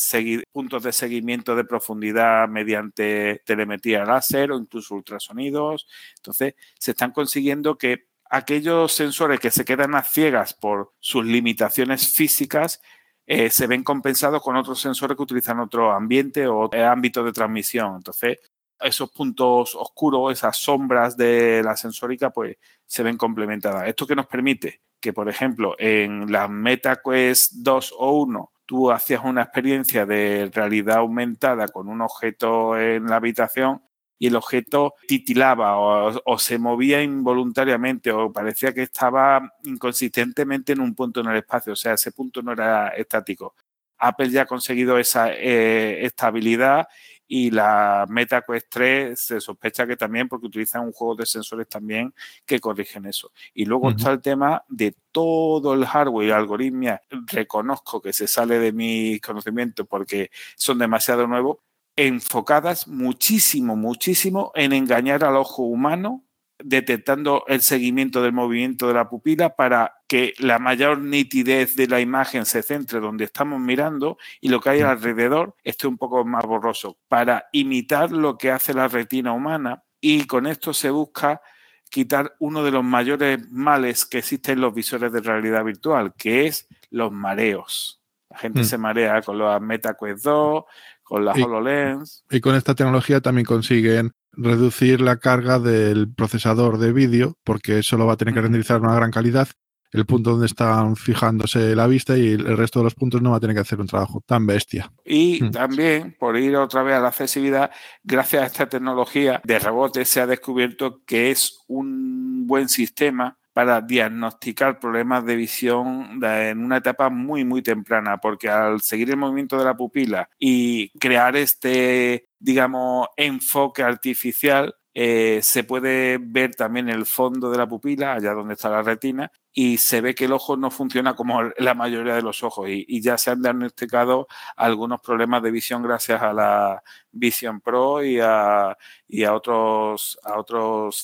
puntos 0.52 0.82
de 0.82 0.92
seguimiento 0.92 1.56
de 1.56 1.66
profundidad 1.66 2.48
mediante 2.50 3.44
telemetría 3.46 4.06
láser 4.06 4.52
o 4.52 4.58
incluso 4.58 4.96
ultrasonidos. 4.96 5.88
Entonces, 6.16 6.56
se 6.80 6.92
están 6.92 7.12
consiguiendo 7.12 7.78
que 7.78 8.08
aquellos 8.32 8.92
sensores 8.92 9.40
que 9.40 9.52
se 9.52 9.64
quedan 9.64 9.94
a 9.94 10.02
ciegas 10.02 10.56
por 10.56 10.94
sus 11.00 11.24
limitaciones 11.24 12.12
físicas 12.12 12.82
eh, 13.28 13.52
se 13.52 13.68
ven 13.68 13.84
compensados 13.84 14.42
con 14.42 14.56
otros 14.56 14.82
sensores 14.82 15.16
que 15.16 15.22
utilizan 15.22 15.60
otro 15.60 15.92
ambiente 15.92 16.48
o 16.48 16.72
ámbito 16.74 17.24
de 17.24 17.34
transmisión. 17.34 17.98
Entonces, 17.98 18.40
esos 18.80 19.12
puntos 19.12 19.76
oscuros, 19.76 20.34
esas 20.34 20.58
sombras 20.58 21.16
de 21.16 21.62
la 21.64 21.78
sensórica, 21.78 22.32
pues 22.32 22.58
se 22.84 23.04
ven 23.04 23.16
complementadas. 23.16 23.88
¿Esto 23.88 24.08
que 24.08 24.16
nos 24.16 24.26
permite? 24.26 24.82
Que, 25.04 25.12
por 25.12 25.28
ejemplo, 25.28 25.76
en 25.80 26.32
la 26.32 26.48
MetaQuest 26.48 27.56
2 27.56 27.94
o 27.98 28.12
1, 28.22 28.54
tú 28.66 28.90
hacías 28.90 29.20
una 29.26 29.42
experiencia 29.42 30.06
de 30.06 30.50
realidad 30.54 31.00
aumentada 31.00 31.68
con 31.68 31.90
un 31.90 32.00
objeto 32.00 32.80
en 32.80 33.08
la 33.08 33.18
habitación 33.18 33.82
y 34.18 34.28
el 34.28 34.38
objeto 34.38 34.94
titilaba 35.06 35.78
o, 35.78 36.40
se 36.40 36.58
movía 36.58 37.04
involuntariamente 37.04 38.14
o 38.14 38.32
parecía 38.32 38.74
que 38.74 38.84
estaba 38.84 39.52
inconsistentemente 39.66 40.72
en 40.72 40.80
un 40.80 40.96
punto 40.96 41.20
en 41.20 41.28
el 41.28 41.36
espacio, 41.36 41.74
o 41.74 41.76
sea, 41.76 41.96
ese 41.96 42.14
punto 42.14 42.42
no 42.42 42.54
era 42.54 42.88
estático. 42.96 43.56
Apple 43.98 44.30
ya 44.30 44.44
ha 44.44 44.46
conseguido 44.46 44.98
esa 44.98 45.34
eh, 45.34 46.06
estabilidad 46.06 46.88
y 47.36 47.50
la 47.50 48.06
MetaQuest 48.08 48.68
3 48.70 49.20
se 49.20 49.42
sospecha 49.42 49.88
que 49.88 49.98
también 49.98 50.30
porque 50.30 50.46
utilizan 50.46 50.84
un 50.84 50.92
juego 50.92 51.16
de 51.16 51.26
sensores 51.26 51.68
también 51.68 52.14
que 52.46 52.60
corrigen 52.60 53.08
eso. 53.08 53.32
Y 53.56 53.66
luego 53.66 53.90
está 53.90 54.12
el 54.12 54.22
tema 54.22 54.64
de 54.68 54.96
todo 55.12 55.74
el 55.74 55.84
hardware 55.84 56.28
y 56.28 56.32
algoritmia. 56.32 57.02
Reconozco 57.10 58.00
que 58.04 58.14
se 58.14 58.28
sale 58.28 58.60
de 58.60 58.72
mi 58.72 59.20
conocimiento 59.20 59.86
porque 59.86 60.30
son 60.56 60.78
demasiado 60.78 61.26
nuevos, 61.26 61.58
enfocadas 61.96 62.88
muchísimo, 62.88 63.76
muchísimo 63.76 64.52
en 64.54 64.72
engañar 64.72 65.24
al 65.24 65.36
ojo 65.36 65.64
humano, 65.64 66.24
detectando 66.64 67.44
el 67.48 67.62
seguimiento 67.62 68.22
del 68.22 68.34
movimiento 68.34 68.88
de 68.88 68.94
la 68.94 69.10
pupila 69.10 69.56
para 69.56 69.96
que 70.08 70.34
la 70.40 70.60
mayor 70.60 71.00
nitidez 71.00 71.76
de 71.76 71.88
la 71.88 72.00
imagen 72.00 72.46
se 72.46 72.64
centre 72.64 73.00
donde 73.00 73.26
estamos 73.26 73.60
mirando 73.60 74.18
y 74.42 74.50
lo 74.50 74.60
que 74.62 74.70
hay 74.70 74.82
alrededor 74.82 75.56
esté 75.64 75.88
un 75.88 75.98
poco 75.98 76.26
más 76.26 76.46
borroso, 76.46 76.98
para 77.08 77.48
imitar 77.52 78.12
lo 78.12 78.38
que 78.38 78.52
hace 78.52 78.74
la 78.74 78.88
retina 78.88 79.34
humana 79.34 79.84
y 80.00 80.26
con 80.26 80.48
esto 80.48 80.74
se 80.74 80.90
busca 80.90 81.42
quitar 81.90 82.36
uno 82.40 82.64
de 82.64 82.72
los 82.72 82.84
mayores 82.84 83.50
males 83.52 84.06
que 84.06 84.18
existen 84.18 84.56
en 84.56 84.62
los 84.62 84.74
visores 84.74 85.12
de 85.12 85.22
realidad 85.22 85.64
virtual, 85.64 86.14
que 86.18 86.48
es 86.48 86.68
los 86.90 87.12
mareos. 87.12 88.02
La 88.30 88.40
gente 88.40 88.62
mm. 88.62 88.66
se 88.66 88.78
marea 88.80 89.22
con 89.22 89.38
los 89.38 89.62
MetaQuest 89.62 90.26
2, 90.26 90.64
con 91.04 91.24
la 91.24 91.34
HoloLens. 91.34 92.26
Y 92.32 92.42
con 92.42 92.56
esta 92.56 92.74
tecnología 92.74 93.22
también 93.22 93.46
consiguen 93.46 94.12
reducir 94.36 95.02
la 95.02 95.18
carga 95.18 95.60
del 95.60 96.12
procesador 96.14 96.78
de 96.78 96.92
vídeo, 96.94 97.38
porque 97.44 97.80
eso 97.80 97.98
lo 97.98 98.06
va 98.06 98.14
a 98.14 98.18
tener 98.18 98.34
que 98.34 98.42
renderizar 98.42 98.82
una 98.82 98.96
gran 98.96 99.12
calidad. 99.12 99.48
el 99.96 100.08
punto 100.08 100.32
donde 100.32 100.48
están 100.48 100.96
fijándose 100.96 101.76
la 101.76 101.86
vista 101.86 102.18
y 102.18 102.30
el 102.30 102.58
resto 102.58 102.80
de 102.80 102.86
los 102.86 102.96
puntos 102.96 103.22
no 103.22 103.30
va 103.30 103.38
a 103.38 103.40
tener 103.40 103.56
que 103.56 103.60
hacer 103.60 103.80
un 103.80 103.86
trabajo 103.86 104.24
tan 104.26 104.48
bestia. 104.48 104.92
Y 105.06 105.40
Mm. 105.44 105.52
también, 105.52 106.16
por 106.20 106.36
ir 106.36 106.56
otra 106.56 106.82
vez 106.82 106.96
a 106.96 107.00
la 107.00 107.10
accesibilidad, 107.10 107.70
gracias 108.04 108.42
a 108.42 108.46
esta 108.48 108.68
tecnología 108.68 109.40
de 109.44 109.60
rebote 109.60 110.04
se 110.06 110.20
ha 110.20 110.26
descubierto 110.26 111.04
que 111.06 111.30
es 111.30 111.60
un 111.68 112.48
buen 112.48 112.70
sistema 112.70 113.38
para 113.54 113.82
diagnosticar 113.82 114.80
problemas 114.80 115.26
de 115.26 115.36
visión 115.36 116.20
en 116.24 116.64
una 116.64 116.78
etapa 116.78 117.10
muy, 117.10 117.46
muy 117.46 117.62
temprana, 117.62 118.18
porque 118.18 118.50
al 118.50 118.82
seguir 118.82 119.12
el 119.12 119.18
movimiento 119.18 119.58
de 119.58 119.66
la 119.66 119.78
pupila 119.78 120.30
y 120.40 120.90
crear 121.00 121.36
este, 121.38 122.28
digamos, 122.40 123.08
enfoque 123.16 123.84
artificial, 123.84 124.76
eh, 124.94 125.40
se 125.42 125.64
puede 125.64 126.20
ver 126.22 126.56
también 126.56 126.90
el 126.90 127.06
fondo 127.06 127.50
de 127.50 127.58
la 127.58 127.68
pupila, 127.68 128.14
allá 128.14 128.34
donde 128.34 128.54
está 128.54 128.70
la 128.70 128.84
retina, 128.84 129.32
y 129.52 129.78
se 129.78 130.02
ve 130.02 130.16
que 130.16 130.26
el 130.26 130.34
ojo 130.34 130.58
no 130.58 130.72
funciona 130.72 131.16
como 131.16 131.42
la 131.58 131.74
mayoría 131.74 132.16
de 132.16 132.22
los 132.22 132.44
ojos 132.44 132.68
y, 132.70 133.02
ya 133.02 133.18
se 133.18 133.32
han 133.32 133.42
diagnosticado 133.42 134.28
algunos 134.56 135.00
problemas 135.02 135.44
de 135.44 135.52
visión 135.52 135.84
gracias 135.84 136.22
a 136.22 136.34
la 136.34 136.84
Vision 137.12 137.62
Pro 137.62 138.04
y 138.04 138.20
a, 138.20 138.78
y 139.08 139.24
a 139.24 139.34
otros 139.34 140.18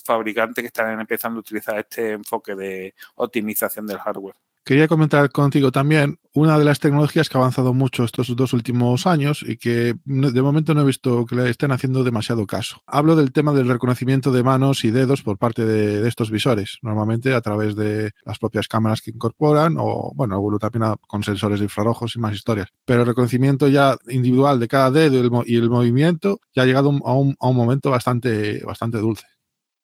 fabricantes 0.06 0.62
que 0.64 0.68
están 0.68 1.00
empezando 1.00 1.38
a 1.40 1.42
utilizar 1.42 1.78
este 1.80 2.14
enfoque 2.14 2.56
de 2.56 2.96
optimización 3.16 3.86
del 3.88 4.00
hardware. 4.00 4.49
Quería 4.70 4.88
comentar 4.88 5.32
contigo 5.32 5.72
también 5.72 6.20
una 6.32 6.60
de 6.60 6.64
las 6.64 6.80
tecnologías 6.80 7.28
que 7.28 7.36
ha 7.36 7.42
avanzado 7.42 7.74
mucho 7.74 8.04
estos 8.04 8.36
dos 8.36 8.54
últimos 8.54 9.08
años 9.08 9.44
y 9.44 9.58
que 9.58 9.96
de 10.06 10.42
momento 10.44 10.76
no 10.76 10.82
he 10.82 10.86
visto 10.86 11.26
que 11.26 11.36
le 11.36 11.50
estén 11.50 11.72
haciendo 11.72 12.04
demasiado 12.04 12.46
caso. 12.46 12.80
Hablo 12.86 13.16
del 13.16 13.32
tema 13.32 13.52
del 13.52 13.68
reconocimiento 13.68 14.32
de 14.32 14.44
manos 14.44 14.86
y 14.86 14.92
dedos 14.92 15.24
por 15.24 15.40
parte 15.40 15.66
de, 15.66 16.08
estos 16.08 16.30
visores, 16.30 16.78
normalmente 16.84 17.34
a 17.34 17.42
través 17.42 17.76
de 17.76 18.12
las 18.24 18.38
propias 18.38 18.68
cámaras 18.68 19.02
que 19.02 19.10
incorporan 19.10 19.76
o, 19.80 20.12
bueno, 20.14 20.36
alguno 20.36 20.60
también 20.60 20.94
con 21.08 21.24
sensores 21.24 21.58
de 21.62 21.66
infrarrojos 21.66 22.16
y 22.16 22.20
más 22.20 22.36
historias. 22.36 22.68
Pero 22.86 23.02
el 23.02 23.08
reconocimiento 23.08 23.68
ya 23.70 23.98
individual 24.08 24.60
de 24.60 24.68
cada 24.68 24.92
dedo 24.92 25.16
y 25.16 25.22
el, 25.22 25.32
mo- 25.32 25.44
y 25.48 25.56
el 25.56 25.72
movimiento 25.72 26.42
ya 26.56 26.62
ha 26.62 26.66
llegado 26.68 26.90
a 27.06 27.16
un, 27.16 27.36
a 27.40 27.48
un 27.48 27.56
momento 27.56 27.90
bastante, 27.90 28.64
bastante 28.64 29.00
dulce. 29.00 29.26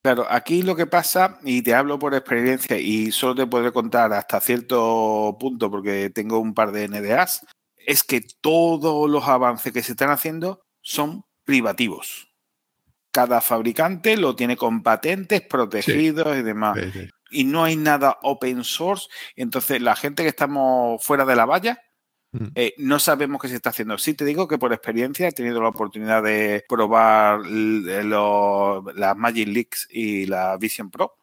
Claro, 0.06 0.27
aquí 0.30 0.61
lo 0.61 0.76
que 0.76 0.86
pasa, 0.86 1.40
y 1.44 1.64
te 1.64 1.73
hablo 1.73 1.98
por 1.98 2.14
experiencia 2.14 2.77
y 2.77 3.11
solo 3.11 3.34
te 3.34 3.48
podré 3.48 3.72
contar 3.72 4.14
hasta 4.14 4.40
cierto 4.40 5.36
punto 5.40 5.72
porque 5.72 6.11
tengo 6.11 6.38
un 6.38 6.53
par 6.53 6.72
de 6.72 6.88
NDAs, 6.88 7.44
es 7.76 8.03
que 8.03 8.22
todos 8.40 9.10
los 9.10 9.27
avances 9.27 9.73
que 9.73 9.82
se 9.82 9.94
están 9.94 10.11
haciendo 10.11 10.61
son 10.80 11.23
privativos. 11.44 12.27
Cada 13.10 13.41
fabricante 13.41 14.15
lo 14.15 14.36
tiene 14.36 14.56
con 14.56 14.84
patentes 14.84 15.41
protegidos 15.41 16.38
y 16.38 16.44
demás. 16.44 16.77
Sí, 16.80 16.91
sí. 16.91 17.10
Y 17.32 17.44
no 17.45 17.64
hay 17.64 17.76
nada 17.76 18.19
open 18.22 18.64
source. 18.64 19.07
Entonces, 19.36 19.82
la 19.82 19.95
gente 19.95 20.22
que 20.22 20.30
estamos 20.30 21.03
fuera 21.03 21.26
de 21.26 21.36
la 21.36 21.45
valla. 21.45 21.82
Eh, 22.56 22.74
no 22.78 22.99
sabemos 22.99 23.41
qué 23.41 23.48
se 23.48 23.56
está 23.56 23.70
haciendo. 23.72 23.98
Sí 23.98 24.14
te 24.14 24.26
digo 24.26 24.48
que 24.48 24.57
por 24.57 24.74
experiencia 24.74 25.28
he 25.28 25.32
tenido 25.32 25.62
la 25.62 25.70
oportunidad 25.70 26.24
de 26.24 26.64
probar 26.68 27.40
lo- 27.45 28.84
las 28.95 29.16
Magic 29.18 29.48
Leaks 29.48 29.88
y 29.91 30.26
la 30.26 30.57
Vision 30.57 30.90
Pro 30.91 31.16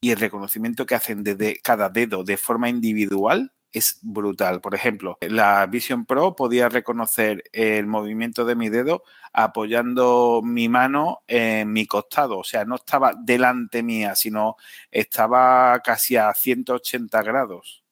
y 0.00 0.10
el 0.10 0.18
reconocimiento 0.18 0.84
que 0.86 0.94
hacen 0.94 1.22
desde 1.22 1.56
cada 1.62 1.88
dedo 1.88 2.24
de 2.24 2.36
forma 2.36 2.68
individual 2.68 3.52
es 3.70 4.00
brutal. 4.02 4.60
Por 4.60 4.74
ejemplo, 4.74 5.16
la 5.22 5.64
Vision 5.66 6.04
Pro 6.04 6.36
podía 6.36 6.68
reconocer 6.68 7.42
el 7.52 7.86
movimiento 7.86 8.44
de 8.44 8.54
mi 8.54 8.68
dedo 8.68 9.02
apoyando 9.32 10.42
mi 10.44 10.68
mano 10.68 11.22
en 11.26 11.72
mi 11.72 11.86
costado. 11.86 12.38
O 12.40 12.44
sea, 12.44 12.64
no 12.66 12.74
estaba 12.74 13.14
delante 13.18 13.82
mía, 13.82 14.14
sino 14.14 14.56
estaba 14.90 15.80
casi 15.80 16.16
a 16.16 16.32
180 16.34 17.22
grados. 17.22 17.82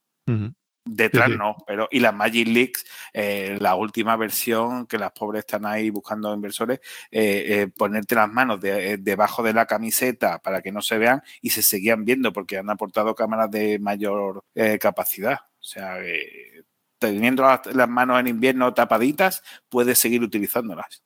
Detrás 0.85 1.27
Sí, 1.27 1.33
sí. 1.33 1.39
no, 1.39 1.57
pero 1.67 1.89
y 1.91 2.01
las 2.01 2.15
Magic 2.15 2.49
Leaks, 2.49 2.85
eh, 3.13 3.59
la 3.61 3.75
última 3.75 4.17
versión 4.17 4.87
que 4.87 4.99
las 4.99 5.13
pobres 5.13 5.41
están 5.41 5.67
ahí 5.67 5.91
buscando 5.91 6.33
inversores, 6.35 6.81
eh, 7.11 7.45
eh, 7.49 7.67
ponerte 7.69 8.15
las 8.15 8.31
manos 8.33 8.61
de- 8.61 8.97
debajo 8.97 9.43
de 9.43 9.53
la 9.53 9.67
camiseta 9.67 10.39
para 10.41 10.63
que 10.63 10.73
no 10.73 10.81
se 10.81 10.97
vean 10.99 11.23
y 11.43 11.51
se 11.51 11.63
seguían 11.63 12.05
viendo 12.05 12.33
porque 12.33 12.59
han 12.59 12.71
aportado 12.71 13.15
cámaras 13.15 13.51
de 13.51 13.79
mayor 13.79 14.45
capacidad. 14.81 15.39
O 15.61 15.63
sea, 15.63 15.99
teniendo 16.99 17.43
las, 17.43 17.67
las 17.75 17.89
manos 17.89 18.19
en 18.21 18.29
invierno 18.29 18.73
tapaditas, 18.75 19.43
puedes 19.69 19.99
seguir 19.99 20.23
utilizándolas. 20.23 21.03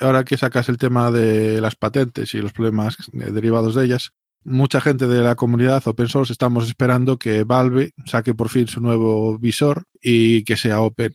Ahora 0.00 0.22
que 0.24 0.36
sacas 0.36 0.68
el 0.68 0.76
tema 0.78 1.10
de 1.10 1.60
las 1.60 1.74
patentes 1.74 2.34
y 2.34 2.38
los 2.38 2.52
problemas 2.52 2.96
derivados 3.12 3.74
de 3.74 3.86
ellas, 3.86 4.12
mucha 4.48 4.80
gente 4.80 5.06
de 5.06 5.20
la 5.22 5.34
comunidad 5.36 5.86
open 5.86 6.08
source 6.08 6.32
estamos 6.32 6.66
esperando 6.68 7.18
que 7.18 7.44
Valve 7.44 7.92
saque 8.06 8.34
por 8.34 8.48
fin 8.48 8.66
su 8.66 8.80
nuevo 8.80 9.38
visor 9.38 9.84
y 10.00 10.44
que 10.44 10.56
sea 10.56 10.80
open. 10.80 11.14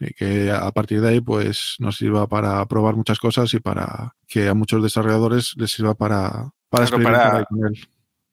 Y 0.00 0.12
que 0.14 0.50
a 0.50 0.70
partir 0.72 1.00
de 1.00 1.10
ahí 1.10 1.20
pues 1.20 1.76
nos 1.78 1.96
sirva 1.96 2.26
para 2.26 2.66
probar 2.66 2.96
muchas 2.96 3.18
cosas 3.20 3.54
y 3.54 3.60
para 3.60 4.16
que 4.26 4.48
a 4.48 4.54
muchos 4.54 4.82
desarrolladores 4.82 5.54
les 5.56 5.70
sirva 5.72 5.94
para, 5.94 6.50
para 6.68 6.86
Claro, 6.86 7.02
experimentar 7.02 7.46
con 7.46 7.66
él. 7.66 7.88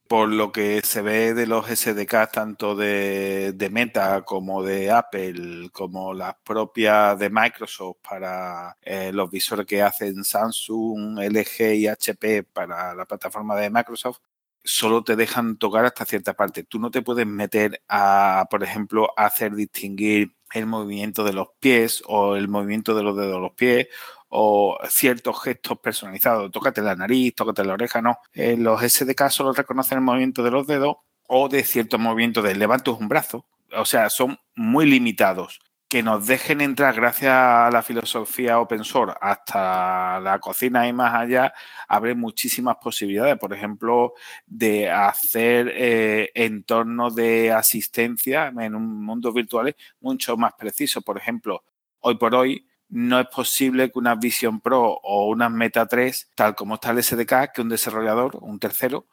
por 0.07 0.29
lo 0.29 0.51
que 0.51 0.81
se 0.83 1.01
ve 1.03 1.35
de 1.35 1.45
los 1.45 1.67
SDK 1.67 2.31
tanto 2.31 2.75
de, 2.75 3.53
de 3.53 3.69
Meta 3.69 4.23
como 4.23 4.63
de 4.63 4.89
Apple, 4.91 5.69
como 5.71 6.13
las 6.15 6.35
propias 6.43 7.19
de 7.19 7.29
Microsoft 7.29 7.97
para 8.09 8.75
eh, 8.81 9.11
los 9.13 9.29
visores 9.29 9.67
que 9.67 9.83
hacen 9.83 10.23
Samsung, 10.23 11.19
LG 11.19 11.75
y 11.75 11.87
HP 11.87 12.43
para 12.43 12.95
la 12.95 13.05
plataforma 13.05 13.55
de 13.55 13.69
Microsoft, 13.69 14.19
solo 14.63 15.03
te 15.03 15.15
dejan 15.15 15.57
tocar 15.57 15.85
hasta 15.85 16.05
cierta 16.05 16.33
parte. 16.33 16.63
Tú 16.63 16.79
no 16.79 16.91
te 16.91 17.01
puedes 17.01 17.25
meter 17.25 17.81
a, 17.87 18.47
por 18.49 18.63
ejemplo, 18.63 19.09
a 19.17 19.25
hacer 19.25 19.55
distinguir 19.55 20.35
el 20.53 20.65
movimiento 20.65 21.23
de 21.23 21.33
los 21.33 21.49
pies 21.59 22.03
o 22.07 22.35
el 22.35 22.47
movimiento 22.47 22.95
de 22.95 23.03
los 23.03 23.15
dedos 23.15 23.33
de 23.33 23.39
los 23.39 23.53
pies 23.53 23.87
o 24.29 24.77
ciertos 24.89 25.41
gestos 25.41 25.79
personalizados. 25.79 26.51
Tócate 26.51 26.81
la 26.81 26.95
nariz, 26.95 27.35
tócate 27.35 27.63
la 27.63 27.73
oreja, 27.73 28.01
no. 28.01 28.17
Eh, 28.33 28.57
los 28.57 28.81
SDK 28.81 29.29
solo 29.29 29.53
reconocen 29.53 29.99
el 29.99 30.03
movimiento 30.03 30.43
de 30.43 30.51
los 30.51 30.67
dedos 30.67 30.97
o 31.27 31.49
de 31.49 31.63
ciertos 31.63 31.99
movimientos 31.99 32.43
de 32.43 32.55
levantas 32.55 32.95
un 32.99 33.07
brazo. 33.07 33.45
O 33.77 33.85
sea, 33.85 34.09
son 34.09 34.39
muy 34.55 34.85
limitados. 34.85 35.59
Que 35.89 36.03
nos 36.03 36.27
dejen 36.27 36.61
entrar 36.61 36.93
gracias 36.93 37.33
a 37.33 37.69
la 37.71 37.81
filosofía 37.81 38.59
open 38.59 38.83
source 38.83 39.17
hasta 39.19 40.19
la 40.19 40.37
cocina 40.39 40.87
y 40.87 40.93
más 40.93 41.15
allá, 41.15 41.51
abre 41.87 42.13
muchísimas 42.13 42.77
posibilidades. 42.77 43.39
Por 43.39 43.53
ejemplo, 43.53 44.13
de 44.45 44.91
hacer 44.91 45.73
eh, 45.75 46.29
entornos 46.35 47.15
de 47.15 47.51
asistencia 47.51 48.53
en 48.55 48.75
un 48.75 49.03
mundo 49.03 49.33
virtual 49.33 49.75
mucho 49.99 50.37
más 50.37 50.53
preciso. 50.53 51.01
Por 51.01 51.17
ejemplo, 51.17 51.63
hoy 52.01 52.17
por 52.19 52.35
hoy 52.35 52.67
no 52.89 53.19
es 53.19 53.27
posible 53.27 53.91
que 53.91 53.97
una 53.97 54.15
Vision 54.15 54.61
Pro 54.61 54.99
o 55.03 55.27
una 55.29 55.49
Meta 55.49 55.87
3, 55.87 56.31
tal 56.35 56.55
como 56.55 56.75
está 56.75 56.91
el 56.91 57.03
SDK, 57.03 57.51
que 57.53 57.61
un 57.61 57.69
desarrollador, 57.69 58.37
un 58.41 58.59
tercero, 58.59 59.07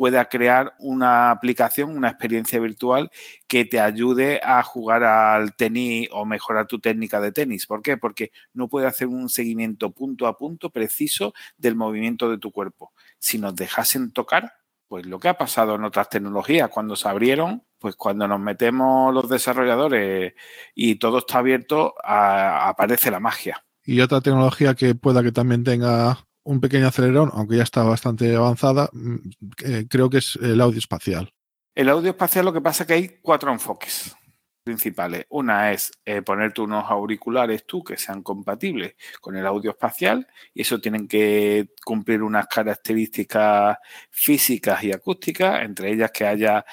pueda 0.00 0.30
crear 0.30 0.72
una 0.78 1.30
aplicación, 1.30 1.94
una 1.94 2.08
experiencia 2.08 2.58
virtual 2.58 3.10
que 3.46 3.66
te 3.66 3.80
ayude 3.80 4.40
a 4.42 4.62
jugar 4.62 5.04
al 5.04 5.54
tenis 5.54 6.08
o 6.10 6.24
mejorar 6.24 6.66
tu 6.66 6.78
técnica 6.78 7.20
de 7.20 7.32
tenis. 7.32 7.66
¿Por 7.66 7.82
qué? 7.82 7.98
Porque 7.98 8.32
no 8.54 8.66
puede 8.68 8.86
hacer 8.86 9.08
un 9.08 9.28
seguimiento 9.28 9.90
punto 9.90 10.26
a 10.26 10.38
punto 10.38 10.70
preciso 10.70 11.34
del 11.58 11.76
movimiento 11.76 12.30
de 12.30 12.38
tu 12.38 12.50
cuerpo. 12.50 12.94
Si 13.18 13.36
nos 13.36 13.54
dejasen 13.54 14.10
tocar, 14.10 14.54
pues 14.88 15.04
lo 15.04 15.20
que 15.20 15.28
ha 15.28 15.36
pasado 15.36 15.74
en 15.74 15.84
otras 15.84 16.08
tecnologías, 16.08 16.70
cuando 16.70 16.96
se 16.96 17.06
abrieron, 17.06 17.62
pues 17.78 17.94
cuando 17.94 18.26
nos 18.26 18.40
metemos 18.40 19.12
los 19.12 19.28
desarrolladores 19.28 20.32
y 20.74 20.94
todo 20.94 21.18
está 21.18 21.40
abierto, 21.40 21.92
aparece 22.02 23.10
la 23.10 23.20
magia. 23.20 23.62
Y 23.84 24.00
otra 24.00 24.22
tecnología 24.22 24.74
que 24.74 24.94
pueda 24.94 25.22
que 25.22 25.32
también 25.32 25.62
tenga 25.62 26.26
un 26.44 26.60
pequeño 26.60 26.88
acelerón, 26.88 27.30
aunque 27.34 27.56
ya 27.56 27.62
está 27.62 27.82
bastante 27.82 28.34
avanzada, 28.34 28.88
mm, 28.92 29.16
eh, 29.64 29.86
creo 29.88 30.10
que 30.10 30.18
es 30.18 30.36
el 30.40 30.60
audio 30.60 30.78
espacial. 30.78 31.32
El 31.74 31.88
audio 31.88 32.10
espacial 32.10 32.44
lo 32.44 32.52
que 32.52 32.60
pasa 32.60 32.84
es 32.84 32.86
que 32.88 32.94
hay 32.94 33.08
cuatro 33.22 33.52
enfoques 33.52 34.16
principales. 34.62 35.26
Una 35.30 35.72
es 35.72 35.92
eh, 36.04 36.22
ponerte 36.22 36.60
unos 36.60 36.84
auriculares 36.90 37.64
tú 37.66 37.82
que 37.82 37.96
sean 37.96 38.22
compatibles 38.22 38.94
con 39.20 39.36
el 39.36 39.46
audio 39.46 39.70
espacial 39.70 40.26
y 40.52 40.62
eso 40.62 40.80
tienen 40.80 41.08
que 41.08 41.70
cumplir 41.84 42.22
unas 42.22 42.46
características 42.46 43.78
físicas 44.10 44.82
y 44.84 44.92
acústicas, 44.92 45.62
entre 45.62 45.92
ellas 45.92 46.10
que 46.12 46.26
haya 46.26 46.64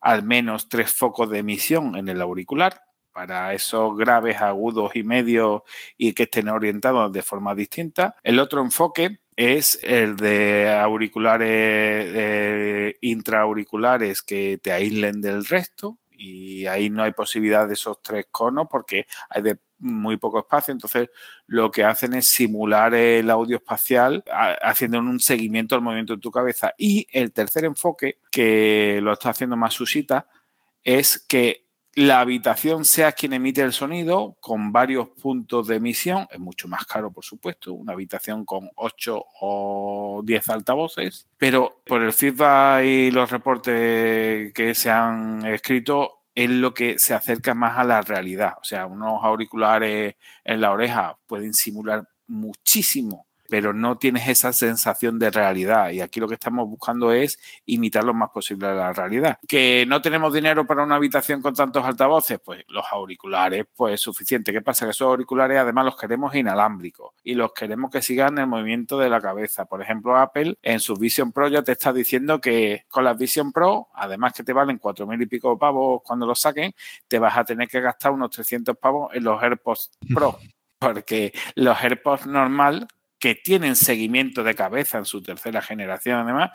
al 0.00 0.22
menos 0.22 0.68
tres 0.68 0.92
focos 0.92 1.30
de 1.30 1.38
emisión 1.38 1.96
en 1.96 2.08
el 2.08 2.20
auricular 2.20 2.80
para 3.14 3.54
esos 3.54 3.96
graves, 3.96 4.40
agudos 4.40 4.96
y 4.96 5.04
medios 5.04 5.62
y 5.96 6.12
que 6.12 6.24
estén 6.24 6.48
orientados 6.48 7.12
de 7.12 7.22
forma 7.22 7.54
distinta. 7.54 8.16
El 8.24 8.40
otro 8.40 8.60
enfoque 8.60 9.20
es 9.36 9.78
el 9.84 10.16
de 10.16 10.68
auriculares 10.70 11.48
eh, 11.48 12.96
intraauriculares 13.00 14.20
que 14.20 14.58
te 14.60 14.72
aíslen 14.72 15.20
del 15.20 15.44
resto 15.44 15.98
y 16.10 16.66
ahí 16.66 16.90
no 16.90 17.04
hay 17.04 17.12
posibilidad 17.12 17.68
de 17.68 17.74
esos 17.74 18.02
tres 18.02 18.26
conos 18.32 18.66
porque 18.68 19.06
hay 19.30 19.42
de 19.42 19.58
muy 19.78 20.16
poco 20.16 20.40
espacio, 20.40 20.72
entonces 20.72 21.10
lo 21.46 21.70
que 21.70 21.84
hacen 21.84 22.14
es 22.14 22.26
simular 22.26 22.94
el 22.94 23.30
audio 23.30 23.56
espacial 23.56 24.24
haciendo 24.62 24.98
un 24.98 25.20
seguimiento 25.20 25.74
al 25.74 25.82
movimiento 25.82 26.14
de 26.14 26.20
tu 26.20 26.30
cabeza. 26.30 26.72
Y 26.78 27.06
el 27.12 27.32
tercer 27.32 27.64
enfoque, 27.64 28.18
que 28.30 29.00
lo 29.02 29.12
está 29.12 29.30
haciendo 29.30 29.56
Masushita, 29.56 30.26
es 30.82 31.18
que 31.18 31.63
la 31.96 32.20
habitación 32.20 32.84
sea 32.84 33.12
quien 33.12 33.32
emite 33.32 33.62
el 33.62 33.72
sonido 33.72 34.36
con 34.40 34.72
varios 34.72 35.08
puntos 35.08 35.68
de 35.68 35.76
emisión. 35.76 36.26
Es 36.30 36.38
mucho 36.38 36.68
más 36.68 36.84
caro, 36.86 37.12
por 37.12 37.24
supuesto, 37.24 37.72
una 37.72 37.92
habitación 37.92 38.44
con 38.44 38.70
8 38.74 39.24
o 39.40 40.22
10 40.24 40.48
altavoces, 40.48 41.28
pero 41.38 41.82
por 41.86 42.02
el 42.02 42.12
feedback 42.12 42.84
y 42.84 43.10
los 43.10 43.30
reportes 43.30 44.52
que 44.52 44.74
se 44.74 44.90
han 44.90 45.44
escrito, 45.46 46.22
es 46.34 46.50
lo 46.50 46.74
que 46.74 46.98
se 46.98 47.14
acerca 47.14 47.54
más 47.54 47.78
a 47.78 47.84
la 47.84 48.02
realidad. 48.02 48.54
O 48.60 48.64
sea, 48.64 48.86
unos 48.86 49.22
auriculares 49.22 50.16
en 50.44 50.60
la 50.60 50.72
oreja 50.72 51.16
pueden 51.26 51.54
simular 51.54 52.08
muchísimo 52.26 53.26
pero 53.54 53.72
no 53.72 53.98
tienes 53.98 54.26
esa 54.26 54.52
sensación 54.52 55.16
de 55.20 55.30
realidad. 55.30 55.90
Y 55.90 56.00
aquí 56.00 56.18
lo 56.18 56.26
que 56.26 56.34
estamos 56.34 56.68
buscando 56.68 57.12
es 57.12 57.38
imitar 57.66 58.02
lo 58.02 58.12
más 58.12 58.30
posible 58.30 58.66
a 58.66 58.74
la 58.74 58.92
realidad. 58.92 59.38
Que 59.46 59.84
no 59.86 60.02
tenemos 60.02 60.34
dinero 60.34 60.66
para 60.66 60.82
una 60.82 60.96
habitación 60.96 61.40
con 61.40 61.54
tantos 61.54 61.84
altavoces, 61.84 62.40
pues 62.44 62.64
los 62.66 62.84
auriculares, 62.90 63.66
pues 63.76 63.94
es 63.94 64.00
suficiente. 64.00 64.52
¿Qué 64.52 64.60
pasa? 64.60 64.86
Que 64.86 64.90
esos 64.90 65.06
auriculares 65.06 65.56
además 65.56 65.84
los 65.84 65.96
queremos 65.96 66.34
inalámbricos 66.34 67.12
y 67.22 67.34
los 67.36 67.52
queremos 67.52 67.92
que 67.92 68.02
sigan 68.02 68.38
el 68.38 68.48
movimiento 68.48 68.98
de 68.98 69.08
la 69.08 69.20
cabeza. 69.20 69.66
Por 69.66 69.80
ejemplo, 69.80 70.16
Apple 70.16 70.58
en 70.60 70.80
su 70.80 70.96
Vision 70.96 71.30
Pro 71.30 71.46
ya 71.46 71.62
te 71.62 71.70
está 71.70 71.92
diciendo 71.92 72.40
que 72.40 72.86
con 72.88 73.04
las 73.04 73.16
Vision 73.16 73.52
Pro, 73.52 73.86
además 73.94 74.32
que 74.32 74.42
te 74.42 74.52
valen 74.52 74.78
cuatro 74.78 75.06
mil 75.06 75.22
y 75.22 75.26
pico 75.26 75.56
pavos 75.56 76.02
cuando 76.02 76.26
los 76.26 76.40
saquen, 76.40 76.74
te 77.06 77.20
vas 77.20 77.38
a 77.38 77.44
tener 77.44 77.68
que 77.68 77.80
gastar 77.80 78.10
unos 78.10 78.30
300 78.30 78.76
pavos 78.76 79.14
en 79.14 79.22
los 79.22 79.40
AirPods 79.40 79.92
Pro. 80.12 80.40
Porque 80.80 81.32
los 81.54 81.80
AirPods 81.80 82.26
normal 82.26 82.88
que 83.24 83.36
tienen 83.36 83.74
seguimiento 83.74 84.44
de 84.44 84.54
cabeza 84.54 84.98
en 84.98 85.06
su 85.06 85.22
tercera 85.22 85.62
generación, 85.62 86.18
además, 86.18 86.50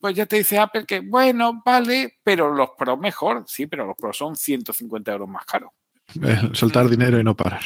pues 0.00 0.16
ya 0.16 0.24
te 0.24 0.36
dice 0.36 0.58
Apple 0.58 0.86
que, 0.86 1.00
bueno, 1.00 1.60
vale, 1.62 2.16
pero 2.24 2.50
los 2.50 2.70
Pro 2.78 2.96
mejor, 2.96 3.44
sí, 3.46 3.66
pero 3.66 3.84
los 3.84 3.94
Pro 3.94 4.14
son 4.14 4.34
150 4.34 5.12
euros 5.12 5.28
más 5.28 5.44
caros. 5.44 5.70
Eh, 6.24 6.48
soltar 6.54 6.88
dinero 6.88 7.20
y 7.20 7.24
no 7.24 7.36
parar. 7.36 7.60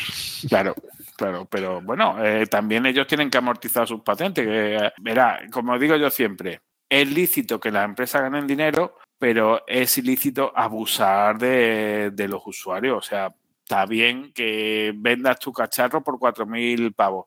Claro, 0.49 0.75
claro, 1.15 1.47
pero 1.49 1.81
bueno, 1.83 2.17
eh, 2.21 2.49
también 2.49 2.85
ellos 2.85 3.07
tienen 3.07 3.31
que 3.31 3.39
amortizar 3.39 3.87
sus 3.87 4.01
patentes. 4.01 4.45
Que, 4.45 4.91
verá, 5.01 5.43
como 5.53 5.79
digo 5.79 5.95
yo 5.95 6.11
siempre, 6.11 6.63
es 6.89 7.09
lícito 7.09 7.61
que 7.61 7.71
las 7.71 7.85
empresas 7.85 8.23
ganen 8.23 8.49
dinero, 8.49 8.97
pero 9.21 9.63
es 9.69 9.97
ilícito 9.99 10.53
abusar 10.53 11.39
de, 11.39 12.11
de 12.13 12.27
los 12.27 12.43
usuarios. 12.45 12.99
O 12.99 13.09
sea, 13.09 13.33
está 13.63 13.87
bien 13.87 14.33
que 14.33 14.93
vendas 14.97 15.39
tu 15.39 15.53
cacharro 15.53 16.03
por 16.03 16.19
4.000 16.19 16.93
pavos, 16.93 17.27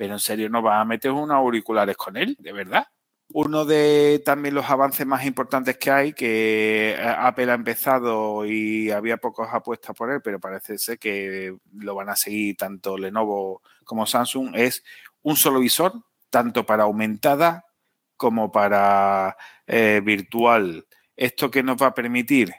pero 0.00 0.14
en 0.14 0.18
serio 0.18 0.48
no 0.48 0.62
vas 0.62 0.80
a 0.80 0.84
meter 0.86 1.10
unos 1.10 1.36
auriculares 1.36 1.94
con 1.94 2.16
él, 2.16 2.34
de 2.38 2.54
verdad. 2.54 2.86
Uno 3.34 3.66
de 3.66 4.22
también 4.24 4.54
los 4.54 4.64
avances 4.70 5.06
más 5.06 5.26
importantes 5.26 5.76
que 5.76 5.90
hay, 5.90 6.14
que 6.14 6.92
eh, 6.92 7.14
Apple 7.18 7.50
ha 7.50 7.54
empezado 7.54 8.46
y 8.46 8.90
había 8.90 9.18
pocas 9.18 9.52
apuestas 9.52 9.94
por 9.94 10.10
él, 10.10 10.22
pero 10.24 10.40
parece 10.40 10.78
ser 10.78 10.98
que 10.98 11.54
lo 11.74 11.94
van 11.94 12.08
a 12.08 12.16
seguir 12.16 12.56
tanto 12.56 12.96
Lenovo 12.96 13.60
como 13.84 14.06
Samsung, 14.06 14.56
es 14.56 14.82
un 15.20 15.36
solo 15.36 15.60
visor, 15.60 15.92
tanto 16.30 16.64
para 16.64 16.84
aumentada 16.84 17.66
como 18.16 18.50
para 18.50 19.36
eh, 19.66 20.00
virtual. 20.02 20.86
¿Esto 21.14 21.50
que 21.50 21.62
nos 21.62 21.76
va 21.76 21.88
a 21.88 21.94
permitir? 21.94 22.54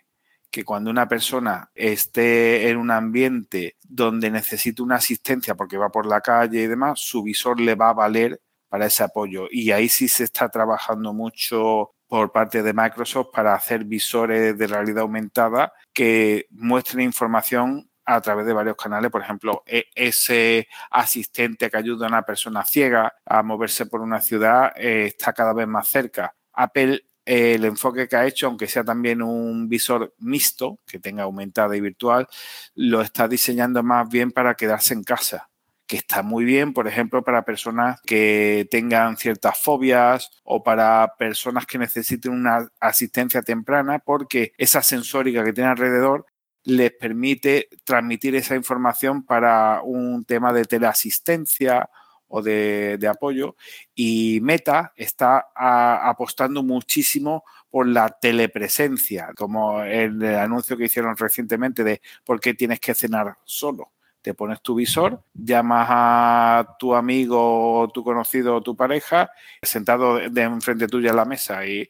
Que 0.52 0.65
cuando 0.65 0.91
una 0.91 1.07
persona 1.07 1.72
esté 1.73 2.69
en 2.69 2.78
un 2.78 2.91
ambiente 2.91 3.78
donde 3.84 4.30
necesite 4.30 4.82
una 4.82 4.95
asistencia 4.95 5.56
porque 5.56 5.78
va 5.78 5.90
por 5.90 6.06
la 6.06 6.22
calle 6.22 6.64
y 6.64 6.68
demás, 6.68 6.99
su 6.99 7.23
visor 7.23 7.60
le 7.60 7.76
va 7.76 7.90
a 7.90 7.94
valer 7.94 8.41
para 8.68 8.86
ese 8.86 9.03
apoyo. 9.03 9.48
Y 9.49 9.72
ahí 9.72 9.90
sí 9.90 10.07
se 10.07 10.23
está 10.26 10.49
trabajando 10.49 11.14
mucho 11.14 11.91
por 12.07 12.32
parte 12.32 12.61
de 12.61 12.73
Microsoft 12.73 13.30
para 13.34 13.53
hacer 13.56 13.86
visores 13.86 14.57
de 14.57 14.68
realidad 14.68 15.03
aumentada 15.03 15.73
que 15.94 16.48
muestren 16.52 17.06
información 17.06 17.90
a 18.06 18.19
través 18.19 18.45
de 18.45 18.53
varios 18.53 18.76
canales. 18.76 19.10
Por 19.11 19.22
ejemplo, 19.22 19.64
e, 19.65 19.86
ese 19.95 20.68
asistente 20.90 21.69
que 21.69 21.78
ayuda 21.78 22.06
a 22.06 22.10
una 22.10 22.23
persona 22.23 22.65
ciega 22.65 23.14
a 23.26 23.44
moverse 23.44 23.86
por 23.86 24.02
una 24.02 24.19
ciudad 24.19 24.73
eh, 24.76 25.06
está 25.06 25.32
cada 25.34 25.53
vez 25.53 25.68
más 25.68 25.88
cerca. 25.88 26.36
Apple 26.53 27.06
el 27.26 27.65
enfoque 27.65 28.07
que 28.07 28.15
ha 28.15 28.27
hecho, 28.27 28.48
aunque 28.48 28.68
sea 28.68 28.84
también 28.84 29.22
un 29.22 29.69
visor 29.69 30.14
mixto, 30.19 30.80
que 30.88 30.99
tenga 30.99 31.23
aumentada 31.23 31.76
y 31.76 31.81
virtual, 31.81 32.27
lo 32.76 33.02
está 33.02 33.27
diseñando 33.27 33.84
más 33.84 34.10
bien 34.10 34.31
para 34.31 34.56
quedarse 34.56 34.93
en 34.93 35.03
casa 35.03 35.52
que 35.91 35.98
está 35.98 36.23
muy 36.23 36.45
bien, 36.45 36.72
por 36.72 36.88
ejemplo, 36.88 37.22
para 37.22 37.43
personas 37.43 37.99
que 38.03 38.65
tengan 38.72 39.18
ciertas 39.18 39.60
fobias 39.60 40.30
o 40.45 40.64
para 40.64 41.15
personas 41.19 41.65
que 41.65 41.77
necesiten 41.77 42.31
una 42.31 42.72
asistencia 42.80 43.41
temprana, 43.41 43.99
porque 43.99 44.53
esa 44.57 44.81
sensórica 44.84 45.43
que 45.43 45.52
tiene 45.52 45.69
alrededor 45.69 46.27
les 46.64 46.93
permite 46.93 47.68
transmitir 47.84 48.35
esa 48.35 48.56
información 48.56 49.26
para 49.26 49.81
un 49.84 50.23
tema 50.23 50.53
de 50.53 50.64
teleasistencia 50.64 51.89
o 52.32 52.41
de, 52.41 53.08
apoyo. 53.10 53.56
Y 53.94 54.40
Meta 54.41 54.94
está 54.95 55.49
apostando 55.56 56.64
muchísimo 56.64 57.44
por 57.70 57.88
la 57.88 58.10
telepresencia, 58.10 59.32
como 59.36 59.84
el 59.84 60.24
anuncio 60.36 60.78
que 60.78 60.86
hicieron 60.86 61.16
recientemente 61.16 61.84
de 61.84 62.02
por 62.24 62.40
qué 62.40 62.53
tienes 62.53 62.80
que 62.80 62.95
cenar 62.95 63.38
solo. 63.44 63.91
Te 64.22 64.36
pones 64.36 64.62
tu 64.62 64.76
visor, 64.76 65.24
llamas 65.34 65.88
a 65.90 66.76
tu 66.78 66.94
amigo, 66.94 67.90
tu 67.91 68.03
conocido 68.03 68.56
o 68.56 68.62
tu 68.62 68.76
pareja 68.76 69.32
sentado 69.64 70.18
de 70.18 70.41
enfrente 70.44 70.88
tuya 70.88 71.10
en 71.10 71.16
la 71.16 71.26
mesa. 71.26 71.66
Y 71.66 71.90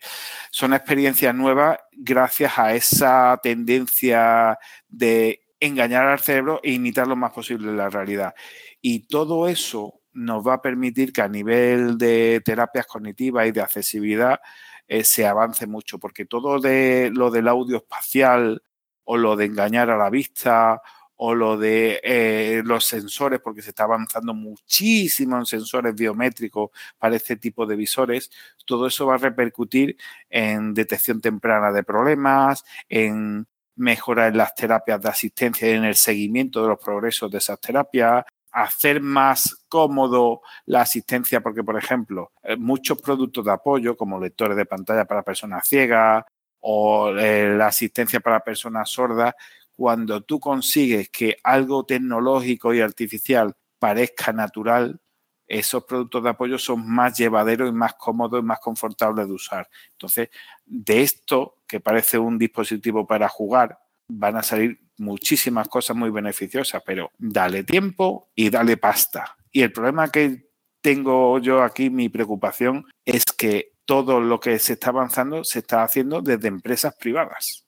son 0.50 0.74
experiencias 0.74 1.36
nuevas 1.36 1.78
gracias 1.92 2.58
a 2.58 2.74
esa 2.74 3.38
tendencia 3.44 4.58
de 4.88 5.42
engañar 5.60 6.08
al 6.08 6.20
cerebro 6.20 6.62
e 6.64 6.72
imitar 6.72 7.06
lo 7.06 7.18
más 7.18 7.32
posible 7.34 7.74
la 7.74 7.90
realidad. 7.90 8.34
Y 8.82 9.08
todo 9.08 9.48
eso 9.48 10.01
nos 10.14 10.46
va 10.46 10.56
a 10.56 10.62
permitir 10.62 11.14
que 11.14 11.22
a 11.22 11.28
nivel 11.28 11.98
de 11.98 12.42
terapias 12.44 12.88
cognitivas 12.88 13.48
y 13.48 13.52
de 13.52 13.62
accesibilidad 13.62 14.40
eh, 14.88 15.04
se 15.04 15.26
avance 15.26 15.68
mucho, 15.68 16.00
porque 16.00 16.26
todo 16.26 16.60
de, 16.60 17.12
lo 17.14 17.32
del 17.32 17.48
audio 17.48 17.78
espacial 17.78 18.62
o 19.04 19.18
lo 19.18 19.36
de 19.36 19.46
engañar 19.46 19.90
a 19.90 19.98
la 19.98 20.10
vista 20.10 20.82
o 21.24 21.36
lo 21.36 21.56
de 21.58 22.02
eh, 22.04 22.64
los 22.66 22.86
sensores, 22.86 23.40
porque 23.42 23.62
se 23.62 23.70
está 23.70 23.84
avanzando 23.84 24.34
muchísimo 24.34 25.38
en 25.38 25.46
sensores 25.46 25.94
biométricos 25.94 26.72
para 26.98 27.16
este 27.16 27.36
tipo 27.36 27.68
de 27.68 27.76
visores, 27.76 28.32
todo 28.66 28.88
eso 28.88 29.06
va 29.06 29.16
a 29.16 29.18
repercutir 29.20 29.98
en 30.30 30.74
detección 30.74 31.22
temprana 31.22 31.72
de 31.72 31.84
problemas, 31.84 32.66
en 32.90 33.48
mejora 33.76 34.28
en 34.28 34.38
las 34.38 34.56
terapias 34.56 35.00
de 35.02 35.10
asistencia 35.10 35.70
y 35.70 35.74
en 35.74 35.86
el 35.86 35.96
seguimiento 35.96 36.64
de 36.64 36.70
los 36.70 36.80
progresos 36.80 37.30
de 37.30 37.38
esas 37.38 37.60
terapias, 37.60 38.26
hacer 38.52 39.02
más 39.02 39.66
cómodo 39.70 40.42
la 40.66 40.82
asistencia, 40.82 41.42
porque, 41.42 41.64
por 41.64 41.78
ejemplo, 41.78 42.32
eh, 42.44 42.56
muchos 42.58 43.02
productos 43.02 43.46
de 43.46 43.52
apoyo, 43.52 43.96
como 43.98 44.20
lectores 44.20 44.58
de 44.58 44.66
pantalla 44.66 45.06
para 45.06 45.24
personas 45.24 45.68
ciegas 45.68 46.26
o 46.60 47.10
eh, 47.18 47.56
la 47.58 47.68
asistencia 47.68 48.20
para 48.20 48.42
personas 48.42 48.90
sordas, 48.90 49.34
cuando 49.76 50.22
tú 50.22 50.40
consigues 50.40 51.10
que 51.10 51.38
algo 51.44 51.86
tecnológico 51.86 52.74
y 52.74 52.82
artificial 52.82 53.54
parezca 53.80 54.32
natural, 54.32 55.00
esos 55.48 55.84
productos 55.84 56.24
de 56.24 56.30
apoyo 56.30 56.58
son 56.58 56.88
más 56.90 57.18
llevaderos 57.18 57.70
y 57.70 57.74
más 57.74 57.96
cómodos 57.96 58.42
y 58.42 58.44
más 58.46 58.60
confortables 58.60 59.28
de 59.28 59.34
usar. 59.34 59.70
Entonces, 59.92 60.30
de 60.66 61.02
esto, 61.02 61.56
que 61.68 61.80
parece 61.80 62.18
un 62.18 62.38
dispositivo 62.38 63.06
para 63.06 63.28
jugar, 63.28 63.80
van 64.08 64.38
a 64.38 64.44
salir 64.44 64.80
muchísimas 64.98 65.68
cosas 65.68 65.96
muy 65.96 66.10
beneficiosas, 66.10 66.82
pero 66.86 67.12
dale 67.18 67.64
tiempo 67.64 68.30
y 68.36 68.50
dale 68.50 68.78
pasta. 68.78 69.36
Y 69.52 69.62
el 69.62 69.72
problema 69.72 70.10
que 70.10 70.50
tengo 70.82 71.40
yo 71.40 71.64
aquí, 71.64 71.90
mi 71.90 72.10
preocupación, 72.10 72.86
es 73.06 73.26
que 73.26 73.74
todo 73.86 74.22
lo 74.22 74.40
que 74.40 74.58
se 74.60 74.74
está 74.74 74.90
avanzando 74.90 75.44
se 75.44 75.60
está 75.60 75.84
haciendo 75.84 76.22
desde 76.22 76.48
empresas 76.48 76.96
privadas. 76.96 77.68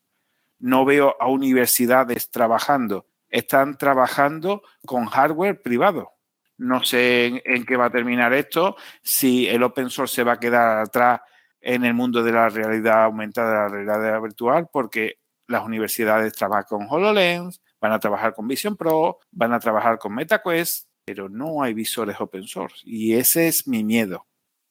No 0.59 0.85
veo 0.85 1.15
a 1.19 1.27
universidades 1.27 2.31
trabajando, 2.31 3.07
están 3.29 3.77
trabajando 3.77 4.61
con 4.85 5.05
hardware 5.05 5.61
privado. 5.61 6.11
No 6.57 6.83
sé 6.83 7.41
en, 7.43 7.65
qué 7.65 7.75
va 7.75 7.85
a 7.85 7.91
terminar 7.91 8.31
esto, 8.33 8.77
si 9.01 9.47
el 9.47 9.63
open 9.63 9.89
source 9.89 10.15
se 10.15 10.23
va 10.23 10.33
a 10.33 10.39
quedar 10.39 10.77
atrás 10.77 11.21
en 11.59 11.83
el 11.83 11.93
mundo 11.93 12.23
de 12.23 12.31
la 12.31 12.47
realidad 12.49 13.05
aumentada, 13.05 13.63
la 13.63 13.69
realidad 13.69 14.21
virtual, 14.21 14.69
porque 14.71 15.17
las 15.47 15.65
universidades 15.65 16.33
trabajan 16.33 16.65
con 16.67 16.87
HoloLens, 16.89 17.61
van 17.81 17.91
a 17.91 17.99
trabajar 17.99 18.33
con 18.33 18.47
Vision 18.47 18.75
Pro, 18.75 19.19
van 19.31 19.53
a 19.53 19.59
trabajar 19.59 19.99
con 19.99 20.15
MetaQuest, 20.15 20.87
pero 21.05 21.29
no 21.29 21.63
hay 21.63 21.73
visores 21.73 22.19
open 22.19 22.43
source. 22.43 22.77
Y 22.83 23.13
ese 23.13 23.47
es 23.47 23.67
mi 23.67 23.83
miedo. 23.83 24.25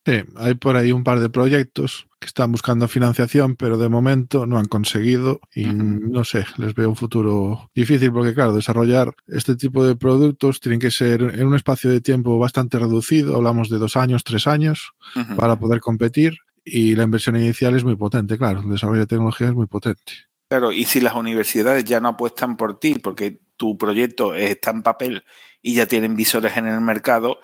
Sí, 0.05 0.21
hay 0.37 0.55
por 0.55 0.77
ahí 0.77 0.91
un 0.91 1.05
par 1.05 1.21
de 1.21 1.31
proyectos 1.31 2.09
que 2.19 2.27
están 2.27 2.51
buscando 2.51 2.89
financiación, 2.89 3.55
pero 3.55 3.79
de 3.79 3.89
momento 3.89 4.47
no 4.47 4.59
han 4.59 4.65
conseguido 4.65 5.41
y 5.55 5.67
no 5.67 6.25
sé, 6.25 6.45
les 6.57 6.75
veo 6.75 6.89
un 6.89 6.97
futuro 6.97 7.71
difícil 7.73 8.13
porque 8.13 8.35
claro, 8.35 8.53
desarrollar 8.53 9.15
este 9.29 9.55
tipo 9.55 9.85
de 9.85 9.95
productos 9.95 10.59
tienen 10.59 10.81
que 10.81 10.91
ser 10.91 11.23
en 11.23 11.47
un 11.47 11.55
espacio 11.55 11.89
de 11.89 12.01
tiempo 12.01 12.37
bastante 12.39 12.81
reducido, 12.81 13.37
hablamos 13.37 13.69
de 13.69 13.79
dos 13.79 13.97
años, 13.97 14.25
tres 14.25 14.49
años, 14.49 14.93
para 15.37 15.57
poder 15.57 15.81
competir 15.81 16.39
y 16.65 16.97
la 16.97 17.05
inversión 17.05 17.37
inicial 17.37 17.77
es 17.77 17.85
muy 17.85 17.95
potente, 17.95 18.37
claro, 18.37 18.61
el 18.61 18.71
desarrollo 18.71 19.01
de 19.01 19.07
tecnología 19.07 19.49
es 19.49 19.55
muy 19.55 19.67
potente. 19.67 20.13
Claro, 20.53 20.71
y 20.71 20.85
si 20.85 21.01
las 21.01 21.15
universidades 21.15 21.83
ya 21.83 21.99
no 21.99 22.09
apuestan 22.09 22.59
por 22.59 22.79
ti 22.79 22.97
porque 22.97 23.41
tu 23.57 23.79
proyecto 23.79 24.35
está 24.35 24.71
en 24.71 24.83
papel 24.83 25.25
y 25.63 25.77
ya 25.77 25.87
tienen 25.87 26.15
visores 26.15 26.59
en 26.59 26.67
el 26.67 26.79
mercado, 26.83 27.41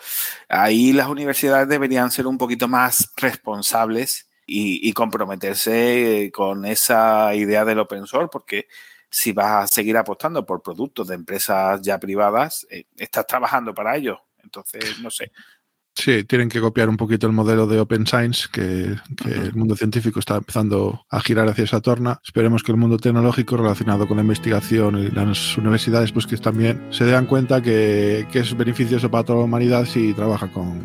ahí 0.46 0.92
las 0.92 1.08
universidades 1.08 1.70
deberían 1.70 2.10
ser 2.10 2.26
un 2.26 2.36
poquito 2.36 2.68
más 2.68 3.10
responsables 3.16 4.28
y, 4.44 4.86
y 4.86 4.92
comprometerse 4.92 6.30
con 6.34 6.66
esa 6.66 7.34
idea 7.34 7.64
del 7.64 7.78
open 7.78 8.06
source, 8.06 8.28
porque 8.30 8.66
si 9.08 9.32
vas 9.32 9.64
a 9.64 9.74
seguir 9.74 9.96
apostando 9.96 10.44
por 10.44 10.60
productos 10.60 11.08
de 11.08 11.14
empresas 11.14 11.80
ya 11.80 11.98
privadas, 11.98 12.66
eh, 12.68 12.84
estás 12.98 13.26
trabajando 13.26 13.72
para 13.72 13.96
ellos. 13.96 14.18
Entonces, 14.42 15.00
no 15.00 15.10
sé. 15.10 15.32
Sí, 15.98 16.22
tienen 16.22 16.48
que 16.48 16.60
copiar 16.60 16.88
un 16.88 16.96
poquito 16.96 17.26
el 17.26 17.32
modelo 17.32 17.66
de 17.66 17.80
Open 17.80 18.06
Science, 18.06 18.46
que, 18.52 18.94
que 19.16 19.30
el 19.32 19.54
mundo 19.54 19.74
científico 19.74 20.20
está 20.20 20.36
empezando 20.36 21.04
a 21.10 21.20
girar 21.20 21.48
hacia 21.48 21.64
esa 21.64 21.80
torna. 21.80 22.20
Esperemos 22.24 22.62
que 22.62 22.70
el 22.70 22.78
mundo 22.78 22.98
tecnológico 22.98 23.56
relacionado 23.56 24.06
con 24.06 24.18
la 24.18 24.22
investigación 24.22 24.96
y 24.96 25.10
las 25.10 25.58
universidades, 25.58 26.12
pues 26.12 26.28
que 26.28 26.36
también 26.36 26.86
se 26.90 27.04
den 27.04 27.26
cuenta 27.26 27.60
que, 27.60 28.28
que 28.30 28.38
es 28.38 28.56
beneficioso 28.56 29.10
para 29.10 29.24
toda 29.24 29.40
la 29.40 29.46
humanidad 29.46 29.86
si 29.86 30.14
trabaja 30.14 30.46
con, 30.52 30.84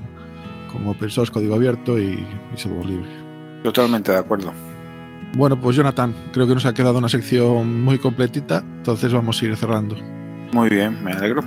con 0.71 0.87
Open 0.87 1.11
Source, 1.11 1.31
código 1.31 1.53
abierto 1.53 1.99
y, 1.99 2.25
y 2.51 2.57
software 2.57 2.87
libre. 2.87 3.09
Totalmente 3.63 4.11
de 4.11 4.17
acuerdo. 4.17 4.51
Bueno, 5.37 5.61
pues 5.61 5.75
Jonathan, 5.75 6.15
creo 6.31 6.47
que 6.47 6.55
nos 6.55 6.65
ha 6.65 6.73
quedado 6.73 6.97
una 6.97 7.09
sección 7.09 7.83
muy 7.83 7.99
completita, 7.99 8.63
entonces 8.77 9.13
vamos 9.13 9.39
a 9.39 9.45
ir 9.45 9.55
cerrando. 9.57 9.95
Muy 10.53 10.69
bien, 10.69 11.03
me 11.03 11.11
alegro. 11.11 11.43